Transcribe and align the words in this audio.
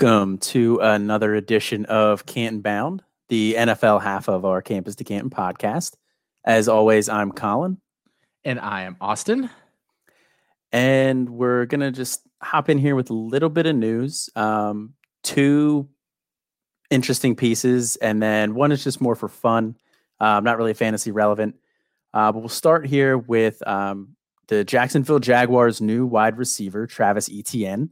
Welcome 0.00 0.38
to 0.38 0.78
another 0.78 1.34
edition 1.34 1.84
of 1.84 2.24
Canton 2.24 2.62
Bound, 2.62 3.02
the 3.28 3.52
NFL 3.58 4.00
half 4.00 4.30
of 4.30 4.46
our 4.46 4.62
Campus 4.62 4.94
to 4.94 5.04
Canton 5.04 5.28
podcast. 5.28 5.96
As 6.42 6.68
always, 6.68 7.10
I'm 7.10 7.32
Colin. 7.32 7.76
And 8.42 8.58
I 8.58 8.84
am 8.84 8.96
Austin. 8.98 9.50
And 10.72 11.28
we're 11.28 11.66
going 11.66 11.82
to 11.82 11.90
just 11.90 12.22
hop 12.40 12.70
in 12.70 12.78
here 12.78 12.96
with 12.96 13.10
a 13.10 13.14
little 13.14 13.50
bit 13.50 13.66
of 13.66 13.76
news. 13.76 14.30
Um, 14.34 14.94
two 15.22 15.86
interesting 16.88 17.36
pieces, 17.36 17.96
and 17.96 18.22
then 18.22 18.54
one 18.54 18.72
is 18.72 18.82
just 18.82 19.02
more 19.02 19.14
for 19.14 19.28
fun, 19.28 19.76
uh, 20.18 20.40
not 20.40 20.56
really 20.56 20.72
fantasy 20.72 21.10
relevant. 21.10 21.56
Uh, 22.14 22.32
but 22.32 22.38
we'll 22.38 22.48
start 22.48 22.86
here 22.86 23.18
with 23.18 23.62
um, 23.68 24.16
the 24.48 24.64
Jacksonville 24.64 25.18
Jaguars' 25.18 25.82
new 25.82 26.06
wide 26.06 26.38
receiver, 26.38 26.86
Travis 26.86 27.28
Etienne. 27.30 27.90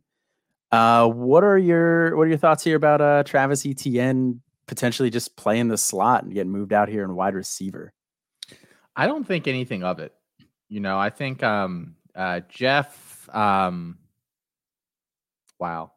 Uh, 0.70 1.08
what 1.08 1.44
are 1.44 1.56
your 1.56 2.16
what 2.16 2.24
are 2.24 2.28
your 2.28 2.38
thoughts 2.38 2.62
here 2.62 2.76
about 2.76 3.00
uh, 3.00 3.22
Travis 3.24 3.64
Etienne 3.64 4.42
potentially 4.66 5.08
just 5.08 5.36
playing 5.36 5.68
the 5.68 5.78
slot 5.78 6.24
and 6.24 6.34
getting 6.34 6.52
moved 6.52 6.72
out 6.72 6.88
here 6.88 7.04
in 7.04 7.14
wide 7.14 7.34
receiver? 7.34 7.92
I 8.94 9.06
don't 9.06 9.26
think 9.26 9.46
anything 9.46 9.82
of 9.82 9.98
it. 9.98 10.12
You 10.68 10.80
know, 10.80 10.98
I 10.98 11.10
think 11.10 11.42
um, 11.42 11.96
uh, 12.14 12.40
Jeff. 12.48 13.28
Um, 13.34 13.98
wow, 15.58 15.92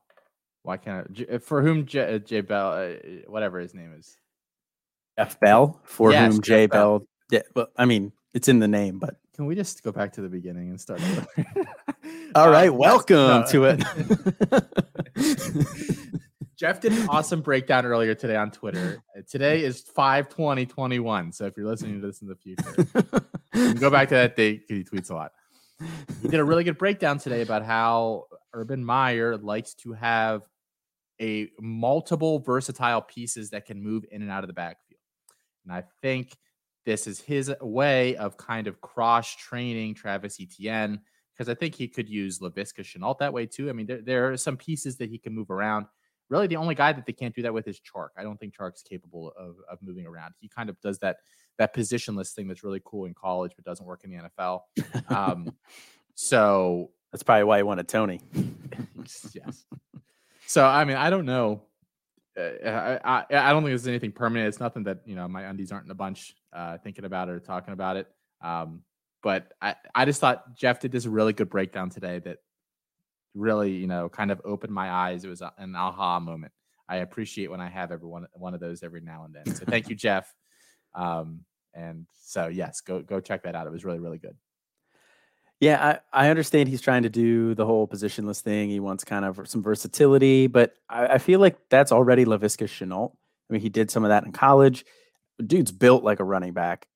why 0.64 0.78
can't 0.78 1.26
I, 1.32 1.38
for 1.40 1.62
whom 1.62 1.86
J, 1.86 2.16
uh, 2.16 2.18
J 2.20 2.42
Bell, 2.42 2.72
uh, 2.74 2.94
whatever 3.28 3.60
his 3.60 3.74
name 3.74 3.94
is, 3.98 4.18
Jeff 5.18 5.40
Bell, 5.40 5.80
for 5.84 6.12
yes, 6.12 6.32
whom 6.32 6.42
J 6.42 6.68
Bell. 6.68 7.00
Bell. 7.00 7.08
Yeah, 7.32 7.42
well, 7.56 7.68
I 7.78 7.86
mean, 7.86 8.12
it's 8.34 8.48
in 8.48 8.60
the 8.60 8.68
name, 8.68 9.00
but 9.00 9.16
can 9.36 9.46
we 9.46 9.56
just 9.56 9.82
go 9.84 9.92
back 9.92 10.14
to 10.14 10.22
the 10.22 10.30
beginning 10.30 10.70
and 10.70 10.80
start? 10.80 11.02
All 12.36 12.50
right, 12.50 12.70
um, 12.70 12.78
welcome 12.78 13.16
no. 13.16 13.46
to 13.50 13.66
it. 13.66 13.84
Jeff 16.58 16.80
did 16.80 16.92
an 16.94 17.10
awesome 17.10 17.42
breakdown 17.42 17.86
earlier 17.86 18.14
today 18.14 18.36
on 18.36 18.52
Twitter. 18.52 19.02
Today 19.28 19.64
is 19.64 19.82
5 19.82 20.30
20 20.30 20.66
21. 20.68 21.32
So 21.32 21.46
if 21.46 21.58
you're 21.58 21.66
listening 21.66 22.00
to 22.02 22.08
this 22.08 22.22
in 22.22 22.28
the 22.28 22.36
future, 22.36 23.74
go 23.80 23.90
back 23.90 24.10
to 24.10 24.16
that 24.16 24.36
date 24.36 24.68
because 24.68 24.78
he 24.78 24.84
tweets 24.84 25.10
a 25.10 25.16
lot. 25.16 25.32
He 26.22 26.28
did 26.28 26.40
a 26.40 26.44
really 26.44 26.64
good 26.64 26.78
breakdown 26.78 27.18
today 27.18 27.42
about 27.42 27.66
how 27.66 28.26
Urban 28.54 28.86
Meyer 28.86 29.38
likes 29.38 29.74
to 29.76 29.94
have 29.94 30.44
a 31.20 31.48
multiple 31.60 32.40
versatile 32.40 33.02
pieces 33.02 33.50
that 33.52 33.66
can 33.66 33.82
move 33.82 34.06
in 34.12 34.22
and 34.22 34.30
out 34.30 34.44
of 34.44 34.48
the 34.48 34.54
backfield. 34.54 35.00
And 35.66 35.74
I 35.74 35.84
think 36.02 36.38
this 36.86 37.08
is 37.08 37.20
his 37.20 37.54
way 37.62 38.16
of 38.16 38.38
kind 38.38 38.68
of 38.68 38.82
cross 38.82 39.36
training 39.36 39.96
Travis 39.96 40.40
Etienne 40.40 41.00
because 41.34 41.50
I 41.50 41.56
think 41.56 41.76
he 41.76 41.88
could 41.88 42.10
use 42.10 42.40
Laviska 42.40 42.84
Shenault 42.84 43.20
that 43.20 43.34
way 43.34 43.46
too. 43.46 43.70
I 43.70 43.74
mean, 43.74 43.88
there, 43.88 44.02
there 44.02 44.32
are 44.32 44.38
some 44.38 44.58
pieces 44.58 44.98
that 44.98 45.10
he 45.10 45.18
can 45.18 45.34
move 45.34 45.50
around. 45.50 45.86
Really, 46.30 46.48
the 46.48 46.56
only 46.56 46.76
guy 46.76 46.94
that 46.94 47.06
they 47.06 47.14
can't 47.14 47.36
do 47.36 47.42
that 47.42 47.54
with 47.54 47.68
is 47.68 47.80
Chark. 47.80 48.10
I 48.18 48.24
don't 48.24 48.40
think 48.40 48.56
Chark's 48.56 48.84
capable 48.84 49.34
of, 49.38 49.56
of 49.70 49.80
moving 49.82 50.06
around. 50.06 50.34
He 50.40 50.48
kind 50.48 50.70
of 50.70 50.80
does 50.82 50.98
that 51.00 51.18
that 51.58 51.76
positionless 51.76 52.32
thing 52.32 52.48
that's 52.48 52.64
really 52.64 52.82
cool 52.86 53.06
in 53.06 53.14
college, 53.14 53.52
but 53.56 53.66
doesn't 53.66 53.86
work 53.86 54.04
in 54.04 54.12
the 54.12 54.30
NFL. 54.30 54.62
Um, 55.10 55.54
so 56.16 56.92
that's 57.12 57.24
probably 57.24 57.44
why 57.44 57.58
he 57.58 57.64
wanted 57.64 57.88
Tony. 57.88 58.22
yes. 59.34 59.66
So 60.48 60.66
I 60.66 60.86
mean, 60.86 60.98
I 60.98 61.10
don't 61.10 61.26
know. 61.26 61.64
I, 62.38 63.00
I, 63.04 63.26
I 63.30 63.52
don't 63.52 63.64
think 63.64 63.72
there's 63.72 63.88
anything 63.88 64.12
permanent. 64.12 64.48
It's 64.48 64.60
nothing 64.60 64.84
that 64.84 65.00
you 65.06 65.16
know 65.16 65.28
my 65.28 65.44
undies 65.44 65.72
aren't 65.72 65.86
in 65.86 65.92
a 65.92 65.96
bunch 65.96 66.36
uh, 66.54 66.78
thinking 66.78 67.06
about 67.06 67.30
it 67.30 67.34
or 67.34 67.40
talking 67.40 67.74
about 67.74 67.98
it. 67.98 68.08
Um, 68.42 68.84
but 69.22 69.54
I, 69.62 69.76
I 69.94 70.06
just 70.06 70.20
thought 70.20 70.56
Jeff 70.56 70.80
did 70.80 70.92
this 70.92 71.06
really 71.06 71.34
good 71.34 71.50
breakdown 71.50 71.90
today 71.90 72.20
that 72.20 72.38
really, 73.34 73.72
you 73.72 73.88
know, 73.88 74.10
kind 74.10 74.32
of 74.32 74.42
opened 74.44 74.74
my 74.74 74.90
eyes. 74.90 75.24
It 75.24 75.30
was 75.30 75.42
an 75.42 75.76
aha 75.76 76.20
moment. 76.20 76.52
I 76.90 76.98
appreciate 76.98 77.50
when 77.50 77.62
I 77.62 77.70
have 77.70 77.92
every 77.92 78.08
one, 78.08 78.28
one 78.34 78.54
of 78.54 78.60
those 78.60 78.84
every 78.84 79.02
now 79.02 79.26
and 79.26 79.34
then. 79.34 79.56
So 79.56 79.66
thank 79.66 79.90
you, 79.90 79.96
Jeff. 79.96 80.34
Um, 80.96 81.42
and 81.74 82.06
so 82.20 82.48
yes, 82.48 82.82
go 82.82 83.02
go 83.02 83.22
check 83.22 83.44
that 83.44 83.56
out. 83.56 83.66
It 83.66 83.72
was 83.72 83.86
really 83.86 84.00
really 84.00 84.18
good. 84.18 84.36
Yeah, 85.62 86.00
I, 86.12 86.26
I 86.26 86.30
understand 86.30 86.68
he's 86.68 86.82
trying 86.82 87.04
to 87.04 87.10
do 87.10 87.54
the 87.54 87.68
whole 87.68 87.88
positionless 87.88 88.42
thing. 88.42 88.70
He 88.70 88.80
wants 88.80 89.04
kind 89.04 89.24
of 89.24 89.48
some 89.48 89.62
versatility, 89.62 90.48
but 90.48 90.74
I, 90.90 91.06
I 91.06 91.18
feel 91.20 91.40
like 91.40 91.56
that's 91.70 91.92
already 91.92 92.26
Laviska 92.26 92.66
Shenault. 92.66 93.12
I 93.12 93.54
mean, 93.54 93.62
he 93.62 93.70
did 93.70 93.92
some 93.92 94.04
of 94.04 94.10
that 94.10 94.26
in 94.26 94.32
college. 94.32 94.84
Dude's 95.46 95.72
built 95.72 96.04
like 96.04 96.20
a 96.20 96.24
running 96.24 96.54
back. 96.54 96.88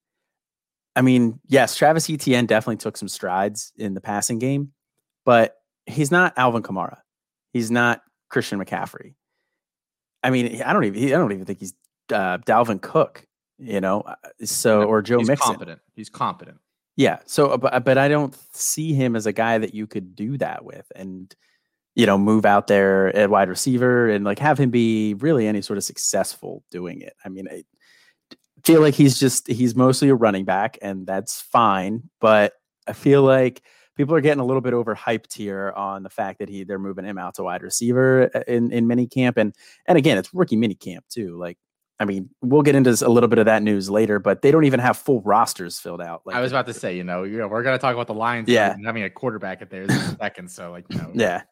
I 0.95 1.01
mean, 1.01 1.39
yes, 1.47 1.75
Travis 1.75 2.09
Etienne 2.09 2.47
definitely 2.47 2.77
took 2.77 2.97
some 2.97 3.07
strides 3.07 3.71
in 3.77 3.93
the 3.93 4.01
passing 4.01 4.39
game, 4.39 4.71
but 5.25 5.55
he's 5.85 6.09
not 6.09 6.33
Alvin 6.35 6.63
Kamara. 6.63 6.97
He's 7.53 7.69
not 7.69 8.01
Christian 8.29 8.59
McCaffrey. 8.59 9.13
I 10.23 10.31
mean, 10.31 10.63
I 10.63 10.73
don't 10.73 10.85
even 10.85 11.03
I 11.05 11.17
don't 11.17 11.31
even 11.31 11.45
think 11.45 11.59
he's 11.59 11.75
uh, 12.11 12.39
Dalvin 12.39 12.81
Cook, 12.81 13.27
you 13.59 13.79
know. 13.79 14.01
Uh, 14.01 14.15
so 14.43 14.83
or 14.83 15.03
Joe 15.03 15.19
he's 15.19 15.27
Mixon. 15.27 15.53
Competent. 15.53 15.81
He's 15.93 16.09
competent. 16.09 16.57
Yeah. 16.95 17.19
So, 17.25 17.47
uh, 17.47 17.57
but 17.57 17.83
but 17.83 17.97
I 17.97 18.07
don't 18.07 18.35
see 18.53 18.93
him 18.93 19.15
as 19.15 19.25
a 19.25 19.33
guy 19.33 19.57
that 19.57 19.73
you 19.73 19.87
could 19.87 20.15
do 20.15 20.37
that 20.37 20.63
with, 20.63 20.85
and 20.95 21.33
you 21.95 22.05
know, 22.05 22.17
move 22.17 22.45
out 22.45 22.67
there 22.67 23.15
at 23.15 23.29
wide 23.29 23.49
receiver 23.49 24.09
and 24.09 24.25
like 24.25 24.39
have 24.39 24.59
him 24.59 24.69
be 24.69 25.13
really 25.15 25.47
any 25.47 25.61
sort 25.61 25.77
of 25.77 25.83
successful 25.83 26.63
doing 26.71 27.01
it. 27.01 27.13
I 27.23 27.29
mean, 27.29 27.47
I, 27.49 27.63
feel 28.65 28.81
like 28.81 28.95
he's 28.95 29.19
just 29.19 29.47
he's 29.47 29.75
mostly 29.75 30.09
a 30.09 30.15
running 30.15 30.45
back, 30.45 30.77
and 30.81 31.05
that's 31.07 31.41
fine. 31.41 32.09
But 32.19 32.53
I 32.87 32.93
feel 32.93 33.23
like 33.23 33.61
people 33.95 34.15
are 34.15 34.21
getting 34.21 34.41
a 34.41 34.45
little 34.45 34.61
bit 34.61 34.73
overhyped 34.73 35.33
here 35.33 35.71
on 35.75 36.03
the 36.03 36.09
fact 36.09 36.39
that 36.39 36.49
he 36.49 36.63
they're 36.63 36.79
moving 36.79 37.05
him 37.05 37.17
out 37.17 37.35
to 37.35 37.43
wide 37.43 37.63
receiver 37.63 38.29
uh, 38.33 38.41
in 38.47 38.71
in 38.71 38.87
mini 38.87 39.07
camp, 39.07 39.37
and 39.37 39.53
and 39.85 39.97
again, 39.97 40.17
it's 40.17 40.33
rookie 40.33 40.57
mini 40.57 40.75
camp 40.75 41.05
too. 41.09 41.37
Like, 41.37 41.57
I 41.99 42.05
mean, 42.05 42.29
we'll 42.41 42.61
get 42.61 42.75
into 42.75 42.89
a 42.89 43.09
little 43.09 43.29
bit 43.29 43.39
of 43.39 43.45
that 43.45 43.63
news 43.63 43.89
later, 43.89 44.19
but 44.19 44.41
they 44.41 44.51
don't 44.51 44.65
even 44.65 44.81
have 44.81 44.97
full 44.97 45.21
rosters 45.21 45.79
filled 45.79 46.01
out. 46.01 46.23
Like 46.25 46.35
I 46.35 46.41
was 46.41 46.51
about 46.51 46.65
to 46.67 46.73
say, 46.73 46.97
you 46.97 47.03
know, 47.03 47.23
you 47.23 47.37
know, 47.37 47.47
we're 47.47 47.63
gonna 47.63 47.77
talk 47.77 47.93
about 47.93 48.07
the 48.07 48.13
Lions, 48.13 48.49
yeah, 48.49 48.75
having 48.85 49.03
a 49.03 49.09
quarterback 49.09 49.61
at 49.61 49.69
there 49.69 49.83
in 49.83 49.91
a 49.91 50.15
second. 50.19 50.51
So, 50.51 50.71
like, 50.71 50.85
you 50.89 50.97
know, 50.97 51.11
yeah, 51.13 51.43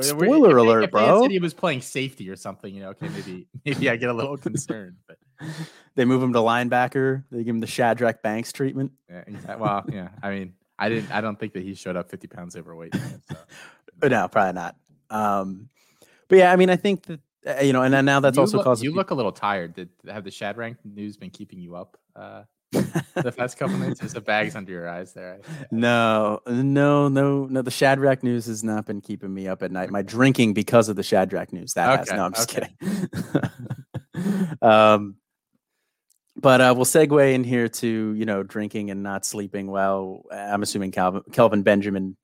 Spoiler 0.00 0.58
if 0.58 0.64
alert, 0.64 0.84
if 0.84 0.90
bro! 0.90 1.28
he 1.28 1.38
was 1.38 1.54
playing 1.54 1.80
safety 1.80 2.28
or 2.28 2.36
something, 2.36 2.74
you 2.74 2.82
know, 2.82 2.90
okay, 2.90 3.08
maybe 3.08 3.46
maybe 3.64 3.88
I 3.88 3.96
get 3.96 4.10
a 4.10 4.12
little 4.12 4.36
concerned. 4.36 4.96
But 5.08 5.16
they 5.94 6.04
move 6.04 6.22
him 6.22 6.32
to 6.34 6.40
linebacker. 6.40 7.24
They 7.30 7.38
give 7.38 7.54
him 7.54 7.60
the 7.60 7.66
Shadrack 7.66 8.22
Banks 8.22 8.52
treatment. 8.52 8.92
Yeah, 9.08 9.24
exactly. 9.26 9.56
well, 9.62 9.84
yeah. 9.90 10.08
I 10.22 10.30
mean, 10.30 10.54
I 10.78 10.90
didn't. 10.90 11.10
I 11.10 11.22
don't 11.22 11.38
think 11.38 11.54
that 11.54 11.62
he 11.62 11.74
showed 11.74 11.96
up 11.96 12.10
50 12.10 12.28
pounds 12.28 12.54
overweight. 12.54 12.94
So. 12.94 14.08
no, 14.08 14.28
probably 14.28 14.52
not. 14.52 14.76
Um, 15.08 15.70
but 16.28 16.36
yeah, 16.36 16.52
I 16.52 16.56
mean, 16.56 16.68
I 16.68 16.76
think 16.76 17.04
that 17.04 17.14
uh, 17.14 17.22
you 17.62 17.72
know, 17.72 17.82
and 17.82 18.06
now 18.06 18.20
that's 18.20 18.36
you 18.36 18.42
also 18.42 18.58
look, 18.58 18.64
caused. 18.64 18.82
You 18.82 18.92
look 18.92 19.10
a 19.10 19.14
little 19.14 19.32
tired. 19.32 19.74
Did 19.74 19.90
have 20.08 20.24
the 20.24 20.30
Shadrack 20.30 20.76
news 20.84 21.16
been 21.16 21.30
keeping 21.30 21.58
you 21.58 21.76
up? 21.76 21.96
Uh, 22.14 22.42
the 22.72 23.32
past 23.36 23.58
couple 23.58 23.76
minutes, 23.76 24.00
there's 24.00 24.14
the 24.14 24.20
bags 24.20 24.56
under 24.56 24.72
your 24.72 24.88
eyes 24.88 25.12
there. 25.12 25.40
No, 25.70 26.40
no, 26.46 27.08
no, 27.08 27.46
no. 27.46 27.62
The 27.62 27.70
Shadrack 27.70 28.22
news 28.22 28.46
has 28.46 28.64
not 28.64 28.86
been 28.86 29.00
keeping 29.00 29.32
me 29.32 29.48
up 29.48 29.62
at 29.62 29.70
night. 29.70 29.90
My 29.90 30.02
drinking 30.02 30.54
because 30.54 30.88
of 30.88 30.96
the 30.96 31.02
Shadrack 31.02 31.52
news. 31.52 31.74
That 31.74 31.90
okay, 31.90 31.98
has. 31.98 32.12
No, 32.12 32.24
I'm 32.24 32.32
just 32.32 32.56
okay. 32.56 32.68
kidding. 32.80 34.58
um, 34.62 35.16
but 36.36 36.60
uh, 36.60 36.72
we'll 36.74 36.86
segue 36.86 37.34
in 37.34 37.44
here 37.44 37.68
to 37.68 38.14
you 38.14 38.24
know 38.24 38.42
drinking 38.42 38.90
and 38.90 39.02
not 39.02 39.26
sleeping 39.26 39.66
well. 39.70 40.24
I'm 40.32 40.62
assuming 40.62 40.92
Calvin, 40.92 41.22
Kelvin 41.32 41.62
Benjamin, 41.62 42.16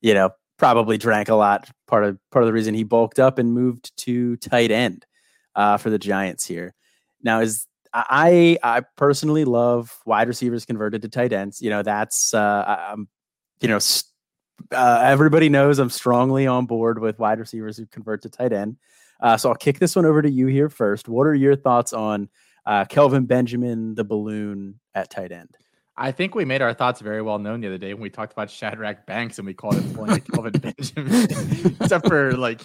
you 0.00 0.14
know, 0.14 0.30
probably 0.60 0.98
drank 0.98 1.30
a 1.30 1.34
lot. 1.34 1.68
Part 1.88 2.04
of 2.04 2.18
part 2.30 2.44
of 2.44 2.46
the 2.46 2.52
reason 2.52 2.74
he 2.74 2.84
bulked 2.84 3.18
up 3.18 3.38
and 3.38 3.52
moved 3.52 3.96
to 4.04 4.36
tight 4.36 4.70
end 4.70 5.06
uh, 5.56 5.78
for 5.78 5.90
the 5.90 5.98
Giants 5.98 6.46
here. 6.46 6.74
Now 7.22 7.40
is 7.40 7.66
I 7.92 8.58
I 8.62 8.82
personally 8.96 9.44
love 9.44 9.98
wide 10.06 10.28
receivers 10.28 10.64
converted 10.64 11.02
to 11.02 11.08
tight 11.08 11.32
ends. 11.32 11.60
You 11.60 11.70
know, 11.70 11.82
that's 11.82 12.32
uh, 12.32 12.90
I'm, 12.92 13.08
you 13.60 13.68
know, 13.68 13.78
uh, 14.70 15.00
everybody 15.02 15.48
knows 15.48 15.78
I'm 15.78 15.90
strongly 15.90 16.46
on 16.46 16.66
board 16.66 17.00
with 17.00 17.18
wide 17.18 17.40
receivers 17.40 17.76
who 17.76 17.86
convert 17.86 18.22
to 18.22 18.28
tight 18.28 18.52
end. 18.52 18.76
Uh, 19.20 19.36
so 19.36 19.48
I'll 19.48 19.56
kick 19.56 19.78
this 19.78 19.96
one 19.96 20.06
over 20.06 20.22
to 20.22 20.30
you 20.30 20.46
here 20.46 20.68
first. 20.68 21.08
What 21.08 21.26
are 21.26 21.34
your 21.34 21.56
thoughts 21.56 21.92
on 21.92 22.28
uh, 22.66 22.84
Kelvin 22.84 23.26
Benjamin, 23.26 23.94
the 23.94 24.04
balloon 24.04 24.78
at 24.94 25.10
tight 25.10 25.32
end? 25.32 25.56
I 26.00 26.12
think 26.12 26.34
we 26.34 26.46
made 26.46 26.62
our 26.62 26.72
thoughts 26.72 27.02
very 27.02 27.20
well 27.20 27.38
known 27.38 27.60
the 27.60 27.66
other 27.66 27.76
day 27.76 27.92
when 27.92 28.02
we 28.02 28.08
talked 28.08 28.32
about 28.32 28.50
Shadrack 28.50 29.04
Banks 29.04 29.38
and 29.38 29.46
we 29.46 29.52
called 29.52 29.76
it 29.76 29.94
pulling 29.94 30.18
Kelvin 30.22 30.52
Benjamin. 30.58 31.76
Except 31.80 32.08
for 32.08 32.32
like 32.38 32.62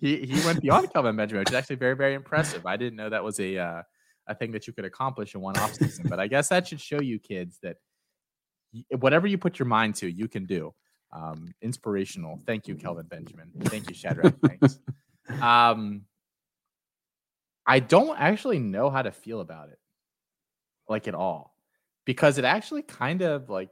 he 0.00 0.24
he 0.24 0.44
went 0.46 0.62
beyond 0.62 0.90
Kelvin 0.94 1.14
Benjamin, 1.14 1.40
which 1.40 1.50
is 1.50 1.54
actually 1.54 1.76
very 1.76 1.94
very 1.94 2.14
impressive. 2.14 2.64
I 2.64 2.78
didn't 2.78 2.96
know 2.96 3.10
that 3.10 3.22
was 3.22 3.38
a 3.40 3.58
uh, 3.58 3.82
a 4.26 4.34
thing 4.34 4.52
that 4.52 4.66
you 4.66 4.72
could 4.72 4.86
accomplish 4.86 5.34
in 5.34 5.42
one 5.42 5.58
off 5.58 5.74
season. 5.74 6.06
but 6.08 6.18
I 6.18 6.28
guess 6.28 6.48
that 6.48 6.66
should 6.66 6.80
show 6.80 7.00
you 7.00 7.18
kids 7.18 7.58
that 7.62 7.76
whatever 8.98 9.26
you 9.26 9.36
put 9.36 9.58
your 9.58 9.66
mind 9.66 9.96
to, 9.96 10.10
you 10.10 10.26
can 10.26 10.46
do. 10.46 10.72
Um, 11.12 11.52
inspirational. 11.60 12.40
Thank 12.46 12.68
you, 12.68 12.74
Kelvin 12.74 13.06
Benjamin. 13.06 13.50
Thank 13.64 13.90
you, 13.90 13.94
Shadrack. 13.94 14.34
Thanks. 14.46 14.78
Um, 15.42 16.06
I 17.66 17.80
don't 17.80 18.18
actually 18.18 18.60
know 18.60 18.88
how 18.88 19.02
to 19.02 19.12
feel 19.12 19.40
about 19.40 19.68
it, 19.68 19.78
like 20.88 21.06
at 21.06 21.14
all, 21.14 21.54
because 22.08 22.38
it 22.38 22.44
actually 22.46 22.80
kind 22.80 23.20
of 23.20 23.50
like 23.50 23.68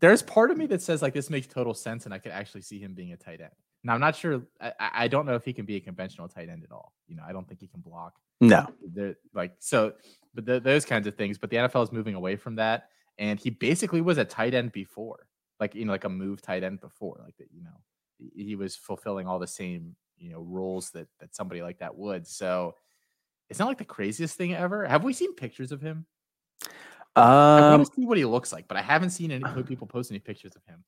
there's 0.00 0.22
part 0.22 0.50
of 0.50 0.56
me 0.56 0.64
that 0.68 0.80
says 0.80 1.02
like 1.02 1.12
this 1.12 1.28
makes 1.28 1.46
total 1.46 1.74
sense, 1.74 2.06
and 2.06 2.14
I 2.14 2.18
could 2.18 2.32
actually 2.32 2.62
see 2.62 2.78
him 2.78 2.94
being 2.94 3.12
a 3.12 3.16
tight 3.18 3.42
end. 3.42 3.50
Now 3.84 3.92
I'm 3.92 4.00
not 4.00 4.16
sure. 4.16 4.40
I, 4.58 4.72
I 4.80 5.08
don't 5.08 5.26
know 5.26 5.34
if 5.34 5.44
he 5.44 5.52
can 5.52 5.66
be 5.66 5.76
a 5.76 5.80
conventional 5.80 6.28
tight 6.28 6.48
end 6.48 6.64
at 6.64 6.72
all. 6.72 6.94
You 7.08 7.16
know, 7.16 7.22
I 7.28 7.32
don't 7.32 7.46
think 7.46 7.60
he 7.60 7.66
can 7.66 7.82
block. 7.82 8.14
No, 8.40 8.66
they're 8.82 9.16
like 9.34 9.52
so, 9.58 9.92
but 10.32 10.46
the, 10.46 10.60
those 10.60 10.86
kinds 10.86 11.06
of 11.06 11.14
things. 11.14 11.36
But 11.36 11.50
the 11.50 11.58
NFL 11.58 11.82
is 11.82 11.92
moving 11.92 12.14
away 12.14 12.36
from 12.36 12.56
that, 12.56 12.88
and 13.18 13.38
he 13.38 13.50
basically 13.50 14.00
was 14.00 14.16
a 14.16 14.24
tight 14.24 14.54
end 14.54 14.72
before, 14.72 15.26
like 15.60 15.74
you 15.74 15.84
know, 15.84 15.92
like 15.92 16.04
a 16.04 16.08
move 16.08 16.40
tight 16.40 16.64
end 16.64 16.80
before, 16.80 17.20
like 17.22 17.36
that. 17.36 17.48
You 17.52 17.64
know, 17.64 18.30
he 18.34 18.56
was 18.56 18.76
fulfilling 18.76 19.26
all 19.26 19.38
the 19.38 19.46
same 19.46 19.94
you 20.16 20.32
know 20.32 20.40
roles 20.40 20.88
that 20.92 21.08
that 21.18 21.36
somebody 21.36 21.60
like 21.60 21.80
that 21.80 21.94
would. 21.94 22.26
So 22.26 22.76
it's 23.50 23.58
not 23.58 23.68
like 23.68 23.76
the 23.76 23.84
craziest 23.84 24.38
thing 24.38 24.54
ever. 24.54 24.86
Have 24.86 25.04
we 25.04 25.12
seen 25.12 25.34
pictures 25.34 25.70
of 25.70 25.82
him? 25.82 26.06
Um, 27.16 27.24
I 27.24 27.70
want 27.70 27.86
to 27.86 27.92
see 27.94 28.06
what 28.06 28.18
he 28.18 28.24
looks 28.24 28.52
like, 28.52 28.68
but 28.68 28.76
I 28.76 28.82
haven't 28.82 29.10
seen 29.10 29.30
any 29.30 29.62
people 29.64 29.86
post 29.86 30.10
any 30.10 30.20
pictures 30.20 30.54
of 30.54 30.62
him. 30.64 30.84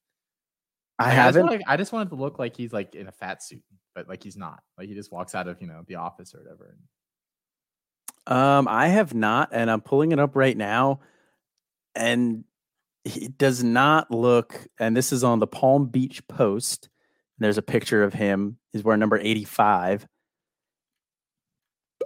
I 0.99 1.07
like, 1.07 1.15
haven't. 1.15 1.49
I 1.49 1.57
just, 1.57 1.69
I 1.69 1.77
just 1.77 1.93
wanted 1.93 2.09
to 2.11 2.15
look 2.15 2.39
like 2.39 2.57
he's 2.57 2.73
like 2.73 2.95
in 2.95 3.09
a 3.09 3.13
fat 3.13 3.43
suit, 3.43 3.63
but 3.95 4.09
like 4.09 4.23
he's 4.23 4.37
not. 4.37 4.63
Like 4.79 4.89
he 4.89 4.95
just 4.95 5.11
walks 5.11 5.35
out 5.35 5.49
of 5.49 5.61
you 5.61 5.67
know 5.67 5.83
the 5.87 5.97
office 5.97 6.35
or 6.35 6.39
whatever. 6.39 6.77
Um, 8.27 8.69
I 8.69 8.89
have 8.89 9.15
not, 9.15 9.49
and 9.53 9.71
I'm 9.71 9.81
pulling 9.81 10.13
it 10.13 10.21
up 10.21 10.37
right 10.37 10.57
now, 10.57 11.01
and 11.95 12.45
he 13.05 13.29
does 13.29 13.65
not 13.65 14.11
look. 14.11 14.67
And 14.79 14.97
this 14.97 15.13
is 15.13 15.25
on 15.25 15.41
the 15.41 15.47
Palm 15.47 15.87
Beach 15.87 16.27
Post. 16.29 16.89
There's 17.39 17.59
a 17.59 17.63
picture 17.63 18.05
of 18.05 18.15
him. 18.15 18.59
He's 18.73 18.85
wearing 18.85 19.01
number 19.01 19.19
85. 19.19 20.07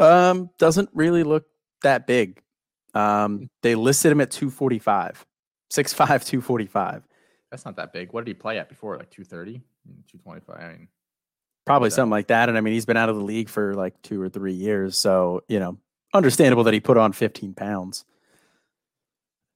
Um, 0.00 0.50
doesn't 0.58 0.88
really 0.94 1.22
look 1.22 1.44
that 1.82 2.06
big. 2.06 2.40
Um, 2.96 3.50
they 3.62 3.74
listed 3.74 4.10
him 4.10 4.20
at 4.22 4.30
245, 4.30 5.26
6'5, 5.70 5.96
245. 5.96 7.02
That's 7.50 7.64
not 7.64 7.76
that 7.76 7.92
big. 7.92 8.12
What 8.12 8.24
did 8.24 8.30
he 8.30 8.34
play 8.34 8.58
at 8.58 8.68
before? 8.68 8.96
Like 8.96 9.10
230, 9.10 9.60
225? 10.10 10.56
I 10.56 10.68
mean, 10.72 10.88
probably 11.66 11.90
something 11.90 12.10
like 12.10 12.28
that. 12.28 12.48
And 12.48 12.56
I 12.56 12.62
mean, 12.62 12.72
he's 12.72 12.86
been 12.86 12.96
out 12.96 13.10
of 13.10 13.16
the 13.16 13.22
league 13.22 13.50
for 13.50 13.74
like 13.74 14.00
two 14.00 14.20
or 14.20 14.30
three 14.30 14.54
years. 14.54 14.96
So, 14.96 15.42
you 15.46 15.60
know, 15.60 15.76
understandable 16.14 16.64
that 16.64 16.74
he 16.74 16.80
put 16.80 16.96
on 16.96 17.12
15 17.12 17.52
pounds. 17.52 18.06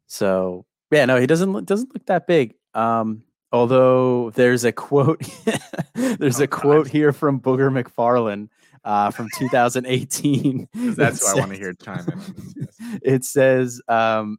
So, 0.06 0.66
yeah, 0.90 1.06
no, 1.06 1.16
he 1.16 1.26
doesn't 1.26 1.52
look, 1.52 1.64
doesn't 1.64 1.94
look 1.94 2.04
that 2.06 2.26
big. 2.26 2.54
Um, 2.74 3.22
although 3.52 4.30
there's 4.30 4.64
a 4.64 4.72
quote 4.72 5.22
there's 5.94 6.40
oh, 6.40 6.44
a 6.44 6.46
quote 6.46 6.88
here 6.88 7.12
from 7.12 7.40
Booger 7.40 7.70
McFarland 7.70 8.48
uh, 8.84 9.10
from 9.10 9.28
2018. 9.36 10.68
That's 10.74 11.22
what 11.22 11.36
I 11.36 11.40
want 11.40 11.52
to 11.52 11.58
hear 11.58 11.72
chime 11.74 12.06
in. 12.08 12.68
It 13.02 13.24
says, 13.24 13.80
um, 13.88 14.38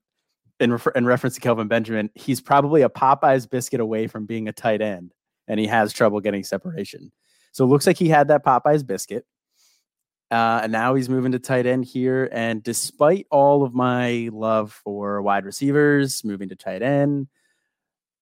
in, 0.60 0.74
refer- 0.74 0.92
in 0.92 1.06
reference 1.06 1.36
to 1.36 1.42
Kelvin 1.42 1.68
Benjamin, 1.68 2.10
he's 2.16 2.42
probably 2.42 2.82
a 2.82 2.90
Popeye's 2.90 3.48
biscuit 3.48 3.80
away 3.80 4.08
from 4.08 4.26
being 4.26 4.48
a 4.48 4.52
tight 4.52 4.82
end, 4.82 5.14
and 5.48 5.60
he 5.60 5.68
has 5.68 5.94
trouble 5.94 6.20
getting 6.20 6.44
separation. 6.44 7.12
So 7.52 7.64
it 7.64 7.68
looks 7.68 7.88
like 7.88 7.98
he 7.98 8.10
had 8.10 8.28
that 8.30 8.44
Popeye's 8.44 8.84
biscuit. 8.84 9.26
Uh, 10.32 10.62
and 10.64 10.72
now 10.72 10.96
he's 10.96 11.10
moving 11.10 11.34
to 11.34 11.40
tight 11.40 11.66
end 11.66 11.84
here. 11.84 12.30
And 12.32 12.64
despite 12.64 13.28
all 13.30 13.64
of 13.64 13.74
my 13.74 14.30
love 14.32 14.72
for 14.72 15.22
wide 15.22 15.46
receivers, 15.46 16.24
moving 16.24 16.50
to 16.50 16.56
tight 16.56 16.82
end, 16.82 17.28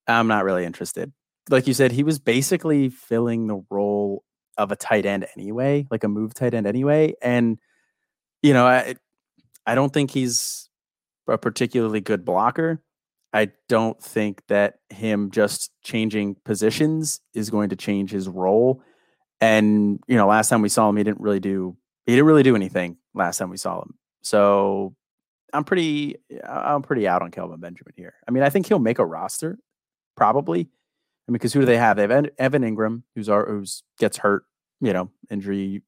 I'm 0.08 0.28
not 0.28 0.44
really 0.44 0.66
interested. 0.66 1.14
Like 1.50 1.68
you 1.68 1.74
said, 1.76 1.92
he 1.92 2.04
was 2.04 2.18
basically 2.20 2.90
filling 2.90 3.46
the 3.46 3.64
role 3.70 4.24
of 4.60 4.72
a 4.72 4.76
tight 4.76 5.06
end 5.06 5.26
anyway, 5.36 5.88
like 5.90 6.04
a 6.04 6.10
move 6.10 6.34
tight 6.34 6.54
end 6.54 6.68
anyway. 6.68 7.16
And 7.22 7.58
you 8.44 8.54
know, 8.54 8.68
I 8.68 8.96
I 9.66 9.74
don't 9.74 9.92
think 9.92 10.12
he's 10.12 10.70
a 11.28 11.38
particularly 11.38 12.02
good 12.02 12.26
blocker. 12.26 12.84
I 13.34 13.50
don't 13.70 14.02
think 14.02 14.42
that 14.48 14.80
him 14.90 15.32
just 15.32 15.72
changing 15.84 16.36
positions 16.44 17.22
is 17.34 17.50
going 17.50 17.70
to 17.70 17.76
change 17.76 18.12
his 18.12 18.28
role. 18.28 18.84
And 19.40 20.00
you 20.08 20.18
know, 20.18 20.28
last 20.28 20.50
time 20.50 20.62
we 20.62 20.70
saw 20.70 20.90
him, 20.90 20.98
he 20.98 21.04
didn't 21.04 21.22
really 21.22 21.40
do 21.40 21.78
he 22.06 22.14
didn't 22.14 22.26
really 22.26 22.44
do 22.44 22.56
anything 22.56 22.98
last 23.14 23.38
time 23.38 23.50
we 23.50 23.58
saw 23.58 23.82
him. 23.82 23.96
So 24.24 24.94
I'm 25.54 25.64
pretty 25.64 26.18
I'm 26.48 26.82
pretty 26.82 27.08
out 27.08 27.22
on 27.22 27.32
Kelvin 27.32 27.62
Benjamin 27.62 27.94
here. 27.96 28.16
I 28.28 28.32
mean, 28.32 28.44
I 28.44 28.50
think 28.50 28.68
he'll 28.68 28.80
make 28.80 29.00
a 29.00 29.06
roster, 29.06 29.58
probably. 30.18 30.62
I 30.62 31.32
mean, 31.32 31.34
because 31.34 31.54
who 31.54 31.62
do 31.62 31.66
they 31.66 31.78
have? 31.78 31.96
They 31.96 32.08
have 32.08 32.28
Evan 32.38 32.64
Engram, 32.64 33.04
who's 33.16 33.30
our 33.30 33.48
who's 33.48 33.84
gets 34.00 34.18
hurt 34.18 34.44
you 34.82 34.94
know, 34.94 35.10
injury 35.30 35.82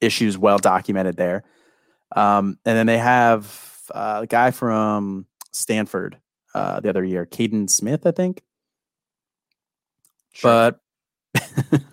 issues 0.00 0.36
well 0.38 0.58
documented 0.58 1.16
there. 1.16 1.44
Um, 2.14 2.58
and 2.64 2.76
then 2.76 2.86
they 2.86 2.98
have 2.98 3.82
uh, 3.94 4.20
a 4.22 4.26
guy 4.26 4.50
from 4.50 5.26
Stanford 5.52 6.18
uh, 6.54 6.80
the 6.80 6.88
other 6.88 7.04
year, 7.04 7.26
Kaden 7.26 7.68
Smith, 7.68 8.06
I 8.06 8.10
think. 8.12 8.42
Sure. 10.32 10.50
But 10.50 10.80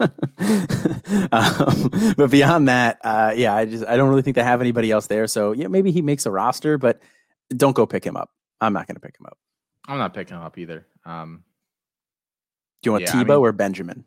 um, 1.31 1.89
but 2.17 2.31
beyond 2.31 2.67
that, 2.67 2.99
uh, 3.03 3.33
yeah, 3.35 3.53
I 3.53 3.65
just 3.65 3.85
I 3.85 3.97
don't 3.97 4.09
really 4.09 4.21
think 4.21 4.35
they 4.35 4.43
have 4.43 4.61
anybody 4.61 4.91
else 4.91 5.07
there. 5.07 5.27
So 5.27 5.51
yeah, 5.51 5.67
maybe 5.67 5.91
he 5.91 6.01
makes 6.01 6.25
a 6.25 6.31
roster, 6.31 6.77
but 6.77 7.01
don't 7.55 7.75
go 7.75 7.85
pick 7.85 8.05
him 8.05 8.15
up. 8.15 8.29
I'm 8.61 8.73
not 8.73 8.87
going 8.87 8.95
to 8.95 9.01
pick 9.01 9.17
him 9.19 9.25
up. 9.25 9.37
I'm 9.87 9.97
not 9.97 10.13
picking 10.13 10.37
him 10.37 10.43
up 10.43 10.57
either. 10.57 10.87
Um, 11.05 11.43
Do 12.81 12.87
you 12.87 12.91
want 12.93 13.03
yeah, 13.03 13.11
Tebow 13.11 13.19
I 13.19 13.23
mean, 13.23 13.37
or 13.37 13.51
Benjamin? 13.51 14.05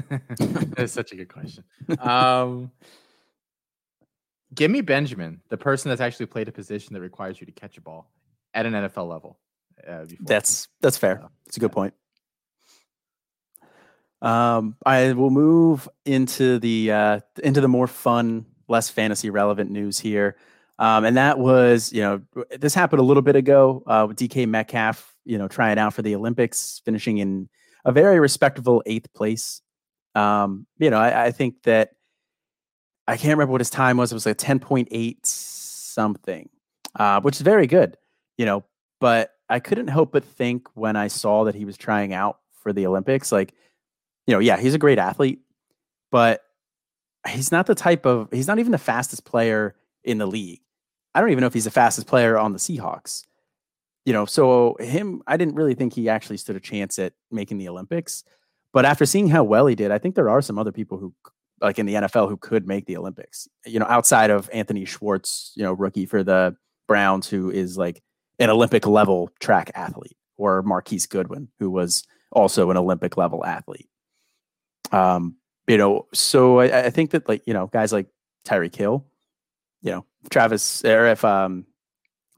that's 0.76 0.92
such 0.92 1.12
a 1.12 1.16
good 1.16 1.32
question. 1.32 1.64
Um, 2.00 2.70
give 4.54 4.70
me 4.70 4.80
Benjamin, 4.80 5.40
the 5.48 5.56
person 5.56 5.88
that's 5.88 6.00
actually 6.00 6.26
played 6.26 6.48
a 6.48 6.52
position 6.52 6.94
that 6.94 7.00
requires 7.00 7.40
you 7.40 7.46
to 7.46 7.52
catch 7.52 7.76
a 7.78 7.80
ball 7.80 8.10
at 8.54 8.66
an 8.66 8.72
NFL 8.72 9.08
level. 9.08 9.38
Uh, 9.86 10.06
that's 10.20 10.68
that's 10.80 10.96
fair. 10.96 11.22
It's 11.46 11.56
a 11.56 11.60
good 11.60 11.72
point. 11.72 11.94
Um, 14.22 14.76
I 14.84 15.12
will 15.12 15.30
move 15.30 15.88
into 16.04 16.58
the 16.58 16.90
uh, 16.90 17.20
into 17.42 17.60
the 17.60 17.68
more 17.68 17.86
fun, 17.86 18.46
less 18.68 18.88
fantasy 18.88 19.30
relevant 19.30 19.70
news 19.70 19.98
here, 19.98 20.36
um, 20.78 21.04
and 21.04 21.16
that 21.16 21.38
was 21.38 21.92
you 21.92 22.00
know 22.00 22.22
this 22.58 22.74
happened 22.74 23.00
a 23.00 23.04
little 23.04 23.22
bit 23.22 23.36
ago 23.36 23.82
uh, 23.86 24.06
with 24.08 24.16
DK 24.16 24.48
Metcalf, 24.48 25.14
you 25.24 25.36
know 25.36 25.48
trying 25.48 25.78
out 25.78 25.92
for 25.92 26.02
the 26.02 26.14
Olympics, 26.14 26.80
finishing 26.84 27.18
in 27.18 27.48
a 27.84 27.92
very 27.92 28.18
respectable 28.18 28.82
eighth 28.86 29.12
place 29.12 29.60
um, 30.16 30.66
you 30.78 30.88
know, 30.88 30.98
I, 30.98 31.26
I, 31.26 31.30
think 31.30 31.62
that 31.64 31.90
I 33.06 33.16
can't 33.16 33.32
remember 33.32 33.52
what 33.52 33.60
his 33.60 33.68
time 33.68 33.98
was. 33.98 34.10
It 34.10 34.14
was 34.14 34.24
like 34.24 34.38
10.8 34.38 35.18
something, 35.24 36.48
uh, 36.98 37.20
which 37.20 37.36
is 37.36 37.42
very 37.42 37.66
good, 37.66 37.98
you 38.38 38.46
know, 38.46 38.64
but 38.98 39.32
I 39.50 39.60
couldn't 39.60 39.88
help 39.88 40.12
but 40.12 40.24
think 40.24 40.68
when 40.74 40.96
I 40.96 41.08
saw 41.08 41.44
that 41.44 41.54
he 41.54 41.66
was 41.66 41.76
trying 41.76 42.14
out 42.14 42.38
for 42.62 42.72
the 42.72 42.86
Olympics, 42.86 43.30
like, 43.30 43.52
you 44.26 44.32
know, 44.32 44.38
yeah, 44.38 44.56
he's 44.56 44.72
a 44.72 44.78
great 44.78 44.98
athlete, 44.98 45.40
but 46.10 46.42
he's 47.28 47.52
not 47.52 47.66
the 47.66 47.74
type 47.74 48.06
of, 48.06 48.28
he's 48.32 48.48
not 48.48 48.58
even 48.58 48.72
the 48.72 48.78
fastest 48.78 49.26
player 49.26 49.76
in 50.02 50.16
the 50.16 50.26
league. 50.26 50.60
I 51.14 51.20
don't 51.20 51.30
even 51.30 51.42
know 51.42 51.46
if 51.46 51.54
he's 51.54 51.64
the 51.64 51.70
fastest 51.70 52.06
player 52.06 52.38
on 52.38 52.52
the 52.52 52.58
Seahawks. 52.58 53.24
You 54.06 54.14
know, 54.14 54.24
so 54.24 54.76
him, 54.80 55.22
I 55.26 55.36
didn't 55.36 55.56
really 55.56 55.74
think 55.74 55.92
he 55.92 56.08
actually 56.08 56.36
stood 56.38 56.56
a 56.56 56.60
chance 56.60 56.98
at 56.98 57.12
making 57.30 57.58
the 57.58 57.68
Olympics. 57.68 58.24
But 58.76 58.84
after 58.84 59.06
seeing 59.06 59.28
how 59.28 59.42
well 59.42 59.66
he 59.68 59.74
did, 59.74 59.90
I 59.90 59.96
think 59.96 60.16
there 60.16 60.28
are 60.28 60.42
some 60.42 60.58
other 60.58 60.70
people 60.70 60.98
who, 60.98 61.14
like 61.62 61.78
in 61.78 61.86
the 61.86 61.94
NFL, 61.94 62.28
who 62.28 62.36
could 62.36 62.66
make 62.66 62.84
the 62.84 62.98
Olympics. 62.98 63.48
You 63.64 63.78
know, 63.78 63.86
outside 63.88 64.28
of 64.28 64.50
Anthony 64.52 64.84
Schwartz, 64.84 65.54
you 65.56 65.62
know, 65.62 65.72
rookie 65.72 66.04
for 66.04 66.22
the 66.22 66.54
Browns, 66.86 67.26
who 67.26 67.50
is 67.50 67.78
like 67.78 68.02
an 68.38 68.50
Olympic 68.50 68.86
level 68.86 69.30
track 69.40 69.70
athlete, 69.74 70.18
or 70.36 70.60
Marquise 70.60 71.06
Goodwin, 71.06 71.48
who 71.58 71.70
was 71.70 72.04
also 72.30 72.70
an 72.70 72.76
Olympic 72.76 73.16
level 73.16 73.46
athlete. 73.46 73.88
Um, 74.92 75.36
you 75.66 75.78
know, 75.78 76.06
so 76.12 76.58
I, 76.58 76.80
I 76.80 76.90
think 76.90 77.12
that 77.12 77.26
like 77.30 77.44
you 77.46 77.54
know 77.54 77.68
guys 77.68 77.94
like 77.94 78.08
Tyreek 78.44 78.76
Hill, 78.76 79.06
you 79.80 79.90
know, 79.90 80.04
Travis, 80.28 80.84
or 80.84 81.06
if 81.06 81.24
um, 81.24 81.64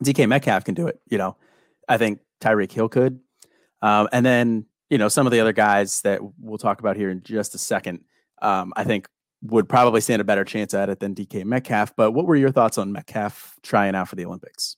DK 0.04 0.28
Metcalf 0.28 0.62
can 0.62 0.74
do 0.74 0.86
it, 0.86 1.00
you 1.10 1.18
know, 1.18 1.36
I 1.88 1.98
think 1.98 2.20
Tyreek 2.40 2.70
Hill 2.70 2.88
could. 2.88 3.18
Um, 3.82 4.08
and 4.12 4.24
then 4.24 4.66
you 4.90 4.98
know, 4.98 5.08
some 5.08 5.26
of 5.26 5.32
the 5.32 5.40
other 5.40 5.52
guys 5.52 6.00
that 6.02 6.20
we'll 6.38 6.58
talk 6.58 6.80
about 6.80 6.96
here 6.96 7.10
in 7.10 7.22
just 7.22 7.54
a 7.54 7.58
second, 7.58 8.04
um, 8.40 8.72
I 8.76 8.84
think 8.84 9.08
would 9.42 9.68
probably 9.68 10.00
stand 10.00 10.20
a 10.20 10.24
better 10.24 10.44
chance 10.44 10.74
at 10.74 10.88
it 10.88 11.00
than 11.00 11.14
DK 11.14 11.44
Metcalf. 11.44 11.94
But 11.96 12.12
what 12.12 12.26
were 12.26 12.36
your 12.36 12.50
thoughts 12.50 12.78
on 12.78 12.92
Metcalf 12.92 13.56
trying 13.62 13.94
out 13.94 14.08
for 14.08 14.16
the 14.16 14.24
Olympics? 14.24 14.76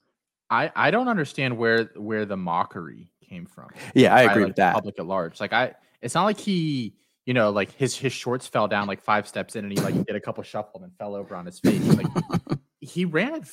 I, 0.50 0.70
I 0.74 0.90
don't 0.90 1.08
understand 1.08 1.56
where 1.56 1.90
where 1.94 2.26
the 2.26 2.36
mockery 2.36 3.12
came 3.28 3.46
from. 3.46 3.68
Yeah, 3.94 4.14
I 4.14 4.22
agree 4.22 4.42
like, 4.42 4.48
with 4.48 4.56
that. 4.56 4.74
Public 4.74 4.98
at 4.98 5.06
large, 5.06 5.40
like 5.40 5.52
I, 5.52 5.74
it's 6.02 6.14
not 6.14 6.24
like 6.24 6.38
he, 6.38 6.96
you 7.24 7.34
know, 7.34 7.50
like 7.50 7.70
his 7.72 7.96
his 7.96 8.12
shorts 8.12 8.48
fell 8.48 8.66
down 8.66 8.88
like 8.88 9.00
five 9.00 9.28
steps 9.28 9.54
in, 9.54 9.64
and 9.64 9.72
he 9.72 9.78
like 9.78 9.94
did 10.06 10.16
a 10.16 10.20
couple 10.20 10.42
shuffle 10.42 10.82
and 10.82 10.92
fell 10.98 11.14
over 11.14 11.36
on 11.36 11.46
his 11.46 11.60
face. 11.60 11.86
Like 11.96 12.08
he 12.80 13.04
ran 13.04 13.44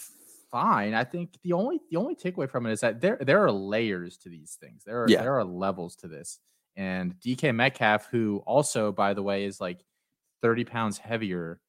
fine. 0.57 0.93
I 0.95 1.03
think 1.03 1.37
the 1.43 1.53
only 1.53 1.79
the 1.91 1.97
only 1.97 2.15
takeaway 2.15 2.49
from 2.49 2.65
it 2.65 2.71
is 2.71 2.79
that 2.81 2.99
there 2.99 3.17
there 3.21 3.43
are 3.43 3.51
layers 3.51 4.17
to 4.19 4.29
these 4.29 4.57
things. 4.59 4.83
There 4.83 5.03
are 5.03 5.09
yeah. 5.09 5.21
there 5.21 5.35
are 5.35 5.43
levels 5.43 5.95
to 5.97 6.07
this. 6.07 6.39
And 6.75 7.15
DK 7.19 7.55
Metcalf, 7.55 8.07
who 8.11 8.43
also, 8.45 8.91
by 8.91 9.13
the 9.13 9.23
way, 9.23 9.45
is 9.45 9.59
like 9.59 9.83
30 10.43 10.63
pounds 10.65 10.97
heavier 10.97 11.59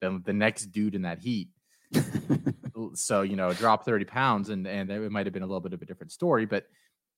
than 0.00 0.22
the 0.24 0.32
next 0.32 0.66
dude 0.66 0.94
in 0.94 1.02
that 1.02 1.18
heat. 1.18 1.48
so, 2.94 3.22
you 3.22 3.34
know, 3.34 3.52
drop 3.52 3.84
30 3.84 4.04
pounds 4.06 4.48
and 4.48 4.66
and 4.66 4.90
it 4.90 5.12
might 5.12 5.26
have 5.26 5.32
been 5.32 5.42
a 5.42 5.46
little 5.46 5.60
bit 5.60 5.72
of 5.72 5.82
a 5.82 5.86
different 5.86 6.12
story, 6.12 6.46
but 6.46 6.66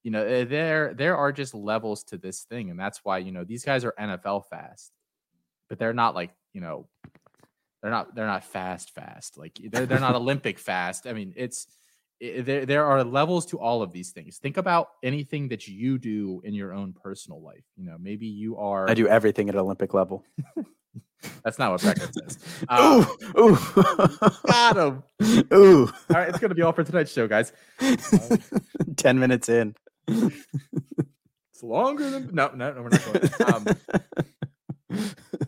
you 0.03 0.11
know, 0.11 0.25
eh, 0.25 0.45
there 0.45 0.93
there 0.93 1.17
are 1.17 1.33
just 1.33 1.55
levels 1.55 2.05
to 2.05 2.19
this 2.19 2.43
thing. 2.43 2.71
And 2.71 2.79
that's 2.79 3.01
why, 3.03 3.19
you 3.19 3.33
know, 3.33 3.45
these 3.45 3.65
guys 3.65 3.85
are 3.85 3.95
NFL 3.99 4.45
fast. 4.51 4.93
but 5.69 5.79
they're 5.79 5.95
not 5.95 6.15
like 6.15 6.31
you 6.53 6.61
know, 6.61 6.87
they're 7.85 7.91
not 7.91 8.15
they're 8.15 8.27
not 8.27 8.45
fast 8.45 8.95
fast. 8.95 9.37
Like 9.37 9.61
they're 9.63 9.85
they're 9.85 10.01
not 10.01 10.15
Olympic 10.15 10.59
fast. 10.59 11.07
I 11.07 11.13
mean, 11.13 11.35
it's 11.37 11.67
it, 12.19 12.47
there 12.47 12.65
there 12.65 12.87
are 12.87 13.05
levels 13.05 13.45
to 13.47 13.59
all 13.59 13.83
of 13.83 13.93
these 13.93 14.11
things. 14.11 14.39
Think 14.39 14.57
about 14.57 14.89
anything 15.03 15.49
that 15.49 15.69
you 15.69 15.99
do 15.99 16.41
in 16.45 16.55
your 16.55 16.73
own 16.73 16.95
personal 16.95 17.43
life. 17.43 17.67
You 17.77 17.85
know, 17.85 17.99
maybe 18.01 18.25
you 18.25 18.57
are. 18.57 18.89
I 18.89 18.95
do 18.95 19.07
everything 19.07 19.51
at 19.51 19.57
Olympic 19.57 19.93
level. 19.93 20.25
That's 21.45 21.59
not 21.59 21.73
what 21.73 21.83
Beckett 21.83 22.15
says. 22.15 22.39
Uh, 22.71 23.05
ooh, 23.39 23.53
ooh, 23.53 23.59
got 24.47 24.77
him. 24.79 25.03
Ooh. 25.53 25.87
All 25.87 26.17
right, 26.17 26.31
it's 26.31 26.39
gonna 26.39 26.55
be 26.55 26.63
all 26.63 26.73
for 26.73 26.85
tonight's 26.85 27.13
show, 27.13 27.29
guys. 27.29 27.53
Ten 28.97 29.19
minutes 29.19 29.51
in. 29.51 29.75
it's 30.09 31.63
longer 31.63 32.09
than 32.09 32.31
no, 32.33 32.51
no, 32.55 32.73
no 32.73 32.81
we're 32.81 32.89
not 32.89 33.13
going. 33.13 33.55
Um, 33.55 33.77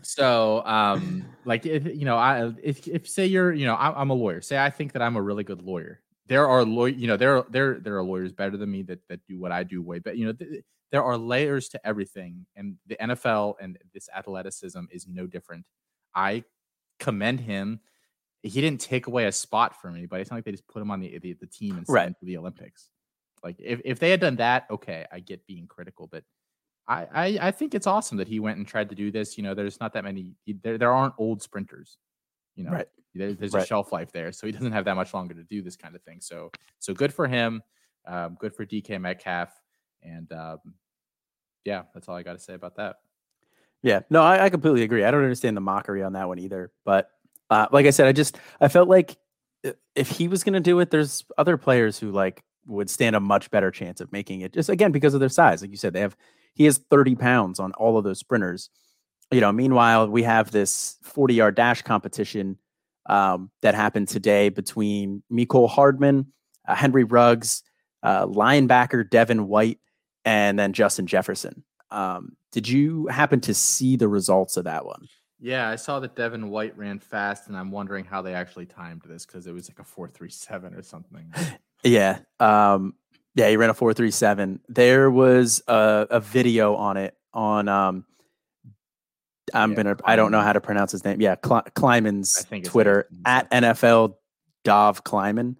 so, 0.02 0.62
um, 0.64 1.24
like 1.44 1.66
if 1.66 1.86
you 1.86 2.04
know, 2.04 2.16
I 2.16 2.52
if 2.62 2.86
if 2.86 3.08
say 3.08 3.26
you're, 3.26 3.52
you 3.52 3.66
know, 3.66 3.74
I, 3.74 3.98
I'm 4.00 4.10
a 4.10 4.14
lawyer. 4.14 4.40
Say 4.40 4.58
I 4.58 4.70
think 4.70 4.92
that 4.92 5.02
I'm 5.02 5.16
a 5.16 5.22
really 5.22 5.44
good 5.44 5.62
lawyer. 5.62 6.00
There 6.26 6.48
are 6.48 6.64
lawyer, 6.64 6.88
you 6.88 7.06
know, 7.06 7.16
there 7.16 7.42
there 7.50 7.78
there 7.80 7.96
are 7.96 8.02
lawyers 8.02 8.32
better 8.32 8.56
than 8.56 8.70
me 8.70 8.82
that 8.82 9.00
that 9.08 9.20
do 9.26 9.38
what 9.38 9.52
I 9.52 9.62
do 9.62 9.82
way 9.82 9.98
better. 9.98 10.16
You 10.16 10.26
know, 10.26 10.32
th- 10.32 10.62
there 10.90 11.02
are 11.02 11.16
layers 11.18 11.68
to 11.70 11.86
everything, 11.86 12.46
and 12.56 12.76
the 12.86 12.96
NFL 12.96 13.54
and 13.60 13.78
this 13.92 14.08
athleticism 14.14 14.84
is 14.90 15.06
no 15.06 15.26
different. 15.26 15.66
I 16.14 16.44
commend 16.98 17.40
him. 17.40 17.80
He 18.42 18.60
didn't 18.60 18.80
take 18.80 19.06
away 19.06 19.26
a 19.26 19.32
spot 19.32 19.80
from 19.80 19.94
me, 19.94 20.06
but 20.06 20.20
it's 20.20 20.30
not 20.30 20.38
like 20.38 20.44
they 20.44 20.52
just 20.52 20.68
put 20.68 20.80
him 20.80 20.90
on 20.90 21.00
the 21.00 21.18
the, 21.18 21.34
the 21.34 21.46
team 21.46 21.76
and 21.76 21.86
sent 21.86 21.94
right. 21.94 22.06
him 22.08 22.14
to 22.20 22.24
the 22.24 22.38
Olympics. 22.38 22.90
Like 23.42 23.56
if, 23.58 23.80
if 23.84 23.98
they 23.98 24.10
had 24.10 24.20
done 24.20 24.36
that, 24.36 24.66
okay, 24.70 25.06
I 25.12 25.20
get 25.20 25.46
being 25.46 25.66
critical, 25.66 26.08
but 26.10 26.24
I, 26.88 27.06
I 27.12 27.38
I 27.48 27.50
think 27.50 27.74
it's 27.74 27.86
awesome 27.86 28.18
that 28.18 28.28
he 28.28 28.40
went 28.40 28.58
and 28.58 28.66
tried 28.66 28.88
to 28.90 28.94
do 28.94 29.10
this. 29.10 29.36
You 29.36 29.44
know, 29.44 29.54
there's 29.54 29.80
not 29.80 29.92
that 29.94 30.04
many 30.04 30.34
there 30.62 30.78
there 30.78 30.92
aren't 30.92 31.14
old 31.18 31.42
sprinters. 31.42 31.98
You 32.54 32.64
know, 32.64 32.70
right. 32.70 32.88
there, 33.14 33.34
there's 33.34 33.52
right. 33.52 33.64
a 33.64 33.66
shelf 33.66 33.92
life 33.92 34.12
there, 34.12 34.32
so 34.32 34.46
he 34.46 34.52
doesn't 34.52 34.72
have 34.72 34.86
that 34.86 34.96
much 34.96 35.12
longer 35.12 35.34
to 35.34 35.42
do 35.42 35.62
this 35.62 35.76
kind 35.76 35.94
of 35.94 36.02
thing. 36.02 36.20
So 36.20 36.50
so 36.78 36.94
good 36.94 37.12
for 37.12 37.26
him. 37.26 37.62
Um, 38.06 38.36
good 38.38 38.54
for 38.54 38.64
DK 38.64 39.00
Metcalf. 39.00 39.50
And 40.02 40.32
um, 40.32 40.58
yeah, 41.64 41.82
that's 41.92 42.08
all 42.08 42.16
I 42.16 42.22
got 42.22 42.34
to 42.34 42.38
say 42.38 42.54
about 42.54 42.76
that. 42.76 42.96
Yeah, 43.82 44.00
no, 44.10 44.22
I, 44.22 44.44
I, 44.44 44.50
completely 44.50 44.82
agree. 44.82 45.04
I 45.04 45.10
don't 45.10 45.22
understand 45.22 45.56
the 45.56 45.60
mockery 45.60 46.02
on 46.02 46.14
that 46.14 46.28
one 46.28 46.38
either. 46.38 46.72
But 46.84 47.10
uh, 47.50 47.66
like 47.70 47.86
I 47.86 47.90
said, 47.90 48.06
I 48.06 48.12
just 48.12 48.38
I 48.60 48.68
felt 48.68 48.88
like 48.88 49.16
if 49.94 50.08
he 50.10 50.28
was 50.28 50.44
going 50.44 50.54
to 50.54 50.60
do 50.60 50.80
it, 50.80 50.90
there's 50.90 51.24
other 51.36 51.56
players 51.56 51.98
who 51.98 52.10
like 52.10 52.42
would 52.66 52.90
stand 52.90 53.14
a 53.14 53.20
much 53.20 53.50
better 53.50 53.70
chance 53.70 54.00
of 54.00 54.10
making 54.12 54.40
it. 54.40 54.54
Just 54.54 54.68
again 54.68 54.92
because 54.92 55.14
of 55.14 55.20
their 55.20 55.28
size, 55.28 55.62
like 55.62 55.70
you 55.70 55.76
said, 55.76 55.92
they 55.92 56.00
have 56.00 56.16
he 56.56 56.64
has 56.64 56.78
30 56.90 57.14
pounds 57.14 57.60
on 57.60 57.72
all 57.72 57.98
of 57.98 58.04
those 58.04 58.18
sprinters. 58.18 58.70
You 59.30 59.40
know, 59.40 59.52
meanwhile, 59.52 60.08
we 60.08 60.22
have 60.22 60.50
this 60.50 60.96
40 61.02 61.34
yard 61.34 61.54
dash 61.54 61.82
competition 61.82 62.58
um, 63.06 63.50
that 63.60 63.74
happened 63.74 64.08
today 64.08 64.48
between 64.48 65.22
Mecole 65.30 65.68
Hardman, 65.68 66.32
uh, 66.66 66.74
Henry 66.74 67.04
Ruggs, 67.04 67.62
uh, 68.02 68.26
linebacker 68.26 69.08
Devin 69.08 69.46
White, 69.46 69.78
and 70.24 70.58
then 70.58 70.72
Justin 70.72 71.06
Jefferson. 71.06 71.62
Um, 71.90 72.36
did 72.52 72.68
you 72.68 73.06
happen 73.08 73.40
to 73.42 73.54
see 73.54 73.96
the 73.96 74.08
results 74.08 74.56
of 74.56 74.64
that 74.64 74.86
one? 74.86 75.08
Yeah, 75.38 75.68
I 75.68 75.76
saw 75.76 76.00
that 76.00 76.16
Devin 76.16 76.48
White 76.48 76.76
ran 76.78 76.98
fast, 76.98 77.48
and 77.48 77.56
I'm 77.56 77.70
wondering 77.70 78.06
how 78.06 78.22
they 78.22 78.32
actually 78.32 78.66
timed 78.66 79.02
this 79.04 79.26
because 79.26 79.46
it 79.46 79.52
was 79.52 79.68
like 79.68 79.78
a 79.78 79.84
four 79.84 80.08
three 80.08 80.30
seven 80.30 80.74
or 80.74 80.82
something. 80.82 81.32
yeah, 81.84 82.20
um, 82.40 82.94
yeah, 83.36 83.50
he 83.50 83.56
ran 83.56 83.70
a 83.70 83.74
four 83.74 83.92
three 83.92 84.10
seven. 84.10 84.60
There 84.68 85.10
was 85.10 85.62
a, 85.68 86.06
a 86.10 86.20
video 86.20 86.74
on 86.74 86.96
it 86.96 87.14
on. 87.32 87.68
Um, 87.68 88.04
I'm 89.54 89.72
yeah, 89.72 89.76
gonna. 89.76 89.96
I 90.04 90.16
don't 90.16 90.32
know 90.32 90.40
how 90.40 90.54
to 90.54 90.60
pronounce 90.60 90.90
his 90.90 91.04
name. 91.04 91.20
Yeah, 91.20 91.36
Kleiman's 91.36 92.46
Twitter 92.64 93.08
at 93.24 93.48
NFL 93.50 94.14
Dov 94.64 95.04
Kleiman. 95.04 95.56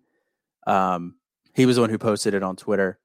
Um, 0.67 1.17
he 1.55 1.67
was 1.67 1.77
the 1.77 1.83
one 1.83 1.91
who 1.91 1.99
posted 1.99 2.35
it 2.35 2.43
on 2.43 2.57
Twitter. 2.57 2.99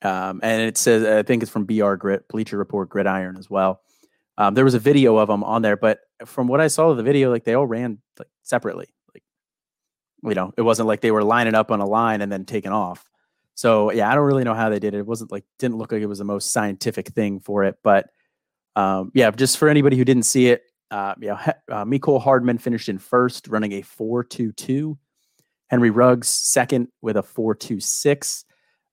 Um, 0.00 0.40
and 0.42 0.62
it 0.62 0.76
says, 0.76 1.04
I 1.04 1.22
think 1.22 1.42
it's 1.42 1.52
from 1.52 1.64
BR 1.64 1.94
Grit, 1.94 2.26
Bleacher 2.28 2.58
Report, 2.58 2.88
Gridiron 2.88 3.36
as 3.36 3.48
well. 3.48 3.82
Um, 4.36 4.54
there 4.54 4.64
was 4.64 4.74
a 4.74 4.80
video 4.80 5.18
of 5.18 5.28
them 5.28 5.44
on 5.44 5.62
there, 5.62 5.76
but 5.76 6.00
from 6.24 6.48
what 6.48 6.60
I 6.60 6.66
saw 6.66 6.90
of 6.90 6.96
the 6.96 7.02
video, 7.02 7.30
like 7.30 7.44
they 7.44 7.54
all 7.54 7.66
ran 7.66 7.98
like 8.18 8.28
separately. 8.42 8.88
Like, 9.14 9.22
you 10.24 10.34
know, 10.34 10.52
it 10.56 10.62
wasn't 10.62 10.88
like 10.88 11.02
they 11.02 11.12
were 11.12 11.22
lining 11.22 11.54
up 11.54 11.70
on 11.70 11.80
a 11.80 11.86
line 11.86 12.20
and 12.20 12.32
then 12.32 12.44
taking 12.44 12.72
off. 12.72 13.08
So 13.54 13.92
yeah, 13.92 14.10
I 14.10 14.14
don't 14.14 14.24
really 14.24 14.44
know 14.44 14.54
how 14.54 14.68
they 14.68 14.78
did 14.78 14.94
it. 14.94 14.98
It 14.98 15.06
wasn't 15.06 15.32
like 15.32 15.44
didn't 15.58 15.76
look 15.76 15.92
like 15.92 16.02
it 16.02 16.06
was 16.06 16.18
the 16.18 16.24
most 16.24 16.52
scientific 16.52 17.08
thing 17.08 17.40
for 17.40 17.64
it, 17.64 17.76
but 17.82 18.10
um, 18.76 19.10
yeah, 19.14 19.30
just 19.30 19.58
for 19.58 19.68
anybody 19.68 19.96
who 19.96 20.04
didn't 20.04 20.24
see 20.24 20.48
it, 20.48 20.62
uh, 20.90 21.14
you 21.20 21.28
know, 21.28 21.38
uh, 21.70 22.18
Hardman 22.18 22.58
finished 22.58 22.88
in 22.88 22.98
first, 22.98 23.48
running 23.48 23.72
a 23.72 23.82
four 23.82 24.24
two 24.24 24.52
two. 24.52 24.98
Henry 25.68 25.90
Ruggs 25.90 26.28
second 26.28 26.88
with 27.00 27.16
a 27.16 27.22
four 27.22 27.54
two 27.54 27.80
six. 27.80 28.44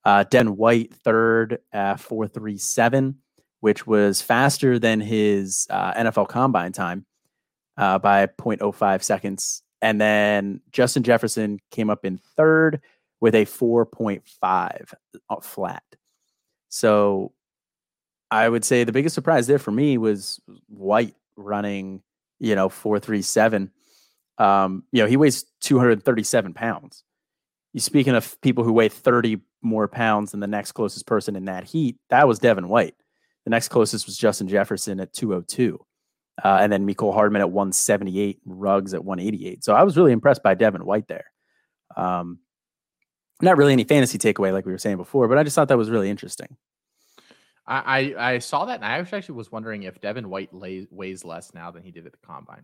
Uh, 0.06 0.24
Den 0.24 0.56
White 0.56 0.94
third 0.94 1.60
at 1.74 2.00
437, 2.00 3.18
which 3.60 3.86
was 3.86 4.22
faster 4.22 4.80
than 4.80 5.02
his 5.02 5.68
uh, 5.70 5.94
NFL 5.94 6.30
combine 6.30 6.72
time 6.72 7.06
uh, 7.78 8.00
by 8.00 8.26
0.05 8.26 9.04
seconds. 9.04 9.62
And 9.82 10.00
then 10.00 10.62
Justin 10.72 11.04
Jefferson 11.04 11.60
came 11.70 11.90
up 11.90 12.06
in 12.06 12.18
third 12.18 12.82
with 13.22 13.36
a 13.36 13.46
4.5 13.46 14.94
uh, 15.30 15.36
flat. 15.42 15.84
So 16.70 17.34
I 18.32 18.48
would 18.48 18.64
say 18.64 18.84
the 18.84 18.92
biggest 18.92 19.16
surprise 19.16 19.48
there 19.48 19.60
for 19.60 19.72
me 19.72 19.98
was 19.98 20.40
White 20.68 21.16
running, 21.36 22.02
you 22.40 22.56
know, 22.56 22.70
437. 22.70 23.72
Um, 24.38 24.84
you 24.92 25.02
know, 25.02 25.08
he 25.08 25.18
weighs 25.18 25.46
237 25.62 26.54
pounds. 26.54 27.04
You 27.74 27.80
speaking 27.80 28.16
of 28.16 28.40
people 28.42 28.64
who 28.64 28.74
weigh 28.74 28.90
30 28.90 29.40
more 29.62 29.88
pounds 29.88 30.32
than 30.32 30.40
the 30.40 30.48
next 30.48 30.72
closest 30.72 31.06
person 31.06 31.36
in 31.36 31.46
that 31.46 31.66
heat, 31.66 31.98
that 32.10 32.28
was 32.28 32.40
Devin 32.40 32.70
White. 32.70 32.96
The 33.46 33.52
next 33.52 33.70
closest 33.70 34.06
was 34.06 34.18
Justin 34.18 34.48
Jefferson 34.48 35.00
at 35.00 35.14
202. 35.14 35.80
Uh, 36.44 36.58
and 36.62 36.72
then 36.72 36.88
Mecole 36.88 37.14
Hardman 37.14 37.42
at 37.42 37.52
178, 37.52 38.40
Ruggs 38.46 38.94
at 38.94 39.04
188. 39.04 39.64
So 39.64 39.74
I 39.74 39.84
was 39.84 39.98
really 39.98 40.14
impressed 40.14 40.42
by 40.42 40.56
Devin 40.56 40.86
White 40.86 41.08
there. 41.08 41.26
Um, 41.98 42.40
not 43.42 43.58
really 43.58 43.74
any 43.74 43.84
fantasy 43.84 44.18
takeaway 44.18 44.52
like 44.52 44.66
we 44.66 44.72
were 44.72 44.78
saying 44.78 44.98
before, 44.98 45.28
but 45.28 45.38
I 45.38 45.44
just 45.44 45.56
thought 45.56 45.68
that 45.70 45.78
was 45.78 45.90
really 45.90 46.10
interesting. 46.10 46.58
I, 47.66 48.14
I, 48.18 48.34
I 48.34 48.40
saw 48.40 48.66
that 48.66 48.76
and 48.76 48.86
I 48.86 48.98
actually 48.98 49.36
was 49.36 49.52
wondering 49.52 49.84
if 49.84 50.02
Devin 50.02 50.30
White 50.30 50.54
lays, 50.54 50.88
weighs 50.90 51.24
less 51.24 51.54
now 51.54 51.70
than 51.72 51.84
he 51.84 51.92
did 51.92 52.06
at 52.06 52.12
the 52.12 52.18
combine. 52.26 52.64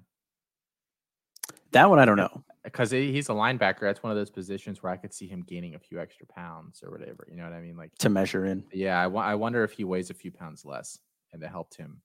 That 1.72 1.90
one 1.90 2.00
I 2.00 2.06
don't 2.06 2.18
know 2.18 2.44
because 2.64 2.90
he's 2.90 3.30
a 3.30 3.34
linebacker. 3.34 3.82
That's 3.82 4.02
one 4.02 4.12
of 4.12 4.18
those 4.18 4.32
positions 4.32 4.82
where 4.82 4.92
I 4.92 4.98
could 4.98 5.14
see 5.14 5.28
him 5.28 5.44
gaining 5.46 5.76
a 5.76 5.80
few 5.80 6.00
extra 6.00 6.26
pounds 6.26 6.82
or 6.84 6.90
whatever. 6.90 7.28
You 7.30 7.38
know 7.38 7.44
what 7.44 7.54
I 7.54 7.62
mean? 7.62 7.78
Like 7.78 7.96
to 8.00 8.10
measure 8.10 8.46
in. 8.46 8.64
Yeah, 8.72 9.00
I, 9.00 9.04
w- 9.04 9.24
I 9.24 9.36
wonder 9.36 9.64
if 9.64 9.72
he 9.72 9.84
weighs 9.84 10.10
a 10.10 10.14
few 10.14 10.32
pounds 10.32 10.66
less 10.66 10.98
and 11.34 11.42
that 11.42 11.52
helped 11.52 11.76
him 11.76 12.02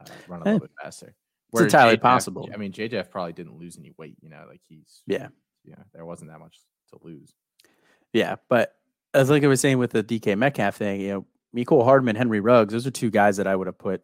uh, 0.00 0.04
run 0.26 0.42
a 0.42 0.44
little 0.44 0.60
bit 0.60 0.70
faster. 0.82 1.14
Where 1.50 1.64
it's 1.64 1.72
entirely 1.72 1.96
possible. 1.96 2.50
I 2.52 2.58
mean, 2.58 2.72
JJF 2.72 3.10
probably 3.10 3.32
didn't 3.32 3.56
lose 3.56 3.78
any 3.78 3.92
weight. 3.96 4.16
You 4.20 4.28
know, 4.28 4.44
like 4.48 4.60
he's 4.68 5.02
yeah, 5.06 5.28
yeah. 5.64 5.76
There 5.94 6.04
wasn't 6.04 6.30
that 6.30 6.40
much 6.40 6.58
to 6.90 6.98
lose. 7.02 7.32
Yeah, 8.12 8.36
but 8.48 8.74
as 9.14 9.30
like 9.30 9.44
I 9.44 9.48
was 9.48 9.60
saying 9.60 9.78
with 9.78 9.90
the 9.90 10.02
DK 10.02 10.36
Metcalf 10.36 10.76
thing, 10.76 11.00
you 11.00 11.08
know, 11.08 11.26
Mecole 11.54 11.84
Hardman, 11.84 12.16
Henry 12.16 12.40
Ruggs, 12.40 12.72
those 12.72 12.86
are 12.86 12.90
two 12.90 13.10
guys 13.10 13.36
that 13.38 13.46
I 13.46 13.56
would 13.56 13.66
have 13.66 13.78
put 13.78 14.02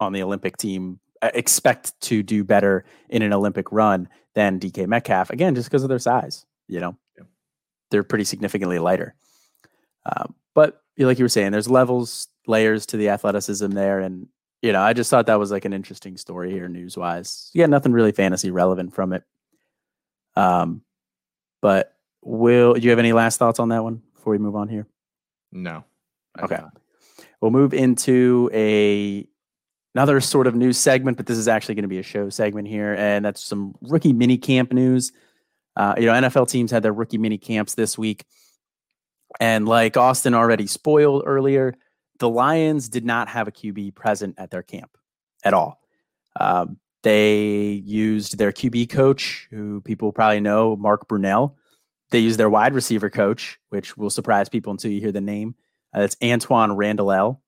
on 0.00 0.12
the 0.12 0.22
Olympic 0.22 0.56
team 0.56 1.00
expect 1.22 1.98
to 2.02 2.22
do 2.22 2.44
better 2.44 2.84
in 3.08 3.22
an 3.22 3.32
Olympic 3.32 3.70
run 3.72 4.08
than 4.34 4.60
DK 4.60 4.86
Metcalf. 4.86 5.30
Again, 5.30 5.54
just 5.54 5.68
because 5.68 5.82
of 5.82 5.88
their 5.88 5.98
size, 5.98 6.44
you 6.68 6.80
know, 6.80 6.96
yeah. 7.16 7.24
they're 7.90 8.02
pretty 8.02 8.24
significantly 8.24 8.78
lighter. 8.78 9.14
Uh, 10.04 10.26
but 10.54 10.82
like 10.98 11.18
you 11.18 11.24
were 11.24 11.30
saying, 11.30 11.52
there's 11.52 11.68
levels, 11.68 12.28
layers 12.46 12.86
to 12.86 12.96
the 12.96 13.08
athleticism 13.08 13.70
there, 13.70 14.00
and 14.00 14.28
you 14.62 14.72
know, 14.72 14.80
I 14.80 14.92
just 14.92 15.10
thought 15.10 15.26
that 15.26 15.38
was 15.38 15.50
like 15.50 15.64
an 15.64 15.72
interesting 15.72 16.16
story 16.16 16.50
here, 16.50 16.68
news 16.68 16.96
wise. 16.96 17.50
Yeah, 17.52 17.66
nothing 17.66 17.92
really 17.92 18.12
fantasy 18.12 18.50
relevant 18.50 18.94
from 18.94 19.12
it. 19.12 19.22
Um, 20.34 20.82
but 21.60 21.95
will 22.26 22.74
do 22.74 22.80
you 22.80 22.90
have 22.90 22.98
any 22.98 23.12
last 23.12 23.38
thoughts 23.38 23.58
on 23.58 23.68
that 23.70 23.82
one 23.82 24.02
before 24.14 24.32
we 24.32 24.38
move 24.38 24.56
on 24.56 24.68
here? 24.68 24.86
No. 25.52 25.84
Okay. 26.38 26.60
We'll 27.40 27.50
move 27.50 27.72
into 27.72 28.50
a 28.52 29.26
another 29.94 30.20
sort 30.20 30.46
of 30.46 30.54
news 30.54 30.76
segment, 30.76 31.16
but 31.16 31.26
this 31.26 31.38
is 31.38 31.48
actually 31.48 31.74
going 31.74 31.84
to 31.84 31.88
be 31.88 31.98
a 31.98 32.02
show 32.02 32.28
segment 32.28 32.68
here, 32.68 32.94
and 32.94 33.24
that's 33.24 33.42
some 33.42 33.74
rookie 33.80 34.12
mini 34.12 34.36
camp 34.36 34.72
news. 34.72 35.12
Uh, 35.74 35.94
you 35.96 36.06
know, 36.06 36.12
NFL 36.12 36.48
teams 36.48 36.70
had 36.70 36.82
their 36.82 36.92
rookie 36.92 37.18
mini 37.18 37.38
camps 37.38 37.74
this 37.74 37.96
week, 37.96 38.24
and 39.40 39.66
like 39.66 39.96
Austin 39.96 40.34
already 40.34 40.66
spoiled 40.66 41.22
earlier, 41.24 41.74
the 42.18 42.28
Lions 42.28 42.88
did 42.88 43.04
not 43.04 43.28
have 43.28 43.48
a 43.48 43.52
QB 43.52 43.94
present 43.94 44.34
at 44.38 44.50
their 44.50 44.62
camp 44.62 44.90
at 45.44 45.54
all. 45.54 45.80
Um, 46.38 46.78
they 47.02 47.82
used 47.84 48.36
their 48.36 48.52
QB 48.52 48.90
coach, 48.90 49.46
who 49.50 49.80
people 49.82 50.12
probably 50.12 50.40
know, 50.40 50.76
Mark 50.76 51.08
Brunell. 51.08 51.54
They 52.10 52.20
use 52.20 52.36
their 52.36 52.50
wide 52.50 52.74
receiver 52.74 53.10
coach, 53.10 53.58
which 53.70 53.96
will 53.96 54.10
surprise 54.10 54.48
people 54.48 54.70
until 54.70 54.90
you 54.90 55.00
hear 55.00 55.12
the 55.12 55.20
name. 55.20 55.54
Uh, 55.96 56.02
it's 56.02 56.16
Antwaan 56.16 56.76
Randle 56.76 57.12
El. 57.12 57.42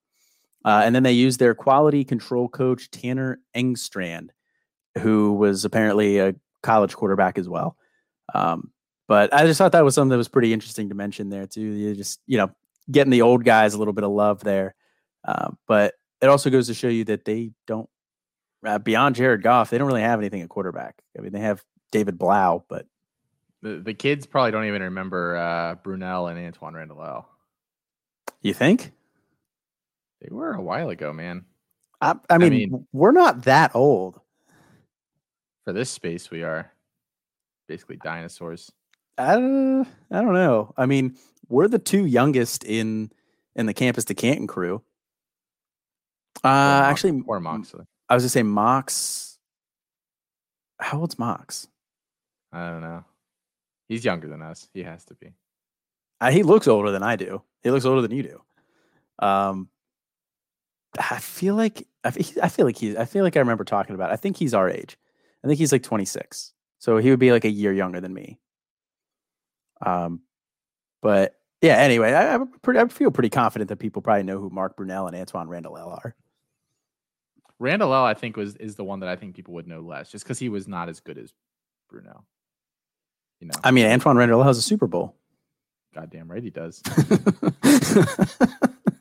Uh, 0.65 0.83
and 0.85 0.95
then 0.95 1.05
they 1.05 1.13
use 1.13 1.37
their 1.37 1.55
quality 1.55 2.05
control 2.05 2.49
coach, 2.49 2.91
Tanner 2.91 3.41
Engstrand, 3.55 4.31
who 4.99 5.33
was 5.35 5.65
apparently 5.65 6.19
a 6.19 6.35
college 6.63 6.95
quarterback 6.95 7.39
as 7.39 7.49
well. 7.49 7.77
Um, 8.35 8.73
but 9.07 9.33
I 9.33 9.47
just 9.47 9.59
thought 9.59 9.73
that 9.73 9.85
was 9.85 9.95
something 9.95 10.11
that 10.11 10.19
was 10.19 10.29
pretty 10.29 10.53
interesting 10.53 10.89
to 10.89 10.95
mention 10.95 11.31
there 11.31 11.47
too. 11.47 11.61
You 11.61 11.95
just, 11.95 12.21
you 12.27 12.37
know, 12.37 12.51
getting 12.91 13.11
the 13.11 13.23
old 13.23 13.45
guys 13.45 13.75
a 13.75 13.79
little 13.79 13.95
bit 13.95 14.05
of 14.05 14.11
love 14.11 14.43
there. 14.43 14.75
Uh, 15.27 15.51
but 15.67 15.95
it 16.21 16.29
also 16.29 16.51
goes 16.51 16.67
to 16.67 16.75
show 16.75 16.89
you 16.89 17.05
that 17.05 17.25
they 17.25 17.53
don't, 17.67 17.89
uh, 18.67 18.79
beyond 18.79 19.15
Jared 19.15 19.43
Goff, 19.43 19.71
they 19.71 19.79
don't 19.79 19.87
really 19.87 20.03
have 20.03 20.19
anything 20.19 20.43
at 20.43 20.49
quarterback. 20.49 20.97
I 21.17 21.23
mean, 21.23 21.33
they 21.33 21.41
have 21.41 21.63
David 21.93 22.19
Blough, 22.19 22.65
but 22.69 22.87
the, 23.63 23.81
the 23.85 23.95
kids 23.95 24.27
probably 24.27 24.53
don't 24.53 24.67
even 24.67 24.83
remember 24.83 25.37
uh, 25.37 25.75
Brunell 25.77 26.31
and 26.31 26.55
Antwaan 26.55 26.75
Randle 26.75 27.27
You 28.43 28.55
think? 28.55 28.93
They 30.21 30.29
were 30.31 30.53
a 30.53 30.63
while 30.63 30.91
ago, 30.91 31.13
man. 31.13 31.45
I, 32.01 32.15
I, 32.31 32.39
mean, 32.39 32.47
I 32.47 32.57
mean, 32.57 32.87
we're 32.93 33.13
not 33.13 33.45
that 33.45 33.75
old. 33.75 34.21
For 35.65 35.73
this 35.73 35.91
space, 35.91 36.31
we 36.31 36.43
are 36.43 36.73
basically 37.67 37.97
dinosaurs. 37.97 38.73
I 39.17 39.35
don't, 39.35 39.87
I 40.11 40.21
don't 40.21 40.35
know. 40.35 40.73
I 40.77 40.87
mean, 40.87 41.17
we're 41.49 41.69
the 41.69 41.79
two 41.79 42.07
youngest 42.07 42.65
in 42.65 43.11
in 43.57 43.67
the 43.67 43.75
campus 43.75 44.05
to 44.07 44.15
Canton 44.15 44.47
crew. 44.47 44.83
Uh, 46.45 46.49
or 46.49 46.85
actually, 46.85 47.23
or 47.27 47.41
Moxley. 47.41 47.85
I 48.09 48.15
was 48.15 48.23
gonna 48.23 48.31
say 48.31 48.43
Mox. 48.45 49.39
How 50.79 51.01
old's 51.01 51.19
Mox? 51.19 51.67
I 52.53 52.71
don't 52.71 52.81
know. 52.81 53.05
He's 53.89 54.05
younger 54.05 54.29
than 54.29 54.43
us. 54.43 54.69
He 54.73 54.83
has 54.83 55.05
to 55.07 55.15
be. 55.15 55.33
Uh, 56.21 56.31
he 56.31 56.43
looks 56.43 56.69
older 56.69 56.91
than 56.91 57.03
I 57.03 57.17
do. 57.17 57.43
He 57.63 57.71
looks 57.71 57.85
older 57.85 58.03
than 58.03 58.13
you 58.13 58.23
do. 58.23 58.43
Um, 59.25 59.69
I 60.99 61.19
feel 61.19 61.55
like 61.55 61.87
I 62.05 62.11
feel 62.11 62.67
like 62.67 62.77
he's. 62.77 62.97
I 62.97 63.05
feel 63.05 63.25
like 63.25 63.37
I 63.37 63.41
remember 63.41 63.65
talking 63.65 63.95
about. 63.95 64.11
It. 64.11 64.15
I 64.15 64.17
think 64.17 64.37
he's 64.37 64.55
our 64.55 64.69
age. 64.69 64.97
I 65.45 65.47
think 65.47 65.59
he's 65.59 65.73
like 65.73 65.83
26. 65.83 66.53
So 66.79 66.99
he 66.99 67.11
would 67.11 67.19
be 67.19 67.33
like 67.33 67.45
a 67.45 67.51
year 67.51 67.73
younger 67.73 68.01
than 68.01 68.15
me. 68.15 68.39
Um, 69.85 70.23
but 71.03 71.35
yeah. 71.61 71.77
Anyway, 71.77 72.13
I, 72.13 72.35
I'm 72.35 72.49
pretty. 72.63 72.81
I 72.81 72.89
feel 72.89 73.11
pretty 73.11 73.31
confident 73.31 73.69
that 73.69 73.79
people 73.79 74.03
probably 74.03 74.23
know 74.23 74.39
who 74.39 74.51
Mark 74.51 74.77
Brunell 74.77 75.13
and 75.13 75.17
Antwaan 75.17 75.49
Randle 75.49 75.77
are. 75.77 76.15
Randle 77.59 77.93
I 77.93 78.15
think 78.15 78.37
was 78.37 78.57
is 78.57 78.77
the 78.77 78.85
one 78.85 79.01
that 79.01 79.09
I 79.09 79.17
think 79.17 79.35
people 79.35 79.55
would 79.55 79.67
know 79.67 79.81
less, 79.81 80.11
just 80.11 80.25
because 80.25 80.39
he 80.39 80.49
was 80.49 80.69
not 80.69 80.89
as 80.89 81.01
good 81.01 81.19
as 81.19 81.33
Brunell. 81.93 82.23
You 83.41 83.49
know. 83.49 83.55
I 83.63 83.71
mean, 83.71 83.87
Antwaan 83.87 84.17
Randle 84.17 84.43
has 84.43 84.59
a 84.59 84.63
Super 84.63 84.87
Bowl. 84.87 85.15
Goddamn 85.95 86.31
right 86.31 86.43
he 86.43 86.51
does. 86.51 86.83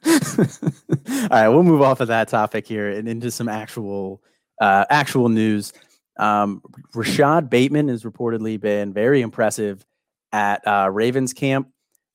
All 0.08 1.28
right, 1.30 1.50
we'll 1.50 1.64
move 1.64 1.82
off 1.82 2.00
of 2.00 2.08
that 2.08 2.28
topic 2.30 2.68
here 2.68 2.90
and 2.90 3.08
into 3.08 3.32
some 3.32 3.50
actual 3.50 4.22
uh, 4.62 4.86
actual 4.90 5.30
news. 5.30 5.74
Um, 6.18 6.62
Rashod 6.94 7.50
Bateman 7.50 7.90
has 7.90 8.04
reportedly 8.04 8.60
been 8.60 8.94
very 8.94 9.22
impressive 9.22 9.86
at 10.32 10.66
uh, 10.68 10.90
Ravens 10.92 11.34
camp. 11.34 11.70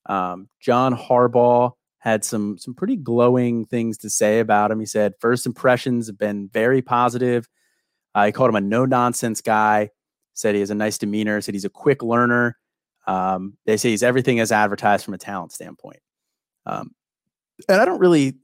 Um, 0.05 0.49
John 0.59 0.95
Harbaugh 0.95 1.71
had 1.99 2.25
some 2.25 2.57
some 2.57 2.73
pretty 2.73 2.97
glowing 2.97 3.65
things 3.65 3.97
to 3.99 4.09
say 4.09 4.39
about 4.39 4.71
him. 4.71 4.79
He 4.79 4.85
said 4.85 5.13
first 5.19 5.45
impressions 5.45 6.07
have 6.07 6.17
been 6.17 6.49
very 6.49 6.81
positive. 6.81 7.47
Uh, 8.13 8.25
he 8.25 8.31
called 8.31 8.49
him 8.49 8.55
a 8.55 8.61
no 8.61 8.85
nonsense 8.85 9.41
guy. 9.41 9.89
Said 10.33 10.55
he 10.55 10.61
has 10.61 10.71
a 10.71 10.75
nice 10.75 10.97
demeanor. 10.97 11.41
Said 11.41 11.55
he's 11.55 11.65
a 11.65 11.69
quick 11.69 12.01
learner. 12.01 12.57
Um, 13.05 13.57
they 13.65 13.77
say 13.77 13.89
he's 13.89 14.03
everything 14.03 14.39
as 14.39 14.51
advertised 14.51 15.05
from 15.05 15.13
a 15.13 15.17
talent 15.17 15.51
standpoint. 15.51 15.99
Um, 16.65 16.91
and 17.67 17.81
I 17.81 17.85
don't 17.85 17.99
really. 17.99 18.35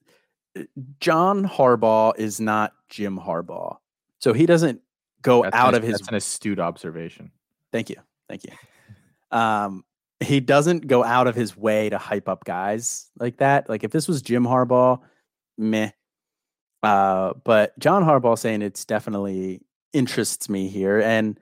Uh, 0.57 0.63
John 0.99 1.47
Harbaugh 1.47 2.17
is 2.17 2.39
not 2.39 2.73
Jim 2.89 3.17
Harbaugh, 3.17 3.77
so 4.19 4.33
he 4.33 4.45
doesn't 4.45 4.81
go 5.21 5.43
that's 5.43 5.55
out 5.55 5.69
an, 5.69 5.75
of 5.75 5.83
his. 5.83 5.93
That's 5.93 6.07
an 6.09 6.15
astute 6.15 6.59
observation. 6.59 7.31
Thank 7.71 7.89
you, 7.89 7.97
thank 8.27 8.43
you. 8.43 8.51
Um, 9.37 9.83
he 10.19 10.39
doesn't 10.39 10.87
go 10.87 11.03
out 11.03 11.27
of 11.27 11.35
his 11.35 11.55
way 11.55 11.89
to 11.89 11.97
hype 11.97 12.27
up 12.27 12.43
guys 12.43 13.09
like 13.19 13.37
that. 13.37 13.69
Like 13.69 13.83
if 13.83 13.91
this 13.91 14.07
was 14.07 14.21
Jim 14.21 14.43
Harbaugh, 14.43 14.99
meh. 15.57 15.91
Uh, 16.81 17.33
but 17.43 17.77
John 17.79 18.03
Harbaugh 18.03 18.37
saying 18.37 18.61
it's 18.61 18.85
definitely 18.85 19.61
interests 19.93 20.49
me 20.49 20.67
here, 20.67 20.99
and 21.01 21.39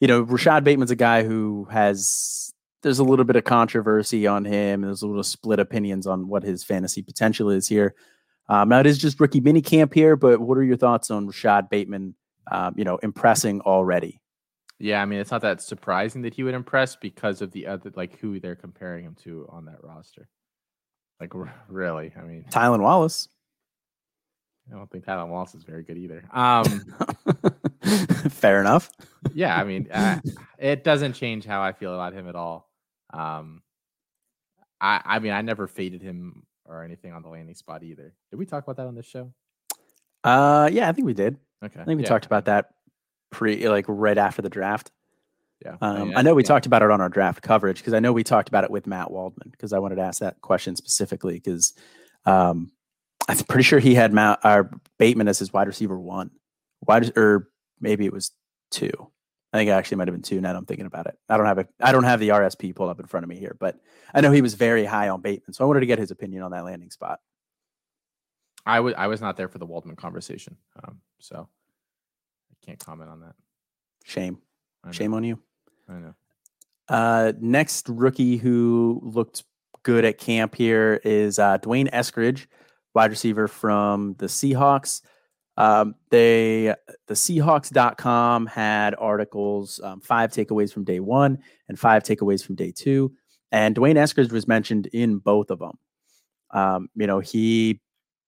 you 0.00 0.08
know, 0.08 0.20
Rashod 0.20 0.64
Bateman's 0.64 0.90
a 0.90 0.96
guy 0.96 1.24
who 1.24 1.66
has 1.70 2.52
there's 2.82 3.00
a 3.00 3.04
little 3.04 3.24
bit 3.24 3.36
of 3.36 3.44
controversy 3.44 4.26
on 4.26 4.44
him. 4.44 4.82
There's 4.82 5.02
a 5.02 5.06
little 5.06 5.24
split 5.24 5.58
opinions 5.58 6.06
on 6.06 6.28
what 6.28 6.44
his 6.44 6.62
fantasy 6.62 7.02
potential 7.02 7.50
is 7.50 7.66
here. 7.66 7.94
Um, 8.48 8.68
now 8.68 8.80
it 8.80 8.86
is 8.86 8.98
just 8.98 9.20
rookie 9.20 9.40
mini 9.40 9.60
camp 9.60 9.92
here, 9.92 10.16
but 10.16 10.40
what 10.40 10.56
are 10.56 10.62
your 10.62 10.76
thoughts 10.76 11.10
on 11.10 11.26
Rashod 11.26 11.68
Bateman? 11.68 12.14
Um, 12.50 12.74
you 12.76 12.84
know, 12.84 12.96
impressing 12.98 13.60
already. 13.62 14.20
Yeah, 14.78 15.02
I 15.02 15.04
mean, 15.06 15.18
it's 15.18 15.32
not 15.32 15.42
that 15.42 15.60
surprising 15.60 16.22
that 16.22 16.34
he 16.34 16.44
would 16.44 16.54
impress 16.54 16.94
because 16.94 17.42
of 17.42 17.50
the 17.50 17.66
other, 17.66 17.90
like 17.96 18.18
who 18.20 18.38
they're 18.38 18.54
comparing 18.54 19.04
him 19.04 19.16
to 19.24 19.46
on 19.50 19.64
that 19.66 19.82
roster. 19.82 20.28
Like, 21.20 21.32
really, 21.68 22.12
I 22.16 22.22
mean, 22.22 22.44
Tylan 22.48 22.80
Wallace. 22.80 23.28
I 24.70 24.76
don't 24.76 24.88
think 24.90 25.04
Tylan 25.04 25.28
Wallace 25.28 25.54
is 25.54 25.64
very 25.64 25.82
good 25.82 25.98
either. 25.98 26.24
Um, 26.32 26.84
Fair 28.30 28.60
enough. 28.60 28.90
yeah, 29.34 29.56
I 29.56 29.64
mean, 29.64 29.88
uh, 29.90 30.20
it 30.58 30.84
doesn't 30.84 31.14
change 31.14 31.44
how 31.44 31.62
I 31.62 31.72
feel 31.72 31.94
about 31.94 32.12
him 32.12 32.28
at 32.28 32.34
all. 32.34 32.68
Um, 33.12 33.62
I 34.80 35.00
I 35.04 35.18
mean 35.18 35.32
I 35.32 35.42
never 35.42 35.66
faded 35.66 36.02
him 36.02 36.44
or 36.64 36.84
anything 36.84 37.12
on 37.12 37.22
the 37.22 37.28
landing 37.28 37.54
spot 37.54 37.82
either. 37.82 38.14
Did 38.30 38.36
we 38.36 38.46
talk 38.46 38.62
about 38.62 38.76
that 38.76 38.86
on 38.86 38.94
this 38.94 39.06
show? 39.06 39.32
Uh, 40.24 40.68
yeah, 40.72 40.88
I 40.88 40.92
think 40.92 41.06
we 41.06 41.14
did. 41.14 41.36
Okay, 41.64 41.80
I 41.80 41.84
think 41.84 41.96
we 41.96 42.02
yeah. 42.02 42.08
talked 42.08 42.26
about 42.26 42.44
that 42.46 42.70
pre 43.30 43.68
like 43.68 43.86
right 43.88 44.18
after 44.18 44.42
the 44.42 44.50
draft. 44.50 44.90
Yeah, 45.64 45.76
um, 45.80 45.96
I, 45.96 46.04
mean, 46.04 46.16
I 46.16 46.22
know 46.22 46.34
we 46.34 46.42
yeah. 46.42 46.48
talked 46.48 46.66
about 46.66 46.82
it 46.82 46.90
on 46.90 47.00
our 47.00 47.08
draft 47.08 47.42
coverage 47.42 47.78
because 47.78 47.94
I 47.94 48.00
know 48.00 48.12
we 48.12 48.22
talked 48.22 48.48
about 48.48 48.64
it 48.64 48.70
with 48.70 48.86
Matt 48.86 49.10
Waldman 49.10 49.50
because 49.50 49.72
I 49.72 49.80
wanted 49.80 49.96
to 49.96 50.02
ask 50.02 50.20
that 50.20 50.40
question 50.40 50.76
specifically 50.76 51.34
because 51.34 51.74
um, 52.26 52.70
I'm 53.28 53.36
pretty 53.38 53.64
sure 53.64 53.80
he 53.80 53.94
had 53.94 54.12
Matt 54.12 54.40
or 54.44 54.70
Bateman 54.98 55.26
as 55.26 55.38
his 55.38 55.52
wide 55.52 55.66
receiver 55.66 55.98
one, 55.98 56.30
wide 56.86 57.16
or 57.16 57.48
maybe 57.80 58.04
it 58.04 58.12
was 58.12 58.32
two. 58.70 59.10
I 59.52 59.56
think 59.56 59.68
it 59.68 59.72
actually 59.72 59.96
might 59.96 60.08
have 60.08 60.14
been 60.14 60.22
two. 60.22 60.40
Now 60.40 60.52
that 60.52 60.58
I'm 60.58 60.66
thinking 60.66 60.86
about 60.86 61.06
it, 61.06 61.18
I 61.28 61.36
don't 61.36 61.46
have 61.46 61.58
a 61.58 61.66
I 61.80 61.92
don't 61.92 62.04
have 62.04 62.20
the 62.20 62.30
RSP 62.30 62.74
pulled 62.74 62.90
up 62.90 63.00
in 63.00 63.06
front 63.06 63.24
of 63.24 63.30
me 63.30 63.38
here, 63.38 63.56
but 63.58 63.76
I 64.12 64.20
know 64.20 64.30
he 64.30 64.42
was 64.42 64.54
very 64.54 64.84
high 64.84 65.08
on 65.08 65.22
Bateman, 65.22 65.54
so 65.54 65.64
I 65.64 65.66
wanted 65.66 65.80
to 65.80 65.86
get 65.86 65.98
his 65.98 66.10
opinion 66.10 66.42
on 66.42 66.50
that 66.50 66.64
landing 66.64 66.90
spot. 66.90 67.20
I 68.66 68.80
was 68.80 68.94
I 68.98 69.06
was 69.06 69.22
not 69.22 69.36
there 69.36 69.48
for 69.48 69.58
the 69.58 69.64
Waldman 69.64 69.96
conversation, 69.96 70.58
um, 70.82 71.00
so 71.18 71.48
I 72.50 72.66
can't 72.66 72.78
comment 72.78 73.10
on 73.10 73.20
that. 73.20 73.34
Shame, 74.04 74.38
shame 74.90 75.14
on 75.14 75.24
you. 75.24 75.38
I 75.88 75.92
know. 75.94 76.14
Uh, 76.88 77.32
next 77.40 77.88
rookie 77.88 78.36
who 78.36 79.00
looked 79.02 79.44
good 79.82 80.04
at 80.04 80.18
camp 80.18 80.54
here 80.54 81.00
is 81.04 81.38
uh, 81.38 81.56
D'Wayne 81.58 81.90
Eskridge, 81.90 82.46
wide 82.94 83.10
receiver 83.10 83.48
from 83.48 84.14
the 84.18 84.26
Seahawks. 84.26 85.00
Um, 85.58 85.96
they 86.10 86.72
the 87.08 87.14
Seahawks.com 87.14 88.46
had 88.46 88.94
articles, 88.96 89.80
um, 89.82 90.00
five 90.00 90.30
takeaways 90.30 90.72
from 90.72 90.84
day 90.84 91.00
one 91.00 91.38
and 91.68 91.76
five 91.76 92.04
takeaways 92.04 92.46
from 92.46 92.54
day 92.54 92.70
two. 92.70 93.12
And 93.50 93.74
D'Wayne 93.74 93.96
Eskridge 93.96 94.30
was 94.30 94.46
mentioned 94.46 94.86
in 94.92 95.18
both 95.18 95.50
of 95.50 95.58
them. 95.58 95.78
Um, 96.52 96.88
you 96.94 97.08
know, 97.08 97.18
he 97.18 97.80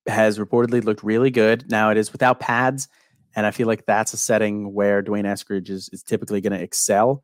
has 0.07 0.39
reportedly 0.39 0.83
looked 0.83 1.03
really 1.03 1.31
good. 1.31 1.71
Now 1.71 1.89
it 1.89 1.97
is 1.97 2.11
without 2.11 2.41
pads, 2.41 2.89
and 3.33 3.45
I 3.45 3.51
feel 3.51 3.67
like 3.67 3.85
that's 3.85 4.13
a 4.13 4.17
setting 4.17 4.73
where 4.73 5.01
D'Wayne 5.01 5.23
Eskridge 5.23 5.69
is, 5.69 5.89
is 5.93 6.03
typically 6.03 6.41
going 6.41 6.53
to 6.53 6.61
excel. 6.61 7.23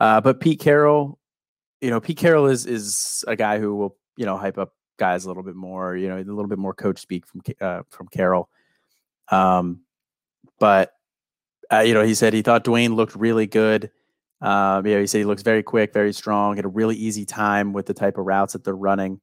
Uh, 0.00 0.20
but 0.20 0.38
Pete 0.38 0.60
Carroll, 0.60 1.18
you 1.80 1.88
know, 1.88 1.98
Pete 1.98 2.18
Carroll 2.18 2.44
is 2.46 2.66
is 2.66 3.24
a 3.26 3.36
guy 3.36 3.58
who 3.58 3.74
will 3.74 3.96
you 4.18 4.26
know 4.26 4.36
hype 4.36 4.58
up 4.58 4.74
guys 4.98 5.24
a 5.24 5.28
little 5.28 5.42
bit 5.42 5.56
more. 5.56 5.96
You 5.96 6.08
know, 6.08 6.16
a 6.16 6.24
little 6.24 6.46
bit 6.46 6.58
more 6.58 6.74
coach 6.74 6.98
speak 6.98 7.26
from 7.26 7.40
uh, 7.62 7.84
from 7.88 8.08
Carroll. 8.08 8.50
Um, 9.30 9.80
but 10.58 10.92
uh, 11.72 11.80
you 11.80 11.94
know, 11.94 12.02
he 12.02 12.14
said 12.14 12.32
he 12.32 12.42
thought 12.42 12.64
D'Wayne 12.64 12.94
looked 12.94 13.14
really 13.14 13.46
good. 13.46 13.90
Um, 14.40 14.86
you 14.86 14.94
know, 14.94 15.00
he 15.00 15.06
said 15.06 15.18
he 15.18 15.24
looks 15.24 15.42
very 15.42 15.62
quick, 15.62 15.92
very 15.92 16.12
strong, 16.12 16.56
had 16.56 16.64
a 16.64 16.68
really 16.68 16.96
easy 16.96 17.24
time 17.24 17.72
with 17.72 17.86
the 17.86 17.94
type 17.94 18.18
of 18.18 18.26
routes 18.26 18.52
that 18.52 18.64
they're 18.64 18.76
running. 18.76 19.20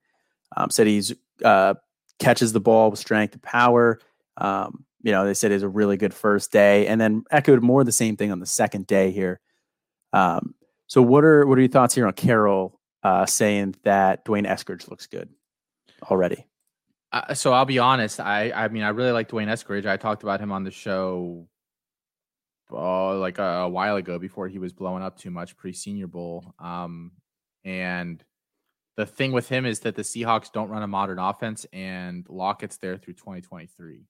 Um, 0.56 0.70
said 0.70 0.88
he's 0.88 1.14
uh, 1.44 1.76
catches 2.20 2.54
the 2.54 2.60
ball 2.60 2.92
with 2.92 3.00
strength 3.00 3.34
and 3.34 3.42
power. 3.42 4.00
Um, 4.38 4.86
you 5.02 5.12
know, 5.12 5.26
they 5.26 5.34
said 5.34 5.52
it's 5.52 5.64
a 5.64 5.70
really 5.70 5.98
good 5.98 6.14
first 6.14 6.52
day, 6.52 6.88
and 6.88 7.00
then 7.00 7.24
echoed 7.32 7.62
more 7.62 7.84
the 7.84 7.92
same 7.92 8.18
thing 8.18 8.32
on 8.32 8.40
the 8.40 8.46
second 8.46 8.88
day 8.88 9.12
here. 9.12 9.40
Um, 10.14 10.56
so, 10.88 11.02
what 11.02 11.24
are 11.24 11.46
what 11.46 11.58
are 11.58 11.62
your 11.62 11.70
thoughts 11.70 11.96
here 11.96 12.08
on 12.08 12.14
Carroll 12.14 12.80
uh, 13.04 13.26
saying 13.26 13.76
that 13.84 14.26
D'Wayne 14.26 14.46
Eskridge 14.46 14.90
looks 14.90 15.08
good 15.08 15.30
already? 16.04 16.46
Uh, 17.14 17.34
so 17.36 17.54
I'll 17.54 17.66
be 17.66 17.80
honest. 17.80 18.20
I 18.20 18.52
I 18.52 18.68
mean 18.70 18.84
I 18.84 18.90
really 18.90 19.12
like 19.12 19.30
D'Wayne 19.30 19.48
Eskridge. 19.48 19.86
I 19.86 19.98
talked 19.98 20.24
about 20.24 20.40
him 20.40 20.52
on 20.52 20.64
the 20.64 20.72
show, 20.72 21.48
uh, 22.72 23.18
like 23.20 23.38
a, 23.38 23.44
a 23.44 23.70
while 23.70 23.98
ago 23.98 24.18
before 24.18 24.48
he 24.48 24.58
was 24.58 24.74
blowing 24.74 25.04
up 25.04 25.18
too 25.18 25.30
much 25.30 25.56
pre 25.56 25.74
Senior 25.74 26.08
Bowl. 26.08 26.54
Um, 26.58 27.12
and 27.64 28.24
the 28.98 29.06
thing 29.06 29.32
with 29.32 29.48
him 29.48 29.66
is 29.66 29.82
that 29.82 29.96
the 29.96 30.02
Seahawks 30.02 30.52
don't 30.52 30.70
run 30.70 30.84
a 30.84 30.88
modern 30.88 31.20
offense, 31.20 31.66
and 31.72 32.28
Lockett's 32.30 32.78
there 32.78 32.98
through 32.98 33.14
2023. 33.14 34.08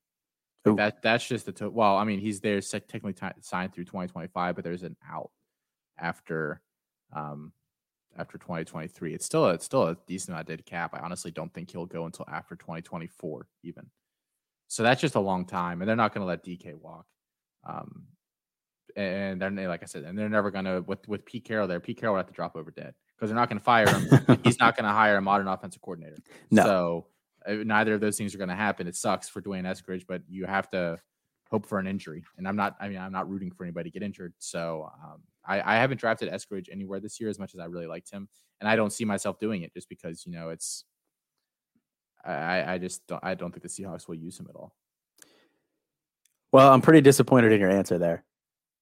Like 0.66 0.76
that 0.76 1.02
that's 1.02 1.26
just 1.28 1.44
the 1.44 1.52
to- 1.52 1.70
well. 1.70 1.98
I 1.98 2.04
mean, 2.04 2.20
he's 2.20 2.40
there 2.40 2.60
technically 2.62 3.12
t- 3.12 3.26
signed 3.42 3.74
through 3.74 3.84
2025, 3.84 4.54
but 4.54 4.64
there's 4.64 4.82
an 4.82 4.96
out 5.06 5.30
after 5.98 6.62
um 7.14 7.52
after 8.18 8.38
2023. 8.38 9.14
It's 9.14 9.24
still 9.24 9.46
a, 9.46 9.54
it's 9.54 9.64
still 9.64 9.88
a 9.88 9.96
decent 10.06 10.30
amount 10.30 10.48
of 10.48 10.56
dead 10.56 10.66
cap. 10.66 10.94
I 10.94 11.00
honestly 11.00 11.30
don't 11.30 11.52
think 11.52 11.70
he'll 11.70 11.86
go 11.86 12.06
until 12.06 12.26
after 12.28 12.56
2024 12.56 13.48
even. 13.62 13.86
So 14.68 14.82
that's 14.82 15.00
just 15.00 15.14
a 15.14 15.20
long 15.20 15.46
time, 15.46 15.82
and 15.82 15.88
they're 15.88 15.96
not 15.96 16.14
going 16.14 16.22
to 16.22 16.26
let 16.26 16.44
DK 16.44 16.74
walk. 16.74 17.06
Um, 17.68 18.06
and 18.96 19.40
they're 19.40 19.68
like 19.68 19.82
I 19.82 19.86
said, 19.86 20.04
and 20.04 20.16
they're 20.16 20.28
never 20.28 20.50
going 20.50 20.64
to 20.64 20.82
with 20.86 21.06
with 21.08 21.24
Pete 21.24 21.44
Carroll 21.44 21.66
there. 21.66 21.80
Pete 21.80 21.98
Carroll 21.98 22.14
will 22.14 22.20
have 22.20 22.28
to 22.28 22.32
drop 22.32 22.56
over 22.56 22.70
dead 22.70 22.94
because 23.16 23.30
they're 23.30 23.38
not 23.38 23.48
going 23.48 23.58
to 23.58 23.64
fire 23.64 23.88
him. 23.88 24.40
He's 24.44 24.58
not 24.58 24.76
going 24.76 24.84
to 24.84 24.92
hire 24.92 25.16
a 25.16 25.20
modern 25.20 25.48
offensive 25.48 25.82
coordinator. 25.82 26.16
No. 26.50 26.64
So 26.64 27.06
uh, 27.46 27.52
neither 27.64 27.94
of 27.94 28.00
those 28.00 28.16
things 28.16 28.34
are 28.34 28.38
going 28.38 28.50
to 28.50 28.54
happen. 28.54 28.86
It 28.86 28.96
sucks 28.96 29.28
for 29.28 29.40
D'Wayne 29.40 29.64
Eskridge, 29.64 30.04
but 30.06 30.22
you 30.28 30.46
have 30.46 30.70
to 30.70 30.98
hope 31.50 31.66
for 31.66 31.78
an 31.78 31.86
injury. 31.86 32.24
And 32.38 32.46
I'm 32.46 32.56
not. 32.56 32.76
I 32.80 32.88
mean, 32.88 32.98
I'm 32.98 33.12
not 33.12 33.28
rooting 33.28 33.50
for 33.50 33.64
anybody 33.64 33.90
to 33.90 33.94
get 33.98 34.04
injured. 34.04 34.34
So 34.38 34.90
um, 35.02 35.22
I, 35.46 35.74
I 35.74 35.76
haven't 35.76 35.98
drafted 35.98 36.32
Eskridge 36.32 36.68
anywhere 36.70 37.00
this 37.00 37.20
year 37.20 37.28
as 37.28 37.38
much 37.38 37.54
as 37.54 37.60
I 37.60 37.66
really 37.66 37.86
liked 37.86 38.10
him, 38.10 38.28
and 38.60 38.68
I 38.68 38.76
don't 38.76 38.92
see 38.92 39.04
myself 39.04 39.38
doing 39.38 39.62
it 39.62 39.72
just 39.72 39.88
because 39.88 40.24
you 40.26 40.32
know 40.32 40.50
it's. 40.50 40.84
I 42.24 42.74
I 42.74 42.78
just 42.78 43.06
don't. 43.06 43.22
I 43.22 43.34
don't 43.34 43.52
think 43.52 43.62
the 43.62 43.68
Seahawks 43.68 44.08
will 44.08 44.14
use 44.14 44.38
him 44.38 44.46
at 44.48 44.56
all. 44.56 44.74
Well, 46.52 46.72
I'm 46.72 46.80
pretty 46.80 47.00
disappointed 47.00 47.52
in 47.52 47.60
your 47.60 47.70
answer 47.70 47.98
there. 47.98 48.24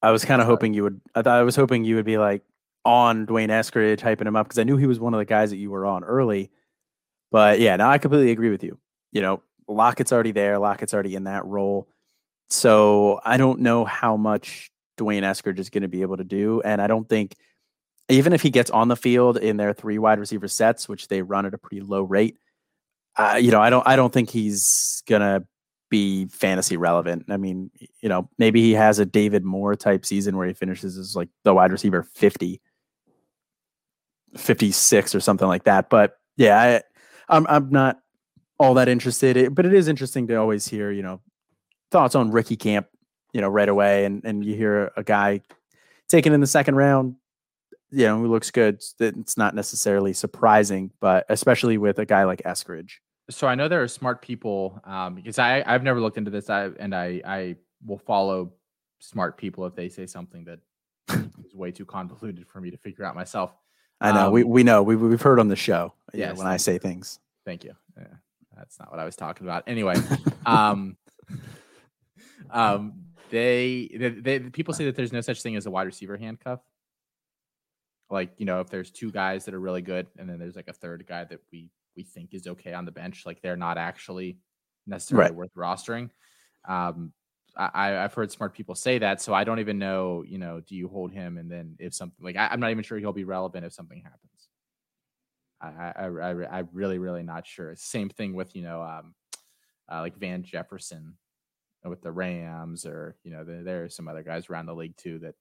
I 0.02 0.10
was 0.10 0.24
kind 0.24 0.40
of 0.40 0.46
hoping 0.46 0.74
you 0.74 0.82
would. 0.82 1.00
I 1.14 1.22
thought 1.22 1.38
I 1.38 1.42
was 1.42 1.56
hoping 1.56 1.84
you 1.84 1.96
would 1.96 2.04
be 2.04 2.18
like 2.18 2.42
on 2.84 3.26
D'Wayne 3.26 3.48
Eskridge, 3.48 4.00
hyping 4.00 4.26
him 4.26 4.36
up 4.36 4.46
because 4.46 4.58
I 4.58 4.64
knew 4.64 4.76
he 4.76 4.86
was 4.86 5.00
one 5.00 5.14
of 5.14 5.18
the 5.18 5.24
guys 5.24 5.50
that 5.50 5.56
you 5.56 5.70
were 5.70 5.86
on 5.86 6.04
early. 6.04 6.50
But 7.30 7.60
yeah, 7.60 7.76
now 7.76 7.90
I 7.90 7.98
completely 7.98 8.30
agree 8.30 8.50
with 8.50 8.62
you. 8.62 8.78
You 9.12 9.22
know, 9.22 9.42
Lockett's 9.68 10.12
already 10.12 10.32
there. 10.32 10.58
Lockett's 10.58 10.92
already 10.92 11.14
in 11.14 11.24
that 11.24 11.44
role. 11.46 11.88
So 12.50 13.20
I 13.24 13.36
don't 13.36 13.60
know 13.60 13.84
how 13.84 14.16
much 14.16 14.71
D'Wayne 15.02 15.22
Eskridge 15.22 15.58
is 15.58 15.70
going 15.70 15.82
to 15.82 15.88
be 15.88 16.02
able 16.02 16.16
to 16.16 16.24
do. 16.24 16.60
And 16.62 16.80
I 16.80 16.86
don't 16.86 17.08
think, 17.08 17.36
even 18.08 18.32
if 18.32 18.42
he 18.42 18.50
gets 18.50 18.70
on 18.70 18.88
the 18.88 18.96
field 18.96 19.36
in 19.36 19.56
their 19.56 19.72
three 19.72 19.98
wide 19.98 20.18
receiver 20.18 20.48
sets, 20.48 20.88
which 20.88 21.08
they 21.08 21.22
run 21.22 21.46
at 21.46 21.54
a 21.54 21.58
pretty 21.58 21.80
low 21.80 22.02
rate, 22.02 22.36
uh, 23.16 23.38
you 23.40 23.50
know, 23.50 23.60
I 23.60 23.70
don't, 23.70 23.86
I 23.86 23.96
don't 23.96 24.12
think 24.12 24.30
he's 24.30 25.02
gonna 25.06 25.44
be 25.90 26.26
fantasy 26.26 26.76
relevant. 26.76 27.26
I 27.28 27.36
mean, 27.36 27.70
you 28.00 28.08
know, 28.08 28.28
maybe 28.38 28.62
he 28.62 28.72
has 28.72 28.98
a 28.98 29.04
David 29.06 29.44
Moore 29.44 29.76
type 29.76 30.06
season 30.06 30.36
where 30.36 30.46
he 30.46 30.54
finishes 30.54 30.96
as 30.96 31.14
like 31.14 31.28
the 31.44 31.52
wide 31.52 31.70
receiver 31.70 32.02
50, 32.02 32.60
56 34.36 35.14
or 35.14 35.20
something 35.20 35.46
like 35.46 35.64
that. 35.64 35.90
But 35.90 36.16
yeah, 36.36 36.58
I, 36.58 36.82
I'm, 37.28 37.46
I'm 37.46 37.70
not 37.70 37.98
all 38.58 38.74
that 38.74 38.88
interested, 38.88 39.54
but 39.54 39.66
it 39.66 39.74
is 39.74 39.88
interesting 39.88 40.26
to 40.28 40.36
always 40.36 40.66
hear, 40.66 40.90
you 40.90 41.02
know, 41.02 41.20
thoughts 41.90 42.14
on 42.14 42.30
rookie 42.30 42.56
camp, 42.56 42.86
you 43.32 43.40
know, 43.40 43.48
right 43.48 43.68
away. 43.68 44.04
And, 44.04 44.24
and 44.24 44.44
you 44.44 44.54
hear 44.54 44.92
a 44.96 45.02
guy 45.02 45.40
taken 46.08 46.32
in 46.32 46.40
the 46.40 46.46
second 46.46 46.76
round, 46.76 47.16
you 47.90 48.06
know, 48.06 48.18
who 48.18 48.28
looks 48.28 48.50
good. 48.50 48.82
It's 49.00 49.36
not 49.36 49.54
necessarily 49.54 50.12
surprising, 50.12 50.92
but 51.00 51.26
especially 51.28 51.78
with 51.78 51.98
a 51.98 52.06
guy 52.06 52.24
like 52.24 52.42
Eskridge 52.42 52.92
so 53.30 53.46
I 53.46 53.54
know 53.54 53.68
there 53.68 53.82
are 53.82 53.88
smart 53.88 54.22
people 54.22 54.80
um, 54.84 55.14
because 55.14 55.38
I 55.38 55.62
I've 55.66 55.82
never 55.82 56.00
looked 56.00 56.18
into 56.18 56.30
this 56.30 56.50
I, 56.50 56.66
and 56.78 56.94
I 56.94 57.20
I 57.24 57.56
will 57.84 57.98
follow 57.98 58.52
smart 58.98 59.36
people 59.36 59.66
if 59.66 59.74
they 59.74 59.88
say 59.88 60.06
something 60.06 60.44
that 60.44 60.58
is 61.44 61.54
way 61.54 61.70
too 61.70 61.84
convoluted 61.84 62.46
for 62.48 62.60
me 62.60 62.70
to 62.70 62.76
figure 62.76 63.04
out 63.04 63.14
myself. 63.14 63.52
I 64.00 64.12
know 64.12 64.26
um, 64.26 64.32
we 64.32 64.44
we 64.44 64.62
know 64.62 64.82
we 64.82 64.96
we've 64.96 65.22
heard 65.22 65.38
on 65.38 65.48
the 65.48 65.56
show. 65.56 65.94
Yeah, 66.12 66.32
when 66.32 66.46
I 66.46 66.56
say 66.56 66.78
things. 66.78 67.18
Thank 67.44 67.64
you. 67.64 67.74
Yeah, 67.96 68.04
that's 68.56 68.78
not 68.78 68.90
what 68.90 69.00
I 69.00 69.04
was 69.04 69.16
talking 69.16 69.46
about. 69.46 69.64
Anyway, 69.66 69.96
um, 70.46 70.96
um, 72.50 72.94
they, 73.32 73.90
they 73.94 74.10
they 74.10 74.38
people 74.40 74.74
say 74.74 74.84
that 74.84 74.94
there's 74.94 75.12
no 75.12 75.22
such 75.22 75.42
thing 75.42 75.56
as 75.56 75.64
a 75.64 75.70
wide 75.70 75.86
receiver 75.86 76.18
handcuff. 76.18 76.60
Like 78.10 78.30
you 78.36 78.44
know, 78.44 78.60
if 78.60 78.68
there's 78.68 78.90
two 78.90 79.10
guys 79.10 79.46
that 79.46 79.54
are 79.54 79.60
really 79.60 79.80
good, 79.80 80.06
and 80.18 80.28
then 80.28 80.38
there's 80.38 80.54
like 80.54 80.68
a 80.68 80.74
third 80.74 81.06
guy 81.08 81.24
that 81.24 81.40
we 81.50 81.70
we 81.96 82.02
think 82.02 82.34
is 82.34 82.46
okay 82.46 82.74
on 82.74 82.84
the 82.84 82.92
bench. 82.92 83.24
Like 83.24 83.40
they're 83.40 83.56
not 83.56 83.78
actually 83.78 84.36
necessarily 84.86 85.30
right. 85.30 85.34
worth 85.34 85.54
rostering. 85.56 86.10
Um, 86.68 87.14
I, 87.56 87.96
I've 87.96 88.12
heard 88.12 88.30
smart 88.30 88.54
people 88.54 88.74
say 88.74 88.98
that, 88.98 89.22
so 89.22 89.32
I 89.32 89.44
don't 89.44 89.60
even 89.60 89.78
know. 89.78 90.24
You 90.26 90.36
know, 90.36 90.60
do 90.60 90.76
you 90.76 90.88
hold 90.88 91.10
him? 91.10 91.38
And 91.38 91.50
then 91.50 91.76
if 91.78 91.94
something 91.94 92.22
like 92.22 92.36
I, 92.36 92.52
am 92.52 92.60
not 92.60 92.70
even 92.70 92.84
sure 92.84 92.98
he'll 92.98 93.12
be 93.14 93.24
relevant 93.24 93.64
if 93.64 93.72
something 93.72 94.02
happens. 94.02 94.48
I, 95.58 95.92
I, 95.96 96.06
I, 96.06 96.58
I 96.58 96.64
really, 96.72 96.98
really 96.98 97.22
not 97.22 97.46
sure. 97.46 97.74
Same 97.76 98.10
thing 98.10 98.34
with 98.34 98.54
you 98.54 98.62
know, 98.62 98.82
um, 98.82 99.14
uh, 99.90 100.00
like 100.00 100.18
Van 100.18 100.42
Jefferson 100.42 101.14
with 101.84 102.02
the 102.02 102.12
Rams, 102.12 102.86
or 102.86 103.16
you 103.24 103.30
know, 103.30 103.44
there, 103.44 103.62
there 103.62 103.84
are 103.84 103.88
some 103.88 104.08
other 104.08 104.22
guys 104.22 104.48
around 104.48 104.66
the 104.66 104.74
league 104.74 104.96
too 104.96 105.18
that 105.20 105.34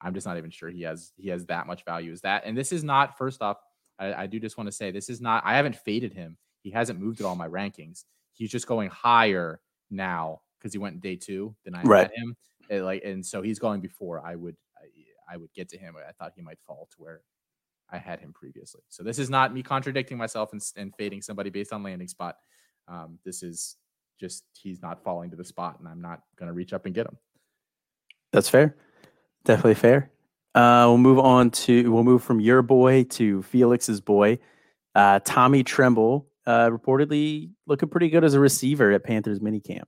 I'm 0.00 0.14
just 0.14 0.26
not 0.26 0.36
even 0.36 0.50
sure 0.50 0.70
he 0.70 0.82
has 0.82 1.12
he 1.16 1.28
has 1.28 1.46
that 1.46 1.66
much 1.66 1.84
value 1.84 2.12
as 2.12 2.20
that. 2.22 2.44
And 2.44 2.56
this 2.56 2.72
is 2.72 2.84
not 2.84 3.16
first 3.16 3.42
off 3.42 3.58
I, 3.98 4.14
I 4.14 4.26
do 4.26 4.40
just 4.40 4.56
want 4.56 4.68
to 4.68 4.72
say 4.72 4.90
this 4.90 5.08
is 5.08 5.20
not. 5.20 5.42
I 5.44 5.56
haven't 5.56 5.76
faded 5.76 6.12
him. 6.12 6.36
He 6.62 6.70
hasn't 6.70 7.00
moved 7.00 7.20
at 7.20 7.26
all 7.26 7.36
my 7.36 7.48
rankings. 7.48 8.04
He's 8.32 8.50
just 8.50 8.66
going 8.66 8.90
higher 8.90 9.60
now 9.90 10.40
because 10.58 10.72
he 10.72 10.78
went 10.78 11.00
day 11.00 11.16
two 11.16 11.54
than 11.64 11.74
I 11.74 11.82
right. 11.82 12.02
had 12.02 12.10
him. 12.14 12.36
And 12.70 12.84
like, 12.84 13.04
and 13.04 13.24
so 13.24 13.42
he's 13.42 13.58
going 13.58 13.80
before 13.80 14.24
I 14.24 14.34
would. 14.34 14.56
I, 14.76 15.34
I 15.34 15.36
would 15.36 15.52
get 15.54 15.68
to 15.70 15.78
him. 15.78 15.94
I 15.96 16.12
thought 16.12 16.32
he 16.34 16.42
might 16.42 16.58
fall 16.66 16.88
to 16.90 16.96
where 16.98 17.20
I 17.90 17.98
had 17.98 18.20
him 18.20 18.32
previously. 18.32 18.82
So 18.88 19.02
this 19.02 19.18
is 19.18 19.30
not 19.30 19.54
me 19.54 19.62
contradicting 19.62 20.18
myself 20.18 20.52
and, 20.52 20.62
and 20.76 20.92
fading 20.96 21.22
somebody 21.22 21.50
based 21.50 21.72
on 21.72 21.82
landing 21.82 22.08
spot. 22.08 22.36
Um, 22.88 23.18
this 23.24 23.42
is 23.42 23.76
just 24.18 24.44
he's 24.52 24.82
not 24.82 25.02
falling 25.02 25.30
to 25.30 25.36
the 25.36 25.44
spot, 25.44 25.78
and 25.78 25.88
I'm 25.88 26.00
not 26.00 26.20
going 26.36 26.48
to 26.48 26.52
reach 26.52 26.72
up 26.72 26.86
and 26.86 26.94
get 26.94 27.06
him. 27.06 27.16
That's 28.32 28.48
fair. 28.48 28.76
Definitely 29.44 29.74
fair. 29.74 30.10
Uh, 30.54 30.86
we'll 30.86 30.98
move 30.98 31.18
on 31.18 31.50
to 31.50 31.90
we'll 31.90 32.04
move 32.04 32.22
from 32.22 32.40
your 32.40 32.62
boy 32.62 33.04
to 33.04 33.42
Felix's 33.42 34.00
boy, 34.00 34.38
uh, 34.94 35.20
Tommy 35.24 35.64
Tremble, 35.64 36.26
uh, 36.46 36.70
reportedly 36.70 37.50
looking 37.66 37.88
pretty 37.88 38.08
good 38.08 38.24
as 38.24 38.34
a 38.34 38.40
receiver 38.40 38.92
at 38.92 39.04
Panthers 39.04 39.40
minicamp. 39.40 39.84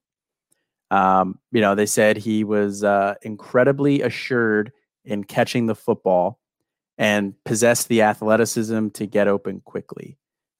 Um, 0.90 1.38
you 1.52 1.60
know, 1.60 1.74
they 1.74 1.86
said 1.86 2.16
he 2.16 2.44
was 2.44 2.84
uh, 2.84 3.14
incredibly 3.22 4.02
assured 4.02 4.72
in 5.04 5.24
catching 5.24 5.66
the 5.66 5.74
football 5.74 6.40
and 6.98 7.34
possessed 7.44 7.88
the 7.88 8.02
athleticism 8.02 8.88
to 8.88 9.06
get 9.06 9.28
open 9.28 9.60
quickly. 9.64 10.18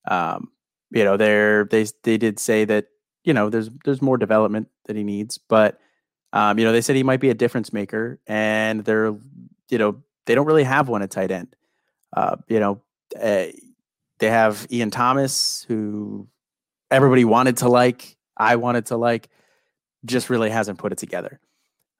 Um, 0.08 0.50
you 0.90 1.04
know, 1.04 1.16
they 1.16 1.64
they 1.68 1.90
they 2.02 2.16
did 2.16 2.38
say 2.38 2.64
that 2.64 2.86
you 3.26 3.34
know 3.34 3.50
there's 3.50 3.68
there's 3.84 4.00
more 4.00 4.16
development 4.16 4.68
that 4.86 4.96
he 4.96 5.04
needs, 5.04 5.36
but 5.36 5.78
um, 6.32 6.58
you 6.58 6.64
know 6.64 6.72
they 6.72 6.80
said 6.80 6.96
he 6.96 7.02
might 7.02 7.20
be 7.20 7.28
a 7.28 7.34
difference 7.34 7.74
maker, 7.74 8.18
and 8.26 8.82
they're 8.84 9.14
you 9.70 9.78
know, 9.78 10.02
they 10.26 10.34
don't 10.34 10.46
really 10.46 10.64
have 10.64 10.88
one 10.88 11.02
at 11.02 11.10
tight 11.10 11.30
end. 11.30 11.54
Uh, 12.16 12.36
you 12.48 12.60
know, 12.60 12.82
uh, 13.20 13.46
they 14.18 14.30
have 14.30 14.66
Ian 14.70 14.90
Thomas, 14.90 15.64
who 15.68 16.28
everybody 16.90 17.24
wanted 17.24 17.58
to 17.58 17.68
like, 17.68 18.16
I 18.36 18.56
wanted 18.56 18.86
to 18.86 18.96
like, 18.96 19.28
just 20.04 20.30
really 20.30 20.50
hasn't 20.50 20.78
put 20.78 20.92
it 20.92 20.98
together. 20.98 21.40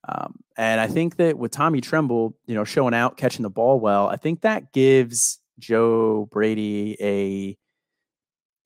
Um, 0.09 0.37
and 0.57 0.81
I 0.81 0.87
think 0.87 1.17
that 1.17 1.37
with 1.37 1.51
Tommy 1.51 1.81
Tremble, 1.81 2.37
you 2.47 2.55
know, 2.55 2.65
showing 2.65 2.95
out, 2.95 3.17
catching 3.17 3.43
the 3.43 3.51
ball 3.51 3.81
well, 3.81 4.09
I 4.09 4.17
think 4.17 4.43
that 4.43 4.73
gives 4.73 5.41
Joe 5.59 6.29
Brady 6.31 6.97
a, 7.01 7.59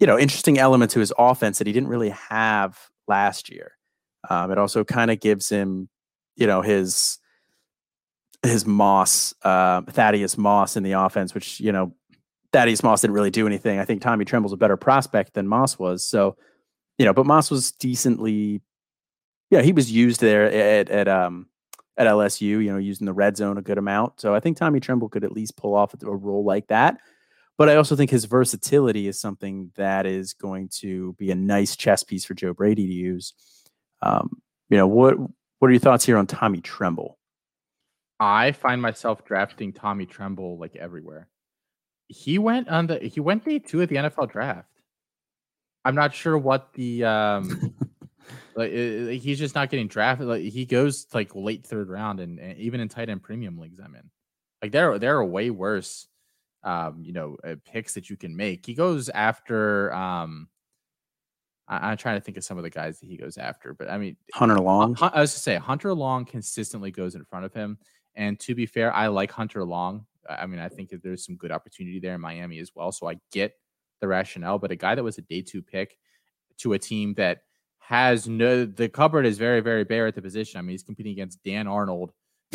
you 0.01 0.07
know, 0.07 0.19
interesting 0.19 0.59
element 0.59 0.91
to 0.93 1.01
his 1.01 1.13
offense 1.19 1.59
that 1.59 1.67
he 1.67 1.73
didn't 1.73 1.91
really 1.91 2.11
have 2.11 2.79
last 3.07 3.51
year. 3.51 3.73
Um, 4.29 4.51
it 4.51 4.59
also 4.59 4.83
kind 4.83 5.11
of 5.11 5.21
gives 5.21 5.49
him, 5.49 5.89
you 6.37 6.47
know, 6.47 6.63
his 6.63 7.19
his 8.43 8.67
Moss, 8.67 9.35
uh, 9.43 9.83
Thaddeus 9.83 10.39
Moss 10.39 10.77
in 10.77 10.83
the 10.83 10.93
offense, 10.93 11.35
which, 11.35 11.61
you 11.61 11.73
know, 11.73 11.95
Thaddeus 12.55 12.83
Moss 12.83 13.03
didn't 13.03 13.15
really 13.15 13.31
do 13.31 13.47
anything. 13.47 13.79
I 13.79 13.85
think 13.85 14.01
Tommy 14.01 14.25
Tremble's 14.25 14.55
a 14.55 14.57
better 14.57 14.79
prospect 14.79 15.35
than 15.35 15.47
Moss 15.47 15.79
was. 15.79 16.03
So, 16.03 16.37
you 16.97 17.05
know, 17.05 17.13
but 17.13 17.27
Moss 17.27 17.51
was 17.51 17.71
decently, 17.73 18.63
yeah, 19.51 19.61
he 19.61 19.73
was 19.73 19.93
used 19.93 20.23
there 20.23 20.47
at, 20.47 20.89
at, 20.89 21.07
um, 21.07 21.49
at 21.99 22.07
LSU, 22.07 22.41
you 22.41 22.73
know, 22.73 22.79
using 22.79 23.05
the 23.05 23.13
red 23.13 23.37
zone 23.37 23.59
a 23.59 23.63
good 23.63 23.77
amount. 23.77 24.21
So 24.21 24.35
I 24.35 24.41
think 24.41 24.57
Tommy 24.57 24.81
Tremble 24.81 25.11
could 25.11 25.25
at 25.25 25.33
least 25.33 25.57
pull 25.57 25.75
off 25.75 25.95
a 26.03 26.07
role 26.07 26.45
like 26.45 26.69
that. 26.69 26.99
But 27.61 27.69
I 27.69 27.77
also 27.77 27.95
think 27.95 28.11
his 28.11 28.25
versatility 28.25 29.07
is 29.07 29.21
something 29.21 29.71
that 29.77 30.07
is 30.07 30.33
going 30.33 30.71
to 30.79 31.13
be 31.19 31.31
a 31.31 31.35
nice 31.35 31.77
chess 31.77 32.03
piece 32.03 32.25
for 32.25 32.33
Joe 32.33 32.55
Brady 32.55 32.87
to 32.87 32.93
use. 32.95 33.35
Um, 34.01 34.41
you 34.71 34.79
know, 34.79 34.87
what 34.87 35.19
what 35.19 35.69
are 35.69 35.71
your 35.71 35.79
thoughts 35.79 36.07
here 36.07 36.17
on 36.17 36.27
Tommy 36.27 36.63
Tremble? 36.63 37.19
I 38.19 38.53
find 38.53 38.81
myself 38.81 39.27
drafting 39.27 39.75
Tommy 39.75 40.07
Tremble 40.07 40.57
like 40.57 40.75
everywhere. 40.75 41.29
He 42.09 42.39
went 42.39 42.71
on 42.71 42.87
the 42.87 42.99
he 42.99 43.21
went 43.21 43.45
day 43.45 43.59
two 43.59 43.83
at 43.83 43.91
the 43.91 43.97
NFL 43.97 44.33
draft. 44.33 44.81
I'm 45.85 45.95
not 45.95 46.15
sure 46.15 46.39
what 46.39 46.73
the 46.73 47.05
um 47.05 47.75
like 48.57 48.73
he's 48.73 49.39
just 49.39 49.55
not 49.55 49.69
getting 49.69 49.89
drafted. 49.89 50.29
Like 50.29 50.45
he 50.45 50.65
goes 50.65 51.09
like 51.13 51.35
late 51.35 51.67
third 51.67 51.91
round 51.91 52.21
and, 52.21 52.39
and 52.39 52.57
even 52.57 52.81
in 52.81 52.89
tight 52.89 53.11
end 53.11 53.23
premium 53.23 53.59
leagues 53.59 53.81
I'm 53.85 53.95
in. 53.95 54.09
Like 54.63 54.73
there 54.73 54.99
there 54.99 55.19
are 55.19 55.25
way 55.27 55.51
worse 55.51 56.07
um, 56.63 57.03
you 57.03 57.13
know, 57.13 57.37
uh, 57.45 57.57
picks 57.65 57.95
that 57.95 58.11
you 58.11 58.17
can 58.17 58.37
make. 58.37 58.67
He 58.67 58.75
goes 58.75 59.09
after. 59.09 59.93
Um, 59.93 60.49
I, 61.69 61.93
am 61.93 61.97
trying 61.97 62.17
to 62.17 62.21
think 62.21 62.37
of 62.37 62.45
some 62.45 62.59
of 62.59 62.65
the 62.65 62.71
guys 62.71 62.99
that 62.99 63.07
he 63.07 63.17
goes 63.17 63.39
after, 63.39 63.75
but 63.75 63.89
I 63.89 63.97
mean, 63.97 64.17
Hunter 64.35 64.59
Long. 64.59 64.97
I 65.01 65.21
was 65.21 65.33
to 65.35 65.39
say 65.39 65.57
Hunter 65.57 65.95
Long 65.95 66.25
consistently 66.25 66.91
goes 66.91 67.15
in 67.15 67.25
front 67.25 67.45
of 67.45 67.55
him, 67.55 67.79
and 68.17 68.39
to 68.41 68.55
be 68.55 68.67
fair, 68.67 68.93
I 68.93 69.07
like 69.07 69.31
Hunter 69.31 69.65
Long. 69.65 70.07
I 70.29 70.47
mean, 70.47 70.61
I 70.61 70.69
think 70.69 70.91
that 70.91 71.03
there's 71.03 71.25
some 71.25 71.37
good 71.37 71.53
opportunity 71.53 72.01
there 72.01 72.15
in 72.15 72.21
Miami 72.21 72.59
as 72.59 72.73
well. 72.75 72.93
So 72.93 73.09
I 73.09 73.17
get 73.33 73.55
the 74.01 74.09
rationale, 74.09 74.59
but 74.59 74.71
a 74.71 74.77
guy 74.77 74.95
that 74.95 75.05
was 75.05 75.19
a 75.19 75.23
day 75.23 75.43
two 75.43 75.63
pick 75.63 75.97
to 76.59 76.73
a 76.73 76.79
team 76.79 77.15
that 77.15 77.43
has 77.79 78.29
no 78.29 78.65
the 78.65 78.89
cupboard 78.89 79.27
is 79.27 79.39
very 79.39 79.61
very 79.61 79.85
bare 79.85 80.07
at 80.07 80.15
the 80.15 80.23
position. 80.23 80.59
I 80.59 80.63
mean, 80.63 80.71
he's 80.71 80.83
competing 80.83 81.13
against 81.13 81.43
Dan 81.45 81.67
Arnold 81.67 82.13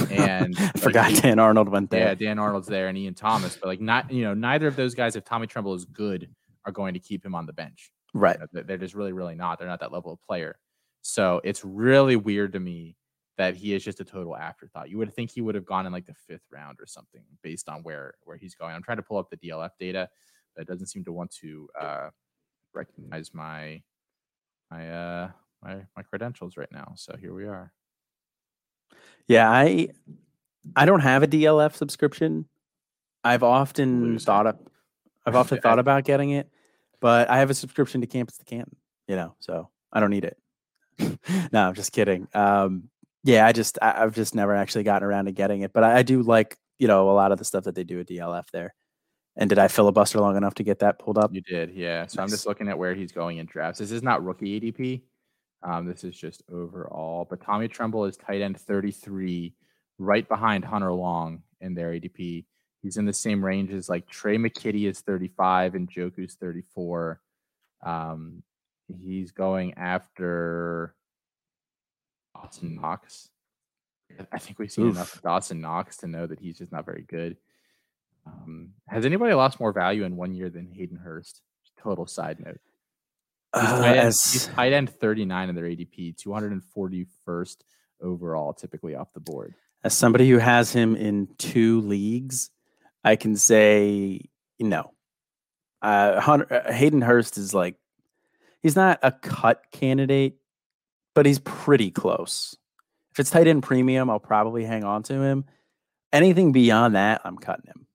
and 0.09 0.55
I 0.59 0.79
forgot 0.79 1.11
like, 1.11 1.21
Dan 1.21 1.39
Arnold 1.39 1.69
went 1.69 1.89
there. 1.89 2.07
Yeah, 2.07 2.15
Dan 2.15 2.39
Arnold's 2.39 2.67
there 2.67 2.87
and 2.87 2.97
Ian 2.97 3.13
Thomas, 3.13 3.57
but 3.57 3.67
like 3.67 3.81
not 3.81 4.11
you 4.11 4.23
know 4.23 4.33
neither 4.33 4.67
of 4.67 4.75
those 4.75 4.93
guys, 4.93 5.15
if 5.15 5.23
Tommy 5.23 5.47
Tremble 5.47 5.73
is 5.73 5.85
good, 5.85 6.29
are 6.65 6.71
going 6.71 6.93
to 6.93 6.99
keep 6.99 7.25
him 7.25 7.35
on 7.35 7.45
the 7.45 7.53
bench. 7.53 7.91
Right. 8.13 8.37
You 8.39 8.47
know, 8.53 8.63
they're 8.63 8.77
just 8.77 8.95
really 8.95 9.13
really 9.13 9.35
not. 9.35 9.59
They're 9.59 9.67
not 9.67 9.79
that 9.79 9.91
level 9.91 10.11
of 10.11 10.21
player. 10.21 10.57
So 11.01 11.39
it's 11.43 11.63
really 11.63 12.15
weird 12.15 12.53
to 12.53 12.59
me 12.59 12.97
that 13.37 13.55
he 13.55 13.73
is 13.73 13.83
just 13.83 13.99
a 13.99 14.05
total 14.05 14.35
afterthought. 14.35 14.89
You 14.89 14.97
would 14.97 15.13
think 15.13 15.31
he 15.31 15.41
would 15.41 15.55
have 15.55 15.65
gone 15.65 15.85
in 15.85 15.91
like 15.91 16.05
the 16.05 16.15
fifth 16.27 16.45
round 16.51 16.77
or 16.79 16.87
something 16.87 17.21
based 17.43 17.69
on 17.69 17.83
where 17.83 18.15
where 18.23 18.37
he's 18.37 18.55
going. 18.55 18.73
I'm 18.73 18.83
trying 18.83 18.97
to 18.97 19.03
pull 19.03 19.17
up 19.17 19.29
the 19.29 19.37
DLF 19.37 19.71
data, 19.79 20.09
but 20.55 20.61
it 20.61 20.67
doesn't 20.67 20.87
seem 20.87 21.03
to 21.05 21.11
want 21.11 21.31
to 21.41 21.67
uh, 21.79 22.09
recognize 22.73 23.33
my 23.33 23.81
my 24.71 24.89
uh 24.91 25.29
my 25.63 25.81
my 25.95 26.03
credentials 26.03 26.57
right 26.57 26.71
now. 26.71 26.93
So 26.95 27.15
here 27.17 27.33
we 27.33 27.45
are. 27.45 27.71
Yeah, 29.27 29.49
I 29.49 29.89
I 30.75 30.85
don't 30.85 31.01
have 31.01 31.23
a 31.23 31.27
DLF 31.27 31.75
subscription. 31.75 32.45
I've 33.23 33.43
often 33.43 34.13
Loser. 34.13 34.25
thought 34.25 34.47
of 34.47 34.57
I've 35.25 35.35
often 35.35 35.59
thought 35.59 35.79
about 35.79 36.03
getting 36.03 36.31
it, 36.31 36.49
but 36.99 37.29
I 37.29 37.39
have 37.39 37.49
a 37.49 37.55
subscription 37.55 38.01
to 38.01 38.07
Campus 38.07 38.37
to 38.37 38.45
Canton, 38.45 38.75
you 39.07 39.15
know, 39.15 39.35
so 39.39 39.69
I 39.91 39.99
don't 39.99 40.11
need 40.11 40.25
it. 40.25 40.37
no, 41.51 41.67
I'm 41.67 41.73
just 41.73 41.91
kidding. 41.91 42.27
Um, 42.33 42.89
yeah, 43.23 43.45
I 43.45 43.51
just 43.51 43.79
I, 43.81 44.01
have 44.01 44.13
just 44.13 44.35
never 44.35 44.55
actually 44.55 44.83
gotten 44.83 45.07
around 45.07 45.25
to 45.25 45.31
getting 45.31 45.61
it, 45.61 45.73
but 45.73 45.83
I, 45.83 45.97
I, 45.97 46.03
do 46.03 46.21
like 46.21 46.57
you 46.77 46.87
know 46.87 47.09
a 47.09 47.13
lot 47.13 47.31
of 47.31 47.39
the 47.39 47.45
stuff 47.45 47.63
that 47.63 47.75
they 47.75 47.83
do 47.83 47.99
at 47.99 48.07
DLF 48.07 48.49
there. 48.51 48.75
And 49.37 49.49
did 49.49 49.59
I 49.59 49.67
filibuster 49.67 50.19
long 50.19 50.37
enough 50.37 50.53
to 50.55 50.63
get 50.63 50.79
that 50.79 50.97
pulled 50.99 51.17
up? 51.17 51.33
You 51.33 51.41
did, 51.41 51.71
yeah. 51.73 52.05
So 52.05 52.21
nice. 52.21 52.23
I'm 52.23 52.29
just 52.29 52.47
looking 52.47 52.69
at 52.69 52.77
where 52.77 52.93
he's 52.93 53.11
going 53.11 53.37
in 53.37 53.45
drafts. 53.45 53.79
This 53.79 53.91
is 53.91 54.01
not 54.01 54.23
rookie 54.23 54.61
ADP. 54.61 55.01
Um, 55.65 55.87
this 55.87 56.03
is 56.03 56.15
just 56.15 56.43
overall. 56.51 57.25
But 57.27 57.41
Tommy 57.41 57.67
Tremble 57.67 58.05
is 58.05 58.15
tight 58.15 58.41
end 58.41 58.59
33, 58.59 59.53
right 59.97 60.27
behind 60.27 60.63
Hunter 60.63 60.93
Long 60.93 61.41
in 61.59 61.73
their 61.73 61.91
ADP. 61.91 62.45
He's 62.81 62.97
in 62.97 63.05
the 63.05 63.13
same 63.13 63.43
range 63.43 63.71
as 63.71 63.89
like 63.89 64.07
Tre' 64.07 64.37
McKitty 64.37 64.87
is 64.87 64.99
35 65.01 65.73
and 65.73 65.91
Njoku's 65.91 66.35
34. 66.35 67.19
Um, 67.83 68.43
he's 68.87 69.31
going 69.31 69.73
after 69.73 70.93
Dawson 72.35 72.75
Knox. 72.75 73.29
I 74.31 74.37
think 74.37 74.59
we've 74.59 74.71
seen 74.71 74.85
Oof. 74.85 74.95
enough 74.95 75.15
of 75.15 75.23
Dawson 75.23 75.61
Knox 75.61 75.97
to 75.97 76.07
know 76.07 76.27
that 76.27 76.39
he's 76.39 76.59
just 76.59 76.71
not 76.71 76.85
very 76.85 77.05
good. 77.07 77.37
Um, 78.27 78.73
has 78.87 79.03
anybody 79.03 79.33
lost 79.33 79.59
more 79.59 79.73
value 79.73 80.03
in 80.03 80.15
one 80.15 80.35
year 80.35 80.51
than 80.51 80.71
Hayden 80.71 80.97
Hurst? 80.97 81.41
Total 81.81 82.05
side 82.05 82.39
note. 82.39 82.59
He's, 83.55 83.63
uh, 83.63 83.79
tight, 83.79 83.97
end, 83.97 84.07
as, 84.07 84.49
tight 84.53 84.73
end 84.73 84.89
39 84.89 85.49
in 85.49 85.55
their 85.55 85.65
ADP, 85.65 86.15
241st 86.21 87.57
overall, 88.01 88.53
typically 88.53 88.95
off 88.95 89.13
the 89.13 89.19
board. 89.19 89.53
As 89.83 89.93
somebody 89.93 90.29
who 90.29 90.39
has 90.39 90.73
him 90.73 90.95
in 90.95 91.27
two 91.37 91.81
leagues, 91.81 92.49
I 93.03 93.15
can 93.15 93.37
say 93.37 94.21
no. 94.59 94.91
Uh, 95.81 96.19
Hunter, 96.19 96.51
uh, 96.51 96.71
Hayden 96.71 97.01
Hurst 97.01 97.37
is 97.37 97.53
like, 97.53 97.75
he's 98.61 98.75
not 98.75 98.99
a 99.03 99.11
cut 99.11 99.63
candidate, 99.71 100.37
but 101.13 101.25
he's 101.25 101.39
pretty 101.39 101.91
close. 101.91 102.57
If 103.11 103.19
it's 103.19 103.29
tight 103.29 103.47
end 103.47 103.63
premium, 103.63 104.09
I'll 104.09 104.19
probably 104.19 104.65
hang 104.65 104.83
on 104.83 105.03
to 105.03 105.13
him. 105.13 105.45
Anything 106.11 106.51
beyond 106.51 106.95
that, 106.95 107.21
I'm 107.23 107.37
cutting 107.37 107.67
him. 107.67 107.87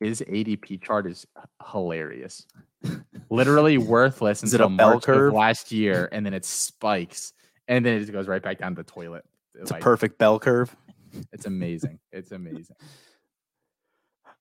His 0.00 0.22
ADP 0.22 0.82
chart 0.82 1.06
is 1.06 1.26
hilarious. 1.72 2.46
Literally 3.30 3.78
worthless 3.78 4.42
is 4.42 4.54
until 4.54 4.68
March 4.70 5.02
curve? 5.04 5.28
of 5.28 5.34
last 5.34 5.72
year, 5.72 6.08
and 6.12 6.24
then 6.24 6.34
it 6.34 6.44
spikes, 6.44 7.32
and 7.66 7.84
then 7.84 7.94
it 7.94 8.00
just 8.00 8.12
goes 8.12 8.28
right 8.28 8.42
back 8.42 8.58
down 8.58 8.74
to 8.74 8.82
the 8.82 8.90
toilet. 8.90 9.24
It's 9.54 9.70
like, 9.70 9.80
a 9.80 9.84
perfect 9.84 10.18
bell 10.18 10.38
curve. 10.38 10.74
It's 11.32 11.46
amazing. 11.46 11.98
It's 12.12 12.32
amazing. 12.32 12.76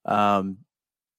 Um, 0.03 0.57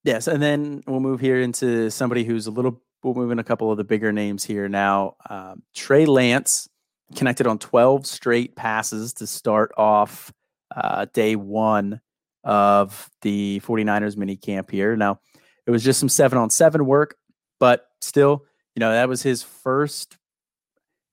yes, 0.05 0.29
and 0.29 0.42
then 0.42 0.83
we'll 0.87 1.01
move 1.01 1.20
here 1.20 1.40
into 1.40 1.90
somebody 1.90 2.22
who's 2.22 2.46
a 2.46 2.51
little. 2.51 2.83
We'll 3.03 3.14
move 3.14 3.31
in 3.31 3.38
a 3.38 3.44
couple 3.44 3.70
of 3.70 3.79
the 3.79 3.85
bigger 3.85 4.12
names 4.12 4.44
here 4.44 4.68
now. 4.68 5.16
Um, 5.31 5.62
Trey 5.74 6.05
Lance 6.05 6.68
connected 7.16 7.46
on 7.46 7.59
12 7.59 8.07
straight 8.07 8.57
passes 8.57 9.14
to 9.14 9.27
start 9.27 9.72
off 9.79 10.31
uh, 10.77 11.07
day 11.14 11.35
one 11.35 12.01
of 12.49 13.11
the 13.21 13.61
49ers 13.63 14.17
mini 14.17 14.35
camp 14.35 14.71
here. 14.71 14.97
Now, 14.97 15.21
it 15.67 15.71
was 15.71 15.85
just 15.85 16.01
some 16.01 16.09
seven 16.09 16.39
on 16.39 16.49
seven 16.49 16.87
work, 16.87 17.17
but 17.61 17.87
still, 18.01 18.47
you 18.75 18.81
know, 18.81 18.91
that 18.91 19.07
was 19.07 19.23
his 19.23 19.43
first 19.43 20.17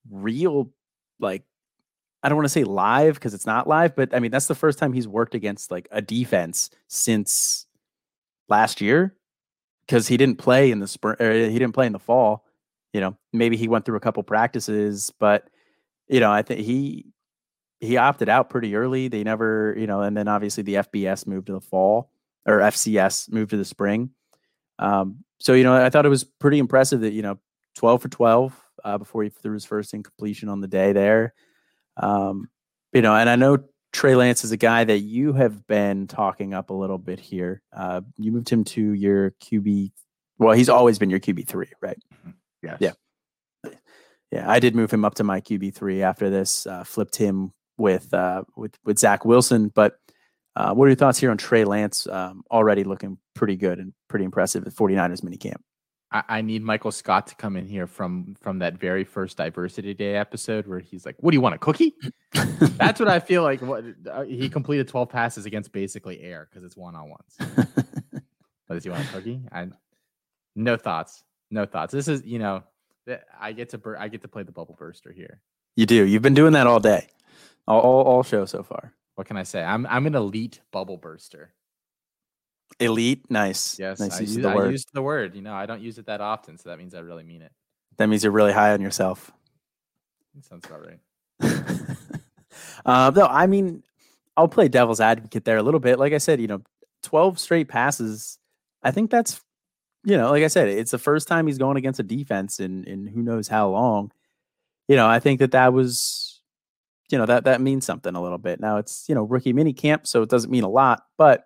real, 0.10 0.72
like, 1.20 1.44
I 2.24 2.30
don't 2.30 2.38
want 2.38 2.46
to 2.46 2.50
say 2.54 2.64
live 2.64 3.16
because 3.16 3.34
it's 3.34 3.46
not 3.46 3.68
live, 3.68 3.98
but 3.98 4.16
I 4.16 4.20
mean, 4.20 4.32
that's 4.32 4.48
the 4.48 4.56
first 4.56 4.80
time 4.80 4.94
he's 4.94 5.10
worked 5.10 5.36
against 5.36 5.72
like 5.72 5.90
a 5.92 6.02
defense 6.02 6.70
since 6.88 7.68
last 8.48 8.80
year 8.80 9.18
because 9.86 10.08
he 10.08 10.16
didn't 10.16 10.38
play 10.38 10.72
in 10.72 10.80
the 10.80 10.88
spring, 10.88 11.18
er, 11.20 11.34
he 11.34 11.60
didn't 11.60 11.74
play 11.74 11.86
in 11.86 11.94
the 11.94 12.00
fall. 12.00 12.46
You 12.94 13.02
know, 13.02 13.18
maybe 13.34 13.58
he 13.58 13.68
went 13.68 13.84
through 13.84 13.98
a 13.98 14.00
couple 14.02 14.24
practices, 14.24 15.12
but 15.20 15.50
you 16.08 16.22
know, 16.22 16.32
I 16.32 16.44
think 16.44 16.62
he 16.62 17.08
he 17.86 17.98
opted 17.98 18.30
out 18.30 18.50
pretty 18.50 18.76
early. 18.76 19.08
They 19.08 19.24
never, 19.24 19.76
you 19.78 19.88
know, 19.88 20.02
and 20.02 20.16
then 20.16 20.28
obviously 20.28 20.64
the 20.64 20.76
FBS 20.76 21.28
moved 21.28 21.48
to 21.48 21.54
the 21.54 21.62
fall 21.62 22.10
or 22.46 22.60
FCS 22.60 23.32
moved 23.32 23.52
to 23.52 23.58
the 23.58 23.66
spring. 23.66 24.12
Um, 24.80 25.24
so 25.40 25.54
you 25.54 25.64
know, 25.64 25.76
I 25.76 25.90
thought 25.90 26.06
it 26.06 26.10
was 26.10 26.24
pretty 26.24 26.60
impressive 26.60 27.02
that 27.02 27.14
you 27.14 27.22
know, 27.22 27.40
twelve 27.76 28.02
for 28.02 28.10
twelve 28.10 28.54
uh, 28.84 28.98
before 28.98 29.24
he 29.24 29.30
threw 29.30 29.54
his 29.54 29.66
first 29.66 29.94
incompletion 29.94 30.50
on 30.50 30.62
the 30.62 30.68
day 30.68 30.94
there. 30.94 31.34
Um, 31.98 32.50
you 32.94 33.02
know, 33.02 33.16
and 33.16 33.30
I 33.30 33.36
know 33.36 33.60
Trey 33.94 34.16
Lance 34.16 34.44
is 34.44 34.52
a 34.52 34.58
guy 34.58 34.84
that 34.84 35.00
you 35.00 35.34
have 35.34 35.66
been 35.68 36.08
talking 36.08 36.54
up 36.54 36.70
a 36.70 36.74
little 36.74 36.98
bit 36.98 37.20
here. 37.20 37.62
Uh, 37.72 38.02
you 38.18 38.32
moved 38.32 38.50
him 38.50 38.64
to 38.66 38.94
your 38.94 39.32
QB. 39.42 39.92
Well, 40.38 40.54
he's 40.54 40.70
always 40.70 41.00
been 41.00 41.10
your 41.10 41.20
QB 41.20 41.48
three, 41.48 41.70
right? 41.82 41.98
Mm-hmm. 42.14 42.32
Yes. 42.64 42.78
Yeah. 42.80 42.92
Yeah, 44.32 44.52
I 44.52 44.60
did 44.60 44.76
move 44.76 44.92
him 44.92 45.06
up 45.06 45.16
to 45.16 45.24
my 45.24 45.40
QB 45.40 45.76
three 45.76 46.04
after 46.04 46.30
this. 46.30 46.68
Uh, 46.68 46.84
flipped 46.84 47.16
him 47.16 47.54
with 47.78 48.14
uh, 48.14 48.44
with 48.56 48.78
with 48.84 49.00
Zach 49.00 49.26
Wilson. 49.26 49.70
But 49.70 50.00
uh, 50.56 50.74
what 50.74 50.86
are 50.86 50.90
your 50.90 50.96
thoughts 50.96 51.20
here 51.20 51.32
on 51.32 51.38
Trey 51.38 51.66
Lance? 51.66 52.08
Um, 52.08 52.44
already 52.50 52.84
looking 52.84 53.18
pretty 53.34 53.56
good 53.56 53.80
and 53.80 53.94
pretty 54.08 54.26
impressive 54.26 54.66
at 54.66 54.74
49ers 54.74 55.22
minicamp. 55.22 55.62
I, 56.12 56.24
I 56.30 56.42
need 56.42 56.64
Michael 56.64 56.92
Scott 56.92 57.28
to 57.28 57.36
come 57.36 57.58
in 57.58 57.66
here 57.66 57.88
from 57.88 58.36
from 58.40 58.60
that 58.60 58.80
very 58.80 59.04
first 59.04 59.38
Diversity 59.38 59.94
Day 59.94 60.16
episode 60.16 60.68
where 60.68 60.80
he's 60.80 61.06
like, 61.06 61.16
"What 61.20 61.32
do 61.32 61.36
you 61.36 61.42
want 61.42 61.56
a 61.56 61.58
cookie?" 61.58 61.94
That's 62.34 63.00
what 63.00 63.10
I 63.10 63.20
feel 63.20 63.44
like. 63.44 63.62
What 63.62 63.84
uh, 64.10 64.24
he 64.24 64.50
completed 64.50 64.88
12 64.88 65.10
passes 65.10 65.46
against 65.46 65.72
basically 65.72 66.22
air 66.22 66.48
because 66.50 66.64
it's 66.64 66.78
one 66.78 66.96
on 66.96 67.10
ones. 67.10 67.36
but 67.58 68.24
does 68.74 68.84
he 68.84 68.90
want 68.90 69.04
a 69.06 69.12
cookie? 69.12 69.42
I 69.52 69.68
no 70.56 70.78
thoughts. 70.78 71.24
No 71.52 71.66
thoughts. 71.66 71.92
This 71.92 72.08
is 72.08 72.24
you 72.24 72.40
know 72.40 72.64
I 73.40 73.52
get 73.52 73.70
to 73.70 73.78
bur- 73.78 73.98
I 73.98 74.08
get 74.08 74.22
to 74.22 74.28
play 74.28 74.44
the 74.44 74.52
bubble 74.52 74.76
burster 74.78 75.12
here. 75.12 75.42
You 75.76 75.86
do. 75.86 76.06
You've 76.06 76.22
been 76.22 76.34
doing 76.34 76.54
that 76.54 76.68
all 76.68 76.80
day 76.80 77.10
all, 77.68 77.80
all, 77.82 78.04
all 78.04 78.24
show 78.24 78.46
so 78.46 78.64
far. 78.64 78.94
What 79.16 79.28
can 79.28 79.38
I 79.38 79.44
say? 79.44 79.64
I'm 79.64 79.86
I'm 79.88 80.08
an 80.08 80.16
elite 80.16 80.62
bubble 80.72 80.98
burster. 80.98 81.54
Elite, 82.80 83.30
nice. 83.30 83.80
Yes, 83.80 84.00
nice 84.00 84.18
I, 84.18 84.22
use, 84.22 84.36
the 84.36 84.50
I 84.50 84.56
word. 84.56 84.72
used 84.72 84.90
the 84.94 85.02
word. 85.02 85.36
You 85.36 85.42
know, 85.42 85.54
I 85.54 85.66
don't 85.66 85.82
use 85.82 85.98
it 85.98 86.08
that 86.08 86.20
often, 86.20 86.58
so 86.58 86.70
that 86.70 86.78
means 86.78 86.94
I 86.94 87.00
really 87.00 87.24
mean 87.24 87.42
it. 87.42 87.52
That 87.98 88.08
means 88.08 88.24
you're 88.24 88.34
really 88.34 88.52
high 88.52 88.74
on 88.74 88.82
yourself. 88.82 89.32
That 90.34 90.46
sounds 90.46 90.66
about 90.66 90.86
right. 90.86 91.00
uh, 92.86 93.12
no, 93.16 93.28
I 93.28 93.48
mean, 93.48 93.84
I'll 94.36 94.50
play 94.50 94.68
devil's 94.68 95.00
advocate 95.00 95.46
there 95.46 95.58
a 95.58 95.64
little 95.64 95.80
bit. 95.80 96.00
Like 96.00 96.12
I 96.12 96.18
said, 96.18 96.42
you 96.42 96.48
know, 96.48 96.62
12 97.04 97.40
straight 97.40 97.70
passes. 97.70 98.38
I 98.84 98.92
think 98.92 99.12
that's, 99.12 99.42
you 100.04 100.18
know, 100.18 100.30
like 100.30 100.44
I 100.44 100.48
said, 100.48 100.68
it's 100.68 100.92
the 100.92 100.98
first 100.98 101.28
time 101.28 101.48
he's 101.48 101.58
going 101.58 101.78
against 101.78 102.00
a 102.00 102.04
defense 102.04 102.60
in 102.60 102.84
in 102.84 103.08
who 103.08 103.22
knows 103.22 103.48
how 103.48 103.70
long. 103.70 104.12
You 104.88 104.98
know, 104.98 105.08
I 105.08 105.20
think 105.20 105.40
that 105.40 105.52
that 105.52 105.72
was 105.72 106.25
you 107.10 107.18
know 107.18 107.26
that 107.26 107.44
that 107.46 107.62
means 107.62 107.86
something 107.86 108.16
a 108.16 108.22
little 108.22 108.38
bit. 108.38 108.60
Now 108.60 108.78
it's 108.78 109.06
you 109.08 109.16
know 109.16 109.24
rookie 109.24 109.54
mini 109.54 109.74
camp, 109.74 110.08
so 110.08 110.22
it 110.22 110.30
doesn't 110.30 110.52
mean 110.52 110.64
a 110.64 110.70
lot, 110.70 111.04
but 111.18 111.46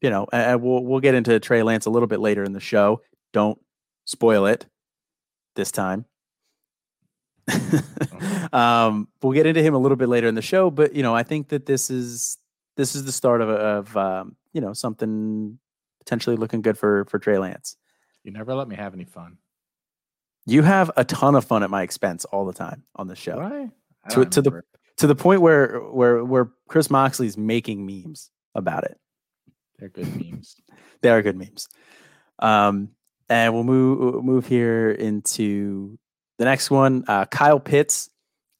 you 0.00 0.10
know, 0.10 0.26
and 0.32 0.62
we'll 0.62 0.84
we'll 0.84 1.00
get 1.00 1.14
into 1.14 1.38
Trey 1.40 1.62
Lance 1.62 1.86
a 1.86 1.90
little 1.90 2.06
bit 2.08 2.20
later 2.20 2.44
in 2.44 2.52
the 2.52 2.60
show. 2.60 3.02
Don't 3.32 3.58
spoil 4.04 4.46
it 4.46 4.66
this 5.56 5.70
time. 5.70 6.06
um, 8.52 9.08
we'll 9.22 9.32
get 9.32 9.46
into 9.46 9.62
him 9.62 9.74
a 9.74 9.78
little 9.78 9.96
bit 9.96 10.08
later 10.08 10.28
in 10.28 10.34
the 10.34 10.42
show, 10.42 10.70
but 10.70 10.94
you 10.94 11.02
know, 11.02 11.14
I 11.14 11.22
think 11.22 11.48
that 11.48 11.66
this 11.66 11.90
is 11.90 12.38
this 12.76 12.94
is 12.94 13.04
the 13.04 13.12
start 13.12 13.40
of 13.40 13.48
of 13.50 13.96
um, 13.96 14.36
you 14.52 14.60
know 14.60 14.72
something 14.72 15.58
potentially 15.98 16.36
looking 16.36 16.62
good 16.62 16.78
for 16.78 17.04
for 17.06 17.18
Trey 17.18 17.38
Lance. 17.38 17.76
You 18.24 18.32
never 18.32 18.54
let 18.54 18.68
me 18.68 18.76
have 18.76 18.94
any 18.94 19.04
fun. 19.04 19.38
You 20.46 20.62
have 20.62 20.90
a 20.96 21.04
ton 21.04 21.34
of 21.34 21.44
fun 21.44 21.62
at 21.62 21.70
my 21.70 21.82
expense 21.82 22.24
all 22.24 22.46
the 22.46 22.52
time 22.52 22.84
on 22.96 23.06
the 23.06 23.16
show. 23.16 23.36
Why? 23.36 23.70
To, 24.10 24.24
to 24.24 24.42
the 24.42 24.62
to 24.96 25.06
the 25.06 25.14
point 25.14 25.42
where 25.42 25.78
where 25.78 26.24
where 26.24 26.50
Chris 26.68 26.90
Moxley's 26.90 27.36
making 27.36 27.86
memes 27.86 28.30
about 28.54 28.84
it. 28.84 28.98
They're 29.78 29.88
good 29.88 30.14
memes. 30.16 30.56
they 31.02 31.10
are 31.10 31.22
good 31.22 31.36
memes. 31.36 31.68
Um, 32.38 32.90
and 33.28 33.54
we'll 33.54 33.64
move 33.64 34.24
move 34.24 34.46
here 34.46 34.90
into 34.90 35.98
the 36.38 36.44
next 36.44 36.70
one. 36.70 37.04
Uh, 37.06 37.26
Kyle 37.26 37.60
Pitts 37.60 38.10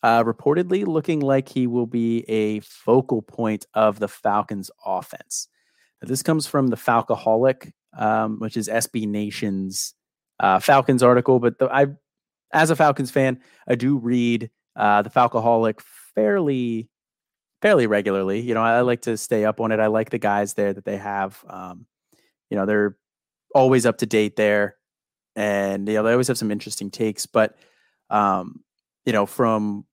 uh, 0.03 0.25
reportedly 0.25 0.87
looking 0.87 1.21
like 1.21 1.49
he 1.49 1.67
will 1.67 1.87
be 1.87 2.25
a 2.29 2.61
focal 2.61 3.23
point 3.23 3.67
of 3.75 3.99
the 3.99 4.09
Falcons' 4.09 4.71
offense. 4.85 5.49
Now, 6.01 6.09
this 6.09 6.23
comes 6.23 6.47
from 6.47 6.69
the 6.69 6.77
Falcoholic, 6.77 7.73
um, 7.97 8.39
which 8.39 8.57
is 8.57 8.69
SB 8.69 9.07
Nation's 9.07 9.95
uh, 10.39 10.59
Falcons 10.59 11.03
article. 11.03 11.39
But 11.39 11.59
the, 11.59 11.67
I, 11.67 11.89
as 12.53 12.71
a 12.71 12.77
Falcons 12.77 13.11
fan, 13.11 13.41
I 13.69 13.75
do 13.75 13.99
read 13.99 14.51
uh, 14.77 15.03
the 15.03 15.11
Falcoholic 15.11 15.81
fairly 16.15 16.89
fairly 17.63 17.87
regularly. 17.87 18.41
You 18.41 18.55
know, 18.55 18.63
I 18.63 18.81
like 18.81 19.03
to 19.03 19.17
stay 19.17 19.45
up 19.45 19.61
on 19.61 19.73
it. 19.73 19.81
I 19.81 19.89
like 19.89 20.11
the 20.11 20.19
guys 20.19 20.55
there 20.55 20.73
that 20.73 20.85
they 20.85 20.97
have. 20.97 21.43
Um, 21.49 21.87
you 22.49 22.57
know, 22.57 22.67
they're 22.67 22.97
always 23.55 23.87
up 23.87 23.99
to 23.99 24.07
date 24.07 24.37
there, 24.37 24.77
and 25.37 25.87
you 25.89 25.95
know 25.95 26.03
they 26.03 26.13
always 26.13 26.29
have 26.29 26.39
some 26.39 26.51
interesting 26.51 26.91
takes. 26.91 27.27
But 27.27 27.57
um, 28.09 28.61
you 29.05 29.13
know, 29.13 29.27
from 29.27 29.85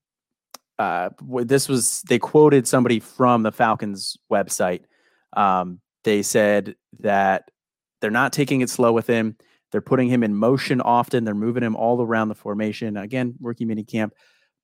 uh, 0.79 1.09
this 1.43 1.67
was 1.67 2.01
they 2.03 2.19
quoted 2.19 2.67
somebody 2.67 2.99
from 2.99 3.43
the 3.43 3.51
Falcons 3.51 4.17
website. 4.31 4.81
Um, 5.35 5.81
they 6.03 6.21
said 6.21 6.75
that 6.99 7.51
they're 8.01 8.11
not 8.11 8.33
taking 8.33 8.61
it 8.61 8.69
slow 8.69 8.93
with 8.93 9.07
him. 9.07 9.35
They're 9.71 9.81
putting 9.81 10.07
him 10.07 10.23
in 10.23 10.35
motion 10.35 10.79
often. 10.79 11.25
They're 11.25 11.35
moving 11.35 11.63
him 11.63 11.75
all 11.75 12.01
around 12.01 12.29
the 12.29 12.35
formation. 12.35 12.95
Again, 12.95 13.35
rookie 13.41 13.65
mini 13.65 13.83
camp. 13.83 14.13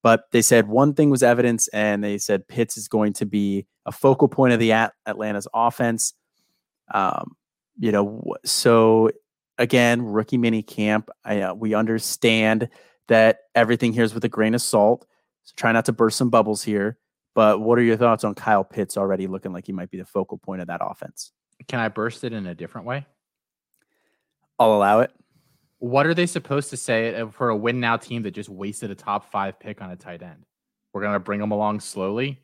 But 0.04 0.26
they 0.32 0.42
said 0.42 0.68
one 0.68 0.94
thing 0.94 1.10
was 1.10 1.24
evidence, 1.24 1.68
and 1.70 2.04
they 2.04 2.18
said 2.18 2.48
Pitts 2.48 2.78
is 2.78 2.88
going 2.88 3.14
to 3.14 3.26
be 3.26 3.66
a 3.86 3.92
focal 3.92 4.28
point 4.28 4.54
of 4.54 4.60
the 4.60 4.74
At- 4.74 4.94
Atlanta's 5.06 5.48
offense. 5.54 6.14
Um, 6.94 7.36
you 7.80 7.92
know, 7.92 8.22
so 8.46 9.10
again, 9.58 10.02
rookie 10.02 10.38
mini 10.38 10.62
camp. 10.62 11.10
I, 11.24 11.42
uh, 11.42 11.54
we 11.54 11.74
understand 11.74 12.70
that 13.08 13.40
everything 13.56 13.94
here 13.94 14.04
is 14.04 14.14
with 14.14 14.26
a 14.26 14.30
grain 14.30 14.54
of 14.54 14.62
salt. 14.62 15.06
So 15.44 15.54
try 15.56 15.72
not 15.72 15.86
to 15.86 15.94
burst 15.94 16.18
some 16.18 16.30
bubbles 16.30 16.64
here. 16.64 16.98
But 17.34 17.62
what 17.62 17.80
are 17.80 17.84
your 17.84 17.98
thoughts 17.98 18.24
on 18.24 18.36
Kyle 18.36 18.64
Pitts 18.64 18.98
already 18.98 19.28
looking 19.28 19.54
like 19.54 19.66
he 19.66 19.72
might 19.72 19.90
be 19.90 19.98
the 19.98 20.06
focal 20.06 20.38
point 20.38 20.62
of 20.62 20.68
that 20.68 20.82
offense? 20.84 21.32
Can 21.68 21.80
I 21.80 21.88
burst 21.88 22.24
it 22.24 22.34
in 22.34 22.46
a 22.46 22.54
different 22.54 22.86
way? 22.86 23.06
I'll 24.60 24.74
allow 24.74 25.00
it. 25.00 25.12
What 25.84 26.06
are 26.06 26.14
they 26.14 26.28
supposed 26.28 26.70
to 26.70 26.78
say 26.78 27.14
uh, 27.14 27.28
for 27.28 27.50
a 27.50 27.58
win 27.58 27.82
now 27.82 27.98
team 27.98 28.24
that 28.24 28.32
just 28.32 28.48
wasted 28.48 28.90
a 28.90 28.96
top 28.96 29.30
five 29.30 29.60
pick 29.60 29.82
on 29.82 29.92
a 29.92 29.98
tight 29.98 30.22
end? 30.24 30.46
We're 30.94 31.02
gonna 31.02 31.20
bring 31.20 31.42
them 31.42 31.52
along 31.52 31.82
slowly. 31.82 32.40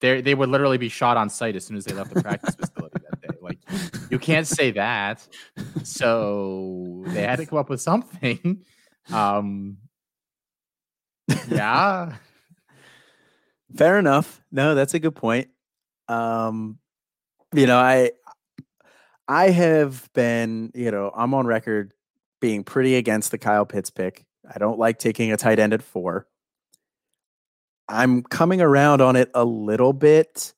They 0.00 0.20
they 0.20 0.36
would 0.36 0.50
literally 0.50 0.78
be 0.78 0.88
shot 0.88 1.16
on 1.16 1.28
sight 1.28 1.56
as 1.56 1.66
soon 1.66 1.76
as 1.76 1.84
they 1.84 1.96
left 1.96 2.14
the 2.14 2.22
practice 2.22 2.54
facility 2.60 3.00
that 3.10 3.20
day. 3.22 3.36
Like 3.42 3.58
you 4.08 4.20
can't 4.20 4.46
say 4.46 4.70
that. 4.70 5.26
So 5.82 7.02
they 7.08 7.22
had 7.22 7.40
to 7.40 7.46
come 7.46 7.58
up 7.58 7.68
with 7.68 7.80
something. 7.80 8.62
Um, 9.12 9.78
yeah. 11.48 12.14
Fair 13.76 13.98
enough. 13.98 14.40
No, 14.52 14.76
that's 14.76 14.94
a 14.94 15.00
good 15.00 15.16
point. 15.16 15.48
Um, 16.06 16.78
you 17.52 17.66
know, 17.66 17.78
I 17.78 18.12
I 19.26 19.50
have 19.50 20.08
been, 20.12 20.70
you 20.72 20.92
know, 20.92 21.10
I'm 21.12 21.34
on 21.34 21.48
record 21.48 21.92
being 22.46 22.62
pretty 22.62 22.94
against 22.94 23.32
the 23.32 23.38
Kyle 23.38 23.66
Pitts 23.66 23.90
pick. 23.90 24.24
I 24.48 24.60
don't 24.60 24.78
like 24.78 25.00
taking 25.00 25.32
a 25.32 25.36
tight 25.36 25.58
end 25.58 25.72
at 25.72 25.82
four. 25.82 26.28
I'm 27.88 28.22
coming 28.22 28.60
around 28.60 29.00
on 29.00 29.16
it 29.16 29.32
a 29.34 29.44
little 29.44 29.92
bit 29.92 30.54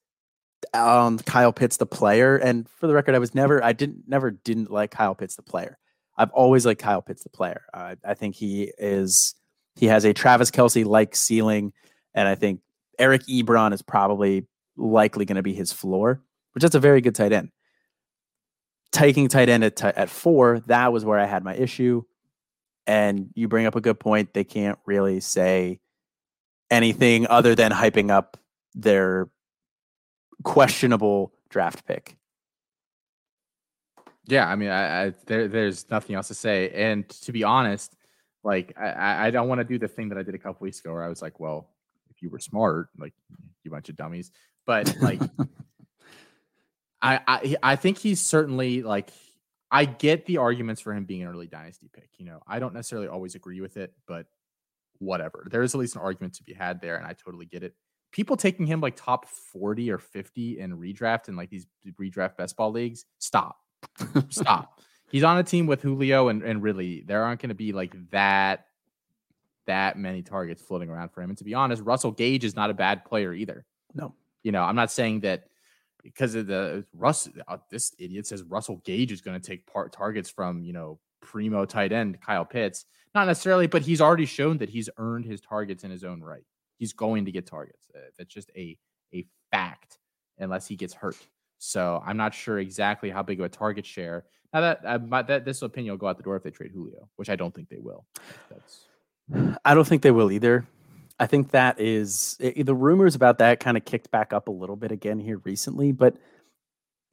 on 0.74 1.16
Kyle 1.16 1.51
Pitts 1.51 1.79
the 1.79 1.87
player. 1.87 2.37
And 2.37 2.68
for 2.68 2.88
the 2.88 2.92
record, 2.92 3.14
I 3.14 3.18
was 3.18 3.35
never 3.35 3.64
I 3.64 3.72
didn't 3.72 4.03
never 4.07 4.31
didn't 4.31 4.70
like 4.70 4.90
Kyle 4.90 5.14
Pitts 5.14 5.37
the 5.37 5.42
player. 5.42 5.79
I've 6.18 6.31
always 6.33 6.66
liked 6.66 6.83
Kyle 6.83 7.01
Pitts 7.01 7.22
the 7.22 7.31
player. 7.31 7.62
Uh, 7.72 7.94
I 8.05 8.12
think 8.12 8.35
he 8.35 8.70
is 8.77 9.35
he 9.77 9.87
has 9.87 10.05
a 10.05 10.12
Travis 10.12 10.51
Kelce 10.51 10.85
like 10.85 11.16
ceiling, 11.16 11.72
and 12.12 12.29
I 12.29 12.35
think 12.35 12.61
Eric 12.98 13.22
Ebron 13.29 13.72
is 13.72 13.81
probably 13.81 14.46
likely 14.77 15.24
going 15.24 15.37
to 15.37 15.42
be 15.42 15.55
his 15.55 15.72
floor, 15.72 16.22
which 16.53 16.64
is 16.64 16.74
a 16.74 16.81
very 16.81 17.01
good 17.01 17.14
tight 17.14 17.33
end. 17.33 17.48
Taking 18.90 19.29
tight 19.29 19.48
end 19.48 19.64
at, 19.64 19.77
t- 19.77 19.87
at 19.87 20.09
four, 20.09 20.61
that 20.66 20.92
was 20.92 21.05
where 21.05 21.18
I 21.18 21.27
had 21.27 21.44
my 21.44 21.55
issue. 21.55 22.03
And 22.87 23.31
you 23.35 23.48
bring 23.48 23.66
up 23.66 23.77
a 23.77 23.81
good 23.81 24.01
point. 24.01 24.33
They 24.33 24.44
can't 24.44 24.79
really 24.87 25.20
say 25.20 25.81
anything 26.70 27.27
other 27.27 27.55
than 27.55 27.70
hyping 27.70 28.11
up 28.11 28.38
their 28.74 29.29
questionable 30.42 31.33
draft 31.51 31.87
pick. 31.87 32.16
Yeah, 34.27 34.46
I 34.46 34.57
mean, 34.57 34.68
I, 34.68 35.07
I 35.07 35.12
there, 35.27 35.48
there's 35.48 35.90
nothing 35.90 36.14
else 36.14 36.29
to 36.29 36.35
say. 36.35 36.70
And 36.70 37.09
to 37.09 37.33
be 37.33 37.44
honest, 37.44 37.96
like 38.44 38.74
I, 38.79 39.29
I 39.29 39.31
don't 39.31 39.48
want 39.48 39.61
to 39.61 39.64
do 39.64 39.79
the 39.79 39.88
thing 39.88 40.11
that 40.11 40.18
I 40.18 40.22
did 40.22 40.35
a 40.35 40.38
couple 40.38 40.64
weeks 40.64 40.81
ago 40.81 40.92
where 40.92 41.03
I 41.03 41.09
was 41.09 41.22
like, 41.22 41.40
well, 41.40 41.70
if 42.11 42.22
you 42.22 42.29
were 42.29 42.38
smart, 42.38 42.88
like 42.98 43.14
you 43.64 43.70
bunch 43.70 43.88
of 43.88 43.96
dummies. 43.96 44.31
But 44.66 44.94
like 45.01 45.20
I, 47.00 47.20
I 47.26 47.56
I 47.62 47.76
think 47.76 47.98
he's 47.98 48.20
certainly 48.20 48.82
like 48.82 49.11
I 49.70 49.84
get 49.84 50.26
the 50.26 50.38
arguments 50.38 50.80
for 50.80 50.92
him 50.92 51.04
being 51.04 51.22
an 51.22 51.28
early 51.28 51.46
dynasty 51.46 51.90
pick. 51.92 52.11
You 52.16 52.26
know, 52.26 52.40
I 52.46 52.58
don't 52.58 52.74
necessarily 52.74 53.08
always 53.08 53.34
agree 53.34 53.61
with 53.61 53.76
it, 53.76 53.92
but 54.06 54.26
whatever. 54.98 55.46
There 55.50 55.62
is 55.62 55.74
at 55.74 55.80
least 55.80 55.96
an 55.96 56.02
argument 56.02 56.34
to 56.34 56.42
be 56.42 56.54
had 56.54 56.80
there, 56.80 56.96
and 56.96 57.06
I 57.06 57.12
totally 57.12 57.46
get 57.46 57.62
it. 57.62 57.74
People 58.11 58.37
taking 58.37 58.66
him 58.66 58.80
like 58.80 58.96
top 58.96 59.26
40 59.26 59.90
or 59.90 59.98
50 59.98 60.61
in 60.61 60.78
redraft 60.78 61.28
and 61.28 61.37
like 61.37 61.50
these 61.50 61.66
redraft 62.00 62.37
best 62.37 62.56
ball 62.56 62.72
leagues, 62.72 63.04
stop. 63.18 63.58
stop. 64.30 64.80
He's 65.11 65.24
on 65.24 65.38
a 65.38 65.42
team 65.42 65.66
with 65.66 65.82
Julio 65.82 66.28
and, 66.28 66.42
and 66.42 66.62
really 66.62 67.02
there 67.06 67.22
aren't 67.22 67.40
going 67.40 67.48
to 67.50 67.54
be 67.54 67.72
like 67.72 67.94
that 68.11 68.66
that 69.66 69.98
many 69.98 70.22
targets 70.22 70.62
floating 70.62 70.88
around 70.88 71.11
for 71.11 71.22
him. 71.22 71.28
And 71.28 71.38
to 71.38 71.44
be 71.44 71.54
honest, 71.54 71.82
Russell 71.82 72.11
Gage 72.11 72.44
is 72.44 72.56
not 72.56 72.70
a 72.70 72.74
bad 72.74 73.04
player 73.04 73.34
either. 73.34 73.66
No. 73.94 74.14
You 74.42 74.50
know, 74.50 74.62
I'm 74.62 74.76
not 74.76 74.90
saying 74.90 75.20
that 75.20 75.44
because 76.02 76.34
of 76.34 76.46
the 76.46 76.84
Russ 76.92 77.28
uh, 77.46 77.58
this 77.70 77.94
idiot 77.98 78.26
says 78.26 78.42
Russell 78.42 78.80
Gage 78.84 79.12
is 79.12 79.20
going 79.20 79.40
to 79.40 79.46
take 79.46 79.66
part 79.66 79.92
targets 79.92 80.30
from, 80.30 80.62
you 80.62 80.72
know, 80.72 80.98
primo 81.20 81.64
tight 81.64 81.92
end 81.92 82.20
Kyle 82.20 82.44
Pitts. 82.44 82.87
Not 83.14 83.26
necessarily, 83.26 83.66
but 83.66 83.82
he's 83.82 84.00
already 84.00 84.26
shown 84.26 84.58
that 84.58 84.68
he's 84.68 84.88
earned 84.98 85.24
his 85.24 85.40
targets 85.40 85.84
in 85.84 85.90
his 85.90 86.04
own 86.04 86.22
right. 86.22 86.44
He's 86.78 86.92
going 86.92 87.24
to 87.24 87.32
get 87.32 87.46
targets. 87.46 87.88
Uh, 87.94 88.00
that's 88.16 88.32
just 88.32 88.50
a 88.56 88.78
a 89.12 89.26
fact 89.50 89.98
unless 90.38 90.66
he 90.66 90.76
gets 90.76 90.94
hurt. 90.94 91.16
So 91.58 92.02
I'm 92.06 92.16
not 92.16 92.34
sure 92.34 92.58
exactly 92.58 93.11
how 93.11 93.22
big 93.22 93.40
of 93.40 93.46
a 93.46 93.48
target 93.48 93.84
share. 93.84 94.24
Now 94.52 94.61
that 94.61 94.80
uh, 94.84 94.98
my, 94.98 95.22
that 95.22 95.44
this 95.44 95.62
opinion 95.62 95.92
will 95.92 95.98
go 95.98 96.06
out 96.06 96.16
the 96.16 96.22
door 96.22 96.37
if 96.37 96.42
they 96.42 96.50
trade 96.50 96.70
Julio, 96.72 97.08
which 97.16 97.28
I 97.28 97.37
don't 97.37 97.54
think 97.54 97.68
they 97.68 97.78
will. 97.78 98.06
That's 98.48 98.87
I 99.64 99.74
don't 99.74 99.87
think 99.87 100.02
they 100.02 100.11
will 100.11 100.30
either. 100.30 100.66
I 101.20 101.26
think 101.26 101.50
that 101.50 101.81
is 101.81 102.37
it, 102.38 102.64
the 102.64 102.74
rumors 102.74 103.14
about 103.14 103.38
that 103.38 103.61
kind 103.61 103.76
of 103.76 103.85
kicked 103.85 104.11
back 104.11 104.33
up 104.33 104.48
a 104.48 104.52
little 104.52 104.76
bit 104.76 104.92
again 104.92 105.18
here 105.18 105.38
recently, 105.38 105.92
but 105.92 106.16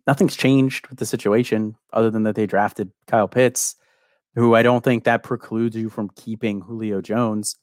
nothing's 0.06 0.36
changed 0.36 0.88
with 0.88 1.00
the 1.00 1.06
situation 1.06 1.76
other 1.92 2.12
than 2.12 2.24
that 2.24 2.36
they 2.36 2.46
drafted 2.46 2.92
Kyle 3.08 3.28
Pitts, 3.28 3.76
who 4.36 4.54
I 4.54 4.62
don't 4.62 4.84
think 4.84 5.04
that 5.04 5.24
precludes 5.24 5.76
you 5.76 5.90
from 5.90 6.10
keeping 6.16 6.62
Julio 6.62 7.02
Jones. 7.02 7.56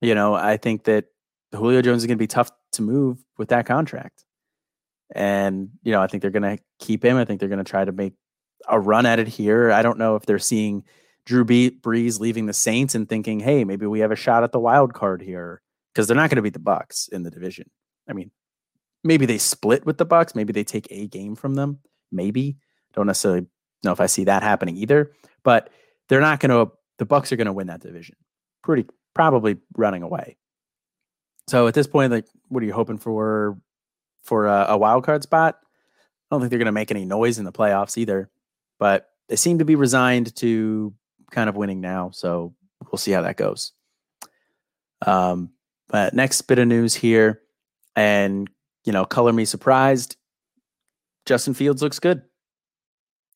You 0.00 0.14
know, 0.14 0.34
I 0.34 0.56
think 0.56 0.84
that 0.84 1.06
Julio 1.52 1.82
Jones 1.82 2.02
is 2.02 2.06
going 2.06 2.18
to 2.18 2.22
be 2.22 2.28
tough 2.28 2.50
to 2.72 2.82
move 2.82 3.18
with 3.36 3.48
that 3.48 3.66
contract. 3.66 4.24
And, 5.14 5.70
you 5.82 5.92
know, 5.92 6.00
I 6.00 6.06
think 6.06 6.20
they're 6.22 6.30
going 6.30 6.56
to 6.56 6.62
keep 6.78 7.04
him. 7.04 7.16
I 7.16 7.24
think 7.24 7.40
they're 7.40 7.48
going 7.48 7.58
to 7.58 7.70
try 7.70 7.84
to 7.84 7.92
make 7.92 8.14
a 8.68 8.78
run 8.78 9.06
at 9.06 9.18
it 9.18 9.28
here. 9.28 9.70
I 9.72 9.82
don't 9.82 9.98
know 9.98 10.16
if 10.16 10.24
they're 10.24 10.38
seeing 10.38 10.84
Drew 11.26 11.44
Brees 11.44 12.20
leaving 12.20 12.46
the 12.46 12.52
Saints 12.52 12.94
and 12.94 13.08
thinking, 13.08 13.40
hey, 13.40 13.64
maybe 13.64 13.86
we 13.86 14.00
have 14.00 14.12
a 14.12 14.16
shot 14.16 14.44
at 14.44 14.52
the 14.52 14.60
wild 14.60 14.94
card 14.94 15.20
here 15.22 15.62
because 15.94 16.06
they're 16.08 16.16
not 16.16 16.30
going 16.30 16.36
to 16.36 16.42
beat 16.42 16.52
the 16.52 16.58
Bucks 16.58 17.08
in 17.08 17.22
the 17.22 17.30
division. 17.30 17.70
I 18.08 18.12
mean, 18.12 18.30
maybe 19.04 19.26
they 19.26 19.38
split 19.38 19.86
with 19.86 19.98
the 19.98 20.04
Bucks, 20.04 20.34
Maybe 20.34 20.52
they 20.52 20.64
take 20.64 20.88
a 20.90 21.06
game 21.06 21.36
from 21.36 21.54
them. 21.54 21.78
Maybe 22.10 22.56
don't 22.94 23.06
necessarily 23.06 23.46
know 23.82 23.92
if 23.92 24.00
I 24.00 24.06
see 24.06 24.24
that 24.24 24.42
happening 24.42 24.76
either. 24.76 25.12
But 25.42 25.70
they're 26.08 26.20
not 26.20 26.40
going 26.40 26.50
to. 26.50 26.72
The 26.98 27.04
Bucks 27.04 27.32
are 27.32 27.36
going 27.36 27.46
to 27.46 27.52
win 27.52 27.66
that 27.66 27.80
division. 27.80 28.16
Pretty 28.62 28.86
probably 29.14 29.56
running 29.76 30.02
away. 30.02 30.36
So 31.48 31.66
at 31.66 31.74
this 31.74 31.86
point, 31.86 32.12
like, 32.12 32.26
what 32.48 32.62
are 32.62 32.66
you 32.66 32.72
hoping 32.72 32.98
for? 32.98 33.58
For 34.22 34.46
a, 34.46 34.66
a 34.70 34.78
wild 34.78 35.04
card 35.04 35.22
spot? 35.22 35.58
I 35.60 36.34
don't 36.34 36.40
think 36.40 36.48
they're 36.48 36.58
going 36.58 36.66
to 36.66 36.72
make 36.72 36.90
any 36.90 37.04
noise 37.04 37.38
in 37.38 37.44
the 37.44 37.52
playoffs 37.52 37.98
either. 37.98 38.30
But 38.78 39.10
they 39.28 39.36
seem 39.36 39.58
to 39.58 39.66
be 39.66 39.76
resigned 39.76 40.34
to 40.36 40.94
kind 41.30 41.50
of 41.50 41.56
winning 41.56 41.82
now. 41.82 42.10
So 42.10 42.54
we'll 42.90 42.98
see 42.98 43.10
how 43.10 43.22
that 43.22 43.36
goes. 43.36 43.72
Um, 45.04 45.50
but 45.88 46.14
next 46.14 46.42
bit 46.42 46.58
of 46.58 46.68
news 46.68 46.94
here, 46.94 47.42
and 47.96 48.48
you 48.84 48.92
know, 48.92 49.04
color 49.04 49.32
me 49.32 49.44
surprised. 49.44 50.16
Justin 51.26 51.54
Fields 51.54 51.82
looks 51.82 51.98
good. 51.98 52.22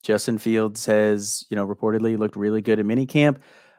Justin 0.02 0.38
Fields 0.38 0.86
has, 0.86 1.44
you 1.50 1.56
know, 1.56 1.66
reportedly 1.66 2.18
looked 2.18 2.36
really 2.36 2.60
good 2.60 2.78
in 2.78 2.86
minicamp. 2.86 3.38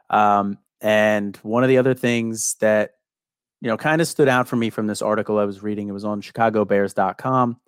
Um, 0.09 0.57
and 0.82 1.38
one 1.38 1.63
of 1.63 1.70
the 1.70 1.78
other 1.78 1.93
things 1.93 2.55
that, 2.59 2.91
you 3.61 3.67
know, 3.67 3.78
kind 3.78 4.01
of 4.01 4.07
stood 4.07 4.28
out 4.28 4.47
for 4.47 4.55
me 4.55 4.70
from 4.70 4.88
this 4.88 5.01
article 5.01 5.38
I 5.38 5.45
was 5.45 5.61
reading, 5.61 5.88
it 5.88 5.93
was 5.93 6.05
on 6.05 6.22
chicagobears.com. 6.22 7.59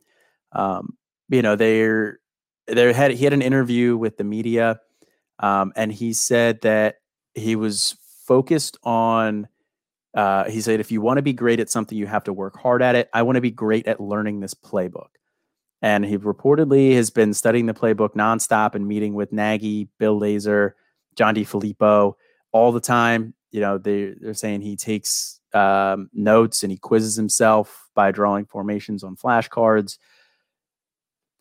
Um, 0.54 0.98
you 1.30 1.42
know, 1.42 1.56
they're, 1.56 2.20
they 2.68 2.94
had, 2.94 3.12
he 3.12 3.24
had 3.24 3.34
an 3.34 3.42
interview 3.42 3.98
with 3.98 4.18
the 4.18 4.24
media. 4.24 4.80
Um, 5.40 5.74
and 5.76 5.92
he 5.92 6.14
said 6.14 6.62
that 6.62 6.96
he 7.34 7.56
was 7.56 7.98
focused 8.26 8.78
on, 8.84 9.48
uh, 10.14 10.46
he 10.50 10.62
said, 10.62 10.80
if 10.80 10.92
you 10.92 11.02
want 11.02 11.18
to 11.18 11.22
be 11.22 11.34
great 11.34 11.60
at 11.60 11.70
something, 11.70 11.98
you 11.98 12.08
have 12.08 12.24
to 12.26 12.34
work 12.34 12.58
hard 12.58 12.82
at 12.82 12.96
it. 12.96 13.10
I 13.14 13.22
want 13.22 13.38
to 13.38 13.42
be 13.42 13.52
great 13.52 13.88
at 13.88 14.02
learning 14.02 14.40
this 14.40 14.54
playbook. 14.54 15.10
And 15.82 16.06
he 16.06 16.18
reportedly 16.18 16.94
has 16.96 17.10
been 17.10 17.34
studying 17.34 17.66
the 17.66 17.74
playbook 17.74 18.14
nonstop 18.14 18.76
and 18.76 18.88
meeting 18.88 19.14
with 19.14 19.32
Nagy, 19.32 19.88
Bill 19.98 20.20
Lazor, 20.20 20.74
John 21.16 21.34
DeFilippo 21.34 22.14
all 22.52 22.72
the 22.72 22.80
time. 22.80 23.34
You 23.52 23.62
know, 23.62 23.78
they, 23.78 24.14
they're 24.20 24.34
saying 24.34 24.62
he 24.62 24.76
takes 24.76 25.40
um, 25.54 26.10
notes 26.14 26.64
and 26.64 26.72
he 26.72 26.78
quizzes 26.78 27.16
himself 27.16 27.90
by 27.96 28.12
drawing 28.12 28.46
formations 28.46 29.04
on 29.04 29.16
flashcards. 29.16 29.98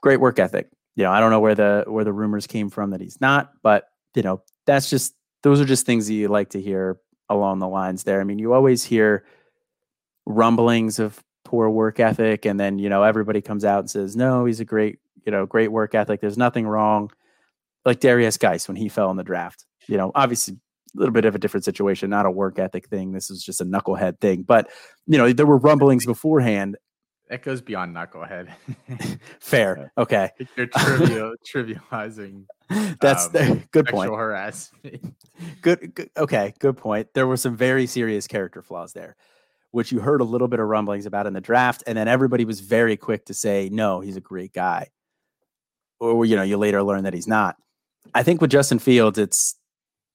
Great 0.01 0.21
work 0.21 0.39
ethic. 0.39 0.69
You 0.97 1.05
know, 1.05 1.13
I 1.13 1.21
don't 1.21 1.31
know 1.31 1.41
where 1.41 1.55
the 1.55 1.85
where 1.87 2.05
the 2.05 2.13
rumors 2.13 2.47
came 2.47 2.71
from 2.71 2.91
that 2.91 3.01
he's 3.01 3.21
not, 3.21 3.53
but 3.63 3.85
you 4.15 4.23
know, 4.23 4.43
that's 4.67 4.91
just 4.91 5.15
those 5.43 5.61
are 5.61 5.65
just 5.65 5.87
things 5.87 6.07
that 6.09 6.15
you 6.15 6.29
like 6.29 6.51
to 6.51 6.61
hear 6.61 6.99
along 7.31 7.61
the 7.61 7.69
lines 7.69 8.03
there. 8.03 8.21
I 8.21 8.25
mean, 8.25 8.39
you 8.39 8.53
always 8.53 8.85
hear 8.85 9.25
rumblings 10.27 10.99
of 10.99 11.23
poor 11.45 11.71
work 11.71 11.99
ethic, 12.01 12.45
and 12.45 12.61
then 12.61 12.79
you 12.79 12.91
know 12.91 13.03
everybody 13.03 13.41
comes 13.41 13.65
out 13.65 13.81
and 13.81 13.91
says, 13.91 14.17
"No, 14.17 14.45
he's 14.45 14.61
a 14.61 14.65
great, 14.65 14.99
you 15.25 15.33
know, 15.33 15.47
great 15.47 15.73
work 15.73 15.95
ethic. 15.95 16.21
There's 16.21 16.37
nothing 16.37 16.67
wrong." 16.67 17.11
Like 17.87 18.01
Derrius 18.01 18.39
Guice 18.39 18.69
when 18.69 18.77
he 18.77 18.91
fell 18.91 19.11
in 19.11 19.17
the 19.17 19.25
draft. 19.25 19.65
You 19.89 19.97
know, 19.97 20.13
obviously 20.15 20.55
a 20.95 20.99
little 20.99 21.15
bit 21.15 21.25
of 21.25 21.35
a 21.35 21.39
different 21.39 21.65
situation, 21.65 22.11
not 22.11 22.27
a 22.27 22.31
work 22.31 22.59
ethic 22.59 22.89
thing. 22.89 23.13
This 23.13 23.31
is 23.31 23.43
just 23.43 23.61
a 23.61 23.65
knucklehead 23.65 24.21
thing. 24.21 24.43
But 24.43 24.69
you 25.07 25.17
know, 25.17 25.33
there 25.33 25.47
were 25.47 25.57
rumblings 25.57 26.05
beforehand. 26.05 26.77
That 27.31 27.45
goes 27.45 27.61
beyond 27.61 27.95
knucklehead. 27.95 28.53
Fair. 29.41 29.93
Okay. 29.97 30.31
You're 30.57 30.67
trivial, 30.67 31.35
trivializing. 31.47 32.47
That's 33.01 33.27
um, 33.27 33.33
the, 33.33 33.63
good 33.71 33.87
point. 33.87 34.11
Harassment. 34.11 35.15
good, 35.63 35.95
good. 35.95 36.11
Okay. 36.17 36.53
Good 36.59 36.77
point. 36.77 37.07
There 37.15 37.29
were 37.29 37.37
some 37.37 37.57
very 37.57 37.87
serious 37.87 38.27
character 38.27 38.63
flaws 38.63 38.95
there, 38.95 39.15
which 39.71 39.93
you 39.93 40.01
heard 40.01 40.21
a 40.21 40.25
little 40.25 40.49
bit 40.49 40.59
of 40.59 40.67
rumblings 40.67 41.07
about 41.07 41.29
in 41.29 41.33
the 41.33 41.41
draft, 41.41 41.85
and 41.87 41.97
then 41.97 42.09
everybody 42.09 42.45
was 42.45 42.59
very 42.59 42.97
quick 42.97 43.27
to 43.27 43.35
say, 43.35 43.69
"No, 43.71 44.01
he's 44.01 44.17
a 44.17 44.21
great 44.21 44.53
guy," 44.53 44.89
or 46.01 46.25
you 46.25 46.35
know, 46.35 46.43
you 46.43 46.57
later 46.57 46.83
learn 46.83 47.05
that 47.05 47.15
he's 47.15 47.29
not. 47.29 47.55
I 48.13 48.25
think 48.25 48.41
with 48.41 48.51
Justin 48.51 48.81
Fields, 48.81 49.19
it's 49.19 49.55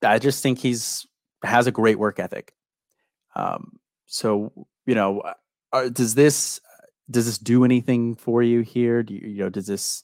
I 0.03 0.19
just 0.19 0.43
think 0.43 0.59
he's 0.59 1.07
has 1.45 1.65
a 1.65 1.71
great 1.71 1.97
work 1.97 2.19
ethic. 2.19 2.53
Um, 3.37 3.79
so 4.05 4.67
you 4.85 4.95
know, 4.95 5.23
uh, 5.71 5.87
does 5.87 6.15
this 6.15 6.59
does 7.09 7.25
this 7.25 7.37
do 7.37 7.63
anything 7.63 8.15
for 8.15 8.41
you 8.41 8.61
here? 8.61 9.03
Do 9.03 9.13
you, 9.13 9.27
you 9.27 9.43
know, 9.43 9.49
does 9.49 9.67
this 9.67 10.03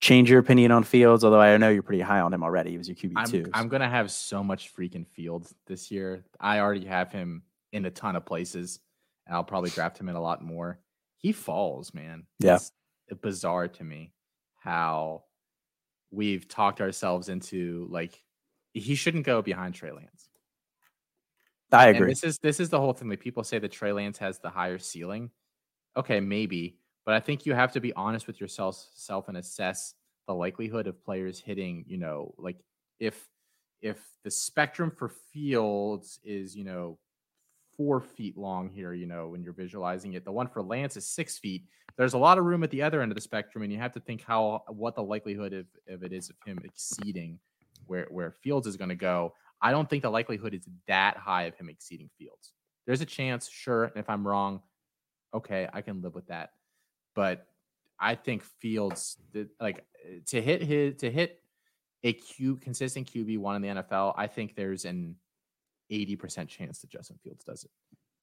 change 0.00 0.30
your 0.30 0.38
opinion 0.38 0.72
on 0.72 0.84
Fields? 0.84 1.24
Although 1.24 1.40
I 1.40 1.56
know 1.56 1.68
you're 1.68 1.82
pretty 1.82 2.02
high 2.02 2.20
on 2.20 2.32
him 2.32 2.42
already. 2.42 2.70
He 2.70 2.78
was 2.78 2.88
your 2.88 2.96
QB 2.96 3.30
two. 3.30 3.50
I'm, 3.52 3.62
I'm 3.62 3.68
gonna 3.68 3.88
have 3.88 4.10
so 4.10 4.42
much 4.42 4.74
freaking 4.74 5.06
Fields 5.06 5.54
this 5.66 5.90
year. 5.90 6.24
I 6.38 6.60
already 6.60 6.86
have 6.86 7.12
him 7.12 7.42
in 7.72 7.84
a 7.84 7.90
ton 7.90 8.16
of 8.16 8.24
places, 8.24 8.80
and 9.26 9.36
I'll 9.36 9.44
probably 9.44 9.70
draft 9.70 9.98
him 9.98 10.08
in 10.08 10.16
a 10.16 10.20
lot 10.20 10.42
more. 10.42 10.80
He 11.16 11.32
falls, 11.32 11.92
man. 11.92 12.24
Yeah, 12.38 12.56
it's 12.56 12.72
bizarre 13.20 13.68
to 13.68 13.84
me 13.84 14.12
how 14.56 15.24
we've 16.10 16.48
talked 16.48 16.80
ourselves 16.80 17.28
into 17.28 17.86
like 17.90 18.22
he 18.72 18.94
shouldn't 18.94 19.26
go 19.26 19.42
behind 19.42 19.74
Trey 19.74 19.92
Lance. 19.92 20.28
I 21.72 21.88
agree. 21.88 22.02
And 22.02 22.10
this 22.10 22.24
is 22.24 22.38
this 22.38 22.60
is 22.60 22.70
the 22.70 22.80
whole 22.80 22.92
thing. 22.92 23.08
Like 23.08 23.20
people 23.20 23.44
say 23.44 23.58
that 23.58 23.72
Trey 23.72 23.92
Lance 23.92 24.18
has 24.18 24.38
the 24.38 24.50
higher 24.50 24.78
ceiling. 24.78 25.30
Okay, 25.96 26.20
maybe, 26.20 26.78
but 27.04 27.14
I 27.14 27.20
think 27.20 27.46
you 27.46 27.54
have 27.54 27.72
to 27.72 27.80
be 27.80 27.92
honest 27.94 28.26
with 28.26 28.40
yourself 28.40 28.86
self 28.94 29.28
and 29.28 29.36
assess 29.36 29.94
the 30.26 30.34
likelihood 30.34 30.86
of 30.86 31.02
players 31.02 31.40
hitting. 31.40 31.84
You 31.86 31.98
know, 31.98 32.34
like 32.38 32.58
if 32.98 33.28
if 33.82 33.98
the 34.24 34.30
spectrum 34.30 34.90
for 34.90 35.08
Fields 35.32 36.20
is 36.22 36.54
you 36.54 36.64
know 36.64 36.98
four 37.76 38.00
feet 38.00 38.36
long 38.36 38.68
here, 38.68 38.92
you 38.92 39.06
know, 39.06 39.28
when 39.28 39.42
you're 39.42 39.54
visualizing 39.54 40.12
it, 40.12 40.24
the 40.24 40.32
one 40.32 40.46
for 40.46 40.62
Lance 40.62 40.96
is 40.96 41.06
six 41.06 41.38
feet. 41.38 41.64
There's 41.96 42.14
a 42.14 42.18
lot 42.18 42.38
of 42.38 42.44
room 42.44 42.62
at 42.62 42.70
the 42.70 42.82
other 42.82 43.02
end 43.02 43.10
of 43.10 43.16
the 43.16 43.22
spectrum, 43.22 43.64
and 43.64 43.72
you 43.72 43.78
have 43.78 43.92
to 43.94 44.00
think 44.00 44.22
how 44.22 44.62
what 44.68 44.94
the 44.94 45.02
likelihood 45.02 45.52
of, 45.52 45.66
of 45.88 46.02
it 46.02 46.12
is 46.12 46.30
of 46.30 46.36
him 46.46 46.60
exceeding 46.64 47.38
where 47.86 48.06
where 48.10 48.30
Fields 48.30 48.66
is 48.66 48.76
going 48.76 48.90
to 48.90 48.94
go, 48.94 49.34
I 49.60 49.72
don't 49.72 49.88
think 49.88 50.02
the 50.02 50.10
likelihood 50.10 50.54
is 50.54 50.68
that 50.86 51.16
high 51.16 51.44
of 51.44 51.56
him 51.56 51.68
exceeding 51.68 52.10
Fields. 52.18 52.52
There's 52.86 53.00
a 53.00 53.06
chance, 53.06 53.50
sure. 53.50 53.84
And 53.84 53.96
if 53.96 54.08
I'm 54.08 54.26
wrong, 54.26 54.62
okay, 55.34 55.68
I 55.72 55.82
can 55.82 56.02
live 56.02 56.14
with 56.14 56.26
that. 56.28 56.50
But 57.14 57.46
I 57.98 58.14
think 58.14 58.42
Fields, 58.42 59.16
like 59.60 59.84
to 60.26 60.40
hit 60.40 60.62
his 60.62 60.96
to 60.96 61.10
hit 61.10 61.40
a 62.02 62.12
Q 62.12 62.56
consistent 62.56 63.12
QB 63.12 63.38
one 63.38 63.56
in 63.56 63.62
the 63.62 63.82
NFL, 63.82 64.14
I 64.16 64.26
think 64.26 64.54
there's 64.54 64.84
an 64.84 65.16
80% 65.90 66.48
chance 66.48 66.80
that 66.80 66.90
Justin 66.90 67.18
Fields 67.22 67.44
does 67.44 67.64
it. 67.64 67.70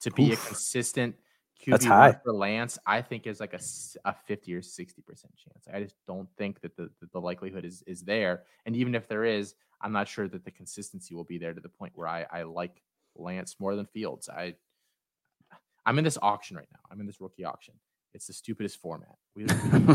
To 0.02 0.10
be 0.10 0.32
Oof. 0.32 0.42
a 0.42 0.46
consistent 0.46 1.14
QB 1.64 2.22
for 2.22 2.32
Lance, 2.32 2.78
I 2.86 3.02
think 3.02 3.26
is 3.26 3.40
like 3.40 3.52
a, 3.52 3.60
a 4.04 4.14
50 4.26 4.54
or 4.54 4.60
60% 4.60 4.94
chance. 5.06 5.68
I 5.72 5.82
just 5.82 5.96
don't 6.06 6.28
think 6.36 6.60
that 6.60 6.76
the, 6.76 6.90
that 7.00 7.12
the 7.12 7.20
likelihood 7.20 7.64
is, 7.64 7.82
is 7.86 8.02
there. 8.02 8.44
And 8.64 8.76
even 8.76 8.94
if 8.94 9.08
there 9.08 9.24
is, 9.24 9.54
I'm 9.80 9.92
not 9.92 10.08
sure 10.08 10.28
that 10.28 10.44
the 10.44 10.50
consistency 10.50 11.14
will 11.14 11.24
be 11.24 11.38
there 11.38 11.54
to 11.54 11.60
the 11.60 11.68
point 11.68 11.92
where 11.94 12.08
I, 12.08 12.26
I 12.30 12.42
like 12.42 12.82
Lance 13.16 13.56
more 13.58 13.74
than 13.76 13.86
Fields. 13.86 14.28
I, 14.28 14.54
I'm 15.88 15.96
in 15.96 16.04
this 16.04 16.18
auction 16.20 16.54
right 16.54 16.68
now. 16.70 16.80
I'm 16.90 17.00
in 17.00 17.06
this 17.06 17.18
rookie 17.18 17.46
auction. 17.46 17.72
It's 18.12 18.26
the 18.26 18.34
stupidest 18.34 18.78
format. 18.78 19.16
We, 19.34 19.46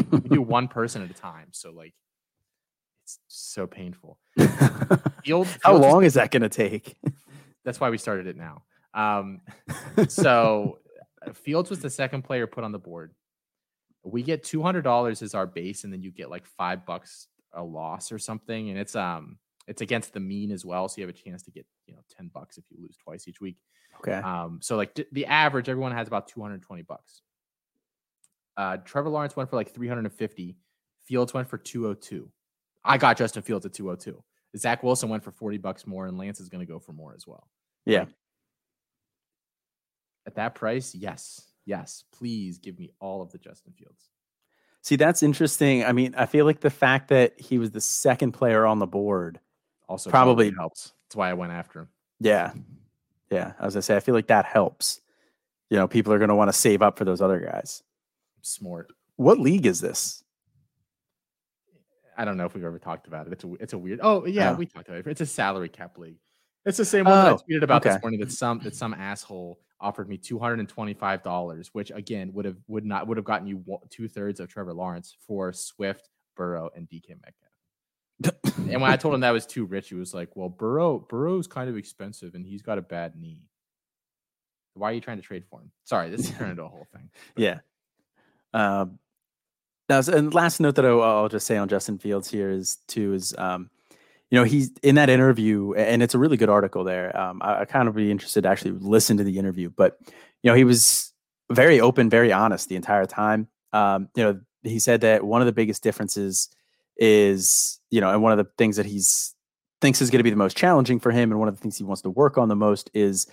we 0.10 0.20
do 0.22 0.42
one 0.58 0.68
person 0.68 1.04
at 1.04 1.12
a 1.12 1.14
time. 1.14 1.50
So 1.52 1.72
like, 1.72 1.94
it's 3.04 3.20
so 3.28 3.68
painful. 3.68 4.18
Field, 5.24 5.48
How 5.62 5.76
long 5.76 6.04
is 6.04 6.16
that 6.16 6.32
going 6.32 6.42
to 6.42 6.50
take? 6.50 6.98
That's 7.64 7.80
why 7.80 7.92
we 7.92 8.00
started 8.00 8.26
it 8.26 8.36
now. 8.36 8.64
Um, 8.96 9.42
so 10.08 10.80
Fields 11.34 11.70
was 11.70 11.80
the 11.80 11.92
second 11.92 12.24
player 12.24 12.48
put 12.48 12.64
on 12.64 12.72
the 12.72 12.80
board. 12.80 13.14
We 14.04 14.24
get 14.24 14.44
two 14.44 14.64
hundred 14.64 14.82
dollars 14.82 15.22
as 15.22 15.36
our 15.36 15.46
base, 15.46 15.84
and 15.84 15.94
then 15.94 16.02
you 16.02 16.12
get 16.12 16.30
like 16.30 16.46
five 16.46 16.86
bucks 16.88 17.28
a 17.54 17.64
loss 17.64 18.12
or 18.12 18.20
something, 18.20 18.70
and 18.70 18.78
it's 18.78 18.96
um 18.96 19.38
it's 19.66 19.82
against 19.82 20.14
the 20.14 20.20
mean 20.20 20.52
as 20.52 20.66
well, 20.66 20.90
so 20.90 21.00
you 21.00 21.08
have 21.08 21.16
a 21.16 21.18
chance 21.18 21.44
to 21.44 21.52
get 21.52 21.66
you 21.88 21.94
know 21.96 22.02
ten 22.10 22.30
bucks 22.34 22.58
if 22.58 22.66
you 22.70 22.78
lose 22.82 22.98
twice 22.98 23.28
each 23.28 23.40
week. 23.40 23.58
Okay. 24.00 24.14
Um, 24.14 24.60
so 24.62 24.76
like 24.76 24.94
d- 24.94 25.06
the 25.12 25.26
average, 25.26 25.70
everyone 25.70 25.92
has 25.92 26.08
about 26.08 26.28
two 26.28 26.42
hundred 26.42 26.62
twenty 26.62 26.84
bucks. 26.84 27.22
Uh, 28.58 28.78
Trevor 28.78 29.10
Lawrence 29.10 29.36
went 29.36 29.50
for 29.50 29.56
like 29.56 29.72
three 29.72 29.88
hundred 29.88 30.06
and 30.06 30.14
fifty. 30.14 30.58
Fields 31.06 31.34
went 31.34 31.48
for 31.48 31.58
two 31.58 31.84
hundred 31.84 32.02
two. 32.02 32.30
I 32.84 32.98
got 32.98 33.18
Justin 33.18 33.44
Fields 33.44 33.66
at 33.66 33.74
two 33.74 33.86
hundred 33.88 34.02
two. 34.02 34.24
Zach 34.58 34.84
Wilson 34.84 35.10
went 35.10 35.24
for 35.24 35.32
forty 35.32 35.58
bucks 35.58 35.88
more, 35.88 36.08
and 36.08 36.18
Lance 36.18 36.40
is 36.40 36.50
going 36.50 36.66
to 36.66 36.72
go 36.72 36.80
for 36.80 36.94
more 36.94 37.14
as 37.16 37.26
well. 37.26 37.48
Yeah 37.86 38.06
at 40.26 40.36
that 40.36 40.56
price, 40.56 40.96
yes, 40.96 41.42
yes, 41.66 42.04
please 42.12 42.58
give 42.58 42.78
me 42.78 42.92
all 43.00 43.22
of 43.22 43.32
the 43.32 43.38
Justin 43.38 43.74
Fields. 43.74 44.10
See, 44.82 44.96
that's 44.96 45.24
interesting. 45.24 45.86
I 45.86 45.94
mean, 45.94 46.14
I 46.18 46.26
feel 46.26 46.46
like 46.46 46.60
the 46.60 46.70
fact 46.70 47.08
that 47.10 47.40
he 47.40 47.58
was 47.58 47.72
the 47.72 47.82
second 47.82 48.34
player 48.34 48.66
on 48.66 48.80
the 48.80 48.88
board 48.88 49.40
also 49.88 50.10
probably, 50.10 50.52
probably 50.52 50.60
helps. 50.60 50.94
That's 51.08 51.16
why 51.16 51.30
I 51.30 51.34
went 51.34 51.54
after 51.54 51.82
him. 51.82 51.88
Yeah. 52.20 52.52
Yeah. 53.34 53.54
As 53.60 53.76
I 53.76 53.80
say, 53.80 53.96
I 53.96 54.00
feel 54.00 54.16
like 54.16 54.28
that 54.28 54.46
helps. 54.46 55.02
You 55.70 55.78
know, 55.78 55.88
people 55.88 56.14
are 56.14 56.20
going 56.20 56.30
to 56.30 56.36
want 56.36 56.50
to 56.50 56.54
save 56.54 56.82
up 56.82 56.98
for 56.98 57.06
those 57.06 57.22
other 57.22 57.40
guys. 57.40 57.84
Smart. 58.42 58.92
What 59.16 59.40
league 59.40 59.66
is 59.66 59.82
this? 59.82 60.24
I 62.18 62.26
don't 62.26 62.38
know 62.38 62.46
if 62.46 62.54
we've 62.54 62.64
ever 62.64 62.80
talked 62.80 63.08
about 63.08 63.28
it. 63.28 63.34
It's 63.34 63.44
a 63.44 63.54
it's 63.56 63.74
a 63.74 63.78
weird. 63.78 64.00
Oh 64.04 64.26
yeah, 64.26 64.52
oh. 64.52 64.56
we 64.56 64.66
talked 64.66 64.88
about 64.88 65.00
it. 65.00 65.08
It's 65.08 65.22
a 65.22 65.26
salary 65.26 65.70
cap 65.70 65.98
league. 65.98 66.18
It's 66.66 66.78
the 66.78 66.86
same 66.86 67.06
one 67.06 67.14
oh, 67.14 67.18
that 67.18 67.28
I 67.28 67.32
oh, 67.32 67.40
tweeted 67.50 67.64
about 67.64 67.86
okay. 67.86 67.96
this 67.96 68.02
morning 68.02 68.20
that 68.20 68.32
some 68.32 68.60
that 68.60 68.76
some 68.76 68.94
asshole 68.94 69.60
offered 69.80 70.08
me 70.08 70.18
two 70.18 70.40
hundred 70.40 70.60
and 70.60 70.70
twenty 70.70 70.94
five 70.94 71.24
dollars, 71.24 71.70
which 71.74 71.92
again 71.92 72.32
would 72.34 72.46
have 72.46 72.58
would 72.68 72.86
not 72.86 73.08
would 73.08 73.18
have 73.18 73.26
gotten 73.26 73.48
you 73.48 73.64
two 73.90 74.08
thirds 74.08 74.40
of 74.40 74.48
Trevor 74.48 74.74
Lawrence 74.74 75.16
for 75.26 75.52
Swift, 75.54 76.10
Burrow, 76.36 76.70
and 76.76 76.88
DK 76.88 77.10
Metcalf. 77.10 77.53
And 78.24 78.82
when 78.82 78.92
I 78.92 78.96
told 78.96 79.14
him 79.14 79.22
that 79.22 79.32
was 79.32 79.46
too 79.46 79.66
rich, 79.66 79.90
he 79.90 79.96
was 79.96 80.14
like, 80.14 80.36
"Well, 80.36 80.50
Burrow 80.50 81.00
Burrow's 81.00 81.48
kind 81.48 81.70
of 81.70 81.78
expensive, 81.78 82.36
and 82.36 82.46
he's 82.46 82.62
got 82.62 82.78
a 82.78 82.82
bad 82.82 83.16
knee. 83.16 83.48
Why 84.76 84.92
are 84.92 84.94
you 84.94 85.02
trying 85.02 85.18
to 85.18 85.24
trade 85.24 85.46
for 85.50 85.62
him?" 85.62 85.72
Sorry, 85.84 86.10
this 86.10 86.30
turned 86.32 86.52
into 86.52 86.64
a 86.64 86.68
whole 86.68 86.88
thing. 86.94 87.10
But. 87.36 87.42
Yeah. 87.44 87.60
Um. 88.54 89.00
Now, 89.90 90.02
and 90.08 90.34
last 90.34 90.60
note 90.60 90.76
that 90.76 90.86
I'll, 90.86 91.02
I'll 91.02 91.30
just 91.30 91.46
say 91.46 91.58
on 91.58 91.68
Justin 91.68 91.98
Fields 91.98 92.30
here 92.30 92.50
is 92.50 92.78
too 92.88 93.14
is 93.14 93.36
um 93.38 93.70
you 94.34 94.40
know, 94.40 94.46
he's 94.46 94.72
in 94.82 94.96
that 94.96 95.12
interview, 95.12 95.74
and 95.74 96.02
it's 96.02 96.16
a 96.16 96.18
really 96.18 96.38
good 96.38 96.50
article 96.50 96.84
there. 96.84 97.16
Um, 97.16 97.40
I, 97.44 97.60
I 97.60 97.66
kind 97.66 97.88
of 97.88 97.94
be 97.94 98.10
interested 98.10 98.42
to 98.42 98.50
actually 98.50 98.72
listen 98.72 99.18
to 99.18 99.24
the 99.24 99.38
interview, 99.38 99.70
but 99.70 100.00
you 100.42 100.50
know, 100.50 100.56
he 100.56 100.64
was 100.64 101.14
very 101.52 101.80
open, 101.80 102.10
very 102.10 102.32
honest 102.32 102.68
the 102.68 102.76
entire 102.76 103.06
time. 103.06 103.48
Um, 103.74 104.10
you 104.16 104.24
know, 104.24 104.40
he 104.64 104.80
said 104.80 105.02
that 105.02 105.24
one 105.24 105.42
of 105.42 105.46
the 105.46 105.52
biggest 105.52 105.84
differences 105.84 106.50
is, 106.98 107.80
you 107.90 108.02
know, 108.02 108.12
and 108.12 108.22
one 108.22 108.32
of 108.32 108.38
the 108.38 108.52
things 108.58 108.78
that 108.78 108.86
he's 108.86 109.36
thinks 109.82 110.02
is 110.02 110.10
going 110.10 110.20
to 110.20 110.24
be 110.24 110.30
the 110.30 110.36
most 110.36 110.56
challenging 110.56 111.00
for 111.00 111.12
him, 111.12 111.32
and 111.32 111.40
one 111.40 111.50
of 111.50 111.56
the 111.56 111.62
things 111.62 111.78
he 111.78 111.84
wants 111.84 112.02
to 112.02 112.10
work 112.10 112.38
on 112.38 112.48
the 112.48 112.56
most 112.56 112.90
is 112.94 113.28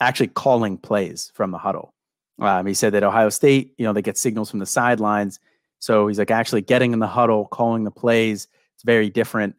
actually 0.00 0.28
calling 0.28 0.76
plays 0.76 1.30
from 1.34 1.50
the 1.50 1.58
huddle. 1.58 1.94
Um, 2.40 2.66
he 2.66 2.74
said 2.74 2.92
that 2.94 3.04
Ohio 3.04 3.28
State, 3.28 3.74
you 3.78 3.84
know, 3.84 3.92
they 3.92 4.02
get 4.02 4.18
signals 4.18 4.50
from 4.50 4.58
the 4.58 4.66
sidelines. 4.66 5.38
So 5.78 6.08
he's 6.08 6.18
like 6.18 6.30
actually 6.30 6.62
getting 6.62 6.92
in 6.92 6.98
the 6.98 7.06
huddle, 7.06 7.46
calling 7.46 7.84
the 7.84 7.90
plays. 7.90 8.48
It's 8.74 8.82
very 8.82 9.08
different. 9.08 9.54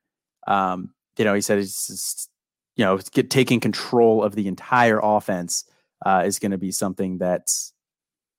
Um, 0.48 0.90
you 1.18 1.24
know, 1.24 1.34
he 1.34 1.42
said 1.42 1.60
it's 1.60 1.88
just, 1.88 2.30
you 2.76 2.84
know, 2.84 2.98
get, 3.12 3.30
taking 3.30 3.60
control 3.62 4.24
of 4.24 4.36
the 4.36 4.48
entire 4.48 5.00
offense 5.02 5.64
uh, 6.06 6.24
is 6.26 6.40
going 6.40 6.52
to 6.52 6.58
be 6.58 6.72
something 6.72 7.18
that's 7.18 7.72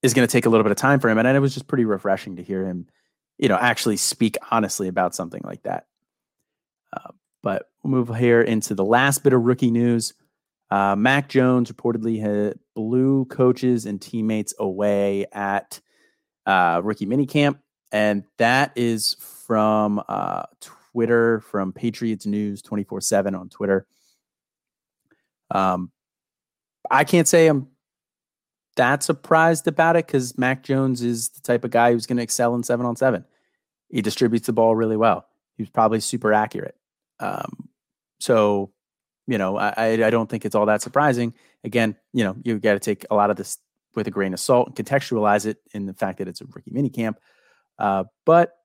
is 0.03 0.13
going 0.13 0.27
to 0.27 0.31
take 0.31 0.45
a 0.45 0.51
little 0.51 0.65
bit 0.65 0.71
of 0.73 0.77
time 0.77 1.01
for 1.01 1.09
him. 1.09 1.17
And 1.17 1.27
it 1.27 1.41
was 1.41 1.55
just 1.55 1.67
pretty 1.67 1.87
refreshing 1.87 2.37
to 2.37 2.43
hear 2.43 2.67
him, 2.67 2.87
you 3.39 3.49
know, 3.49 3.57
actually 3.57 3.97
speak 3.97 4.37
honestly 4.51 4.89
about 4.89 5.15
something 5.15 5.43
like 5.45 5.63
that. 5.63 5.87
Uh, 6.93 7.11
but 7.43 7.71
we'll 7.83 7.91
move 7.91 8.17
here 8.17 8.41
into 8.41 8.75
the 8.75 8.85
last 8.85 9.23
bit 9.23 9.33
of 9.33 9.43
rookie 9.43 9.71
news. 9.71 10.15
Uh, 10.71 10.97
Mac 10.97 11.29
Jones 11.29 11.71
reportedly 11.71 12.21
had 12.21 12.59
blew 12.75 13.25
coaches 13.27 13.87
and 13.87 14.01
teammates 14.01 14.55
away 14.59 15.27
at 15.33 15.81
uh, 16.47 16.81
rookie 16.83 17.07
minicamp. 17.07 17.59
And 17.93 18.25
that 18.39 18.73
is 18.75 19.17
from 19.47 20.03
uh, 20.09 20.43
Twitter, 20.61 21.41
from 21.41 21.73
Patriots 21.73 22.27
News 22.27 22.63
24 22.63 23.01
7 23.01 23.35
on 23.35 23.49
Twitter. 23.49 23.87
Um, 25.51 25.93
I 26.91 27.05
can't 27.05 27.29
say 27.29 27.47
I'm 27.47 27.69
that 28.77 29.03
surprised 29.03 29.67
about 29.67 29.97
it 29.97 30.07
because 30.07 30.39
Mac 30.39 30.63
Jones 30.63 31.03
is 31.03 31.31
the 31.31 31.41
type 31.41 31.65
of 31.65 31.71
guy 31.71 31.93
who's 31.93 32.07
going 32.07 32.19
to 32.19 32.23
excel 32.23 32.55
in 32.55 32.63
seven 32.63 32.87
on 32.87 32.97
seven. 32.97 33.25
He 33.89 34.03
distributes 34.03 34.47
the 34.47 34.53
ball 34.53 34.77
really 34.77 34.97
well. 34.97 35.27
He's 35.57 35.69
probably 35.69 36.01
super 36.01 36.33
accurate. 36.33 36.77
Um, 37.19 37.69
so, 38.21 38.71
you 39.27 39.39
know, 39.39 39.57
I, 39.57 40.05
I 40.05 40.11
don't 40.11 40.29
think 40.29 40.45
it's 40.45 40.55
all 40.55 40.67
that 40.67 40.83
surprising. 40.83 41.35
Again, 41.65 41.97
you 42.13 42.25
know, 42.25 42.37
you 42.45 42.59
got 42.59 42.75
to 42.75 42.81
take 42.81 43.05
a 43.11 43.15
lot 43.15 43.31
of 43.31 43.37
this 43.37 43.59
with 43.95 44.07
a 44.07 44.11
grain 44.11 44.35
of 44.35 44.41
salt 44.41 44.69
and 44.69 44.77
contextualize 44.77 45.47
it 45.47 45.59
in 45.73 45.87
the 45.87 45.95
fact 45.95 46.19
that 46.19 46.29
it's 46.29 46.41
a 46.41 46.47
rookie 46.47 46.71
minicamp. 46.71 47.17
Uh, 47.79 48.05
but, 48.25 48.57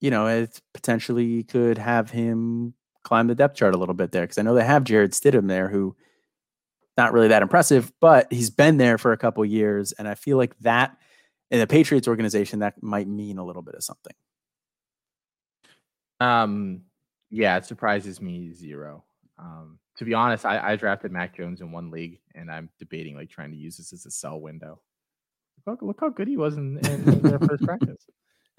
you 0.00 0.10
know, 0.10 0.26
it 0.26 0.60
potentially 0.74 1.44
could 1.44 1.78
have 1.78 2.10
him 2.10 2.74
climb 3.04 3.28
the 3.28 3.34
depth 3.34 3.56
chart 3.56 3.74
a 3.74 3.78
little 3.78 3.94
bit 3.94 4.12
there 4.12 4.22
because 4.22 4.38
I 4.38 4.42
know 4.42 4.54
they 4.54 4.64
have 4.64 4.84
Jarrett 4.84 5.12
Stidham 5.12 5.48
there 5.48 5.68
who– 5.68 5.96
not 6.96 7.12
really 7.12 7.28
that 7.28 7.42
impressive, 7.42 7.92
but 8.00 8.32
he's 8.32 8.50
been 8.50 8.76
there 8.76 8.98
for 8.98 9.12
a 9.12 9.16
couple 9.16 9.44
years, 9.44 9.92
and 9.92 10.06
I 10.06 10.14
feel 10.14 10.36
like 10.36 10.56
that 10.60 10.96
in 11.50 11.58
the 11.60 11.66
Patriots 11.66 12.08
organization 12.08 12.60
that 12.60 12.82
might 12.82 13.08
mean 13.08 13.38
a 13.38 13.44
little 13.44 13.62
bit 13.62 13.74
of 13.74 13.84
something. 13.84 14.14
Um, 16.20 16.82
yeah, 17.30 17.56
it 17.56 17.64
surprises 17.64 18.20
me 18.20 18.52
zero. 18.52 19.04
Um, 19.38 19.78
to 19.96 20.04
be 20.04 20.14
honest, 20.14 20.46
I, 20.46 20.72
I 20.72 20.76
drafted 20.76 21.12
Mac 21.12 21.36
Jones 21.36 21.60
in 21.60 21.72
one 21.72 21.90
league, 21.90 22.20
and 22.34 22.50
I'm 22.50 22.68
debating 22.78 23.16
like 23.16 23.30
trying 23.30 23.50
to 23.50 23.56
use 23.56 23.76
this 23.76 23.92
as 23.92 24.06
a 24.06 24.10
sell 24.10 24.40
window. 24.40 24.80
Look, 25.66 25.82
look 25.82 26.00
how 26.00 26.08
good 26.08 26.28
he 26.28 26.36
was 26.36 26.56
in, 26.56 26.78
in, 26.86 27.08
in 27.08 27.22
their 27.22 27.38
first 27.38 27.62
practice. 27.64 28.06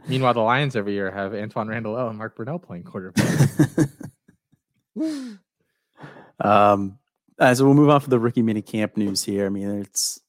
Meanwhile, 0.08 0.34
the 0.34 0.42
Lions 0.42 0.76
every 0.76 0.94
year 0.94 1.12
have 1.12 1.32
Antwaan 1.32 1.70
Randle 1.70 1.98
and 2.08 2.18
Mark 2.18 2.38
Brunell 2.38 2.62
playing 2.62 2.84
quarterback. 2.84 3.50
um, 6.40 7.00
uh, 7.40 7.54
so 7.54 7.66
we'll 7.66 7.74
move 7.74 7.90
on 7.90 8.00
for 8.00 8.10
the 8.10 8.20
rookie 8.20 8.42
mini 8.42 8.62
camp 8.62 8.98
news 8.98 9.24
here. 9.24 9.46
I 9.46 9.50
mean, 9.50 9.82
it's 9.82 10.20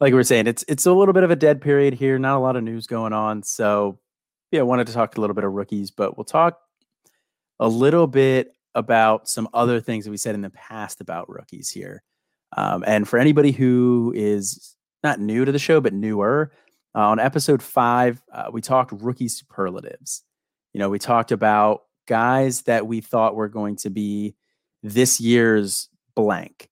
like 0.00 0.12
we 0.12 0.16
were 0.16 0.24
saying, 0.24 0.46
it's 0.46 0.64
it's 0.68 0.86
a 0.86 0.92
little 0.92 1.14
bit 1.14 1.24
of 1.24 1.30
a 1.30 1.36
dead 1.36 1.60
period 1.60 1.94
here. 1.94 2.18
Not 2.18 2.36
a 2.36 2.40
lot 2.40 2.56
of 2.56 2.64
news 2.64 2.86
going 2.86 3.12
on. 3.12 3.42
So 3.42 3.98
yeah, 4.50 4.60
I 4.60 4.64
wanted 4.64 4.86
to 4.88 4.92
talk 4.92 5.16
a 5.16 5.20
little 5.20 5.34
bit 5.34 5.44
of 5.44 5.52
rookies, 5.52 5.90
but 5.90 6.16
we'll 6.16 6.24
talk 6.24 6.60
a 7.58 7.68
little 7.68 8.06
bit 8.06 8.52
about 8.74 9.28
some 9.28 9.48
other 9.54 9.80
things 9.80 10.04
that 10.04 10.10
we 10.10 10.16
said 10.16 10.34
in 10.34 10.42
the 10.42 10.50
past 10.50 11.00
about 11.00 11.28
rookies 11.28 11.70
here. 11.70 12.02
Um, 12.56 12.84
and 12.86 13.08
for 13.08 13.18
anybody 13.18 13.52
who 13.52 14.12
is 14.14 14.76
not 15.02 15.20
new 15.20 15.44
to 15.44 15.52
the 15.52 15.58
show 15.58 15.80
but 15.80 15.92
newer, 15.92 16.52
uh, 16.94 17.08
on 17.08 17.18
episode 17.18 17.62
five, 17.62 18.22
uh, 18.32 18.50
we 18.52 18.60
talked 18.60 18.92
rookie 18.92 19.28
superlatives. 19.28 20.22
You 20.72 20.78
know, 20.78 20.88
we 20.88 20.98
talked 20.98 21.32
about 21.32 21.82
guys 22.06 22.62
that 22.62 22.86
we 22.86 23.00
thought 23.00 23.34
were 23.34 23.48
going 23.48 23.76
to 23.76 23.90
be 23.90 24.34
this 24.82 25.20
year's 25.20 25.88
blank 26.14 26.68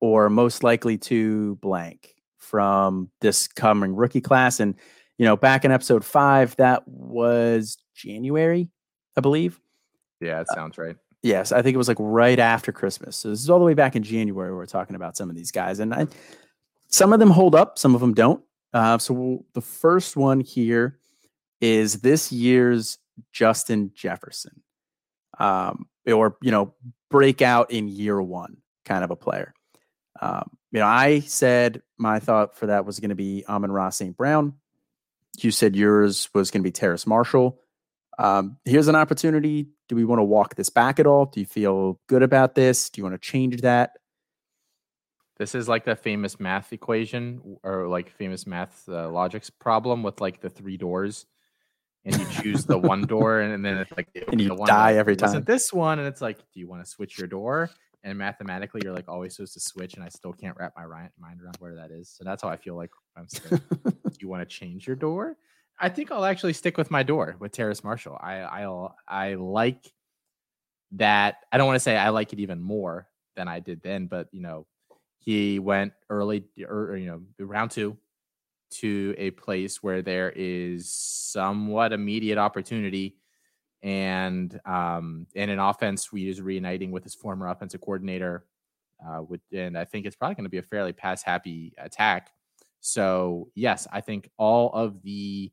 or 0.00 0.30
most 0.30 0.62
likely 0.62 0.98
to 0.98 1.56
blank 1.56 2.14
from 2.38 3.10
this 3.20 3.46
coming 3.46 3.94
rookie 3.94 4.20
class. 4.20 4.60
And, 4.60 4.74
you 5.18 5.24
know, 5.24 5.36
back 5.36 5.64
in 5.64 5.70
episode 5.70 6.04
five, 6.04 6.56
that 6.56 6.86
was 6.88 7.76
January, 7.94 8.68
I 9.16 9.20
believe. 9.20 9.60
Yeah, 10.20 10.40
it 10.40 10.46
uh, 10.50 10.54
sounds 10.54 10.78
right. 10.78 10.96
Uh, 10.96 10.98
yes, 11.22 11.52
I 11.52 11.62
think 11.62 11.74
it 11.74 11.78
was 11.78 11.88
like 11.88 11.98
right 12.00 12.38
after 12.38 12.72
Christmas. 12.72 13.16
So 13.16 13.30
this 13.30 13.40
is 13.40 13.50
all 13.50 13.58
the 13.58 13.64
way 13.64 13.74
back 13.74 13.94
in 13.94 14.02
January. 14.02 14.54
We're 14.54 14.66
talking 14.66 14.96
about 14.96 15.16
some 15.16 15.30
of 15.30 15.36
these 15.36 15.50
guys, 15.50 15.78
and 15.78 15.94
I, 15.94 16.06
some 16.88 17.12
of 17.12 17.20
them 17.20 17.30
hold 17.30 17.54
up, 17.54 17.78
some 17.78 17.94
of 17.94 18.00
them 18.00 18.14
don't. 18.14 18.42
Uh, 18.72 18.98
so 18.98 19.14
we'll, 19.14 19.44
the 19.54 19.60
first 19.60 20.16
one 20.16 20.40
here 20.40 20.98
is 21.60 22.00
this 22.00 22.32
year's 22.32 22.98
Justin 23.32 23.92
Jefferson, 23.94 24.62
um, 25.38 25.86
or 26.06 26.36
you 26.40 26.50
know, 26.50 26.74
breakout 27.10 27.70
in 27.70 27.88
year 27.88 28.20
one 28.22 28.56
kind 28.84 29.04
of 29.04 29.10
a 29.10 29.16
player. 29.16 29.54
Um, 30.20 30.50
you 30.72 30.80
know, 30.80 30.86
I 30.86 31.20
said 31.20 31.82
my 31.98 32.20
thought 32.20 32.56
for 32.56 32.66
that 32.66 32.84
was 32.84 33.00
going 33.00 33.10
to 33.10 33.14
be 33.14 33.44
Amon-Ra 33.48 33.90
St. 33.90 34.16
Brown. 34.16 34.54
You 35.38 35.50
said 35.50 35.76
yours 35.76 36.28
was 36.34 36.50
going 36.50 36.62
to 36.62 36.66
be 36.66 36.72
Terrace 36.72 37.06
Marshall. 37.06 37.60
Um, 38.18 38.58
here's 38.64 38.88
an 38.88 38.96
opportunity. 38.96 39.68
Do 39.88 39.96
we 39.96 40.04
want 40.04 40.18
to 40.18 40.24
walk 40.24 40.54
this 40.54 40.68
back 40.68 41.00
at 41.00 41.06
all? 41.06 41.26
Do 41.26 41.40
you 41.40 41.46
feel 41.46 41.98
good 42.06 42.22
about 42.22 42.54
this? 42.54 42.90
Do 42.90 43.00
you 43.00 43.04
want 43.04 43.14
to 43.14 43.28
change 43.28 43.62
that? 43.62 43.92
This 45.38 45.54
is 45.54 45.68
like 45.68 45.86
the 45.86 45.96
famous 45.96 46.38
math 46.38 46.70
equation 46.72 47.56
or 47.62 47.88
like 47.88 48.10
famous 48.10 48.46
math 48.46 48.86
uh, 48.88 49.08
logics 49.08 49.48
problem 49.48 50.02
with 50.02 50.20
like 50.20 50.42
the 50.42 50.50
three 50.50 50.76
doors. 50.76 51.24
And 52.04 52.16
you 52.16 52.26
choose 52.42 52.64
the 52.64 52.78
one 52.78 53.02
door, 53.06 53.40
and, 53.40 53.62
then 53.62 53.76
it's 53.76 53.92
like, 53.94 54.08
and 54.30 54.40
you 54.40 54.56
die 54.64 54.94
every 54.94 55.16
time. 55.16 55.42
This 55.44 55.70
one? 55.70 55.98
And 55.98 56.08
it's 56.08 56.22
like, 56.22 56.38
do 56.38 56.60
you 56.60 56.66
want 56.66 56.82
to 56.82 56.90
switch 56.90 57.18
your 57.18 57.28
door? 57.28 57.70
And 58.04 58.16
mathematically 58.16 58.80
you're 58.84 58.94
like 58.94 59.08
always 59.08 59.36
supposed 59.36 59.54
to 59.54 59.60
switch 59.60 59.94
and 59.94 60.04
i 60.04 60.08
still 60.08 60.32
can't 60.32 60.56
wrap 60.58 60.72
my 60.76 60.84
mind 60.84 61.40
around 61.42 61.56
where 61.58 61.74
that 61.74 61.90
is 61.90 62.08
so 62.08 62.24
that's 62.24 62.42
how 62.42 62.48
i 62.48 62.56
feel 62.56 62.76
like 62.76 62.90
i'm 63.16 63.28
saying 63.28 63.60
you 64.20 64.28
want 64.28 64.42
to 64.42 64.46
change 64.46 64.86
your 64.86 64.96
door? 64.96 65.36
I 65.78 65.88
think 65.88 66.10
i'll 66.10 66.24
actually 66.24 66.52
stick 66.52 66.76
with 66.76 66.90
my 66.90 67.02
door 67.02 67.36
with 67.38 67.52
terrace 67.52 67.82
marshall. 67.82 68.18
I 68.20 68.40
i'll 68.40 68.94
i 69.08 69.34
like 69.34 69.90
that 70.92 71.36
i 71.52 71.58
don't 71.58 71.66
want 71.66 71.76
to 71.76 71.80
say 71.80 71.96
i 71.96 72.08
like 72.10 72.32
it 72.32 72.40
even 72.40 72.60
more 72.60 73.06
than 73.36 73.48
i 73.48 73.60
did 73.60 73.80
then 73.82 74.06
but 74.06 74.28
you 74.32 74.42
know 74.42 74.66
he 75.20 75.58
went 75.58 75.92
early 76.08 76.44
or, 76.68 76.96
you 76.96 77.06
know 77.06 77.46
round 77.46 77.70
two 77.70 77.96
to 78.70 79.14
a 79.18 79.30
place 79.32 79.82
where 79.82 80.02
there 80.02 80.32
is 80.34 80.92
somewhat 80.92 81.92
immediate 81.92 82.38
opportunity 82.38 83.16
and 83.82 84.58
um, 84.64 85.26
in 85.34 85.50
an 85.50 85.58
offense 85.58 86.12
we 86.12 86.28
is 86.28 86.40
reuniting 86.40 86.90
with 86.90 87.04
his 87.04 87.14
former 87.14 87.48
offensive 87.48 87.80
coordinator. 87.80 88.44
Uh, 89.04 89.22
with, 89.22 89.40
and 89.52 89.78
I 89.78 89.84
think 89.86 90.04
it's 90.04 90.16
probably 90.16 90.34
going 90.34 90.44
to 90.44 90.50
be 90.50 90.58
a 90.58 90.62
fairly 90.62 90.92
pass 90.92 91.22
happy 91.22 91.72
attack. 91.78 92.30
So 92.80 93.48
yes, 93.54 93.86
I 93.92 94.00
think 94.00 94.30
all 94.36 94.70
of 94.72 95.02
the 95.02 95.50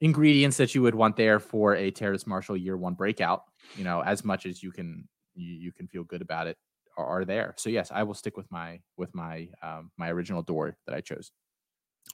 ingredients 0.00 0.56
that 0.56 0.74
you 0.74 0.82
would 0.82 0.94
want 0.94 1.16
there 1.16 1.40
for 1.40 1.76
a 1.76 1.90
Terrace 1.90 2.26
Marshall 2.26 2.56
year 2.56 2.76
one 2.76 2.94
breakout, 2.94 3.44
you 3.76 3.84
know, 3.84 4.02
as 4.02 4.24
much 4.24 4.46
as 4.46 4.62
you 4.62 4.72
can 4.72 5.08
you, 5.34 5.52
you 5.52 5.72
can 5.72 5.86
feel 5.86 6.04
good 6.04 6.22
about 6.22 6.46
it 6.46 6.58
are, 6.96 7.06
are, 7.06 7.24
there. 7.24 7.54
So 7.56 7.70
yes, 7.70 7.90
I 7.94 8.02
will 8.02 8.14
stick 8.14 8.36
with 8.36 8.50
my 8.50 8.80
with 8.96 9.14
my 9.14 9.48
um, 9.62 9.90
my 9.96 10.10
original 10.10 10.42
door 10.42 10.76
that 10.86 10.94
I 10.94 11.00
chose. 11.00 11.30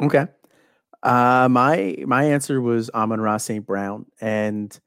Okay. 0.00 0.26
Uh, 1.02 1.48
my 1.50 1.96
my 2.06 2.24
answer 2.24 2.60
was 2.60 2.90
Amon 2.90 3.20
Ross 3.20 3.44
St. 3.44 3.64
Brown, 3.64 4.06
and 4.20 4.78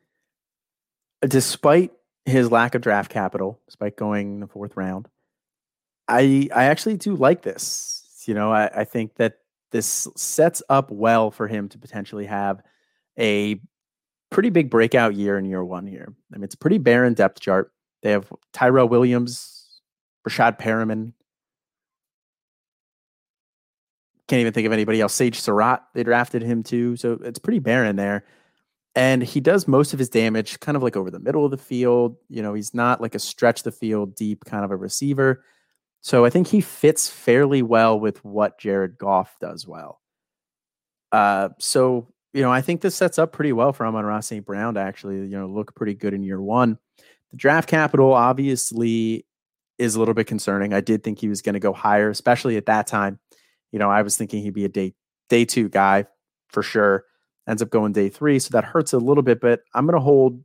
despite 1.27 1.91
his 2.25 2.51
lack 2.51 2.75
of 2.75 2.81
draft 2.81 3.11
capital, 3.11 3.59
despite 3.65 3.97
going 3.97 4.33
in 4.33 4.39
the 4.39 4.47
fourth 4.47 4.75
round, 4.77 5.07
I 6.07 6.49
I 6.53 6.65
actually 6.65 6.97
do 6.97 7.15
like 7.15 7.41
this. 7.41 8.23
You 8.25 8.33
know, 8.33 8.51
I, 8.51 8.69
I 8.81 8.83
think 8.83 9.15
that 9.15 9.39
this 9.71 10.07
sets 10.15 10.61
up 10.69 10.91
well 10.91 11.31
for 11.31 11.47
him 11.47 11.69
to 11.69 11.77
potentially 11.77 12.25
have 12.25 12.61
a 13.17 13.59
pretty 14.29 14.49
big 14.49 14.69
breakout 14.69 15.15
year 15.15 15.37
in 15.37 15.45
year 15.45 15.63
one 15.63 15.87
here. 15.87 16.13
I 16.33 16.37
mean, 16.37 16.43
it's 16.43 16.55
pretty 16.55 16.77
barren 16.77 17.13
depth 17.13 17.39
chart. 17.39 17.71
They 18.01 18.11
have 18.11 18.31
Tyrell 18.53 18.87
Williams, 18.87 19.81
Breshad 20.27 20.59
Perriman. 20.59 21.13
Can't 24.27 24.41
even 24.41 24.53
think 24.53 24.67
of 24.67 24.73
anybody 24.73 25.01
else. 25.01 25.13
Sage 25.13 25.39
Surratt, 25.39 25.83
they 25.93 26.03
drafted 26.03 26.43
him 26.43 26.63
too. 26.63 26.95
So 26.95 27.19
it's 27.23 27.39
pretty 27.39 27.59
barren 27.59 27.95
there. 27.95 28.25
And 28.95 29.21
he 29.21 29.39
does 29.39 29.67
most 29.67 29.93
of 29.93 29.99
his 29.99 30.09
damage 30.09 30.59
kind 30.59 30.75
of 30.75 30.83
like 30.83 30.95
over 30.95 31.11
the 31.11 31.19
middle 31.19 31.45
of 31.45 31.51
the 31.51 31.57
field. 31.57 32.17
You 32.27 32.41
know, 32.41 32.53
he's 32.53 32.73
not 32.73 33.01
like 33.01 33.15
a 33.15 33.19
stretch 33.19 33.63
the 33.63 33.71
field 33.71 34.15
deep 34.15 34.45
kind 34.45 34.65
of 34.65 34.71
a 34.71 34.75
receiver. 34.75 35.43
So 36.01 36.25
I 36.25 36.29
think 36.29 36.47
he 36.47 36.61
fits 36.61 37.09
fairly 37.09 37.61
well 37.61 37.99
with 37.99 38.23
what 38.25 38.59
Jared 38.59 38.97
Goff 38.97 39.35
does 39.39 39.67
well. 39.67 40.01
Uh, 41.11 41.49
so 41.59 42.07
you 42.33 42.41
know, 42.41 42.51
I 42.51 42.61
think 42.61 42.81
this 42.81 42.95
sets 42.95 43.17
up 43.17 43.33
pretty 43.33 43.53
well 43.53 43.73
for 43.73 43.85
Amon-Ra 43.85 44.19
St. 44.19 44.45
Brown 44.45 44.75
to 44.75 44.79
actually, 44.79 45.15
you 45.15 45.37
know, 45.37 45.47
look 45.47 45.75
pretty 45.75 45.95
good 45.95 46.13
in 46.13 46.23
year 46.23 46.41
one. 46.41 46.77
The 47.31 47.37
draft 47.37 47.67
capital 47.67 48.13
obviously 48.13 49.25
is 49.77 49.95
a 49.95 49.99
little 49.99 50.13
bit 50.13 50.27
concerning. 50.27 50.73
I 50.73 50.81
did 50.81 51.03
think 51.03 51.19
he 51.19 51.29
was 51.29 51.41
going 51.41 51.53
to 51.53 51.59
go 51.59 51.73
higher, 51.73 52.09
especially 52.09 52.57
at 52.57 52.67
that 52.67 52.85
time. 52.85 53.19
You 53.71 53.79
know, 53.79 53.89
I 53.89 54.01
was 54.01 54.17
thinking 54.17 54.43
he'd 54.43 54.53
be 54.53 54.65
a 54.65 54.69
day 54.69 54.93
day 55.29 55.45
two 55.45 55.69
guy 55.69 56.05
for 56.49 56.61
sure. 56.61 57.05
Ends 57.47 57.61
up 57.61 57.69
going 57.69 57.93
day 57.93 58.09
three, 58.09 58.39
so 58.39 58.49
that 58.51 58.63
hurts 58.63 58.93
a 58.93 58.97
little 58.97 59.23
bit. 59.23 59.41
But 59.41 59.61
I'm 59.73 59.87
to 59.87 59.99
hold, 59.99 60.43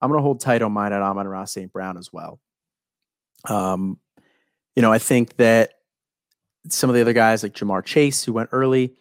I'm 0.00 0.12
to 0.12 0.20
hold 0.20 0.40
tight 0.40 0.62
on 0.62 0.72
mine 0.72 0.92
at 0.92 1.02
Amon-Ra 1.02 1.44
St. 1.44 1.72
Brown 1.72 1.98
as 1.98 2.12
well. 2.12 2.40
Um, 3.48 3.98
you 4.76 4.82
know, 4.82 4.92
I 4.92 4.98
think 4.98 5.36
that 5.36 5.72
some 6.68 6.90
of 6.90 6.94
the 6.94 7.00
other 7.00 7.12
guys 7.12 7.42
like 7.42 7.54
Ja'Marr 7.54 7.84
Chase, 7.84 8.24
who 8.24 8.32
went 8.32 8.50
early, 8.52 8.94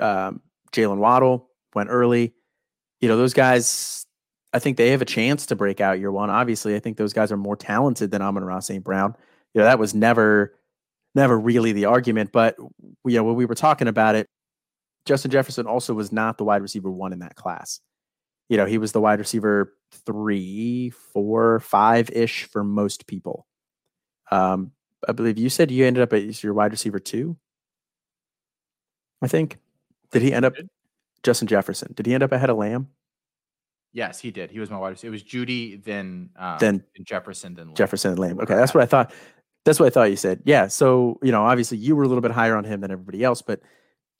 um, 0.00 0.40
Jaylen 0.72 0.98
Waddle 0.98 1.48
went 1.74 1.90
early. 1.90 2.34
You 3.00 3.08
know, 3.08 3.16
those 3.16 3.34
guys, 3.34 4.06
I 4.52 4.58
think 4.58 4.76
they 4.76 4.90
have 4.90 5.02
a 5.02 5.06
chance 5.06 5.46
to 5.46 5.56
break 5.56 5.80
out 5.80 5.98
year 5.98 6.12
one. 6.12 6.30
Obviously, 6.30 6.74
I 6.74 6.80
think 6.80 6.96
those 6.96 7.12
guys 7.12 7.30
are 7.32 7.36
more 7.36 7.56
talented 7.56 8.10
than 8.10 8.22
Amon-Ra 8.22 8.60
St. 8.60 8.82
Brown. 8.82 9.14
You 9.54 9.60
know, 9.60 9.66
that 9.66 9.78
was 9.78 9.94
never, 9.94 10.54
never 11.14 11.38
really 11.38 11.72
the 11.72 11.86
argument. 11.86 12.32
But 12.32 12.56
you 12.58 13.16
know, 13.16 13.24
when 13.24 13.36
we 13.36 13.44
were 13.44 13.54
talking 13.54 13.88
about 13.88 14.14
it, 14.14 14.28
Justin 15.06 15.30
Jefferson 15.30 15.66
also 15.66 15.94
was 15.94 16.12
not 16.12 16.36
the 16.36 16.44
wide 16.44 16.62
receiver 16.62 16.90
one 16.90 17.12
in 17.12 17.20
that 17.20 17.36
class. 17.36 17.80
You 18.48 18.56
know, 18.56 18.66
he 18.66 18.78
was 18.78 18.92
the 18.92 19.00
wide 19.00 19.18
receiver 19.18 19.72
three, 20.04 20.90
four, 20.90 21.60
five 21.60 22.10
ish 22.10 22.44
for 22.44 22.62
most 22.62 23.06
people. 23.06 23.46
Um, 24.30 24.72
I 25.08 25.12
believe 25.12 25.38
you 25.38 25.48
said 25.48 25.70
you 25.70 25.86
ended 25.86 26.02
up 26.02 26.12
as 26.12 26.42
your 26.42 26.54
wide 26.54 26.72
receiver 26.72 26.98
two. 26.98 27.36
I 29.22 29.28
think. 29.28 29.58
Did 30.12 30.22
he 30.22 30.32
end 30.32 30.44
up 30.44 30.54
Justin 31.22 31.48
Jefferson? 31.48 31.92
Did 31.94 32.06
he 32.06 32.14
end 32.14 32.22
up 32.22 32.32
ahead 32.32 32.50
of 32.50 32.56
Lamb? 32.56 32.88
Yes, 33.92 34.20
he 34.20 34.30
did. 34.30 34.50
He 34.50 34.60
was 34.60 34.70
my 34.70 34.78
wide 34.78 34.90
receiver. 34.90 35.08
It 35.08 35.12
was 35.12 35.22
Jeudy, 35.22 35.82
then 35.82 36.30
um, 36.36 36.58
then 36.60 36.84
Jefferson, 37.02 37.54
then 37.54 37.68
Lamb. 37.68 37.76
Jefferson 37.76 38.10
and 38.10 38.18
Lamb. 38.18 38.40
Okay, 38.40 38.54
that's 38.54 38.74
what 38.74 38.82
I 38.82 38.86
thought. 38.86 39.12
That's 39.64 39.80
what 39.80 39.86
I 39.86 39.90
thought 39.90 40.10
you 40.10 40.16
said. 40.16 40.42
Yeah. 40.44 40.66
So 40.68 41.18
you 41.22 41.32
know, 41.32 41.44
obviously 41.44 41.78
you 41.78 41.96
were 41.96 42.04
a 42.04 42.08
little 42.08 42.22
bit 42.22 42.30
higher 42.30 42.56
on 42.56 42.64
him 42.64 42.80
than 42.80 42.90
everybody 42.90 43.24
else, 43.24 43.42
but 43.42 43.60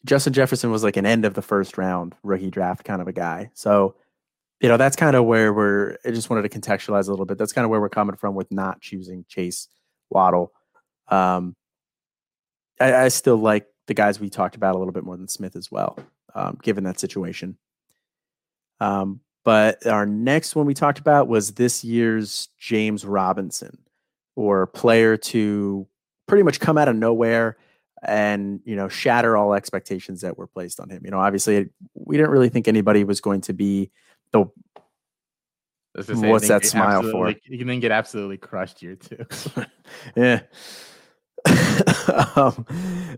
Justin 0.07 0.33
Jefferson 0.33 0.71
was 0.71 0.83
like 0.83 0.97
an 0.97 1.07
end 1.07 1.25
of 1.25 1.35
the 1.35 1.43
first 1.43 1.77
round 1.77 2.15
rookie 2.23 2.51
draft 2.51 2.85
kind 2.85 3.03
of 3.03 3.09
a 3.09 3.13
guy. 3.13 3.51
So 3.55 3.95
you 4.61 4.69
know, 4.69 4.77
that's 4.77 4.97
kind 4.97 5.15
of 5.15 5.25
where 5.25 5.53
we're. 5.53 5.99
I 6.05 6.11
just 6.11 6.31
wanted 6.31 6.51
to 6.51 6.59
contextualize 6.59 7.09
a 7.09 7.11
little 7.11 7.27
bit. 7.27 7.39
That's 7.39 7.53
kind 7.53 7.65
of 7.65 7.71
where 7.71 7.81
we're 7.81 7.89
coming 7.89 8.17
from 8.17 8.35
with 8.35 8.51
not 8.51 8.81
choosing 8.81 9.25
Chase 9.29 9.69
Waddle. 10.09 10.53
Um, 11.09 11.57
I, 12.81 12.95
I 12.95 13.09
still 13.09 13.37
like 13.37 13.67
the 13.87 13.95
guys 13.95 14.19
we 14.19 14.31
talked 14.31 14.57
about 14.57 14.75
a 14.75 14.79
little 14.79 14.93
bit 14.93 15.05
more 15.05 15.17
than 15.17 15.29
Smith 15.29 15.57
as 15.57 15.71
well, 15.71 15.99
um, 16.35 16.59
given 16.63 16.85
that 16.85 16.99
situation. 16.99 17.59
Um, 18.81 19.21
but 19.45 19.87
our 19.87 20.07
next 20.07 20.57
one 20.57 20.67
we 20.67 20.75
talked 20.75 20.99
about 20.99 21.29
was 21.29 21.53
this 21.53 21.85
year's 21.85 22.49
James 22.59 23.05
Robinson, 23.05 23.79
or 24.37 24.67
player 24.67 25.19
to 25.19 25.87
pretty 26.27 26.43
much 26.43 26.61
come 26.61 26.79
out 26.79 26.89
of 26.89 26.97
nowhere 26.97 27.59
and 28.07 28.61
you 28.65 28.77
know 28.77 28.89
shatter 28.89 29.37
all 29.37 29.55
expectations 29.55 30.21
that 30.23 30.39
were 30.39 30.47
placed 30.47 30.81
on 30.81 30.89
him. 30.89 31.03
You 31.05 31.11
know, 31.11 31.21
obviously 31.21 31.69
we 31.95 32.17
didn't 32.17 32.31
really 32.31 32.49
think 32.49 32.69
anybody 32.69 33.05
was 33.05 33.21
going 33.21 33.43
to 33.43 33.53
be 33.53 33.91
the 34.33 34.47
what's 36.15 36.49
that 36.49 36.65
smile 36.65 37.03
for? 37.03 37.31
You 37.45 37.59
can 37.59 37.67
then 37.67 37.81
get 37.81 37.91
absolutely 37.91 38.37
crushed 38.37 38.81
here 38.81 38.97
too. 38.97 39.25
yeah. 40.17 40.41
um, 42.37 42.67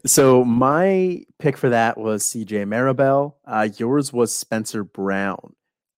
so 0.05 0.45
my 0.45 1.23
pick 1.39 1.57
for 1.57 1.71
that 1.71 1.99
was 1.99 2.25
CJ 2.25 2.69
Marable. 2.69 3.39
Uh, 3.47 3.69
yours 3.77 4.13
was 4.13 4.35
Spencer 4.35 4.85
Brown. 4.85 5.55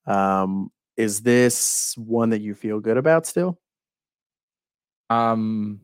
Um, 0.07 0.71
is 0.97 1.23
this 1.23 1.95
one 1.97 2.31
that 2.31 2.41
you 2.41 2.55
feel 2.55 2.81
good 2.81 2.97
about 2.97 3.27
still? 3.27 3.59
Um, 5.09 5.81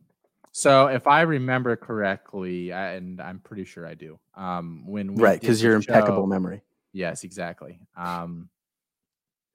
so 0.58 0.86
if 0.86 1.06
I 1.06 1.22
remember 1.22 1.76
correctly, 1.76 2.72
I, 2.72 2.92
and 2.92 3.20
I'm 3.20 3.40
pretty 3.40 3.64
sure 3.64 3.86
I 3.86 3.94
do. 3.94 4.18
Um, 4.34 4.86
when 4.86 5.14
right, 5.16 5.40
because 5.40 5.62
you're 5.62 5.80
show, 5.82 5.92
impeccable 5.92 6.26
memory. 6.26 6.62
Yes, 6.92 7.24
exactly. 7.24 7.80
Um, 7.96 8.48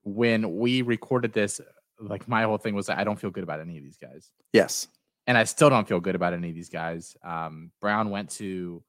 when 0.04 0.58
we 0.58 0.82
recorded 0.82 1.34
this, 1.34 1.62
like 2.00 2.28
my 2.28 2.44
whole 2.44 2.58
thing 2.58 2.76
was 2.76 2.90
I 2.90 3.04
don't 3.04 3.20
feel 3.20 3.30
good 3.30 3.44
about 3.44 3.60
any 3.60 3.78
of 3.78 3.84
these 3.84 3.98
guys. 3.98 4.32
Yes 4.54 4.88
and 5.28 5.38
I 5.38 5.44
still 5.44 5.70
don't 5.70 5.88
feel 5.88 6.00
good 6.00 6.16
about 6.16 6.34
any 6.34 6.50
of 6.50 6.56
these 6.56 6.70
guys. 6.70 7.16
Um, 7.24 7.72
Brown 7.80 8.10
went 8.10 8.30
to 8.32 8.84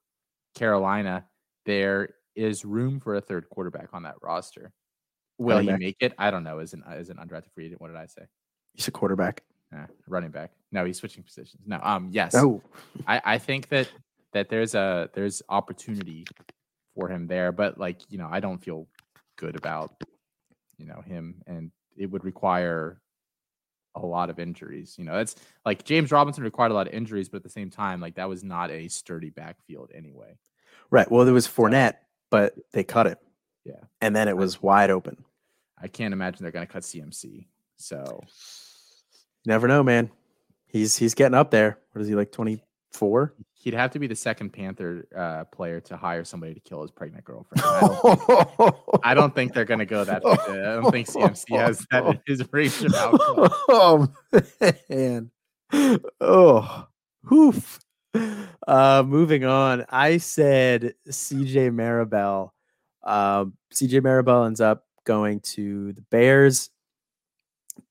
Carolina. 0.55 1.25
There 1.67 2.15
is 2.35 2.65
room 2.65 3.01
for 3.01 3.17
a 3.17 3.21
third 3.21 3.49
quarterback 3.51 3.91
on 3.93 4.03
that 4.05 4.17
roster. 4.23 4.73
Will 5.39 5.59
he 5.59 5.71
make 5.71 5.97
it? 6.01 6.15
I 6.19 6.31
don't 6.31 6.45
know. 6.45 6.59
As 6.59 6.73
an 6.73 6.85
as 6.89 7.11
an 7.11 7.17
undrafted 7.17 7.53
free 7.55 7.67
agent, 7.67 7.81
what 7.81 7.89
did 7.89 7.97
I 7.97 8.07
say? 8.07 8.23
He's 8.75 8.89
a 8.89 8.91
quarterback. 8.91 9.43
Yeah, 9.73 9.87
running 10.07 10.31
back. 10.31 10.51
No, 10.71 10.85
he's 10.85 10.99
switching 10.99 11.23
positions. 11.23 11.63
No, 11.67 11.81
um, 11.83 12.09
yes. 12.13 12.35
Oh, 12.35 12.63
I 13.07 13.21
I 13.25 13.39
think 13.39 13.69
that 13.69 13.89
that 14.33 14.49
there's 14.49 14.75
a 14.75 15.09
there's 15.15 15.43
opportunity 15.49 16.27
for 16.95 17.09
him 17.09 17.27
there, 17.27 17.53
but 17.53 17.79
like 17.79 18.01
you 18.11 18.19
know, 18.19 18.29
I 18.31 18.41
don't 18.41 18.63
feel 18.63 18.87
good 19.37 19.57
about 19.57 19.93
you 20.77 20.87
know 20.87 21.01
him, 21.01 21.43
and 21.47 21.71
it 21.97 22.11
would 22.11 22.25
require 22.25 23.01
a 23.95 24.01
lot 24.01 24.31
of 24.31 24.39
injuries. 24.39 24.97
You 24.99 25.05
know, 25.05 25.19
it's 25.19 25.37
like 25.65 25.85
James 25.85 26.11
Robinson 26.11 26.45
required 26.45 26.71
a 26.71 26.75
lot 26.75 26.87
of 26.87 26.95
injuries, 26.95 27.29
but 27.29 27.39
at 27.39 27.43
the 27.43 27.51
same 27.51 27.71
time, 27.71 28.01
like 28.01 28.17
that 28.17 28.29
was 28.29 28.43
not 28.43 28.71
a 28.71 28.89
sturdy 28.89 29.31
backfield 29.31 29.91
anyway. 29.95 30.39
Right. 30.91 31.11
Well, 31.11 31.25
there 31.25 31.35
was 31.35 31.49
Fournette, 31.49 31.97
but 32.31 32.55
they 32.73 32.85
cut 32.85 33.07
it. 33.07 33.19
Yeah. 33.65 33.81
And 34.01 34.15
then 34.15 34.29
it 34.29 34.37
was 34.37 34.63
wide 34.63 34.91
open. 34.91 35.25
I 35.81 35.89
can't 35.89 36.13
imagine 36.13 36.43
they're 36.43 36.53
going 36.53 36.67
to 36.67 36.73
cut 36.73 36.83
CMC. 36.83 37.47
So, 37.77 38.21
never 39.47 39.69
know, 39.69 39.83
man. 39.83 40.11
He's 40.67 40.97
he's 40.97 41.15
getting 41.15 41.35
up 41.35 41.51
there. 41.51 41.79
What 41.93 42.03
is 42.03 42.09
he 42.09 42.15
like? 42.15 42.33
Twenty 42.33 42.63
four? 42.93 43.35
He'd 43.55 43.75
have 43.75 43.93
to 43.93 43.99
be 43.99 44.09
the 44.09 44.17
second 44.17 44.51
Panther 44.51 45.07
uh, 45.17 45.45
player 45.45 45.81
to 45.83 45.97
hire 45.97 46.25
somebody 46.25 46.53
to 46.55 46.61
kill 46.61 46.83
his 46.83 46.91
pregnant 46.91 47.25
girlfriend. 47.25 47.63
I 47.65 47.81
don't 47.81 48.57
think, 48.57 48.75
I 49.05 49.15
don't 49.15 49.35
think 49.35 49.55
they're 49.55 49.65
going 49.65 49.79
to 49.79 49.87
go 49.87 50.03
that. 50.03 50.27
I 50.27 50.81
don't 50.81 50.91
think 50.91 51.07
CMC 51.07 51.57
has 51.57 51.87
that 51.93 52.05
in 52.05 52.21
his 52.27 52.43
range. 52.53 52.85
Oh 53.69 54.09
man! 54.91 55.31
Oh, 56.21 56.87
hoof. 57.25 57.79
Uh, 58.67 59.03
moving 59.07 59.45
on. 59.45 59.85
I 59.89 60.19
said 60.19 60.95
CJ 61.09 61.73
Marable. 61.73 62.53
Um, 63.05 63.55
CJ 63.73 64.03
Marable 64.03 64.45
ends 64.45 64.61
up 64.61 64.85
going 65.05 65.41
to 65.41 65.93
the 65.93 66.03
Bears. 66.03 66.71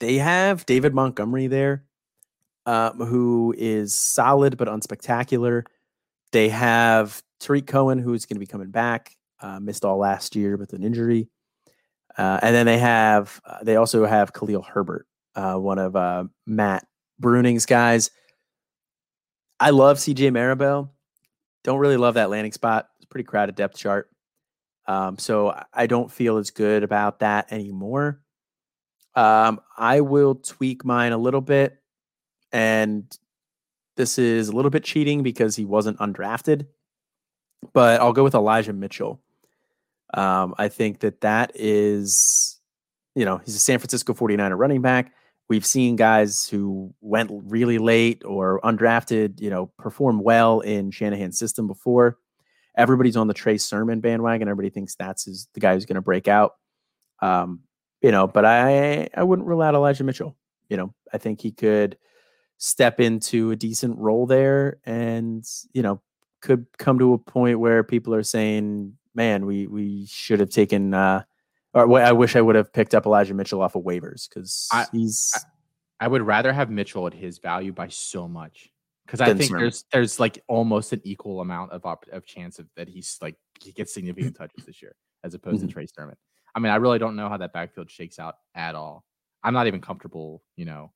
They 0.01 0.15
have 0.15 0.65
David 0.65 0.93
Montgomery 0.95 1.45
there 1.45 1.85
um, 2.65 2.97
who 2.97 3.53
is 3.57 3.93
solid 3.93 4.57
but 4.57 4.67
unspectacular. 4.67 5.63
They 6.31 6.49
have 6.49 7.21
Tarik 7.39 7.67
Cohen, 7.67 7.99
who's 7.99 8.25
going 8.25 8.35
to 8.35 8.39
be 8.39 8.45
coming 8.47 8.71
back, 8.71 9.15
uh, 9.41 9.59
missed 9.59 9.85
all 9.85 9.97
last 9.97 10.35
year 10.35 10.57
with 10.57 10.73
an 10.73 10.83
injury. 10.83 11.29
Uh, 12.17 12.39
and 12.41 12.55
then 12.55 12.65
they 12.65 12.77
have, 12.77 13.39
uh, 13.45 13.63
they 13.63 13.75
also 13.75 14.05
have 14.05 14.33
Khalil 14.33 14.61
Herbert, 14.61 15.07
uh, 15.35 15.55
one 15.55 15.79
of 15.79 15.95
uh, 15.95 16.25
Matt 16.45 16.85
Bruning's 17.19 17.65
guys. 17.65 18.11
I 19.59 19.69
love 19.69 19.97
CJ 19.97 20.33
Marable. 20.33 20.91
Don't 21.63 21.79
really 21.79 21.97
love 21.97 22.15
that 22.15 22.29
landing 22.29 22.51
spot. 22.51 22.89
It's 22.97 23.05
pretty 23.05 23.25
crowded 23.25 23.55
depth 23.55 23.77
chart. 23.77 24.09
Um, 24.87 25.17
so 25.19 25.55
I 25.73 25.85
don't 25.85 26.11
feel 26.11 26.37
as 26.37 26.49
good 26.49 26.83
about 26.83 27.19
that 27.19 27.51
anymore. 27.51 28.20
Um, 29.15 29.59
I 29.77 30.01
will 30.01 30.35
tweak 30.35 30.85
mine 30.85 31.11
a 31.11 31.17
little 31.17 31.41
bit 31.41 31.81
and 32.51 33.05
this 33.97 34.17
is 34.17 34.49
a 34.49 34.55
little 34.55 34.71
bit 34.71 34.83
cheating 34.83 35.23
because 35.23 35.55
he 35.55 35.65
wasn't 35.65 35.99
undrafted, 35.99 36.67
but 37.73 38.01
I'll 38.01 38.13
go 38.13 38.23
with 38.23 38.35
Elijah 38.35 38.73
Mitchell. 38.73 39.21
Um, 40.13 40.55
I 40.57 40.69
think 40.69 40.99
that 40.99 41.21
that 41.21 41.51
is, 41.55 42.59
you 43.15 43.25
know, 43.25 43.37
he's 43.37 43.55
a 43.55 43.59
San 43.59 43.79
Francisco 43.79 44.13
49er 44.13 44.57
running 44.57 44.81
back. 44.81 45.13
We've 45.49 45.65
seen 45.65 45.97
guys 45.97 46.47
who 46.47 46.93
went 47.01 47.29
really 47.31 47.77
late 47.77 48.23
or 48.25 48.61
undrafted, 48.61 49.41
you 49.41 49.49
know, 49.49 49.71
perform 49.77 50.21
well 50.21 50.61
in 50.61 50.91
Shanahan's 50.91 51.37
system 51.37 51.67
before. 51.67 52.17
Everybody's 52.77 53.17
on 53.17 53.27
the 53.27 53.33
Trey 53.33 53.57
Sermon 53.57 53.99
bandwagon. 53.99 54.47
Everybody 54.47 54.69
thinks 54.69 54.95
that's 54.95 55.25
his, 55.25 55.49
the 55.53 55.59
guy 55.59 55.73
who's 55.73 55.85
going 55.85 55.95
to 55.95 56.01
break 56.01 56.29
out. 56.29 56.53
Um, 57.21 57.61
you 58.01 58.11
know, 58.11 58.27
but 58.27 58.45
I 58.45 59.09
I 59.15 59.23
wouldn't 59.23 59.47
rule 59.47 59.61
out 59.61 59.75
Elijah 59.75 60.03
Mitchell. 60.03 60.35
You 60.69 60.77
know, 60.77 60.93
I 61.13 61.17
think 61.17 61.41
he 61.41 61.51
could– 61.51 61.97
step 62.61 62.99
into 62.99 63.49
a 63.49 63.55
decent 63.55 63.97
role 63.97 64.27
there 64.27 64.77
and 64.85 65.43
you 65.73 65.81
know 65.81 65.99
could 66.41 66.67
come 66.77 66.99
to 66.99 67.13
a 67.13 67.17
point 67.17 67.59
where 67.59 67.83
people 67.83 68.13
are 68.13 68.21
saying 68.21 68.93
man 69.15 69.47
we 69.47 69.65
we 69.65 70.05
should 70.05 70.39
have 70.39 70.51
taken 70.51 70.93
uh 70.93 71.23
or 71.73 71.99
I 71.99 72.11
wish 72.11 72.35
I 72.35 72.41
would 72.41 72.55
have 72.55 72.71
picked 72.71 72.93
up 72.93 73.07
Elijah 73.07 73.33
Mitchell 73.33 73.63
off 73.63 73.75
of 73.75 73.83
waivers 73.83 74.29
because 74.29 74.69
he's 74.91 75.33
I, 75.99 76.05
I, 76.05 76.07
would 76.07 76.21
rather 76.21 76.53
have 76.53 76.69
Mitchell 76.69 77.07
at 77.07 77.13
his 77.13 77.39
value 77.39 77.71
by 77.71 77.87
so 77.87 78.27
much 78.27 78.69
because 79.07 79.21
I 79.21 79.33
think 79.33 79.51
there's 79.51 79.85
there's 79.91 80.19
like 80.19 80.43
almost 80.47 80.93
an 80.93 81.01
equal 81.03 81.41
amount 81.41 81.71
of 81.71 81.85
op- 81.85 82.05
of 82.11 82.25
chance 82.25 82.59
of 82.59 82.67
that 82.75 82.89
he's 82.89 83.17
like 83.21 83.37
he 83.59 83.71
gets 83.71 83.91
significant 83.91 84.35
touches 84.37 84.65
this 84.65 84.81
year. 84.81 84.93
as 85.23 85.33
opposed 85.33 85.59
mm-hmm. 85.59 85.67
to 85.67 85.73
Trey 85.73 85.85
Sermon. 85.87 86.15
I 86.53 86.59
mean, 86.59 86.71
I 86.71 86.77
really 86.77 86.99
don't 86.99 87.15
know 87.15 87.29
how 87.29 87.37
that 87.37 87.53
backfield 87.53 87.89
shakes 87.89 88.19
out 88.19 88.35
at 88.55 88.75
all. 88.75 89.05
I'm 89.43 89.53
not 89.53 89.67
even 89.67 89.81
comfortable, 89.81 90.43
you 90.55 90.65
know. 90.65 90.91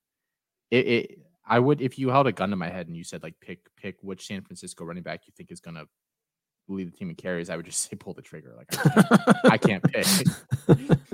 It, 0.72 0.88
it 0.88 1.20
I 1.48 1.60
would 1.60 1.82
if 1.82 2.00
you 2.00 2.10
held 2.10 2.28
a 2.28 2.32
gun 2.32 2.50
to 2.50 2.56
my 2.56 2.70
head 2.70 2.88
and 2.88 2.98
you 2.98 3.04
said 3.04 3.24
like 3.24 3.36
pick 3.40 3.60
pick 3.78 3.98
which 4.02 4.28
San 4.28 4.42
Francisco 4.42 4.84
running 4.84 5.04
back 5.04 5.22
you 5.28 5.34
think 5.36 5.52
is 5.52 5.60
gonna 5.60 5.86
lead 6.68 6.92
the 6.92 6.98
team 6.98 7.10
in 7.10 7.16
carries, 7.16 7.50
I 7.50 7.56
would 7.56 7.66
just 7.66 7.82
say 7.90 7.96
pull 7.96 8.14
the 8.14 8.22
trigger. 8.22 8.56
Like 8.58 8.68
I 9.52 9.58
can't, 9.58 9.84
I 9.86 10.78
can't 10.78 10.94
pick. 10.98 11.08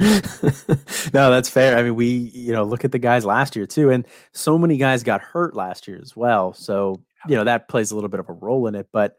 no, 1.12 1.30
that's 1.30 1.50
fair. 1.50 1.76
I 1.76 1.82
mean, 1.82 1.94
we, 1.94 2.06
you 2.08 2.52
know, 2.52 2.64
look 2.64 2.84
at 2.84 2.92
the 2.92 2.98
guys 2.98 3.26
last 3.26 3.54
year 3.54 3.66
too, 3.66 3.90
and 3.90 4.06
so 4.32 4.56
many 4.56 4.78
guys 4.78 5.02
got 5.02 5.20
hurt 5.20 5.54
last 5.54 5.86
year 5.86 5.98
as 6.00 6.16
well. 6.16 6.54
So, 6.54 7.02
you 7.28 7.36
know, 7.36 7.44
that 7.44 7.68
plays 7.68 7.90
a 7.90 7.94
little 7.94 8.08
bit 8.08 8.20
of 8.20 8.28
a 8.30 8.32
role 8.32 8.66
in 8.66 8.74
it. 8.74 8.88
But, 8.92 9.16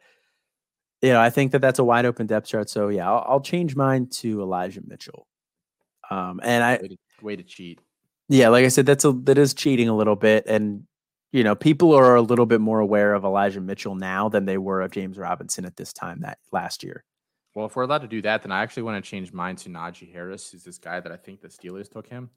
you 1.02 1.10
know, 1.10 1.22
I 1.22 1.30
think 1.30 1.52
that 1.52 1.62
that's 1.62 1.80
a 1.80 1.84
wide 1.84 2.06
open 2.06 2.28
depth 2.28 2.48
chart. 2.48 2.70
So, 2.70 2.90
yeah, 2.90 3.10
I'll, 3.10 3.26
I'll 3.28 3.42
change 3.42 3.76
mine 3.76 4.08
to 4.08 4.42
Elijah 4.42 4.82
Mitchell. 4.86 5.28
Um, 6.10 6.40
and 6.44 6.64
I 6.64 6.80
way 6.82 6.88
to, 6.88 6.98
way 7.22 7.36
to 7.38 7.44
cheat. 7.44 7.80
Yeah, 8.28 8.50
like 8.50 8.66
I 8.66 8.70
said, 8.70 8.86
that's 8.86 9.06
a 9.06 9.12
that 9.24 9.38
is 9.38 9.54
cheating 9.54 9.90
a 9.90 9.96
little 9.96 10.16
bit, 10.16 10.46
and 10.48 10.84
you 11.32 11.44
know, 11.44 11.56
people 11.56 11.94
are 11.94 12.16
a 12.16 12.22
little 12.22 12.46
bit 12.46 12.62
more 12.62 12.80
aware 12.80 13.14
of 13.14 13.24
Elijah 13.24 13.62
Mitchell 13.62 13.96
now 13.96 14.30
than 14.30 14.46
they 14.46 14.58
were 14.58 14.82
of 14.82 14.92
James 14.92 15.18
Robinson 15.18 15.66
at 15.66 15.78
this 15.78 15.94
time 15.94 16.22
that 16.22 16.38
last 16.52 16.84
year. 16.84 17.04
Well, 17.56 17.66
if 17.66 17.76
we're 17.76 17.84
allowed 17.84 18.02
to 18.02 18.08
do 18.08 18.22
that, 18.22 18.44
then 18.44 18.52
I 18.52 18.62
actually 18.62 18.84
want 18.84 19.04
to 19.04 19.10
change 19.10 19.34
mine 19.34 19.56
to 19.58 19.70
Najee 19.70 20.12
Harris, 20.12 20.52
who's 20.52 20.64
this 20.64 20.78
guy 20.78 21.00
that 21.00 21.12
I 21.12 21.18
think 21.18 21.42
the 21.42 21.50
Steelers 21.50 21.90
took 21.90 22.08
him. 22.08 22.30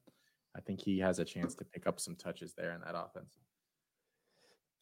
I 0.56 0.60
think 0.60 0.80
he 0.80 1.00
has 1.00 1.18
a 1.18 1.24
chance 1.24 1.54
to 1.56 1.64
pick 1.64 1.86
up 1.86 2.00
some 2.00 2.16
touches 2.16 2.54
there 2.54 2.72
in 2.72 2.80
that 2.80 2.96
offense. 2.96 3.30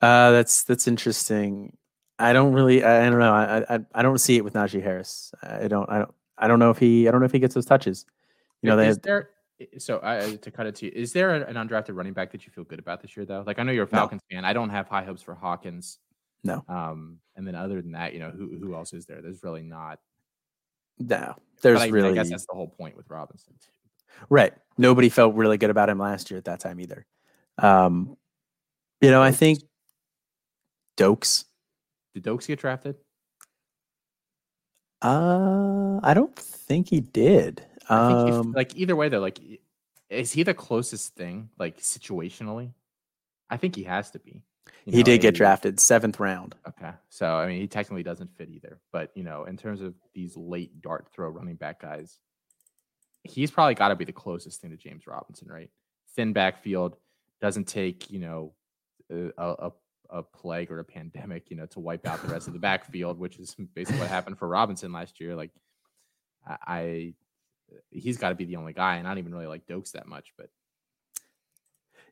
Uh, 0.01 0.33
that's 0.33 0.65
that's 0.65 0.89
interesting. 0.89 1.77
I 2.19 2.33
don't 2.33 2.53
really, 2.53 2.85
I, 2.85 3.07
I 3.07 3.11
don't 3.11 3.19
know. 3.19 3.33
I, 3.33 3.75
I 3.75 3.81
I 3.95 4.03
don't 4.03 4.19
see 4.19 4.37
it 4.37 4.45
with 4.45 4.55
Najee 4.55 4.83
Harris. 4.83 5.33
I 5.43 5.69
don't, 5.69 5.89
I 5.91 5.99
don't, 5.99 6.15
I 6.39 6.49
don't 6.49 6.59
know 6.59 6.71
if 6.71 6.79
he, 6.79 7.09
I 7.09 7.11
don't 7.11 7.21
know 7.21 7.27
if 7.27 7.33
he 7.33 7.39
gets 7.39 7.55
those 7.55 7.67
touches. 7.67 8.07
You 8.63 8.71
know, 8.71 8.79
is 8.79 8.99
there? 8.99 9.31
So 9.79 10.01
I, 10.03 10.37
to 10.37 10.51
cut 10.51 10.67
it 10.67 10.75
to 10.77 10.87
you, 10.87 10.93
is 10.95 11.13
there 11.13 11.35
an 11.35 11.55
undrafted 11.55 11.95
running 11.97 12.13
back 12.13 12.33
that 12.33 12.47
you 12.47 12.53
feel 12.53 12.65
good 12.65 12.79
about 12.79 13.01
this 13.01 13.17
year, 13.17 13.27
though? 13.27 13.43
Like 13.47 13.59
I 13.59 13.63
know 13.63 13.73
you're 13.73 13.85
a 13.85 13.89
Falcons 13.89 14.23
no. 14.31 14.37
fan. 14.37 14.45
I 14.45 14.53
don't 14.53 14.71
have 14.71 14.89
high 14.89 15.05
hopes 15.05 15.23
for 15.23 15.35
Hawkins. 15.35 15.99
No. 16.45 16.65
Um, 16.69 17.19
and 17.37 17.47
then 17.47 17.55
other 17.55 17.81
than 17.81 17.93
that, 17.93 18.13
you 18.13 18.21
know, 18.21 18.31
who 18.31 18.59
who 18.59 18.75
else 18.75 18.93
is 18.93 19.07
there? 19.07 19.23
There's 19.23 19.43
really 19.43 19.63
not 19.63 19.99
no, 20.99 21.37
there's 21.63 21.81
I, 21.81 21.87
really. 21.87 22.11
I 22.11 22.15
guess 22.15 22.31
that's 22.31 22.47
the 22.47 22.55
whole 22.55 22.69
point 22.69 22.97
with 22.97 23.09
Robinson. 23.09 23.55
Right. 24.29 24.53
Nobody 24.79 25.09
felt 25.09 25.35
really 25.35 25.59
good 25.59 25.71
about 25.71 25.89
him 25.89 25.99
last 25.99 26.31
year 26.31 26.39
at 26.39 26.45
that 26.45 26.61
time 26.61 26.81
either. 26.81 27.07
Um, 27.59 28.17
you 29.01 29.11
know, 29.11 29.23
I 29.23 29.33
think 29.33 29.61
Doaks. 30.97 31.45
Did 32.15 32.25
Doaks 32.25 32.47
get 32.47 32.59
drafted? 32.59 32.97
Uh, 35.01 35.99
I 36.03 36.15
don't 36.15 36.35
think 36.37 36.89
he 36.89 37.01
did. 37.01 37.65
Um, 37.89 38.27
he, 38.27 38.53
like 38.53 38.77
either 38.77 38.95
way, 38.95 39.09
though, 39.09 39.21
like, 39.21 39.39
is 40.09 40.33
he 40.33 40.43
the 40.43 40.55
closest 40.55 41.15
thing, 41.17 41.51
like 41.59 41.79
situationally? 41.81 42.73
I 43.51 43.57
think 43.57 43.75
he 43.75 43.83
has 43.85 44.11
to 44.13 44.19
be. 44.19 44.43
He 44.85 44.99
know, 44.99 45.03
did 45.03 45.21
get 45.21 45.35
drafted 45.35 45.81
seventh 45.81 46.21
round. 46.21 46.55
Okay, 46.69 46.91
so 47.09 47.27
I 47.27 47.47
mean, 47.47 47.61
he 47.61 47.67
technically 47.67 48.03
doesn't 48.03 48.37
fit 48.37 48.49
either. 48.51 48.81
But 48.93 49.11
you 49.15 49.25
know, 49.25 49.45
in 49.45 49.57
terms 49.57 49.81
of 49.81 49.95
these 50.15 50.37
late 50.37 50.81
dart 50.81 51.09
throw 51.13 51.29
running 51.29 51.57
back 51.57 51.81
guys, 51.81 52.19
he's 53.25 53.51
probably 53.51 53.75
got 53.75 53.89
to 53.89 53.97
be 53.97 54.05
the 54.05 54.13
closest 54.13 54.61
thing 54.61 54.71
to 54.71 54.77
James 54.77 55.07
Robinson, 55.07 55.49
right? 55.49 55.71
Thin 56.15 56.33
backfield 56.33 56.97
doesn't 57.41 57.67
take 57.67 58.11
you 58.11 58.21
know 58.21 58.53
a, 59.11 59.31
a, 59.37 59.73
a 60.13 60.23
plague 60.23 60.71
or 60.71 60.79
a 60.79 60.85
pandemic, 60.85 61.51
you 61.51 61.57
know, 61.57 61.67
to 61.67 61.81
wipe 61.81 62.07
out 62.07 62.23
the 62.23 62.29
rest 62.29 62.47
of 62.47 62.53
the 62.53 62.59
backfield, 62.59 63.19
which 63.19 63.39
is 63.39 63.57
basically 63.75 64.01
what 64.01 64.09
happened 64.09 64.39
for 64.39 64.47
Robinson 64.47 64.93
last 64.93 65.21
year. 65.21 65.35
Like, 65.35 65.51
I, 66.47 66.57
I 66.67 67.15
he's 67.91 68.19
got 68.19 68.29
to 68.29 68.35
be 68.35 68.45
the 68.45 68.57
only 68.57 68.73
guy, 68.73 68.97
and 68.97 69.07
I 69.07 69.11
don't 69.11 69.19
even 69.19 69.33
really 69.33 69.47
like 69.47 69.67
Doaks 69.67 69.93
that 69.93 70.07
much, 70.07 70.33
but 70.37 70.51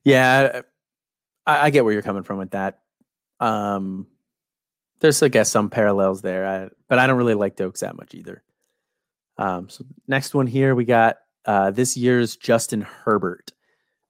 yeah, 0.05 0.63
I, 1.47 1.67
I, 1.67 1.71
get 1.71 1.85
where 1.85 1.93
you're 1.93 2.03
coming 2.03 2.23
from 2.23 2.39
with 2.39 2.53
that. 2.53 2.81
Um, 3.39 4.07
there's, 5.01 5.23
I 5.23 5.29
guess, 5.29 5.51
some 5.51 5.71
parallels 5.71 6.23
there, 6.23 6.47
I, 6.47 6.69
but 6.89 6.99
I 6.99 7.07
don't 7.07 7.19
really 7.19 7.35
like 7.35 7.57
Doaks 7.57 7.81
that 7.81 7.97
much 7.97 8.15
either. 8.15 8.43
Um, 9.37 9.69
so 9.69 9.85
next 10.07 10.35
one 10.35 10.47
here, 10.47 10.75
we 10.75 10.85
got 10.85 11.19
uh, 11.45 11.71
this 11.71 11.97
year's 11.97 12.37
Justin 12.37 12.83
Herbert. 12.83 13.53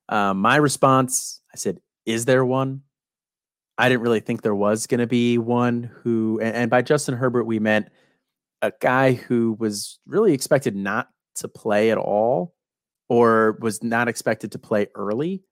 Um, 0.08 0.38
my 0.38 0.56
response, 0.56 1.40
I 1.52 1.56
said, 1.56 1.80
"Is 2.04 2.24
there 2.24 2.44
one?" 2.44 2.82
I 3.80 3.88
didn't 3.88 4.02
really 4.02 4.20
think 4.20 4.42
there 4.42 4.54
was 4.54 4.86
going 4.86 5.00
to 5.00 5.06
be 5.06 5.38
one 5.38 5.90
who, 6.02 6.38
and, 6.42 6.54
and 6.54 6.70
by 6.70 6.82
Justin 6.82 7.16
Herbert, 7.16 7.44
we 7.44 7.58
meant 7.58 7.88
a 8.62 8.72
guy 8.80 9.12
who 9.12 9.56
was 9.58 9.98
really 10.06 10.32
expected 10.34 10.76
not 10.76 11.08
to 11.36 11.48
play 11.48 11.90
at 11.90 11.98
all, 11.98 12.54
or 13.08 13.58
was 13.60 13.82
not 13.82 14.08
expected 14.08 14.52
to 14.52 14.58
play 14.58 14.88
early 14.94 15.42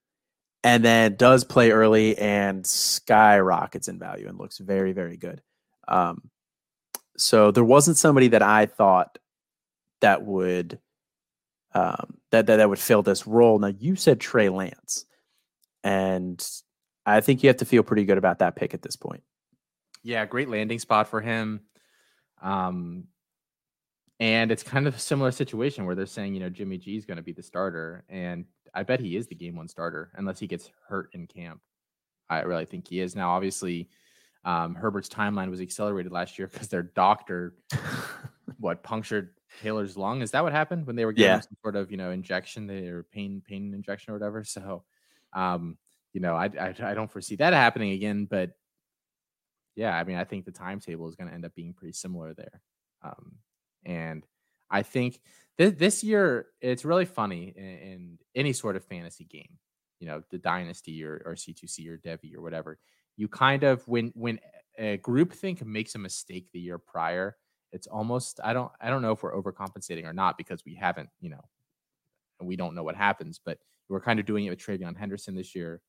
and 0.65 0.85
then 0.85 1.17
does 1.17 1.45
play 1.45 1.71
early 1.71 2.17
and 2.19 2.67
skyrockets 2.67 3.89
in 3.89 3.99
value 3.99 4.29
and 4.29 4.39
looks 4.39 4.59
very 4.59 4.93
very 4.93 5.17
good. 5.17 5.43
Um, 5.87 6.31
so 7.17 7.51
there 7.51 7.65
wasn't 7.65 7.97
somebody 7.97 8.29
that 8.29 8.43
I 8.43 8.67
thought 8.67 9.19
that 10.01 10.23
would 10.23 10.79
um, 11.75 12.19
that, 12.31 12.47
that 12.47 12.57
that 12.57 12.69
would 12.69 12.79
fill 12.79 13.03
this 13.03 13.27
role. 13.27 13.59
Now 13.59 13.69
you 13.69 13.97
said 13.97 14.21
Trey 14.21 14.49
Lance, 14.49 15.05
and 15.85 16.45
I 17.09 17.21
think 17.21 17.43
you 17.43 17.49
have 17.49 17.57
to 17.59 17.65
feel 17.65 17.83
pretty 17.83 18.05
good 18.05 18.19
about 18.19 18.41
that 18.41 18.57
pick 18.57 18.75
at 18.75 18.83
this 18.83 18.97
point. 18.97 19.23
Yeah, 20.03 20.25
great 20.27 20.49
landing 20.49 20.79
spot 20.79 21.09
for 21.09 21.21
him. 21.21 21.61
Um, 22.43 23.05
and 24.21 24.51
it's 24.51 24.63
kind 24.63 24.87
of 24.87 24.97
a 24.97 24.99
similar 24.99 25.31
situation 25.31 25.87
where 25.87 25.95
they're 25.95 26.07
saying, 26.07 26.35
you 26.35 26.41
know, 26.41 26.51
Jimmy 26.51 26.79
G 26.79 26.97
is 26.97 27.05
going 27.05 27.17
to 27.17 27.23
be 27.23 27.33
the 27.33 27.43
starter, 27.43 28.05
and 28.09 28.45
I 28.75 28.83
bet 28.83 29.01
he 29.01 29.17
is 29.17 29.27
the 29.27 29.35
game 29.35 29.57
one 29.57 29.69
starter 29.69 30.11
unless 30.17 30.39
he 30.39 30.47
gets 30.47 30.71
hurt 30.89 31.11
in 31.13 31.27
camp. 31.27 31.61
I 32.29 32.43
really 32.43 32.67
think 32.67 32.89
he 32.89 33.01
is. 33.01 33.17
Now, 33.17 33.31
obviously, 33.31 33.89
um, 34.45 34.75
Herbert's 34.75 35.09
timeline 35.09 35.51
was 35.51 35.61
accelerated 35.61 36.13
last 36.13 36.39
year 36.39 36.49
because 36.49 36.69
their 36.69 36.83
doctor, 36.83 37.55
what 38.59 38.83
punctured 38.83 39.31
Taylor's 39.63 39.97
lung. 39.97 40.21
Is 40.23 40.33
that 40.33 40.43
what 40.43 40.53
happened 40.53 40.87
when 40.87 40.97
they 40.97 41.05
were 41.05 41.13
getting 41.13 41.37
yeah. 41.37 41.41
some 41.41 41.57
sort 41.63 41.77
of 41.77 41.91
you 41.91 41.97
know 41.97 42.11
injection, 42.11 42.67
their 42.67 43.05
pain 43.05 43.43
pain 43.47 43.73
injection 43.73 44.13
or 44.13 44.15
whatever? 44.15 44.45
So, 44.45 44.85
um, 45.33 45.79
you 46.13 46.21
know, 46.21 46.35
I, 46.35 46.51
I 46.59 46.75
I 46.81 46.95
don't 46.95 47.11
foresee 47.11 47.37
that 47.37 47.53
happening 47.53 47.93
again. 47.93 48.27
But 48.29 48.51
yeah, 49.77 49.97
I 49.97 50.05
mean, 50.05 50.17
I 50.17 50.25
think 50.25 50.45
the 50.45 50.53
timetable 50.53 51.09
is 51.09 51.15
going 51.15 51.29
to 51.29 51.35
end 51.35 51.45
up 51.45 51.55
being 51.55 51.73
pretty 51.73 51.93
similar 51.93 52.35
there. 52.35 52.61
Um, 53.03 53.37
and 53.85 54.27
I 54.71 54.83
think 54.83 55.21
this, 55.57 55.75
this 55.75 56.05
year 56.05 56.47
it's 56.61 56.85
really 56.85 57.05
funny 57.05 57.53
in, 57.57 57.65
in, 57.65 58.19
any 58.35 58.53
sort 58.53 58.77
of 58.77 58.85
fantasy 58.85 59.25
game, 59.25 59.59
you 60.01 60.07
know, 60.07 60.23
the 60.31 60.39
dynasty 60.39 61.05
or, 61.05 61.23
or 61.25 61.35
C2C 61.35 61.89
or 61.89 61.99
devy 61.99 62.35
or 62.35 62.41
whatever. 62.41 62.79
You 63.17 63.29
kind 63.29 63.65
of 63.65 63.87
when 63.89 64.13
when 64.15 64.39
a 64.79 64.97
group 64.99 65.33
think 65.33 65.65
makes 65.65 65.95
a 65.95 65.99
mistake 65.99 66.49
the 66.53 66.61
year 66.61 66.79
prior, 66.79 67.37
it's 67.73 67.87
almost 67.87 68.41
I 68.43 68.53
don't 68.53 68.71
I 68.81 68.91
don't 68.91 69.03
know 69.03 69.13
if 69.13 69.23
we're 69.23 69.35
overcompensating 69.35 70.05
or 70.05 70.13
not 70.13 70.39
because 70.39 70.65
we 70.65 70.75
haven't, 70.75 71.09
you 71.21 71.31
know, 71.31 71.45
we 72.41 72.57
don't 72.57 72.75
know 72.75 72.85
what 72.85 72.97
happens, 72.97 73.41
but 73.45 73.59
we're 73.89 74.01
kind 74.01 74.21
of 74.21 74.27
doing 74.27 74.45
it 74.45 74.51
with 74.51 74.59
TreVeyon 74.61 74.97
Henderson 74.97 75.35
this 75.35 75.55
year 75.55 75.81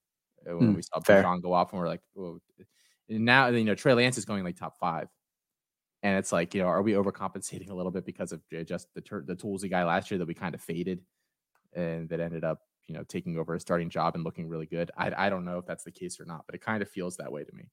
when 0.46 0.74
mm, 0.74 0.76
we 0.76 0.82
saw 0.82 1.00
Bijan 1.00 1.42
go 1.42 1.54
off 1.54 1.72
and 1.72 1.82
we're 1.82 1.88
like, 1.88 2.02
well, 2.16 2.40
now 3.08 3.48
you 3.48 3.64
know 3.64 3.76
Trey 3.76 3.94
Lance 3.94 4.18
is 4.18 4.26
going 4.26 4.44
like 4.44 4.58
top 4.58 4.78
five 4.80 5.08
and 6.02 6.18
it's 6.18 6.32
like, 6.32 6.54
you 6.54 6.62
know, 6.62 6.68
are 6.68 6.82
we 6.82 6.94
overcompensating 6.94 7.70
a 7.70 7.74
little 7.74 7.92
bit 7.92 8.06
because 8.06 8.32
of 8.32 8.42
just 8.66 8.88
the 8.94 9.02
ter- 9.02 9.24
the 9.24 9.36
toolsy 9.36 9.70
guy 9.70 9.84
last 9.84 10.10
year 10.10 10.18
that 10.18 10.28
we 10.28 10.34
kind 10.34 10.56
of 10.56 10.62
faded 10.62 11.02
and 11.74 12.08
that 12.10 12.20
ended 12.20 12.44
up, 12.44 12.62
you 12.88 12.96
know, 12.96 13.04
taking 13.04 13.38
over 13.38 13.54
a 13.54 13.60
starting 13.60 13.90
job 13.90 14.16
and 14.16 14.24
looking 14.24 14.48
really 14.48 14.66
good? 14.66 14.92
I, 14.98 15.12
I 15.26 15.30
don't 15.30 15.44
know 15.44 15.58
if 15.58 15.66
that's 15.66 15.84
the 15.84 15.92
case 15.92 16.20
or 16.20 16.26
not, 16.26 16.46
but 16.46 16.56
it 16.56 16.62
kind 16.62 16.82
of 16.82 16.90
feels 16.90 17.18
that 17.18 17.32
way 17.32 17.44
to 17.44 17.54
me. 17.54 17.66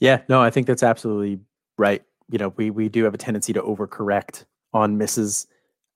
Yeah, 0.00 0.22
no, 0.28 0.40
I 0.40 0.50
think 0.50 0.66
that's 0.66 0.82
absolutely 0.82 1.40
right. 1.76 2.02
You 2.30 2.38
know, 2.38 2.54
we 2.56 2.70
we 2.70 2.88
do 2.88 3.04
have 3.04 3.14
a 3.14 3.18
tendency 3.18 3.52
to 3.52 3.60
overcorrect 3.60 4.44
on 4.72 4.96
misses 4.96 5.46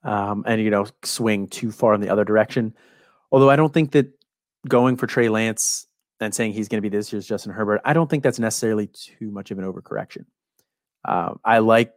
um, 0.02 0.44
and 0.46 0.60
you 0.60 0.70
know 0.70 0.86
swing 1.04 1.48
too 1.48 1.72
far 1.72 1.94
in 1.94 2.02
the 2.02 2.10
other 2.10 2.24
direction. 2.24 2.74
Although 3.32 3.48
I 3.48 3.56
don't 3.56 3.72
think 3.72 3.92
that 3.92 4.12
going 4.68 4.96
for 4.96 5.06
Trey 5.06 5.28
Lance 5.28 5.86
and 6.20 6.34
saying 6.34 6.52
he's 6.52 6.68
going 6.68 6.78
to 6.78 6.88
be 6.88 6.94
this 6.94 7.12
year's 7.12 7.26
Justin 7.26 7.52
Herbert, 7.52 7.80
I 7.84 7.92
don't 7.92 8.08
think 8.08 8.22
that's 8.22 8.38
necessarily 8.38 8.86
too 8.86 9.30
much 9.30 9.50
of 9.50 9.58
an 9.58 9.64
overcorrection. 9.64 10.24
Uh, 11.04 11.34
I 11.44 11.58
like 11.58 11.92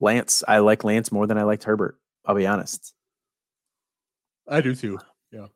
Lance. 0.00 0.44
I 0.46 0.58
like 0.58 0.84
Lance 0.84 1.10
more 1.10 1.26
than 1.26 1.38
I 1.38 1.42
liked 1.42 1.64
Herbert. 1.64 1.98
I'll 2.24 2.34
be 2.34 2.46
honest. 2.46 2.94
I 4.48 4.60
do 4.60 4.74
too. 4.74 4.98
Yeah. 5.32 5.46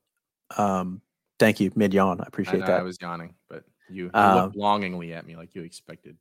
Um, 0.57 1.03
thank 1.39 1.61
you, 1.61 1.71
mid 1.75 1.95
yawn. 1.95 2.21
I 2.21 2.25
appreciate 2.27 2.63
I 2.63 2.67
that. 2.67 2.81
I 2.81 2.83
was 2.83 2.99
yawning, 3.01 3.35
but 3.49 3.65
you, 3.89 4.05
you 4.05 4.11
um, 4.15 4.45
looked 4.45 4.57
longingly 4.57 5.13
at 5.13 5.27
me 5.27 5.37
like 5.37 5.55
you 5.55 5.63
expected 5.63 6.17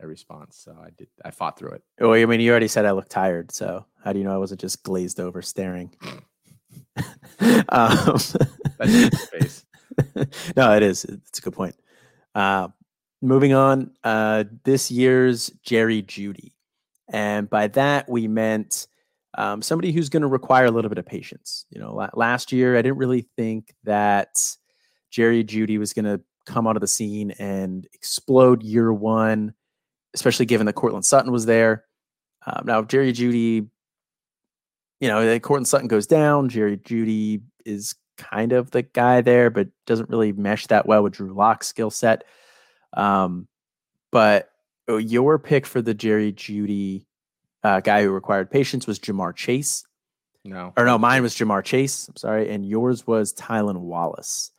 a 0.00 0.06
response. 0.06 0.58
So 0.58 0.76
I 0.80 0.90
did. 0.90 1.08
I 1.24 1.30
fought 1.30 1.58
through 1.58 1.72
it. 1.72 1.82
Well, 2.00 2.12
I 2.12 2.24
mean, 2.26 2.40
you 2.40 2.50
already 2.50 2.68
said 2.68 2.84
I 2.84 2.90
looked 2.92 3.10
tired. 3.10 3.52
So 3.52 3.86
how 4.04 4.12
do 4.12 4.18
you 4.18 4.24
know 4.24 4.34
I 4.34 4.38
wasn't 4.38 4.60
just 4.60 4.82
glazed 4.82 5.20
over 5.20 5.42
staring? 5.42 5.94
um, 7.68 8.18
no, 10.56 10.74
it 10.76 10.82
is. 10.82 11.04
It's 11.04 11.38
a 11.38 11.42
good 11.42 11.54
point. 11.54 11.74
Uh, 12.34 12.68
moving 13.22 13.54
on, 13.54 13.92
uh, 14.04 14.44
this 14.64 14.90
year's 14.90 15.50
Jerry 15.62 16.02
Jeudy. 16.02 16.52
And 17.08 17.48
by 17.48 17.68
that, 17.68 18.08
we 18.08 18.28
meant 18.28 18.86
um, 19.38 19.62
somebody 19.62 19.92
who's 19.92 20.08
going 20.08 20.22
to 20.22 20.28
require 20.28 20.64
a 20.66 20.70
little 20.70 20.88
bit 20.88 20.98
of 20.98 21.06
patience. 21.06 21.66
You 21.70 21.80
know, 21.80 22.08
last 22.14 22.52
year, 22.52 22.76
I 22.76 22.82
didn't 22.82 22.98
really 22.98 23.28
think 23.36 23.74
that 23.84 24.36
Jerry 25.10 25.44
Jeudy 25.44 25.78
was 25.78 25.92
going 25.92 26.06
to 26.06 26.20
come 26.46 26.66
out 26.66 26.76
of 26.76 26.80
the 26.80 26.86
scene 26.86 27.32
and 27.32 27.86
explode 27.92 28.62
year 28.62 28.92
one, 28.92 29.54
especially 30.14 30.46
given 30.46 30.66
that 30.66 30.74
Courtland 30.74 31.04
Sutton 31.04 31.32
was 31.32 31.46
there. 31.46 31.84
Um, 32.46 32.62
now, 32.64 32.82
Jerry 32.82 33.12
Jeudy, 33.12 33.68
you 35.00 35.08
know, 35.08 35.38
Courtland 35.40 35.68
Sutton 35.68 35.88
goes 35.88 36.06
down. 36.06 36.48
Jerry 36.48 36.76
Jeudy 36.76 37.42
is 37.64 37.94
kind 38.16 38.52
of 38.52 38.70
the 38.70 38.82
guy 38.82 39.20
there, 39.20 39.50
but 39.50 39.68
doesn't 39.86 40.08
really 40.08 40.32
mesh 40.32 40.66
that 40.68 40.86
well 40.86 41.02
with 41.02 41.14
Drew 41.14 41.34
Lock's 41.34 41.66
skill 41.66 41.90
set. 41.90 42.24
Um, 42.94 43.46
but 44.10 44.50
oh, 44.88 44.96
your 44.96 45.38
pick 45.38 45.66
for 45.66 45.82
the 45.82 45.94
Jerry 45.94 46.32
Jeudy 46.32 47.06
uh, 47.62 47.80
guy 47.80 48.02
who 48.02 48.10
required 48.10 48.50
patience 48.50 48.86
was 48.86 48.98
Ja'Marr 48.98 49.34
Chase. 49.34 49.84
No, 50.44 50.72
or 50.76 50.84
no, 50.84 50.96
mine 50.96 51.22
was 51.22 51.34
Ja'Marr 51.34 51.64
Chase. 51.64 52.08
I'm 52.08 52.16
sorry, 52.16 52.50
and 52.50 52.66
yours 52.66 53.06
was 53.06 53.34
Tylan 53.34 53.80
Wallace. 53.80 54.52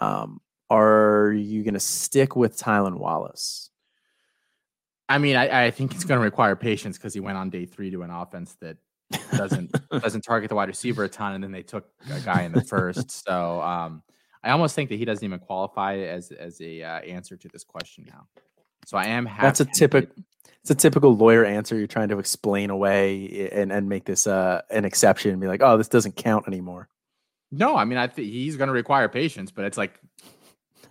Um, 0.00 0.40
are 0.70 1.32
you 1.32 1.64
going 1.64 1.74
to 1.74 1.80
stick 1.80 2.36
with 2.36 2.56
Tylan 2.56 2.98
Wallace? 2.98 3.70
I 5.08 5.18
mean, 5.18 5.36
I, 5.36 5.66
I 5.66 5.70
think 5.70 5.94
it's 5.94 6.04
going 6.04 6.18
to 6.18 6.24
require 6.24 6.56
patience 6.56 6.96
because 6.96 7.14
he 7.14 7.20
went 7.20 7.38
on 7.38 7.50
day 7.50 7.64
three 7.64 7.90
to 7.90 8.02
an 8.02 8.10
offense 8.10 8.56
that 8.60 8.76
doesn't 9.36 9.74
doesn't 9.90 10.22
target 10.22 10.48
the 10.48 10.54
wide 10.54 10.68
receiver 10.68 11.04
a 11.04 11.08
ton, 11.08 11.34
and 11.34 11.44
then 11.44 11.52
they 11.52 11.62
took 11.62 11.88
a 12.10 12.20
guy 12.20 12.42
in 12.42 12.52
the 12.52 12.62
first. 12.62 13.10
So 13.26 13.60
um, 13.60 14.02
I 14.42 14.50
almost 14.50 14.74
think 14.74 14.90
that 14.90 14.96
he 14.96 15.04
doesn't 15.04 15.24
even 15.24 15.38
qualify 15.38 15.96
as 15.96 16.30
as 16.30 16.60
a 16.60 16.82
uh, 16.82 17.00
answer 17.00 17.36
to 17.36 17.48
this 17.48 17.64
question 17.64 18.04
now. 18.08 18.26
So 18.84 18.96
I 18.96 19.06
am 19.06 19.28
That's 19.40 19.60
a 19.60 19.64
typical. 19.64 20.14
It's 20.62 20.70
a 20.70 20.74
typical 20.74 21.16
lawyer 21.16 21.44
answer. 21.44 21.76
You're 21.76 21.86
trying 21.86 22.08
to 22.08 22.18
explain 22.18 22.70
away 22.70 23.48
and 23.52 23.72
and 23.72 23.88
make 23.88 24.04
this 24.04 24.26
uh, 24.26 24.62
an 24.70 24.84
exception 24.84 25.30
and 25.30 25.40
be 25.40 25.46
like, 25.46 25.62
oh, 25.62 25.76
this 25.76 25.88
doesn't 25.88 26.16
count 26.16 26.46
anymore. 26.48 26.88
No, 27.52 27.76
I 27.76 27.84
mean, 27.84 27.98
I 27.98 28.08
think 28.08 28.28
he's 28.28 28.56
going 28.56 28.68
to 28.68 28.74
require 28.74 29.08
patience, 29.08 29.52
but 29.52 29.64
it's 29.64 29.78
like 29.78 30.00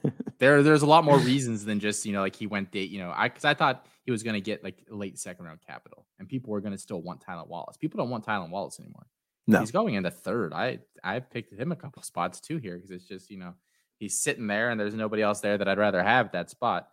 there 0.40 0.64
there's 0.64 0.82
a 0.82 0.86
lot 0.86 1.04
more 1.04 1.18
reasons 1.20 1.66
than 1.66 1.80
just 1.80 2.06
you 2.06 2.14
know 2.14 2.22
like 2.22 2.36
he 2.36 2.48
went 2.48 2.72
date 2.72 2.90
you 2.90 3.00
know 3.00 3.14
I 3.16 3.28
because 3.28 3.46
I 3.46 3.54
thought 3.54 3.86
he 4.06 4.12
was 4.12 4.24
going 4.24 4.36
to 4.36 4.42
get 4.42 4.64
like 4.64 4.86
late 4.90 5.18
second 5.18 5.46
round 5.46 5.60
capital 5.66 6.06
and 6.20 6.30
people 6.30 6.52
were 6.52 6.62
going 6.62 6.72
to 6.72 6.78
still 6.78 7.02
want 7.02 7.26
Tylan 7.26 7.48
Wallace. 7.48 7.76
People 7.76 7.98
don't 7.98 8.10
want 8.10 8.26
Tylan 8.26 8.52
Wallace 8.52 8.80
anymore. 8.80 9.08
No, 9.48 9.60
he's 9.60 9.72
going 9.72 9.96
into 9.96 10.12
third. 10.12 10.54
I 10.54 10.80
I 11.04 11.20
picked 11.20 11.54
him 11.54 11.72
a 11.72 11.76
couple 11.76 12.02
spots 12.04 12.40
too 12.40 12.58
here 12.58 12.76
because 12.76 12.92
it's 12.92 13.08
just 13.08 13.30
you 13.30 13.38
know 13.38 13.54
he's 13.98 14.20
sitting 14.20 14.48
there 14.48 14.70
and 14.70 14.80
there's 14.80 14.94
nobody 14.94 15.22
else 15.22 15.42
there 15.42 15.58
that 15.58 15.68
I'd 15.68 15.78
rather 15.78 16.02
have 16.04 16.32
that 16.32 16.50
spot. 16.50 16.90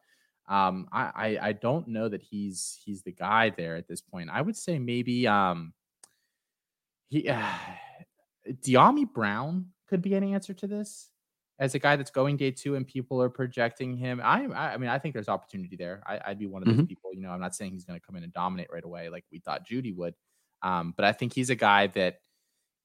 Um, 0.49 0.89
I, 0.91 1.11
I 1.15 1.49
I 1.49 1.53
don't 1.53 1.89
know 1.89 2.09
that 2.09 2.23
he's 2.23 2.79
he's 2.85 3.03
the 3.03 3.13
guy 3.13 3.51
there 3.51 3.77
at 3.77 3.89
this 3.89 4.01
point. 4.01 4.31
I 4.31 4.43
would 4.43 4.57
say 4.57 4.79
maybe 4.79 5.27
um 5.27 5.73
he 7.09 7.29
uh, 7.29 7.43
Dyami 8.49 9.11
Brown 9.11 9.67
could 9.89 10.03
be 10.03 10.15
an 10.15 10.25
answer 10.25 10.53
to 10.55 10.67
this 10.67 11.12
as 11.59 11.75
a 11.75 11.79
guy 11.79 11.97
that's 11.97 12.11
going 12.11 12.37
day 12.37 12.51
two 12.51 12.75
and 12.75 12.87
people 12.87 13.23
are 13.23 13.29
projecting 13.29 13.97
him. 13.97 14.21
I, 14.23 14.47
I 14.47 14.77
mean, 14.77 14.91
I 14.91 14.99
think 14.99 15.15
there's 15.15 15.29
opportunity 15.29 15.77
there. 15.77 16.03
I, 16.07 16.21
would 16.29 16.39
be 16.39 16.47
one 16.47 16.63
of 16.63 16.67
those 16.67 16.77
mm-hmm. 16.77 16.87
people. 16.87 17.11
You 17.15 17.23
know, 17.23 17.31
I'm 17.31 17.41
not 17.41 17.55
saying 17.55 17.73
he's 17.73 17.85
going 17.85 17.99
to 17.99 18.05
come 18.05 18.17
in 18.17 18.25
and 18.25 18.33
dominate 18.33 18.69
right 18.73 18.85
away 18.85 19.09
like 19.09 19.25
we 19.31 19.39
thought 19.39 19.67
Jeudy 19.67 19.95
would, 19.95 20.15
um, 20.63 20.95
but 20.97 21.05
I 21.05 21.13
think 21.13 21.35
he's 21.35 21.51
a 21.51 21.55
guy 21.55 21.89
that 21.89 22.19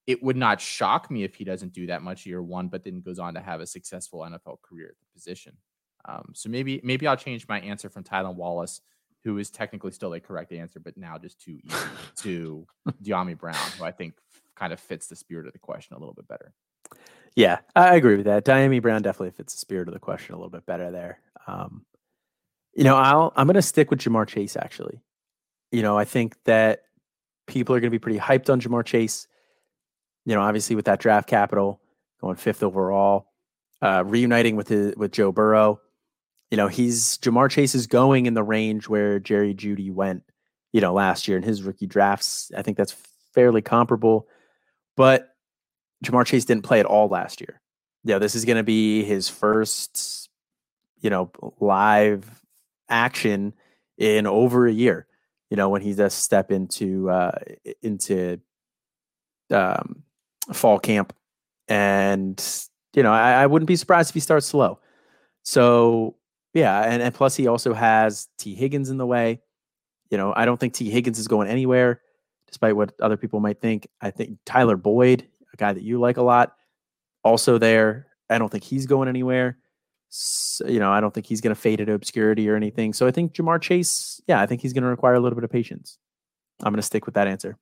it 0.06 0.22
would 0.22 0.36
not 0.36 0.60
shock 0.60 1.10
me 1.10 1.22
if 1.22 1.34
he 1.34 1.44
doesn't 1.44 1.72
do 1.74 1.86
that 1.86 2.02
much 2.02 2.24
year 2.24 2.42
one, 2.42 2.68
but 2.68 2.82
then 2.82 3.00
goes 3.00 3.18
on 3.18 3.34
to 3.34 3.40
have 3.40 3.60
a 3.60 3.66
successful 3.66 4.20
NFL 4.20 4.62
career 4.62 4.88
at 4.88 4.98
the 4.98 5.06
position. 5.12 5.56
Um, 6.06 6.32
so 6.34 6.48
maybe 6.48 6.80
maybe 6.82 7.06
I'll 7.06 7.16
change 7.16 7.46
my 7.46 7.60
answer 7.60 7.90
from 7.90 8.04
Tylan 8.04 8.36
Wallace, 8.36 8.80
who 9.24 9.36
is 9.38 9.50
technically 9.50 9.90
still 9.90 10.14
a 10.14 10.20
correct 10.20 10.52
answer, 10.52 10.80
but 10.80 10.96
now 10.96 11.18
just 11.18 11.40
too 11.40 11.58
easy 11.62 11.76
to 12.16 12.66
Dyami 13.02 13.36
Brown, 13.38 13.56
who 13.76 13.84
I 13.84 13.90
think 13.90 14.14
kind 14.56 14.72
of 14.72 14.80
fits 14.80 15.06
the 15.08 15.16
spirit 15.16 15.46
of 15.46 15.52
the 15.52 15.58
question 15.58 15.94
a 15.94 15.98
little 15.98 16.14
bit 16.14 16.26
better. 16.26 16.54
Yeah, 17.38 17.60
I 17.76 17.94
agree 17.94 18.16
with 18.16 18.26
that. 18.26 18.44
Dyami 18.44 18.82
Brown 18.82 19.00
definitely 19.00 19.30
fits 19.30 19.52
the 19.52 19.60
spirit 19.60 19.86
of 19.86 19.94
the 19.94 20.00
question 20.00 20.34
a 20.34 20.38
little 20.38 20.50
bit 20.50 20.66
better 20.66 20.90
there. 20.90 21.20
Um, 21.46 21.84
you 22.74 22.82
know, 22.82 22.96
I'll 22.96 23.32
I'm 23.36 23.46
going 23.46 23.54
to 23.54 23.62
stick 23.62 23.92
with 23.92 24.00
Ja'Marr 24.00 24.26
Chase. 24.26 24.56
Actually, 24.56 25.00
you 25.70 25.80
know, 25.80 25.96
I 25.96 26.04
think 26.04 26.34
that 26.46 26.80
people 27.46 27.76
are 27.76 27.78
going 27.80 27.92
to 27.92 27.94
be 27.94 28.00
pretty 28.00 28.18
hyped 28.18 28.50
on 28.50 28.60
Ja'Marr 28.60 28.84
Chase. 28.84 29.28
You 30.24 30.34
know, 30.34 30.40
obviously 30.40 30.74
with 30.74 30.86
that 30.86 30.98
draft 30.98 31.28
capital 31.28 31.80
going 32.20 32.34
fifth 32.34 32.64
overall, 32.64 33.28
uh, 33.82 34.02
reuniting 34.04 34.56
with 34.56 34.66
his, 34.66 34.96
with 34.96 35.12
Joe 35.12 35.30
Burrow. 35.30 35.80
You 36.50 36.56
know, 36.56 36.66
he's 36.66 37.18
Ja'Marr 37.18 37.50
Chase 37.52 37.76
is 37.76 37.86
going 37.86 38.26
in 38.26 38.34
the 38.34 38.42
range 38.42 38.88
where 38.88 39.20
Jerry 39.20 39.54
Jeudy 39.54 39.92
went. 39.92 40.24
You 40.72 40.80
know, 40.80 40.92
last 40.92 41.28
year 41.28 41.36
in 41.36 41.44
his 41.44 41.62
rookie 41.62 41.86
drafts. 41.86 42.50
I 42.56 42.62
think 42.62 42.76
that's 42.76 42.96
fairly 43.32 43.62
comparable. 43.62 44.26
But 44.96 45.27
Ja'Marr 46.04 46.26
Chase 46.26 46.44
didn't 46.44 46.64
play 46.64 46.80
at 46.80 46.86
all 46.86 47.08
last 47.08 47.40
year. 47.40 47.60
Yeah, 48.04 48.18
this 48.18 48.34
is 48.34 48.44
going 48.44 48.56
to 48.56 48.62
be 48.62 49.04
his 49.04 49.28
first, 49.28 50.30
you 51.00 51.10
know, 51.10 51.30
live 51.60 52.28
action 52.88 53.54
in 53.96 54.26
over 54.26 54.66
a 54.66 54.72
year. 54.72 55.06
You 55.50 55.56
know, 55.56 55.68
when 55.68 55.82
he 55.82 55.94
does 55.94 56.14
step 56.14 56.52
into 56.52 57.10
uh, 57.10 57.32
into 57.82 58.40
um, 59.50 60.02
fall 60.52 60.78
camp, 60.78 61.14
and 61.66 62.42
you 62.94 63.02
know, 63.02 63.12
I, 63.12 63.42
I 63.42 63.46
wouldn't 63.46 63.66
be 63.66 63.76
surprised 63.76 64.10
if 64.10 64.14
he 64.14 64.20
starts 64.20 64.46
slow. 64.46 64.78
So 65.42 66.16
yeah, 66.54 66.82
and, 66.82 67.02
and 67.02 67.14
plus 67.14 67.36
he 67.36 67.46
also 67.46 67.74
has 67.74 68.28
Tee 68.38 68.54
Higgins 68.54 68.90
in 68.90 68.98
the 68.98 69.06
way. 69.06 69.40
You 70.10 70.18
know, 70.18 70.32
I 70.36 70.44
don't 70.44 70.58
think 70.58 70.74
Tee 70.74 70.90
Higgins 70.90 71.18
is 71.18 71.28
going 71.28 71.48
anywhere, 71.48 72.00
despite 72.46 72.76
what 72.76 72.92
other 73.00 73.16
people 73.16 73.40
might 73.40 73.60
think. 73.60 73.88
I 74.00 74.10
think 74.10 74.38
Tyler 74.44 74.76
Boyd 74.76 75.26
guy 75.58 75.72
that 75.72 75.82
you 75.82 76.00
like 76.00 76.16
a 76.16 76.22
lot, 76.22 76.54
also 77.22 77.58
there. 77.58 78.06
I 78.30 78.38
don't 78.38 78.50
think 78.50 78.64
he's 78.64 78.86
going 78.86 79.08
anywhere. 79.08 79.58
So, 80.10 80.66
you 80.66 80.78
know, 80.78 80.90
I 80.90 81.00
don't 81.00 81.12
think 81.12 81.26
he's 81.26 81.40
going 81.40 81.54
to 81.54 81.60
fade 81.60 81.80
into 81.80 81.92
obscurity 81.92 82.48
or 82.48 82.56
anything. 82.56 82.92
So 82.92 83.06
I 83.06 83.10
think 83.10 83.34
Ja'Marr 83.34 83.60
Chase, 83.60 84.20
yeah, 84.26 84.40
I 84.40 84.46
think 84.46 84.62
he's 84.62 84.72
going 84.72 84.84
to 84.84 84.88
require 84.88 85.14
a 85.14 85.20
little 85.20 85.36
bit 85.36 85.44
of 85.44 85.50
patience. 85.50 85.98
I'm 86.62 86.72
going 86.72 86.76
to 86.76 86.82
stick 86.82 87.06
with 87.06 87.14
that 87.14 87.28
answer. 87.28 87.58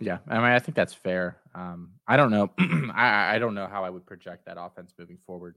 Yeah, 0.00 0.18
I 0.28 0.34
mean, 0.34 0.44
I 0.44 0.58
think 0.58 0.74
that's 0.74 0.92
fair. 0.92 1.38
Um, 1.54 1.92
I 2.06 2.16
don't 2.16 2.30
know. 2.30 2.50
I, 2.94 3.36
I 3.36 3.38
don't 3.38 3.54
know 3.54 3.66
how 3.66 3.84
I 3.84 3.90
would 3.90 4.06
project 4.06 4.46
that 4.46 4.56
offense 4.60 4.92
moving 4.98 5.18
forward. 5.26 5.56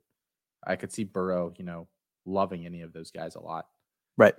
I 0.66 0.76
could 0.76 0.92
see 0.92 1.04
Burrow, 1.04 1.54
you 1.58 1.66
know, 1.66 1.88
loving 2.26 2.66
any 2.66 2.82
of 2.82 2.94
those 2.94 3.12
guys 3.12 3.36
a 3.36 3.40
lot. 3.40 3.68
Right. 4.18 4.36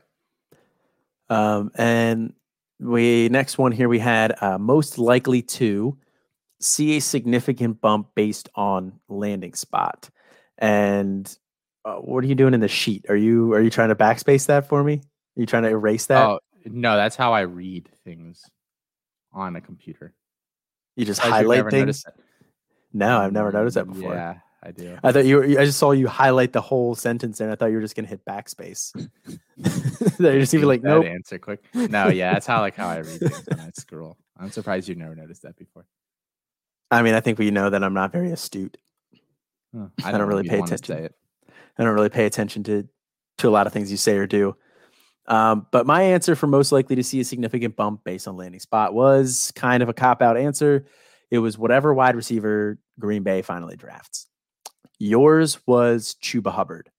Um, 1.28 1.70
and 1.74 2.32
we 2.80 3.28
next 3.28 3.58
one 3.58 3.72
here 3.72 3.88
we 3.88 3.98
had 3.98 4.40
uh, 4.40 4.58
most 4.58 4.98
likely 4.98 5.42
to 5.42 5.98
see 6.60 6.96
a 6.96 7.00
significant 7.00 7.80
bump 7.80 8.08
based 8.14 8.48
on 8.54 9.00
landing 9.08 9.54
spot. 9.54 10.10
And 10.58 11.36
uh, 11.84 11.96
what 11.96 12.24
are 12.24 12.26
you 12.26 12.34
doing 12.34 12.54
in 12.54 12.60
the 12.60 12.68
sheet? 12.68 13.06
Are 13.08 13.16
you 13.16 13.54
are 13.54 13.60
you 13.60 13.70
trying 13.70 13.88
to 13.90 13.94
backspace 13.94 14.46
that 14.46 14.68
for 14.68 14.82
me? 14.82 14.94
Are 14.94 15.40
you 15.40 15.46
trying 15.46 15.62
to 15.62 15.68
erase 15.68 16.06
that? 16.06 16.26
Oh 16.26 16.40
no, 16.64 16.96
that's 16.96 17.16
how 17.16 17.32
I 17.32 17.42
read 17.42 17.88
things 18.04 18.44
on 19.32 19.56
a 19.56 19.60
computer. 19.60 20.14
You 20.96 21.04
just 21.04 21.20
highlight 21.20 21.70
things. 21.70 22.04
No, 22.92 23.18
I've 23.20 23.32
never 23.32 23.52
noticed 23.52 23.76
that 23.76 23.86
before. 23.86 24.14
Yeah, 24.14 24.38
I 24.62 24.72
do. 24.72 24.98
I 25.02 25.12
thought 25.12 25.26
you. 25.26 25.36
Were, 25.36 25.44
I 25.44 25.64
just 25.64 25.78
saw 25.78 25.92
you 25.92 26.08
highlight 26.08 26.52
the 26.52 26.60
whole 26.60 26.94
sentence, 26.94 27.40
and 27.40 27.52
I 27.52 27.54
thought 27.54 27.66
you 27.66 27.76
were 27.76 27.82
just 27.82 27.94
gonna 27.94 28.08
hit 28.08 28.24
backspace. 28.24 28.92
you're 30.18 30.40
just 30.40 30.54
even 30.54 30.66
like 30.66 30.82
no 30.82 31.02
nope. 31.02 31.06
answer 31.06 31.38
quick. 31.38 31.62
No, 31.74 32.08
yeah, 32.08 32.32
that's 32.32 32.46
how 32.46 32.60
like 32.60 32.74
how 32.74 32.88
I 32.88 32.98
read 32.98 33.20
things 33.20 33.44
when 33.46 33.60
I 33.60 33.70
scroll. 33.76 34.16
I'm 34.36 34.50
surprised 34.50 34.88
you've 34.88 34.98
never 34.98 35.14
noticed 35.14 35.42
that 35.42 35.56
before. 35.56 35.86
I 36.90 37.02
mean, 37.02 37.14
I 37.14 37.20
think 37.20 37.38
we 37.38 37.50
know 37.50 37.70
that 37.70 37.84
I'm 37.84 37.94
not 37.94 38.12
very 38.12 38.30
astute. 38.30 38.76
Huh. 39.76 39.88
I, 39.98 40.04
don't 40.04 40.14
I, 40.14 40.18
don't 40.18 40.28
really 40.28 40.48
pay 40.48 40.60
attention. 40.60 41.10
I 41.78 41.84
don't 41.84 41.92
really 41.92 42.08
pay 42.08 42.24
attention 42.24 42.64
to 42.64 42.88
to 43.36 43.48
a 43.48 43.50
lot 43.50 43.66
of 43.66 43.72
things 43.74 43.90
you 43.90 43.98
say 43.98 44.16
or 44.16 44.26
do. 44.26 44.56
Um, 45.26 45.66
but 45.70 45.86
my 45.86 46.02
answer 46.02 46.34
for 46.34 46.46
most 46.46 46.72
likely 46.72 46.96
to 46.96 47.04
see 47.04 47.20
a 47.20 47.24
significant 47.24 47.76
bump 47.76 48.02
based 48.02 48.26
on 48.26 48.38
landing 48.38 48.60
spot 48.60 48.94
was 48.94 49.52
kind 49.54 49.82
of 49.82 49.90
a 49.90 49.92
cop 49.92 50.22
out 50.22 50.38
answer. 50.38 50.86
It 51.30 51.38
was 51.40 51.58
whatever 51.58 51.92
wide 51.92 52.16
receiver 52.16 52.78
Green 52.98 53.22
Bay 53.22 53.42
finally 53.42 53.76
drafts. 53.76 54.26
Yours 54.98 55.58
was 55.66 56.16
Chuba 56.22 56.50
Hubbard. 56.50 56.90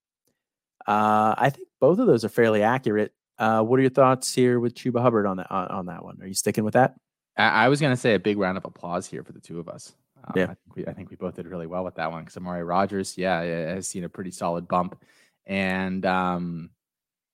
Uh, 0.87 1.33
I 1.37 1.49
think 1.49 1.67
both 1.81 1.97
of 1.97 2.07
those 2.07 2.23
are 2.23 2.29
fairly 2.29 2.61
accurate. 2.61 3.13
Uh, 3.39 3.63
what 3.63 3.79
are 3.79 3.81
your 3.81 3.89
thoughts 3.89 4.33
here 4.33 4.59
with 4.59 4.75
Chuba 4.75 5.01
Hubbard 5.01 5.25
on 5.25 5.37
that 5.37 5.49
on, 5.49 5.67
on 5.67 5.85
that 5.87 6.03
one? 6.03 6.19
Are 6.21 6.27
you 6.27 6.33
sticking 6.35 6.63
with 6.63 6.75
that? 6.75 6.93
I, 7.39 7.65
I 7.65 7.67
was 7.69 7.81
going 7.81 7.93
to 7.93 7.97
say 7.97 8.13
a 8.13 8.19
big 8.19 8.37
round 8.37 8.57
of 8.57 8.65
applause 8.65 9.07
here 9.07 9.23
for 9.23 9.31
the 9.31 9.39
two 9.39 9.59
of 9.59 9.69
us. 9.69 9.93
Um, 10.23 10.33
yeah, 10.35 10.43
I 10.43 10.47
think, 10.47 10.75
we, 10.75 10.85
I 10.87 10.93
think 10.93 11.09
we 11.09 11.15
both 11.15 11.35
did 11.35 11.47
really 11.47 11.67
well 11.67 11.83
with 11.83 11.95
that 11.95 12.11
one 12.11 12.23
because 12.23 12.37
Amari 12.37 12.63
Rogers, 12.63 13.17
yeah, 13.17 13.41
has 13.41 13.87
seen 13.87 14.03
a 14.03 14.09
pretty 14.09 14.31
solid 14.31 14.67
bump, 14.67 15.01
and 15.45 16.05
um, 16.05 16.69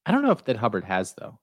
I 0.06 0.12
don't 0.12 0.22
know 0.22 0.32
if 0.32 0.45
that 0.45 0.58
Hubbard 0.58 0.84
has 0.86 1.14
though. 1.14 1.39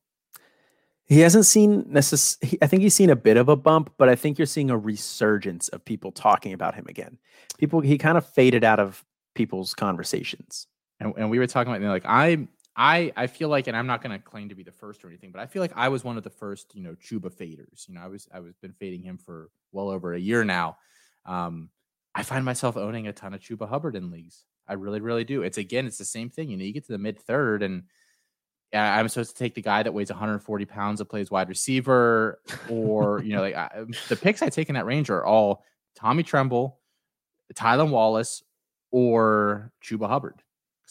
He 1.05 1.21
hasn't 1.21 1.47
seen 1.47 1.85
necess- 1.85 2.39
I 2.63 2.67
think 2.69 2.83
he's 2.83 2.95
seen 2.95 3.11
a 3.11 3.17
bit 3.17 3.37
of 3.37 3.49
a 3.49 3.57
bump, 3.57 3.93
but 3.99 4.09
I 4.09 4.15
think 4.15 4.39
you're 4.39 4.47
seeing 4.47 4.71
a 4.71 4.79
resurgence 4.79 5.69
of 5.69 5.85
people 5.85 6.13
talking 6.13 6.53
about 6.53 6.75
him 6.75 6.87
again. 6.89 7.19
People, 7.59 7.81
he 7.81 7.99
kind 7.99 8.17
of 8.17 8.25
faded 8.25 8.65
out 8.65 8.79
of 8.79 9.05
people's 9.35 9.75
conversations. 9.75 10.69
And, 11.01 11.13
and 11.19 11.29
we 11.29 11.39
were 11.39 11.47
talking 11.49 11.73
about 11.73 11.81
you 11.81 11.89
know, 11.89 11.93
like 11.93 12.07
I 12.07 12.47
I 12.77 13.12
I 13.16 13.27
feel 13.27 13.49
like, 13.49 13.66
and 13.66 13.77
I'm 13.77 13.87
not 13.87 14.03
going 14.03 14.16
to 14.16 14.25
claim 14.25 14.49
to 14.49 14.55
be 14.55 14.62
the 14.62 14.73
first 14.73 15.05
or 15.05 15.09
anything, 15.09 15.31
but 15.31 15.41
I 15.41 15.47
feel 15.47 15.61
like 15.61 15.73
I 15.77 15.89
was 15.89 16.05
one 16.05 16.16
of 16.16 16.25
the 16.25 16.31
first, 16.31 16.75
you 16.75 16.83
know, 16.83 16.95
Chuba 16.95 17.31
faders. 17.31 17.89
You 17.89 17.95
know, 17.95 18.01
I 18.01 18.09
was 18.09 18.29
I 18.33 18.41
was 18.41 18.55
been 18.57 18.73
fading 18.73 19.03
him 19.03 19.18
for 19.18 19.51
well 19.73 19.91
over 19.91 20.14
a 20.14 20.18
year 20.20 20.45
now. 20.45 20.79
Um, 21.27 21.70
I 22.14 22.23
find 22.23 22.45
myself 22.45 22.77
owning 22.77 23.07
a 23.09 23.12
ton 23.12 23.35
of 23.35 23.41
Chuba 23.41 23.68
Hubbard 23.68 23.97
in 23.97 24.11
leagues. 24.11 24.45
I 24.66 24.75
really, 24.75 25.01
really 25.01 25.25
do. 25.25 25.43
It's 25.43 25.59
again, 25.59 25.87
it's 25.87 25.99
the 25.99 26.05
same 26.05 26.31
thing. 26.31 26.49
You 26.51 26.57
know, 26.57 26.64
you 26.64 26.73
get 26.73 26.87
to 26.87 26.93
the 26.93 26.99
mid 26.99 27.18
third, 27.18 27.62
and 27.62 27.85
I'm 28.73 29.09
supposed 29.09 29.37
to 29.37 29.39
take 29.39 29.55
the 29.55 29.62
guy 29.62 29.83
that 29.83 29.93
weighs 29.93 30.11
140 30.11 30.64
pounds 30.64 30.99
that 30.99 31.07
plays 31.07 31.31
wide 31.31 31.49
receiver, 31.49 32.41
or 32.70 33.23
you 33.23 33.35
know, 33.35 33.43
like 33.43 33.55
I, 33.55 33.85
the 34.09 34.16
picks 34.16 34.43
I 34.43 34.49
take 34.49 34.68
in 34.68 34.77
that 34.77 34.87
range 34.87 35.11
are 35.11 35.25
all 35.25 35.64
Tommy 35.95 36.23
Tremble, 36.23 36.79
Tylan 37.55 37.91
Wallace, 37.91 38.43
or 38.91 39.73
Chuba 39.85 40.09
Hubbard. 40.09 40.43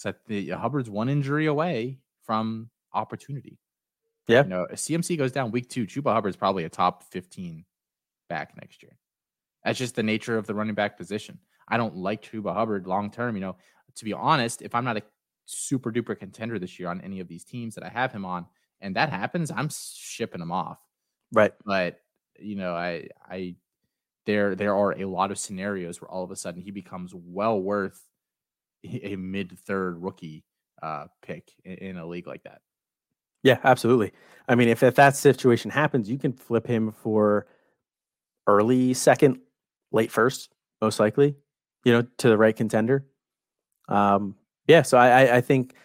Because 0.03 0.19
the 0.27 0.53
uh, 0.53 0.57
Hubbard's 0.57 0.89
one 0.89 1.09
injury 1.09 1.47
away 1.47 1.99
from 2.23 2.69
opportunity. 2.93 3.57
Yeah. 4.27 4.43
You 4.43 4.49
know, 4.49 4.67
CMC 4.71 5.17
goes 5.17 5.31
down 5.31 5.51
week 5.51 5.69
two, 5.69 5.85
Chuba 5.85 6.13
Hubbard's 6.13 6.37
probably 6.37 6.63
a 6.63 6.69
top 6.69 7.03
15 7.11 7.65
back 8.29 8.53
next 8.59 8.81
year. 8.83 8.97
That's 9.63 9.77
just 9.77 9.95
the 9.95 10.03
nature 10.03 10.37
of 10.37 10.47
the 10.47 10.55
running 10.55 10.75
back 10.75 10.97
position. 10.97 11.39
I 11.67 11.77
don't 11.77 11.95
like 11.95 12.23
Chuba 12.23 12.53
Hubbard 12.53 12.87
long 12.87 13.11
term. 13.11 13.35
You 13.35 13.41
know, 13.41 13.55
to 13.95 14.05
be 14.05 14.13
honest, 14.13 14.61
if 14.61 14.73
I'm 14.73 14.85
not 14.85 14.97
a 14.97 15.03
super 15.45 15.91
duper 15.91 16.17
contender 16.17 16.59
this 16.59 16.79
year 16.79 16.89
on 16.89 17.01
any 17.01 17.19
of 17.19 17.27
these 17.27 17.43
teams 17.43 17.75
that 17.75 17.83
I 17.83 17.89
have 17.89 18.11
him 18.11 18.25
on, 18.25 18.45
and 18.79 18.95
that 18.95 19.09
happens, 19.09 19.51
I'm 19.51 19.69
shipping 19.69 20.41
him 20.41 20.51
off. 20.51 20.79
Right. 21.31 21.53
But 21.65 21.99
you 22.39 22.55
know, 22.55 22.73
I 22.73 23.09
I 23.29 23.55
there 24.25 24.55
there 24.55 24.75
are 24.75 24.93
a 24.93 25.05
lot 25.05 25.31
of 25.31 25.37
scenarios 25.37 26.01
where 26.01 26.09
all 26.09 26.23
of 26.23 26.31
a 26.31 26.35
sudden 26.35 26.61
he 26.61 26.71
becomes 26.71 27.13
well 27.13 27.59
worth 27.59 28.01
a 28.84 29.15
mid 29.15 29.57
third 29.59 30.01
rookie 30.01 30.43
uh, 30.82 31.05
pick 31.21 31.51
in, 31.63 31.73
in, 31.73 31.97
a 31.97 32.05
league 32.05 32.27
like 32.27 32.43
that. 32.43 32.61
Yeah, 33.43 33.59
absolutely. 33.63 34.11
I 34.47 34.55
mean, 34.55 34.67
if, 34.67 34.84
if 34.84 34.95
that 34.95 35.15
situation 35.15 35.71
happens, 35.71 36.09
you 36.09 36.17
can 36.17 36.34
flip 36.34 36.67
him 36.67 36.91
for 36.91 37.47
early 38.47 38.93
second, 38.93 39.39
late 39.91 40.11
first, 40.11 40.53
most 40.82 40.99
likely, 40.99 41.36
you 41.84 41.91
know, 41.91 42.07
to 42.17 42.29
the 42.29 42.38
right 42.38 42.55
contender. 42.55 43.05
Um, 43.88 44.36
yeah, 44.67 44.84
so 44.84 44.97
I, 44.97 45.38
I 45.38 45.41
think, 45.41 45.75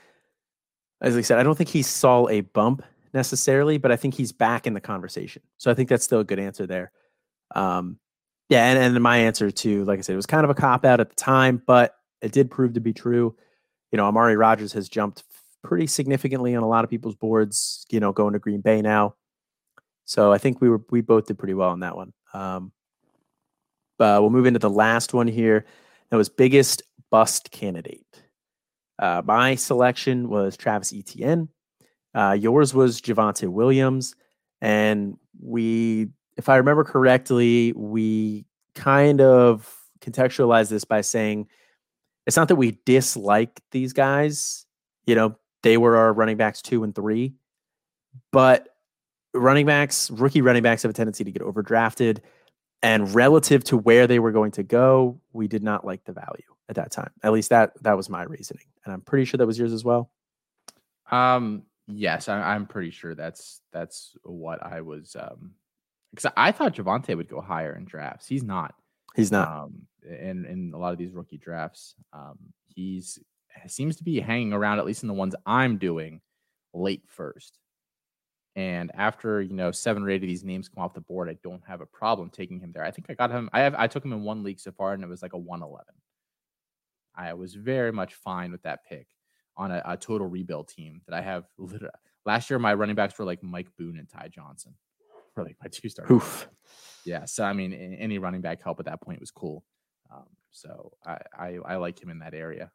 as 1.01 1.17
I 1.17 1.23
said, 1.23 1.39
I 1.39 1.43
don't 1.43 1.57
think 1.57 1.71
he 1.71 1.83
saw 1.83 2.29
a 2.29 2.41
bump 2.41 2.83
necessarily, 3.13 3.79
but 3.79 3.91
I 3.91 3.97
think 3.97 4.15
he's 4.15 4.33
back 4.33 4.67
in 4.67 4.75
the 4.75 4.81
conversation. 4.81 5.43
So 5.59 5.71
I 5.71 5.75
think 5.75 5.89
that's 5.89 6.05
still 6.05 6.21
a 6.21 6.25
good 6.25 6.39
answer 6.39 6.67
there. 6.67 6.93
Um, 7.55 7.99
yeah, 8.49 8.67
and, 8.67 8.79
and 8.79 9.03
my 9.03 9.19
answer 9.19 9.51
to, 9.51 9.85
like 9.85 9.99
I 9.99 10.03
said, 10.03 10.13
it 10.13 10.17
was 10.17 10.27
kind 10.27 10.45
of 10.45 10.51
a 10.51 10.55
cop 10.55 10.85
out 10.85 11.01
at 11.01 11.09
the 11.09 11.17
time, 11.17 11.61
but 11.67 11.96
it 12.23 12.33
did 12.33 12.51
prove 12.51 12.75
to 12.75 12.81
be 12.81 12.93
true. 12.93 13.37
You 13.93 13.97
know, 13.97 14.07
Amari 14.07 14.37
Rodgers 14.37 14.73
has 14.73 14.89
jumped 14.89 15.25
pretty 15.63 15.87
significantly 15.87 16.55
on 16.55 16.63
a 16.63 16.69
lot 16.69 16.85
of 16.85 16.91
people's 16.91 17.17
boards, 17.17 17.87
you 17.91 18.01
know, 18.01 18.13
going 18.13 18.33
to 18.33 18.39
Green 18.39 18.61
Bay 18.61 18.83
now. 18.83 19.15
So 20.05 20.33
I 20.33 20.39
think 20.39 20.61
we 20.61 20.69
were 20.69 20.81
we 20.91 21.01
both 21.01 21.27
did 21.27 21.39
pretty 21.39 21.55
well 21.55 21.71
on 21.71 21.81
that 21.81 21.97
one. 21.97 22.13
Um, 22.33 22.73
uh, 23.99 24.19
we'll 24.21 24.31
move 24.31 24.47
into 24.47 24.59
the 24.59 24.71
last 24.71 25.15
one 25.15 25.27
here. 25.27 25.67
That 26.11 26.17
was 26.17 26.29
biggest 26.29 26.83
bust 27.11 27.51
candidate. 27.51 28.07
Uh, 28.99 29.23
my 29.25 29.55
selection 29.55 30.29
was 30.29 30.57
Travis 30.57 30.93
Etienne. 30.93 31.49
Uh, 32.15 32.37
yours 32.39 32.73
was 32.73 33.01
Javonte 33.01 33.49
Williams, 33.49 34.15
and 34.61 35.17
we 35.41 36.09
if 36.37 36.49
I 36.49 36.57
remember 36.57 36.85
correctly, 36.85 37.73
we 37.73 38.47
kind 38.75 39.21
of 39.21 39.69
contextualized 40.01 40.69
this 40.69 40.85
by 40.85 41.01
saying 41.01 41.49
it's 42.27 42.37
not 42.37 42.49
that 42.49 42.57
we 42.57 42.79
dislike 42.85 43.61
these 43.71 43.93
guys. 43.93 44.67
You 45.07 45.15
know, 45.15 45.37
they 45.63 45.77
were 45.77 45.97
our 45.97 46.13
running 46.13 46.37
backs 46.37 46.61
two 46.61 46.85
and 46.85 46.95
three, 46.95 47.35
but 48.33 48.69
running 49.33 49.67
backs, 49.67 50.11
rookie 50.11 50.43
running 50.43 50.63
backs 50.63 50.83
have 50.83 50.91
a 50.91 50.95
tendency 50.95 51.25
to 51.25 51.31
get 51.31 51.43
overdrafted. 51.43 52.19
And 52.83 53.15
relative 53.15 53.65
to 53.65 53.77
where 53.77 54.07
they 54.07 54.19
were 54.19 54.33
going 54.33 54.53
to 54.53 54.63
go, 54.63 55.21
we 55.33 55.49
did 55.49 55.63
not 55.63 55.85
like 55.85 56.05
the 56.05 56.13
value 56.13 56.45
at 56.69 56.77
that 56.77 56.91
time. 56.91 57.11
At 57.23 57.33
least 57.33 57.51
that 57.51 57.73
that 57.83 57.97
was 57.97 58.09
my 58.09 58.23
reasoning, 58.25 58.65
and 58.85 58.93
I'm 58.93 59.01
pretty 59.01 59.25
sure 59.25 59.39
that 59.39 59.47
was 59.47 59.59
yours 59.59 59.73
as 59.73 59.85
well. 59.85 60.11
Um, 61.11 61.63
yes, 61.87 62.29
I, 62.29 62.55
am 62.55 62.67
pretty 62.67 62.91
sure 62.91 63.15
that's 63.15 63.61
that's 63.73 64.17
what 64.25 64.65
I 64.65 64.83
was 64.83 65.17
um 65.19 65.53
because 66.11 66.31
I 66.37 66.53
thought 66.53 66.75
Javonte 66.75 67.17
would 67.17 67.29
go 67.29 67.41
higher 67.41 67.75
in 67.75 67.85
drafts. 67.85 68.27
He's 68.27 68.43
not. 68.43 68.75
He's 69.17 69.33
not. 69.33 69.49
Um, 69.49 69.87
in 70.05 70.45
in 70.45 70.73
a 70.75 70.79
lot 70.79 70.93
of 70.93 70.99
these 70.99 71.13
rookie 71.13 71.39
drafts, 71.39 71.97
um, 72.13 72.39
he's 72.67 73.19
seems 73.67 73.97
to 73.97 74.05
be 74.05 74.21
hanging 74.21 74.53
around 74.53 74.79
at 74.79 74.85
least 74.85 75.03
in 75.03 75.09
the 75.09 75.15
ones 75.15 75.35
I'm 75.47 75.79
doing 75.79 76.21
late 76.75 77.03
first. 77.07 77.59
And 78.55 78.91
after 78.95 79.43
you 79.43 79.55
know 79.55 79.71
seven 79.71 80.03
or 80.03 80.11
eight 80.11 80.23
of 80.23 80.29
these 80.29 80.45
names 80.45 80.69
come 80.69 80.85
off 80.85 80.95
the 80.95 81.01
board, 81.01 81.29
I 81.29 81.37
don't 81.43 81.63
have 81.67 81.81
a 81.81 81.87
problem 81.87 82.31
taking 82.31 82.61
him 82.61 82.73
there. 82.73 82.85
I 82.85 82.91
think 82.91 83.07
I 83.09 83.15
got 83.15 83.31
him. 83.31 83.51
I 83.53 83.61
have 83.61 83.75
I 83.75 83.87
took 83.87 84.05
him 84.05 84.13
in 84.13 84.23
one 84.23 84.43
league 84.43 84.61
so 84.61 84.71
far, 84.71 84.93
and 84.93 85.03
it 85.03 85.09
was 85.09 85.23
like 85.23 85.33
a 85.33 85.39
one 85.39 85.63
eleven. 85.63 85.95
I 87.15 87.33
was 87.35 87.55
very 87.55 87.93
much 87.93 88.15
fine 88.15 88.53
with 88.53 88.63
that 88.63 88.81
pick 88.87 89.09
on 89.57 89.71
a, 89.71 89.83
a 89.87 89.97
total 89.97 90.27
rebuild 90.27 90.69
team 90.69 91.01
that 91.07 91.17
I 91.17 91.23
have. 91.23 91.45
Literally, 91.59 91.93
last 92.25 92.49
year, 92.51 92.59
my 92.59 92.75
running 92.75 92.97
backs 92.97 93.19
were 93.19 93.25
like 93.25 93.43
Mike 93.43 93.69
Boone 93.79 93.99
and 93.99 94.09
Ty 94.09 94.29
Johnson 94.29 94.75
for 95.35 95.43
like 95.43 95.57
my 95.63 95.69
two 95.69 95.89
stars. 95.89 96.11
Oof. 96.11 96.49
Yeah. 97.07 97.25
So 97.25 97.45
I 97.45 97.53
mean, 97.53 97.73
any 97.73 98.19
running 98.19 98.41
back 98.41 98.63
help 98.63 98.81
at 98.81 98.87
that 98.87 99.01
point 99.01 99.21
was 99.21 99.31
cool. 99.31 99.65
Um, 100.13 100.27
so 100.51 100.93
I, 101.05 101.19
I, 101.39 101.59
I 101.65 101.77
like 101.77 102.03
him 102.03 102.11
in 102.11 102.19
that 102.19 102.35
area. 102.35 102.71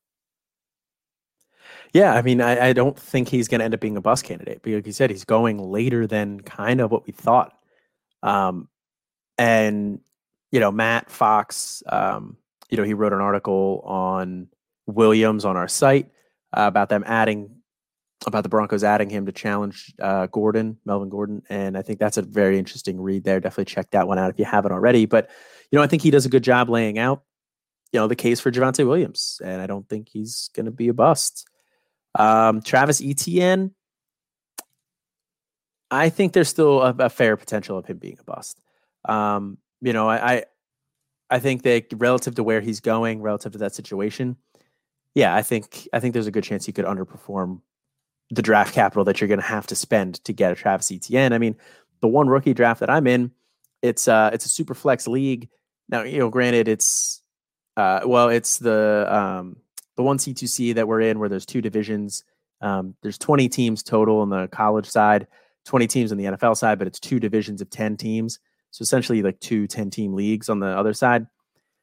Yeah, 1.94 2.14
I 2.14 2.22
mean, 2.22 2.42
I, 2.42 2.70
I 2.70 2.74
don't 2.74 2.98
think 2.98 3.28
he's 3.28 3.48
going 3.48 3.60
to 3.60 3.66
end 3.66 3.74
up 3.74 3.80
being 3.80 3.98
a 3.98 4.02
bus 4.02 4.22
candidate 4.22 4.62
because 4.64 4.78
like 4.78 4.88
you 4.88 4.94
said 4.94 5.10
he's 5.10 5.26
going 5.26 5.60
later 5.60 6.08
than 6.08 6.40
kind 6.42 6.82
of 6.82 6.92
what 6.92 7.06
we 7.06 7.14
thought. 7.14 7.54
Um, 8.24 8.68
and 9.38 10.00
you 10.52 10.60
know, 10.60 10.72
Matt 10.72 11.10
Fox, 11.10 11.84
um, 11.88 12.38
you 12.70 12.78
know, 12.78 12.84
he 12.84 12.94
wrote 12.94 13.14
an 13.14 13.22
article 13.22 13.82
on 13.86 14.48
Williams 14.88 15.46
on 15.46 15.58
our 15.58 15.68
site 15.68 16.10
uh, 16.54 16.64
about 16.64 16.90
them 16.90 17.04
adding 17.06 17.61
about 18.28 18.44
the 18.44 18.50
Broncos 18.50 18.84
adding 18.84 19.10
him 19.10 19.26
to 19.26 19.32
challenge 19.32 19.94
uh, 20.00 20.28
Gordon, 20.28 20.78
Melvin 20.86 21.10
Gordon, 21.10 21.42
and 21.50 21.78
I 21.78 21.82
think 21.82 22.00
that's 22.00 22.18
a 22.18 22.22
very 22.22 22.60
interesting 22.60 23.02
read 23.02 23.24
there. 23.24 23.40
Definitely 23.40 23.66
check 23.66 23.92
that 23.92 24.08
one 24.08 24.20
out 24.20 24.30
if 24.30 24.40
you 24.40 24.46
haven't 24.46 24.72
already. 24.72 25.06
But 25.06 25.30
you 25.72 25.78
know, 25.78 25.84
I 25.84 25.88
think 25.88 26.04
he 26.04 26.12
does 26.12 26.26
a 26.26 26.30
good 26.30 26.44
job 26.44 26.70
laying 26.70 27.00
out, 27.00 27.24
you 27.92 28.00
know, 28.00 28.08
the 28.08 28.16
case 28.16 28.40
for 28.40 28.52
Javonte 28.52 28.86
Williams, 28.86 29.42
and 29.44 29.62
I 29.62 29.68
don't 29.68 29.88
think 29.90 30.10
he's 30.10 30.50
going 30.54 30.66
to 30.66 30.72
be 30.72 30.88
a 30.88 30.94
bust. 30.94 31.48
Um, 32.14 32.62
Travis 32.62 33.02
Etienne, 33.02 33.72
I 35.90 36.10
think 36.10 36.34
there's 36.34 36.50
still 36.50 36.82
a, 36.82 36.94
a, 37.00 37.10
fair 37.10 37.38
potential 37.38 37.78
of 37.78 37.86
him 37.86 37.98
being 37.98 38.18
a 38.20 38.24
bust. 38.24 38.62
Um, 39.06 39.58
you 39.80 39.94
know, 39.94 40.10
I, 40.10 40.34
I 40.34 40.44
I 41.32 41.40
think 41.40 41.64
that 41.64 41.86
relative 41.98 42.36
to 42.36 42.44
where 42.44 42.62
he's 42.62 42.82
going, 42.82 43.22
relative 43.22 43.54
to 43.54 43.58
that 43.60 43.74
situation, 43.74 44.36
yeah, 45.16 45.34
I 45.34 45.42
think 45.42 45.88
I 45.92 46.00
think 46.00 46.14
there's 46.14 46.28
a 46.28 46.32
good 46.32 46.44
chance 46.44 46.66
he 46.66 46.74
could 46.74 46.86
underperform 46.86 47.62
the 48.32 48.42
draft 48.42 48.74
capital 48.74 49.04
that 49.04 49.20
you're 49.20 49.28
going 49.28 49.40
to 49.40 49.46
have 49.46 49.68
to 49.68 49.76
spend 49.76 50.24
to 50.24 50.34
get 50.34 50.52
a 50.52 50.56
Travis 50.56 50.92
Etienne. 50.92 51.34
I 51.34 51.38
mean, 51.38 51.56
the 52.00 52.08
one 52.08 52.28
rookie 52.28 52.54
draft 52.54 52.80
that 52.80 52.90
I'm 52.90 53.06
in, 53.06 53.32
it's 53.82 54.08
uh 54.08 54.30
it's 54.34 54.46
a 54.46 54.50
super 54.50 54.74
flex 54.74 55.08
league. 55.08 55.50
Now, 55.90 56.04
you 56.04 56.20
know, 56.20 56.30
granted 56.30 56.68
it's 56.68 57.22
uh 57.78 58.02
well, 58.06 58.30
it's 58.30 58.60
the 58.60 59.08
um 59.14 59.58
the 59.98 60.04
one 60.04 60.18
C2C 60.18 60.76
that 60.76 60.88
we're 60.88 61.02
in 61.02 61.20
where 61.20 61.30
there's 61.30 61.46
two 61.46 61.62
divisions. 61.62 62.24
Um, 62.62 62.96
there's 63.02 63.18
20 63.18 63.50
teams 63.50 63.84
total 63.84 64.20
on 64.20 64.30
the 64.30 64.48
college 64.48 64.88
side, 64.88 65.28
20 65.66 65.88
teams 65.88 66.12
on 66.12 66.18
the 66.18 66.26
NFL 66.26 66.56
side, 66.56 66.78
but 66.78 66.88
it's 66.88 67.00
two 67.00 67.20
divisions 67.20 67.62
of 67.62 67.70
10 67.70 67.98
teams. 67.98 68.40
So 68.70 68.84
essentially 68.84 69.22
like 69.22 69.40
two 69.40 69.68
10 69.68 69.90
team 69.90 70.14
leagues 70.14 70.48
on 70.48 70.60
the 70.60 70.68
other 70.68 70.94
side. 70.94 71.28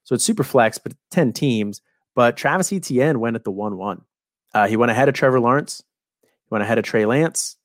So 0.04 0.14
it's 0.14 0.24
super 0.24 0.44
flex, 0.44 0.78
but 0.78 0.94
10 1.10 1.32
teams. 1.32 1.82
But 2.14 2.36
Travis 2.36 2.72
Etienne 2.72 3.20
went 3.20 3.36
at 3.36 3.44
the 3.44 3.50
1 3.50 3.76
1. 3.76 4.02
Uh, 4.54 4.66
he 4.66 4.76
went 4.76 4.90
ahead 4.90 5.08
of 5.08 5.14
Trevor 5.14 5.40
Lawrence. 5.40 5.82
He 6.48 6.54
went 6.54 6.62
ahead 6.62 6.78
of 6.78 6.84
Trey 6.84 7.04
Lance. 7.04 7.56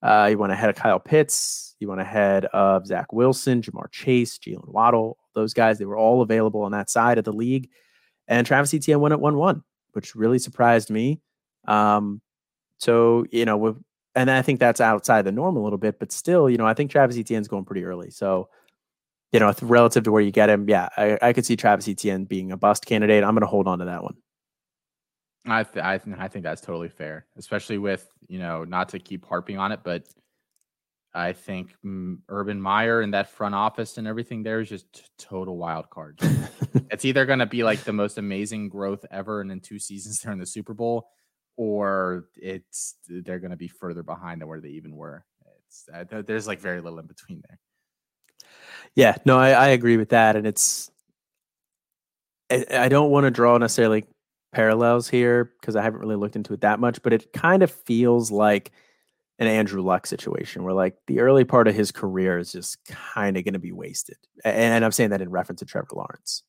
Uh, 0.00 0.28
he 0.28 0.36
went 0.36 0.52
ahead 0.52 0.70
of 0.70 0.76
Kyle 0.76 1.00
Pitts. 1.00 1.74
He 1.80 1.86
went 1.86 2.00
ahead 2.00 2.44
of 2.46 2.86
Zach 2.86 3.12
Wilson, 3.12 3.62
Ja'Marr 3.62 3.90
Chase, 3.90 4.38
Jalen 4.38 4.68
Waddle. 4.68 5.18
Those 5.34 5.54
guys, 5.54 5.78
they 5.78 5.84
were 5.84 5.96
all 5.96 6.22
available 6.22 6.62
on 6.62 6.72
that 6.72 6.90
side 6.90 7.18
of 7.18 7.24
the 7.24 7.32
league. 7.32 7.68
And 8.28 8.46
Travis 8.46 8.74
Etienne 8.74 9.00
went 9.00 9.12
at 9.12 9.20
1 9.20 9.36
1, 9.36 9.62
which 9.92 10.14
really 10.14 10.38
surprised 10.38 10.90
me. 10.90 11.20
Um, 11.66 12.20
so, 12.78 13.26
you 13.30 13.44
know, 13.44 13.76
and 14.14 14.30
I 14.30 14.42
think 14.42 14.60
that's 14.60 14.80
outside 14.80 15.22
the 15.22 15.32
norm 15.32 15.56
a 15.56 15.62
little 15.62 15.78
bit, 15.78 15.98
but 15.98 16.12
still, 16.12 16.48
you 16.48 16.58
know, 16.58 16.66
I 16.66 16.74
think 16.74 16.90
Travis 16.90 17.16
Etienne's 17.16 17.48
going 17.48 17.64
pretty 17.64 17.84
early. 17.84 18.10
So, 18.10 18.48
you 19.32 19.40
know, 19.40 19.52
relative 19.62 20.04
to 20.04 20.12
where 20.12 20.22
you 20.22 20.30
get 20.30 20.48
him, 20.48 20.68
yeah, 20.68 20.88
I, 20.96 21.18
I 21.20 21.32
could 21.32 21.44
see 21.44 21.56
Travis 21.56 21.88
Etienne 21.88 22.24
being 22.24 22.52
a 22.52 22.56
bust 22.56 22.86
candidate. 22.86 23.24
I'm 23.24 23.34
going 23.34 23.42
to 23.42 23.46
hold 23.46 23.68
on 23.68 23.80
to 23.80 23.84
that 23.86 24.02
one. 24.02 24.16
I 25.52 25.62
th- 25.64 25.84
I, 25.84 25.98
th- 25.98 26.16
I 26.18 26.28
think 26.28 26.44
that's 26.44 26.60
totally 26.60 26.88
fair, 26.88 27.26
especially 27.36 27.78
with 27.78 28.06
you 28.28 28.38
know 28.38 28.64
not 28.64 28.90
to 28.90 28.98
keep 28.98 29.24
harping 29.24 29.58
on 29.58 29.72
it, 29.72 29.80
but 29.82 30.04
I 31.14 31.32
think 31.32 31.74
mm, 31.84 32.18
Urban 32.28 32.60
Meyer 32.60 33.00
and 33.00 33.14
that 33.14 33.30
front 33.30 33.54
office 33.54 33.98
and 33.98 34.06
everything 34.06 34.42
there 34.42 34.60
is 34.60 34.68
just 34.68 34.92
t- 34.92 35.02
total 35.18 35.56
wild 35.56 35.90
card. 35.90 36.20
it's 36.90 37.04
either 37.04 37.24
going 37.26 37.38
to 37.38 37.46
be 37.46 37.64
like 37.64 37.80
the 37.80 37.92
most 37.92 38.18
amazing 38.18 38.68
growth 38.68 39.04
ever, 39.10 39.40
and 39.40 39.50
in 39.50 39.60
two 39.60 39.78
seasons 39.78 40.20
they're 40.22 40.32
in 40.32 40.38
the 40.38 40.46
Super 40.46 40.74
Bowl, 40.74 41.08
or 41.56 42.26
it's 42.36 42.96
they're 43.08 43.40
going 43.40 43.50
to 43.50 43.56
be 43.56 43.68
further 43.68 44.02
behind 44.02 44.40
than 44.40 44.48
where 44.48 44.60
they 44.60 44.70
even 44.70 44.94
were. 44.94 45.24
It's 45.66 45.88
uh, 45.92 46.22
there's 46.22 46.46
like 46.46 46.60
very 46.60 46.80
little 46.80 46.98
in 46.98 47.06
between 47.06 47.42
there. 47.48 47.58
Yeah, 48.94 49.16
no, 49.24 49.38
I, 49.38 49.50
I 49.50 49.68
agree 49.68 49.96
with 49.96 50.10
that, 50.10 50.36
and 50.36 50.46
it's 50.46 50.90
I, 52.50 52.66
I 52.70 52.88
don't 52.88 53.10
want 53.10 53.24
to 53.24 53.30
draw 53.30 53.56
necessarily 53.58 54.04
parallels 54.52 55.08
here 55.08 55.52
because 55.60 55.76
I 55.76 55.82
haven't 55.82 56.00
really 56.00 56.16
looked 56.16 56.36
into 56.36 56.52
it 56.54 56.62
that 56.62 56.80
much, 56.80 57.02
but 57.02 57.12
it 57.12 57.32
kind 57.32 57.62
of 57.62 57.70
feels 57.70 58.30
like 58.30 58.72
an 59.38 59.46
Andrew 59.46 59.82
Luck 59.82 60.06
situation 60.06 60.64
where 60.64 60.74
like 60.74 60.96
the 61.06 61.20
early 61.20 61.44
part 61.44 61.68
of 61.68 61.74
his 61.74 61.92
career 61.92 62.38
is 62.38 62.52
just 62.52 62.84
kind 62.86 63.36
of 63.36 63.44
going 63.44 63.54
to 63.54 63.60
be 63.60 63.72
wasted. 63.72 64.16
And, 64.44 64.56
and, 64.56 64.84
I'm 64.84 64.92
saying 64.92 65.10
that 65.10 65.22
in 65.22 65.30
reference 65.30 65.60
to 65.60 65.64
Trevor 65.64 65.94
Lawrence. 65.94 66.42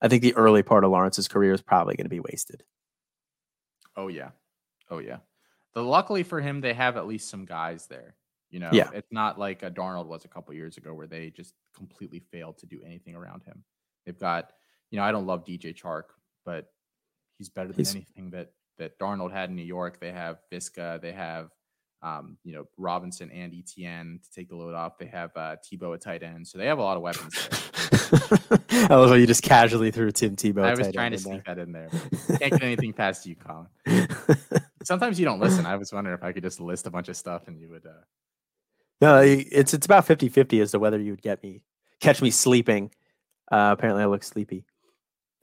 I 0.00 0.08
think 0.08 0.22
the 0.22 0.36
early 0.36 0.62
part 0.62 0.84
of 0.84 0.90
Lawrence's 0.90 1.28
career 1.28 1.52
is 1.52 1.62
probably 1.62 1.96
going 1.96 2.04
to 2.04 2.10
be 2.10 2.20
wasted. 2.20 2.62
Oh 3.96 4.08
yeah. 4.08 4.30
Oh 4.90 4.98
yeah. 4.98 5.18
The 5.74 5.82
luckily 5.82 6.22
for 6.22 6.40
him, 6.40 6.60
they 6.60 6.74
have 6.74 6.96
at 6.96 7.06
least 7.06 7.28
some 7.28 7.44
guys 7.44 7.86
there. 7.86 8.14
You 8.50 8.60
know, 8.60 8.70
yeah. 8.72 8.90
it's 8.94 9.10
not 9.10 9.36
like 9.36 9.64
a 9.64 9.70
Darnold 9.70 10.06
was 10.06 10.24
a 10.24 10.28
couple 10.28 10.54
years 10.54 10.76
ago 10.76 10.94
where 10.94 11.08
they 11.08 11.30
just 11.30 11.54
completely 11.74 12.20
failed 12.30 12.58
to 12.58 12.66
do 12.66 12.80
anything 12.86 13.16
around 13.16 13.42
him. 13.42 13.64
They've 14.06 14.18
got, 14.18 14.52
you 14.90 14.98
know, 14.98 15.04
I 15.04 15.10
don't 15.10 15.26
love 15.26 15.44
DJ 15.44 15.74
Chark, 15.74 16.04
but 16.44 16.70
he's 17.38 17.48
better 17.48 17.68
than 17.68 17.78
he's, 17.78 17.94
anything 17.94 18.30
that 18.30 18.52
that 18.78 18.98
Darnold 18.98 19.32
had 19.32 19.50
in 19.50 19.56
New 19.56 19.62
York. 19.62 20.00
They 20.00 20.12
have 20.12 20.38
Viska, 20.52 21.00
they 21.00 21.12
have 21.12 21.50
um, 22.04 22.36
you 22.44 22.52
know, 22.52 22.66
Robinson 22.76 23.30
and 23.30 23.54
Etienne 23.54 24.20
to 24.22 24.30
take 24.30 24.50
the 24.50 24.56
load 24.56 24.74
off. 24.74 24.98
They 24.98 25.06
have 25.06 25.30
uh, 25.36 25.56
Tebow 25.64 25.94
at 25.94 26.02
tight 26.02 26.22
end, 26.22 26.46
so 26.46 26.58
they 26.58 26.66
have 26.66 26.78
a 26.78 26.82
lot 26.82 26.98
of 26.98 27.02
weapons. 27.02 27.34
I 28.90 28.94
love 28.94 29.08
how 29.08 29.14
you 29.14 29.26
just 29.26 29.42
casually 29.42 29.90
threw 29.90 30.12
Tim 30.12 30.36
Tebow. 30.36 30.64
I 30.64 30.74
was 30.74 30.92
trying 30.92 31.12
to 31.12 31.18
sneak 31.18 31.44
there. 31.44 31.54
that 31.54 31.62
in 31.62 31.72
there. 31.72 31.88
Can't 32.38 32.52
get 32.52 32.62
anything 32.62 32.92
past 32.92 33.24
you, 33.24 33.36
Colin. 33.36 33.68
Sometimes 34.84 35.18
you 35.18 35.24
don't 35.24 35.40
listen. 35.40 35.64
I 35.64 35.76
was 35.76 35.94
wondering 35.94 36.14
if 36.14 36.22
I 36.22 36.32
could 36.32 36.42
just 36.42 36.60
list 36.60 36.86
a 36.86 36.90
bunch 36.90 37.08
of 37.08 37.16
stuff 37.16 37.48
and 37.48 37.58
you 37.58 37.70
would. 37.70 37.86
Uh... 37.86 38.04
No, 39.00 39.20
it's 39.20 39.72
it's 39.72 39.86
about 39.86 40.06
50-50 40.06 40.60
as 40.60 40.72
to 40.72 40.78
whether 40.78 41.00
you 41.00 41.12
would 41.12 41.22
get 41.22 41.42
me 41.42 41.62
catch 42.00 42.20
me 42.20 42.30
sleeping. 42.30 42.90
Uh, 43.50 43.74
apparently, 43.78 44.02
I 44.02 44.06
look 44.06 44.22
sleepy. 44.22 44.66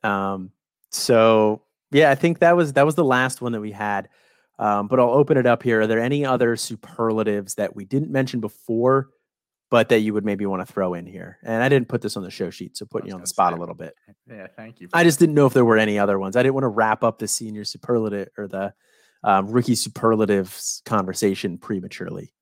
Um, 0.04 0.52
so 0.92 1.64
yeah, 1.92 2.10
I 2.10 2.16
think 2.16 2.39
that 2.39 2.56
was 2.56 2.74
that 2.74 2.86
was 2.86 2.96
the 2.96 3.04
last 3.04 3.42
one 3.42 3.52
that 3.52 3.62
we 3.62 3.72
had. 3.72 4.10
Um, 4.60 4.88
but 4.88 5.00
I'll 5.00 5.10
open 5.10 5.38
it 5.38 5.48
up 5.48 5.64
here. 5.64 5.82
Are 5.82 5.88
there 5.88 6.00
any 6.00 6.26
other 6.26 6.56
superlatives 6.56 7.56
that 7.56 7.76
we 7.76 7.84
didn't 7.84 8.12
mention 8.12 8.42
before, 8.42 9.10
but 9.72 9.89
that 9.89 10.02
you 10.02 10.14
would 10.14 10.24
maybe 10.24 10.46
want 10.46 10.66
to 10.66 10.72
throw 10.72 10.94
in 10.94 11.08
here? 11.08 11.39
And 11.44 11.64
I 11.64 11.70
didn't 11.70 11.88
put 11.88 12.02
this 12.02 12.16
on 12.16 12.22
the 12.22 12.30
show 12.30 12.52
sheet, 12.52 12.78
so 12.78 12.86
putting 12.86 13.10
you 13.10 13.16
on 13.16 13.22
the 13.22 13.28
spot 13.28 13.54
say, 13.54 13.58
a 13.58 13.60
little 13.60 13.74
bit. 13.74 13.96
Yeah, 14.30 14.48
thank 14.56 14.80
you. 14.80 14.88
I 14.94 15.04
just 15.04 15.18
didn't 15.18 15.34
know 15.34 15.48
if 15.48 15.54
there 15.54 15.66
were 15.66 15.80
any 15.80 15.98
other 15.98 16.20
ones. 16.20 16.36
I 16.36 16.44
didn't 16.44 16.54
want 16.54 16.66
to 16.66 16.70
wrap 16.70 17.04
up 17.04 17.18
the 17.18 17.28
senior 17.28 17.64
superlative 17.64 18.30
or 18.38 18.48
the 18.48 18.74
um, 19.24 19.48
rookie 19.48 19.76
superlatives 19.76 20.84
conversation 20.86 21.58
prematurely. 21.58 22.34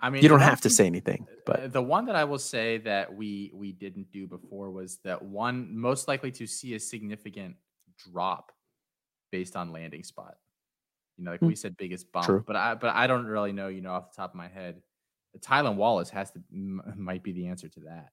I 0.00 0.10
mean, 0.10 0.22
you 0.22 0.28
don't 0.28 0.40
have 0.40 0.60
to 0.60 0.70
say 0.70 0.86
anything, 0.86 1.26
but 1.44 1.72
the 1.72 1.82
one 1.82 2.06
that 2.06 2.14
I 2.14 2.22
will 2.22 2.38
say 2.38 2.78
that 2.78 3.16
we 3.16 3.50
we 3.52 3.72
didn't 3.72 4.12
do 4.12 4.28
before 4.28 4.70
was 4.70 4.98
that 5.02 5.22
one 5.22 5.76
most 5.76 6.06
likely 6.06 6.30
to 6.32 6.46
see 6.46 6.74
a 6.74 6.80
significant 6.80 7.56
drop 8.10 8.52
based 9.30 9.56
on 9.56 9.72
landing 9.72 10.02
spot. 10.02 10.36
You 11.16 11.24
know, 11.24 11.32
like 11.32 11.40
mm. 11.40 11.48
we 11.48 11.56
said, 11.56 11.76
biggest 11.76 12.10
bump. 12.12 12.26
True. 12.26 12.44
But 12.46 12.56
I 12.56 12.74
but 12.74 12.94
I 12.94 13.06
don't 13.06 13.26
really 13.26 13.52
know. 13.52 13.68
You 13.68 13.80
know, 13.80 13.92
off 13.92 14.10
the 14.10 14.16
top 14.16 14.30
of 14.30 14.36
my 14.36 14.48
head, 14.48 14.80
Tylan 15.40 15.76
Wallace 15.76 16.10
has 16.10 16.30
to 16.32 16.40
m- 16.52 16.82
might 16.96 17.22
be 17.22 17.32
the 17.32 17.48
answer 17.48 17.68
to 17.68 17.80
that. 17.80 18.10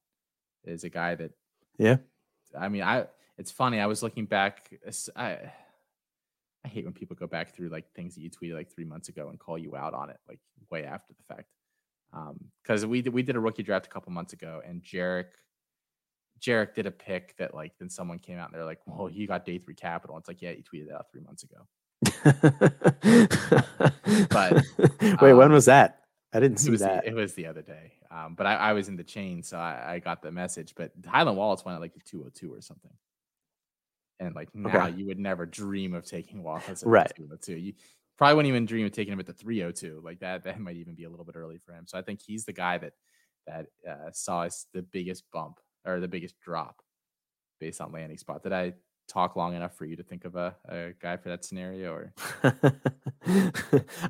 Is 0.63 0.83
a 0.83 0.89
guy 0.89 1.13
that, 1.15 1.31
yeah. 1.77 1.97
I 2.59 2.69
mean, 2.69 2.81
I 2.81 3.05
it's 3.37 3.51
funny. 3.51 3.79
I 3.79 3.85
was 3.85 4.01
looking 4.01 4.25
back. 4.25 4.73
I 5.15 5.51
I 6.63 6.67
hate 6.67 6.85
when 6.85 6.93
people 6.93 7.15
go 7.15 7.27
back 7.27 7.53
through 7.53 7.69
like 7.69 7.93
things 7.93 8.15
that 8.15 8.21
you 8.21 8.31
tweeted 8.31 8.55
like 8.55 8.73
three 8.73 8.85
months 8.85 9.09
ago 9.09 9.29
and 9.29 9.39
call 9.39 9.57
you 9.57 9.75
out 9.75 9.93
on 9.93 10.09
it 10.09 10.17
like 10.27 10.39
way 10.71 10.83
after 10.83 11.13
the 11.13 11.35
fact. 11.35 11.49
Um 12.11 12.39
because 12.63 12.83
um, 12.83 12.89
we 12.89 13.01
we 13.03 13.21
did 13.21 13.35
a 13.35 13.39
rookie 13.39 13.61
draft 13.61 13.85
a 13.85 13.89
couple 13.89 14.11
months 14.11 14.33
ago, 14.33 14.61
and 14.67 14.81
Jarek 14.81 15.25
Jarek 16.41 16.73
did 16.73 16.85
a 16.85 16.91
pick 16.91 17.35
that 17.37 17.53
like 17.53 17.73
then 17.79 17.89
someone 17.89 18.19
came 18.19 18.37
out 18.37 18.49
and 18.49 18.55
they're 18.55 18.65
like, 18.65 18.81
"Well, 18.85 19.07
he 19.07 19.25
got 19.25 19.45
day 19.45 19.57
three 19.57 19.75
capital." 19.75 20.17
It's 20.17 20.27
like, 20.27 20.41
yeah, 20.41 20.51
you 20.51 20.63
tweeted 20.63 20.89
that 20.89 20.95
out 20.95 21.11
three 21.11 21.21
months 21.21 21.43
ago 21.43 21.65
but 24.29 24.63
wait, 25.21 25.31
um, 25.31 25.37
when 25.37 25.51
was 25.51 25.65
that? 25.65 26.01
I 26.33 26.39
didn't 26.39 26.57
see 26.57 26.73
it 26.73 26.79
that. 26.79 27.03
The, 27.03 27.11
it 27.11 27.13
was 27.13 27.33
the 27.33 27.47
other 27.47 27.61
day. 27.61 27.93
Um, 28.11 28.35
but 28.35 28.45
I, 28.45 28.55
I, 28.55 28.73
was 28.73 28.87
in 28.87 28.95
the 28.95 29.03
chain, 29.03 29.41
so 29.41 29.57
I, 29.57 29.93
I, 29.93 29.99
got 29.99 30.21
the 30.21 30.31
message. 30.31 30.73
But 30.75 30.99
Tylan 31.01 31.35
Wallace 31.35 31.65
went 31.65 31.75
at 31.75 31.81
like 31.81 31.95
a 31.95 31.99
202 31.99 32.53
or 32.53 32.61
something. 32.61 32.91
And 34.19 34.35
like 34.35 34.49
now 34.53 34.87
okay. 34.87 34.97
you 34.97 35.05
would 35.07 35.19
never 35.19 35.45
dream 35.45 35.93
of 35.93 36.05
taking 36.05 36.43
Wallace 36.43 36.83
at 36.83 36.87
right. 36.87 37.11
202. 37.15 37.57
You 37.57 37.73
probably 38.17 38.35
wouldn't 38.35 38.49
even 38.49 38.65
dream 38.65 38.85
of 38.85 38.91
taking 38.91 39.13
him 39.13 39.19
at 39.19 39.25
the 39.25 39.33
302. 39.33 40.01
Like 40.03 40.19
that, 40.19 40.43
that 40.43 40.59
might 40.59 40.77
even 40.77 40.95
be 40.95 41.03
a 41.03 41.09
little 41.09 41.25
bit 41.25 41.35
early 41.35 41.59
for 41.65 41.73
him. 41.73 41.85
So 41.87 41.97
I 41.97 42.01
think 42.01 42.21
he's 42.25 42.45
the 42.45 42.53
guy 42.53 42.77
that 42.77 42.93
that 43.47 43.67
uh, 43.87 44.11
saw 44.11 44.41
us 44.41 44.65
the 44.73 44.81
biggest 44.81 45.23
bump 45.31 45.59
or 45.85 45.99
the 45.99 46.07
biggest 46.07 46.39
drop 46.39 46.81
based 47.59 47.81
on 47.81 47.91
landing 47.91 48.17
spot. 48.17 48.43
Did 48.43 48.53
I 48.53 48.73
talk 49.07 49.35
long 49.35 49.55
enough 49.55 49.75
for 49.75 49.85
you 49.85 49.95
to 49.95 50.03
think 50.03 50.25
of 50.25 50.35
a, 50.35 50.55
a 50.67 50.93
guy 50.99 51.17
for 51.17 51.29
that 51.29 51.45
scenario 51.45 51.93
or 51.93 52.13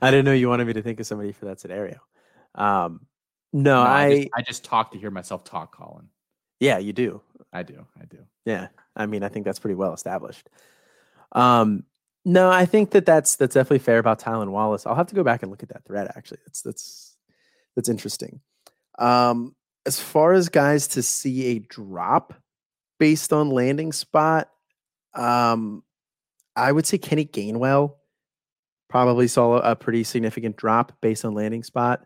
I 0.01 0.11
didn't 0.11 0.26
know 0.26 0.34
you 0.34 0.49
wanted 0.49 0.67
me 0.67 0.73
to 0.73 0.82
think 0.82 0.99
of 0.99 1.07
somebody 1.07 1.32
for 1.32 1.45
that 1.45 1.59
scenario. 1.59 1.99
Um, 2.55 3.05
no, 3.51 3.84
no 3.84 3.89
I, 3.89 4.05
I 4.05 4.15
just, 4.15 4.30
I 4.38 4.41
just 4.41 4.63
talk 4.63 4.91
to 4.91 4.97
hear 4.97 5.11
myself 5.11 5.43
talk, 5.43 5.76
Colin. 5.76 6.07
Yeah, 6.59 6.78
you 6.78 6.93
do. 6.93 7.21
I 7.51 7.63
do. 7.63 7.86
I 7.99 8.05
do. 8.05 8.19
Yeah. 8.45 8.67
I 8.95 9.05
mean, 9.05 9.23
I 9.23 9.30
think 9.30 9.45
that's 9.45 9.59
pretty 9.59 9.76
well 9.76 9.93
established. 9.93 10.49
Um, 11.34 11.84
no, 12.23 12.49
I 12.49 12.65
think 12.65 12.91
that 12.91 13.05
that's 13.05 13.36
that's 13.36 13.53
definitely 13.53 13.80
fair 13.80 13.99
about 13.99 14.19
Tylan 14.19 14.49
Wallace. 14.49 14.88
I'll 14.88 14.95
have 14.95 15.07
to 15.07 15.15
go 15.15 15.23
back 15.23 15.43
and 15.43 15.51
look 15.51 15.61
at 15.61 15.69
that 15.69 15.86
thread. 15.86 16.11
Actually, 16.15 16.39
that's 16.45 16.61
that's 16.61 17.15
that's 17.76 17.89
interesting. 17.89 18.41
Um, 18.97 19.55
as 19.86 20.00
far 20.00 20.34
as 20.34 20.50
guys 20.50 20.88
to 20.90 21.04
see 21.04 21.56
a 21.56 21.60
drop 21.60 22.34
based 23.00 23.32
on 23.32 23.50
landing 23.50 23.92
spot, 23.92 24.50
um, 25.14 25.84
I 26.56 26.72
would 26.72 26.86
say 26.86 26.98
Kenny 26.98 27.26
Gainwell 27.26 27.96
probably 28.90 29.28
saw 29.28 29.58
a 29.58 29.76
pretty 29.76 30.04
significant 30.04 30.56
drop 30.56 30.94
based 31.02 31.26
on 31.26 31.34
landing 31.34 31.64
spot. 31.64 32.06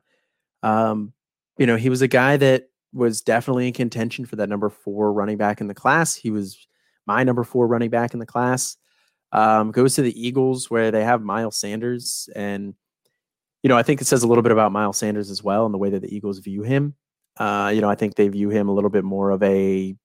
Um, 0.63 1.13
you 1.57 1.65
know, 1.65 1.75
he 1.75 1.89
was 1.89 2.01
a 2.01 2.07
guy 2.07 2.37
that 2.37 2.69
was 2.93 3.21
definitely 3.21 3.67
in 3.67 3.73
contention 3.73 4.25
for 4.25 4.35
that 4.37 4.49
number 4.49 4.69
four 4.69 5.13
running 5.13 5.37
back 5.37 5.61
in 5.61 5.67
the 5.67 5.73
class. 5.73 6.15
He 6.15 6.31
was 6.31 6.67
my 7.05 7.23
number 7.23 7.43
four 7.43 7.67
running 7.67 7.89
back 7.89 8.13
in 8.13 8.19
the 8.19 8.25
class. 8.25 8.77
Um, 9.31 9.71
goes 9.71 9.95
to 9.95 10.01
the 10.01 10.19
Eagles 10.19 10.71
where 10.71 10.89
they 10.89 11.03
have 11.03 11.21
Miles 11.21 11.55
Sanders. 11.55 12.29
And, 12.35 12.73
you 13.61 13.67
know, 13.67 13.77
I 13.77 13.83
think 13.83 14.01
it 14.01 14.07
says 14.07 14.23
a 14.23 14.27
little 14.27 14.41
bit 14.41 14.51
about 14.51 14.71
Miles 14.71 14.97
Sanders 14.97 15.29
as 15.29 15.43
well 15.43 15.65
and 15.65 15.73
the 15.73 15.77
way 15.77 15.91
that 15.91 16.01
the 16.01 16.15
Eagles 16.15 16.39
view 16.39 16.63
him. 16.63 16.95
Uh, 17.39 17.71
you 17.73 17.81
know, 17.81 17.89
I 17.89 17.95
think 17.95 18.15
they 18.15 18.27
view 18.27 18.49
him 18.49 18.67
a 18.67 18.73
little 18.73 18.89
bit 18.89 19.03
more 19.03 19.31
of 19.31 19.41
a 19.41 19.95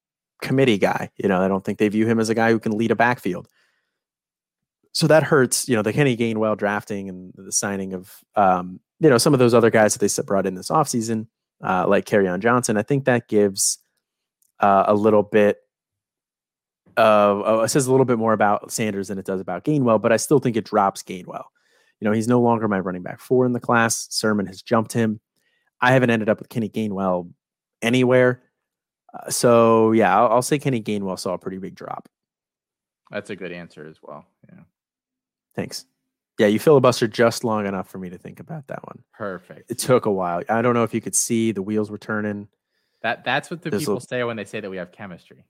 committee 0.40 0.78
guy. 0.78 1.11
You 1.16 1.28
know, 1.28 1.43
I 1.43 1.48
don't 1.48 1.65
think 1.65 1.78
they 1.78 1.89
view 1.89 2.06
him 2.06 2.20
as 2.20 2.28
a 2.28 2.35
guy 2.35 2.51
who 2.51 2.61
can 2.61 2.78
lead 2.78 2.93
a 2.93 2.97
backfield. 2.97 3.48
So 4.93 5.09
that 5.09 5.24
hurts, 5.24 5.69
you 5.69 5.74
know, 5.74 5.82
the 5.82 5.93
Kenny 5.93 6.16
Gainwell 6.16 6.56
drafting 6.56 7.09
and 7.09 7.32
the 7.35 7.51
signing 7.51 7.94
of, 7.94 8.12
um, 8.36 8.78
you 9.01 9.11
know, 9.11 9.19
some 9.19 9.32
of 9.32 9.40
those 9.40 9.52
other 9.52 9.70
guys 9.70 9.94
that 9.94 10.06
they 10.06 10.23
brought 10.23 10.47
in 10.47 10.55
this 10.55 10.70
offseason, 10.70 11.27
uh, 11.65 11.89
like 11.89 12.06
Kerryon 12.06 12.39
Johnson. 12.39 12.77
I 12.77 12.82
think 12.82 13.05
that 13.06 13.27
gives 13.27 13.78
uh, 14.61 14.85
a 14.86 14.94
little 14.94 15.24
bit 15.24 15.59
of, 16.97 17.44
uh, 17.44 17.62
it 17.62 17.69
says 17.70 17.89
a 17.89 17.90
little 17.90 18.05
bit 18.06 18.19
more 18.19 18.32
about 18.32 18.70
Sanders 18.70 19.09
than 19.09 19.19
it 19.19 19.24
does 19.24 19.40
about 19.40 19.65
Gainwell, 19.65 20.01
but 20.01 20.12
I 20.12 20.16
still 20.16 20.39
think 20.39 20.56
it 20.56 20.65
drops 20.65 21.02
Gainwell. 21.02 21.47
You 22.01 22.05
know, 22.05 22.12
he's 22.12 22.28
no 22.28 22.40
longer 22.40 22.69
my 22.69 22.78
running 22.78 23.02
back 23.02 23.19
four 23.19 23.47
in 23.47 23.52
the 23.52 23.61
class. 23.61 24.06
Sermon 24.11 24.47
has 24.47 24.62
jumped 24.62 24.93
him. 24.93 25.20
I 25.85 25.93
haven't 25.93 26.09
ended 26.09 26.31
up 26.31 26.39
with 26.39 26.48
Kenny 26.48 26.70
Gainwell 26.70 27.31
anywhere. 27.82 28.43
Uh, 29.12 29.28
so 29.28 29.93
yeah, 29.93 30.19
I'll, 30.19 30.28
I'll, 30.36 30.43
say 30.43 30.59
Kenny 30.59 30.81
Gainwell 30.81 31.19
saw 31.19 31.35
a 31.35 31.39
pretty 31.39 31.59
big 31.59 31.74
drop. 31.74 32.09
That's 33.11 33.28
a 33.28 33.36
good 33.36 33.52
answer 33.52 33.86
as 33.86 33.98
well. 34.02 34.24
Yeah. 34.48 34.62
Thanks. 35.55 35.85
Yeah, 36.39 36.47
you 36.47 36.59
filibustered 36.59 37.12
just 37.12 37.44
long 37.44 37.66
enough 37.66 37.89
for 37.89 37.98
me 37.98 38.09
to 38.09 38.16
think 38.16 38.40
about 38.40 38.66
that 38.69 38.82
one. 38.86 39.05
Perfect. 39.12 39.70
It 39.70 39.78
took 39.78 40.06
a 40.06 40.11
while. 40.11 40.43
I 40.48 40.62
don't 40.62 40.73
know 40.73 40.85
if 40.85 40.94
you 40.94 41.02
could 41.02 41.15
see 41.15 41.52
the 41.52 41.62
wheels 41.62 41.90
were 41.90 41.98
turning. 41.98 42.48
That 43.02 43.23
that's 43.23 43.51
what 43.51 43.61
the 43.61 43.69
There's 43.69 43.82
people 43.82 43.98
a... 43.98 44.01
say 44.01 44.24
when 44.24 44.36
they 44.36 44.47
say 44.47 44.61
that 44.61 44.70
we 44.70 44.78
have 44.78 44.90
chemistry. 44.90 45.44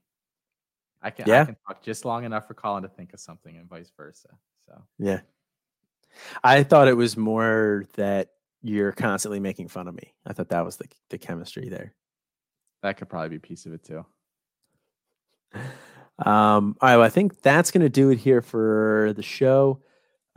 I 1.01 1.11
can 1.11 1.29
yeah. 1.29 1.43
I 1.43 1.45
can 1.45 1.57
talk 1.65 1.81
just 1.81 2.03
long 2.03 2.25
enough 2.25 2.45
for 2.45 2.55
Colin 2.55 2.83
to 2.83 2.89
think 2.89 3.13
of 3.13 3.21
something 3.21 3.55
and 3.55 3.69
vice 3.69 3.89
versa. 3.95 4.29
So 4.67 4.81
yeah. 4.99 5.21
I 6.43 6.63
thought 6.63 6.89
it 6.89 6.97
was 6.97 7.15
more 7.15 7.85
that 7.95 8.31
you're 8.65 8.91
constantly 8.91 9.39
making 9.39 9.67
fun 9.67 9.87
of 9.87 9.93
me. 9.93 10.13
I 10.25 10.33
thought 10.33 10.49
that 10.49 10.65
was 10.65 10.77
the 10.77 10.87
the 11.09 11.17
chemistry 11.17 11.69
there. 11.69 11.93
That 12.81 12.97
could 12.97 13.09
probably 13.09 13.29
be 13.29 13.35
a 13.35 13.39
piece 13.39 13.65
of 13.65 13.73
it 13.73 13.83
too. 13.83 14.05
Um, 16.17 16.77
all 16.79 16.87
right, 16.87 16.95
well, 16.95 17.05
I 17.05 17.09
think 17.09 17.41
that's 17.41 17.71
going 17.71 17.81
to 17.81 17.89
do 17.89 18.09
it 18.09 18.17
here 18.17 18.41
for 18.41 19.11
the 19.17 19.21
show. 19.21 19.81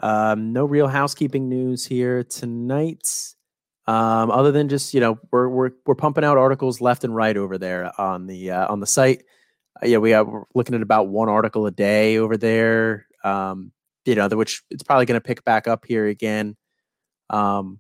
Um, 0.02 0.52
no 0.52 0.64
real 0.64 0.88
housekeeping 0.88 1.48
news 1.48 1.86
here 1.86 2.24
tonight, 2.24 3.08
um, 3.86 4.28
other 4.32 4.50
than 4.50 4.68
just 4.68 4.92
you 4.92 4.98
know 4.98 5.20
we're 5.30 5.48
we're 5.48 5.70
we're 5.86 5.94
pumping 5.94 6.24
out 6.24 6.36
articles 6.36 6.80
left 6.80 7.04
and 7.04 7.14
right 7.14 7.36
over 7.36 7.58
there 7.58 7.92
on 7.96 8.26
the 8.26 8.50
uh, 8.50 8.66
on 8.66 8.80
the 8.80 8.88
site. 8.88 9.22
Uh, 9.80 9.86
yeah, 9.86 9.98
we 9.98 10.14
are 10.14 10.48
looking 10.52 10.74
at 10.74 10.82
about 10.82 11.10
one 11.10 11.28
article 11.28 11.64
a 11.66 11.70
day 11.70 12.18
over 12.18 12.36
there. 12.36 13.06
Um, 13.22 13.70
you 14.04 14.16
know, 14.16 14.26
which 14.30 14.64
it's 14.70 14.82
probably 14.82 15.06
going 15.06 15.20
to 15.20 15.24
pick 15.24 15.44
back 15.44 15.68
up 15.68 15.84
here 15.86 16.06
again. 16.06 16.56
Um, 17.30 17.78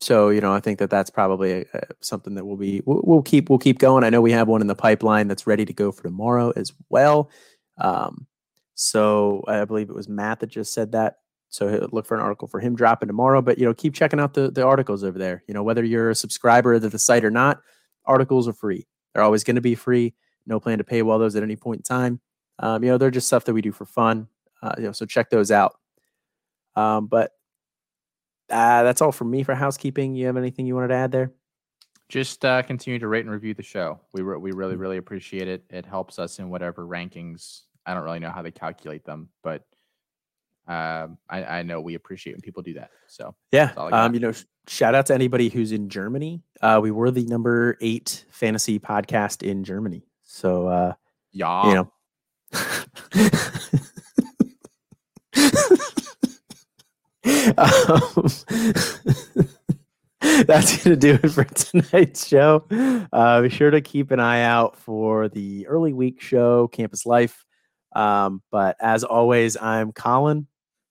so 0.00 0.28
you 0.28 0.40
know, 0.40 0.52
I 0.52 0.60
think 0.60 0.78
that 0.78 0.90
that's 0.90 1.10
probably 1.10 1.66
something 2.00 2.34
that 2.34 2.44
we'll 2.44 2.56
be 2.56 2.82
we'll, 2.86 3.00
we'll, 3.04 3.22
keep 3.22 3.50
we'll 3.50 3.58
keep 3.58 3.78
going. 3.78 4.04
I 4.04 4.10
know 4.10 4.20
we 4.20 4.32
have 4.32 4.48
one 4.48 4.60
in 4.60 4.66
the 4.66 4.74
pipeline 4.74 5.28
that's 5.28 5.46
ready 5.46 5.64
to 5.64 5.72
go 5.72 5.90
for 5.90 6.02
tomorrow 6.04 6.52
as 6.56 6.72
well. 6.88 7.30
Um, 7.78 8.26
so 8.74 9.42
I 9.48 9.64
believe 9.64 9.90
it 9.90 9.96
was 9.96 10.08
Matt 10.08 10.40
that 10.40 10.48
just 10.48 10.72
said 10.72 10.92
that. 10.92 11.16
So 11.48 11.88
look 11.92 12.06
for 12.06 12.14
an 12.14 12.22
article 12.22 12.46
for 12.46 12.60
him 12.60 12.76
dropping 12.76 13.08
tomorrow. 13.08 13.42
But 13.42 13.58
you 13.58 13.64
know, 13.64 13.74
keep 13.74 13.94
checking 13.94 14.20
out 14.20 14.34
the 14.34 14.50
the 14.50 14.64
articles 14.64 15.02
over 15.02 15.18
there. 15.18 15.42
You 15.48 15.54
know, 15.54 15.62
whether 15.62 15.84
you're 15.84 16.10
a 16.10 16.14
subscriber 16.14 16.78
to 16.78 16.88
the 16.88 16.98
site 16.98 17.24
or 17.24 17.30
not, 17.30 17.60
articles 18.04 18.46
are 18.46 18.52
free. 18.52 18.86
They're 19.12 19.24
always 19.24 19.44
going 19.44 19.56
to 19.56 19.62
be 19.62 19.74
free. 19.74 20.14
No 20.46 20.60
plan 20.60 20.78
to 20.78 20.84
pay 20.84 21.00
paywall 21.00 21.18
those 21.18 21.36
at 21.36 21.42
any 21.42 21.56
point 21.56 21.80
in 21.80 21.82
time. 21.82 22.20
Um, 22.60 22.82
you 22.82 22.90
know, 22.90 22.98
they're 22.98 23.10
just 23.10 23.26
stuff 23.26 23.44
that 23.44 23.54
we 23.54 23.62
do 23.62 23.72
for 23.72 23.84
fun. 23.84 24.28
Uh, 24.62 24.74
you 24.78 24.84
know, 24.84 24.92
so 24.92 25.06
check 25.06 25.30
those 25.30 25.50
out. 25.50 25.76
Um, 26.76 27.06
but 27.06 27.32
uh, 28.50 28.82
that's 28.82 29.02
all 29.02 29.12
from 29.12 29.30
me 29.30 29.42
for 29.42 29.54
housekeeping. 29.54 30.14
You 30.14 30.26
have 30.26 30.36
anything 30.36 30.66
you 30.66 30.74
wanted 30.74 30.88
to 30.88 30.94
add 30.94 31.12
there? 31.12 31.32
Just 32.08 32.44
uh, 32.44 32.62
continue 32.62 32.98
to 32.98 33.08
rate 33.08 33.24
and 33.24 33.30
review 33.30 33.54
the 33.54 33.62
show. 33.62 34.00
We 34.12 34.22
re- 34.22 34.38
we 34.38 34.52
really 34.52 34.76
mm. 34.76 34.80
really 34.80 34.96
appreciate 34.96 35.48
it. 35.48 35.64
It 35.68 35.84
helps 35.84 36.18
us 36.18 36.38
in 36.38 36.48
whatever 36.48 36.86
rankings. 36.86 37.62
I 37.84 37.94
don't 37.94 38.02
really 38.02 38.18
know 38.18 38.30
how 38.30 38.42
they 38.42 38.50
calculate 38.50 39.04
them, 39.04 39.28
but 39.42 39.64
um, 40.66 41.18
I, 41.28 41.44
I 41.44 41.62
know 41.62 41.80
we 41.80 41.94
appreciate 41.94 42.34
when 42.34 42.40
people 42.40 42.62
do 42.62 42.74
that. 42.74 42.90
So 43.06 43.34
yeah, 43.52 43.72
um, 43.76 44.14
you 44.14 44.20
know, 44.20 44.32
shout 44.66 44.94
out 44.94 45.06
to 45.06 45.14
anybody 45.14 45.48
who's 45.48 45.72
in 45.72 45.88
Germany. 45.88 46.42
Uh, 46.62 46.80
we 46.82 46.90
were 46.90 47.10
the 47.10 47.24
number 47.24 47.76
eight 47.80 48.24
fantasy 48.30 48.78
podcast 48.78 49.42
in 49.42 49.64
Germany. 49.64 50.06
So 50.24 50.68
uh, 50.68 50.94
yeah, 51.32 51.68
you 51.68 51.74
know. 51.74 51.92
um, 57.56 58.28
that's 60.46 60.84
going 60.84 60.94
to 60.94 60.96
do 60.96 61.18
it 61.22 61.28
for 61.28 61.44
tonight's 61.44 62.26
show. 62.26 62.64
Uh, 63.12 63.42
be 63.42 63.48
sure 63.48 63.70
to 63.70 63.80
keep 63.80 64.10
an 64.10 64.20
eye 64.20 64.42
out 64.42 64.76
for 64.76 65.28
the 65.28 65.66
early 65.66 65.92
week 65.92 66.20
show, 66.20 66.68
Campus 66.68 67.06
Life. 67.06 67.44
Um, 67.94 68.42
but 68.50 68.76
as 68.80 69.04
always, 69.04 69.56
I'm 69.56 69.92
Colin. 69.92 70.46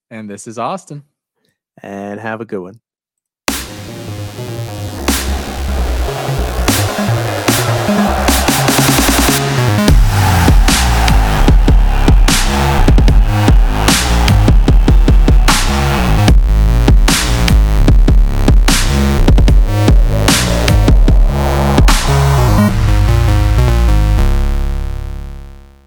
And 0.09 0.29
this 0.29 0.47
is 0.47 0.57
Austin. 0.57 1.03
And 1.83 2.19
have 2.19 2.41
a 2.41 2.45
good 2.45 2.61
one. 2.61 2.79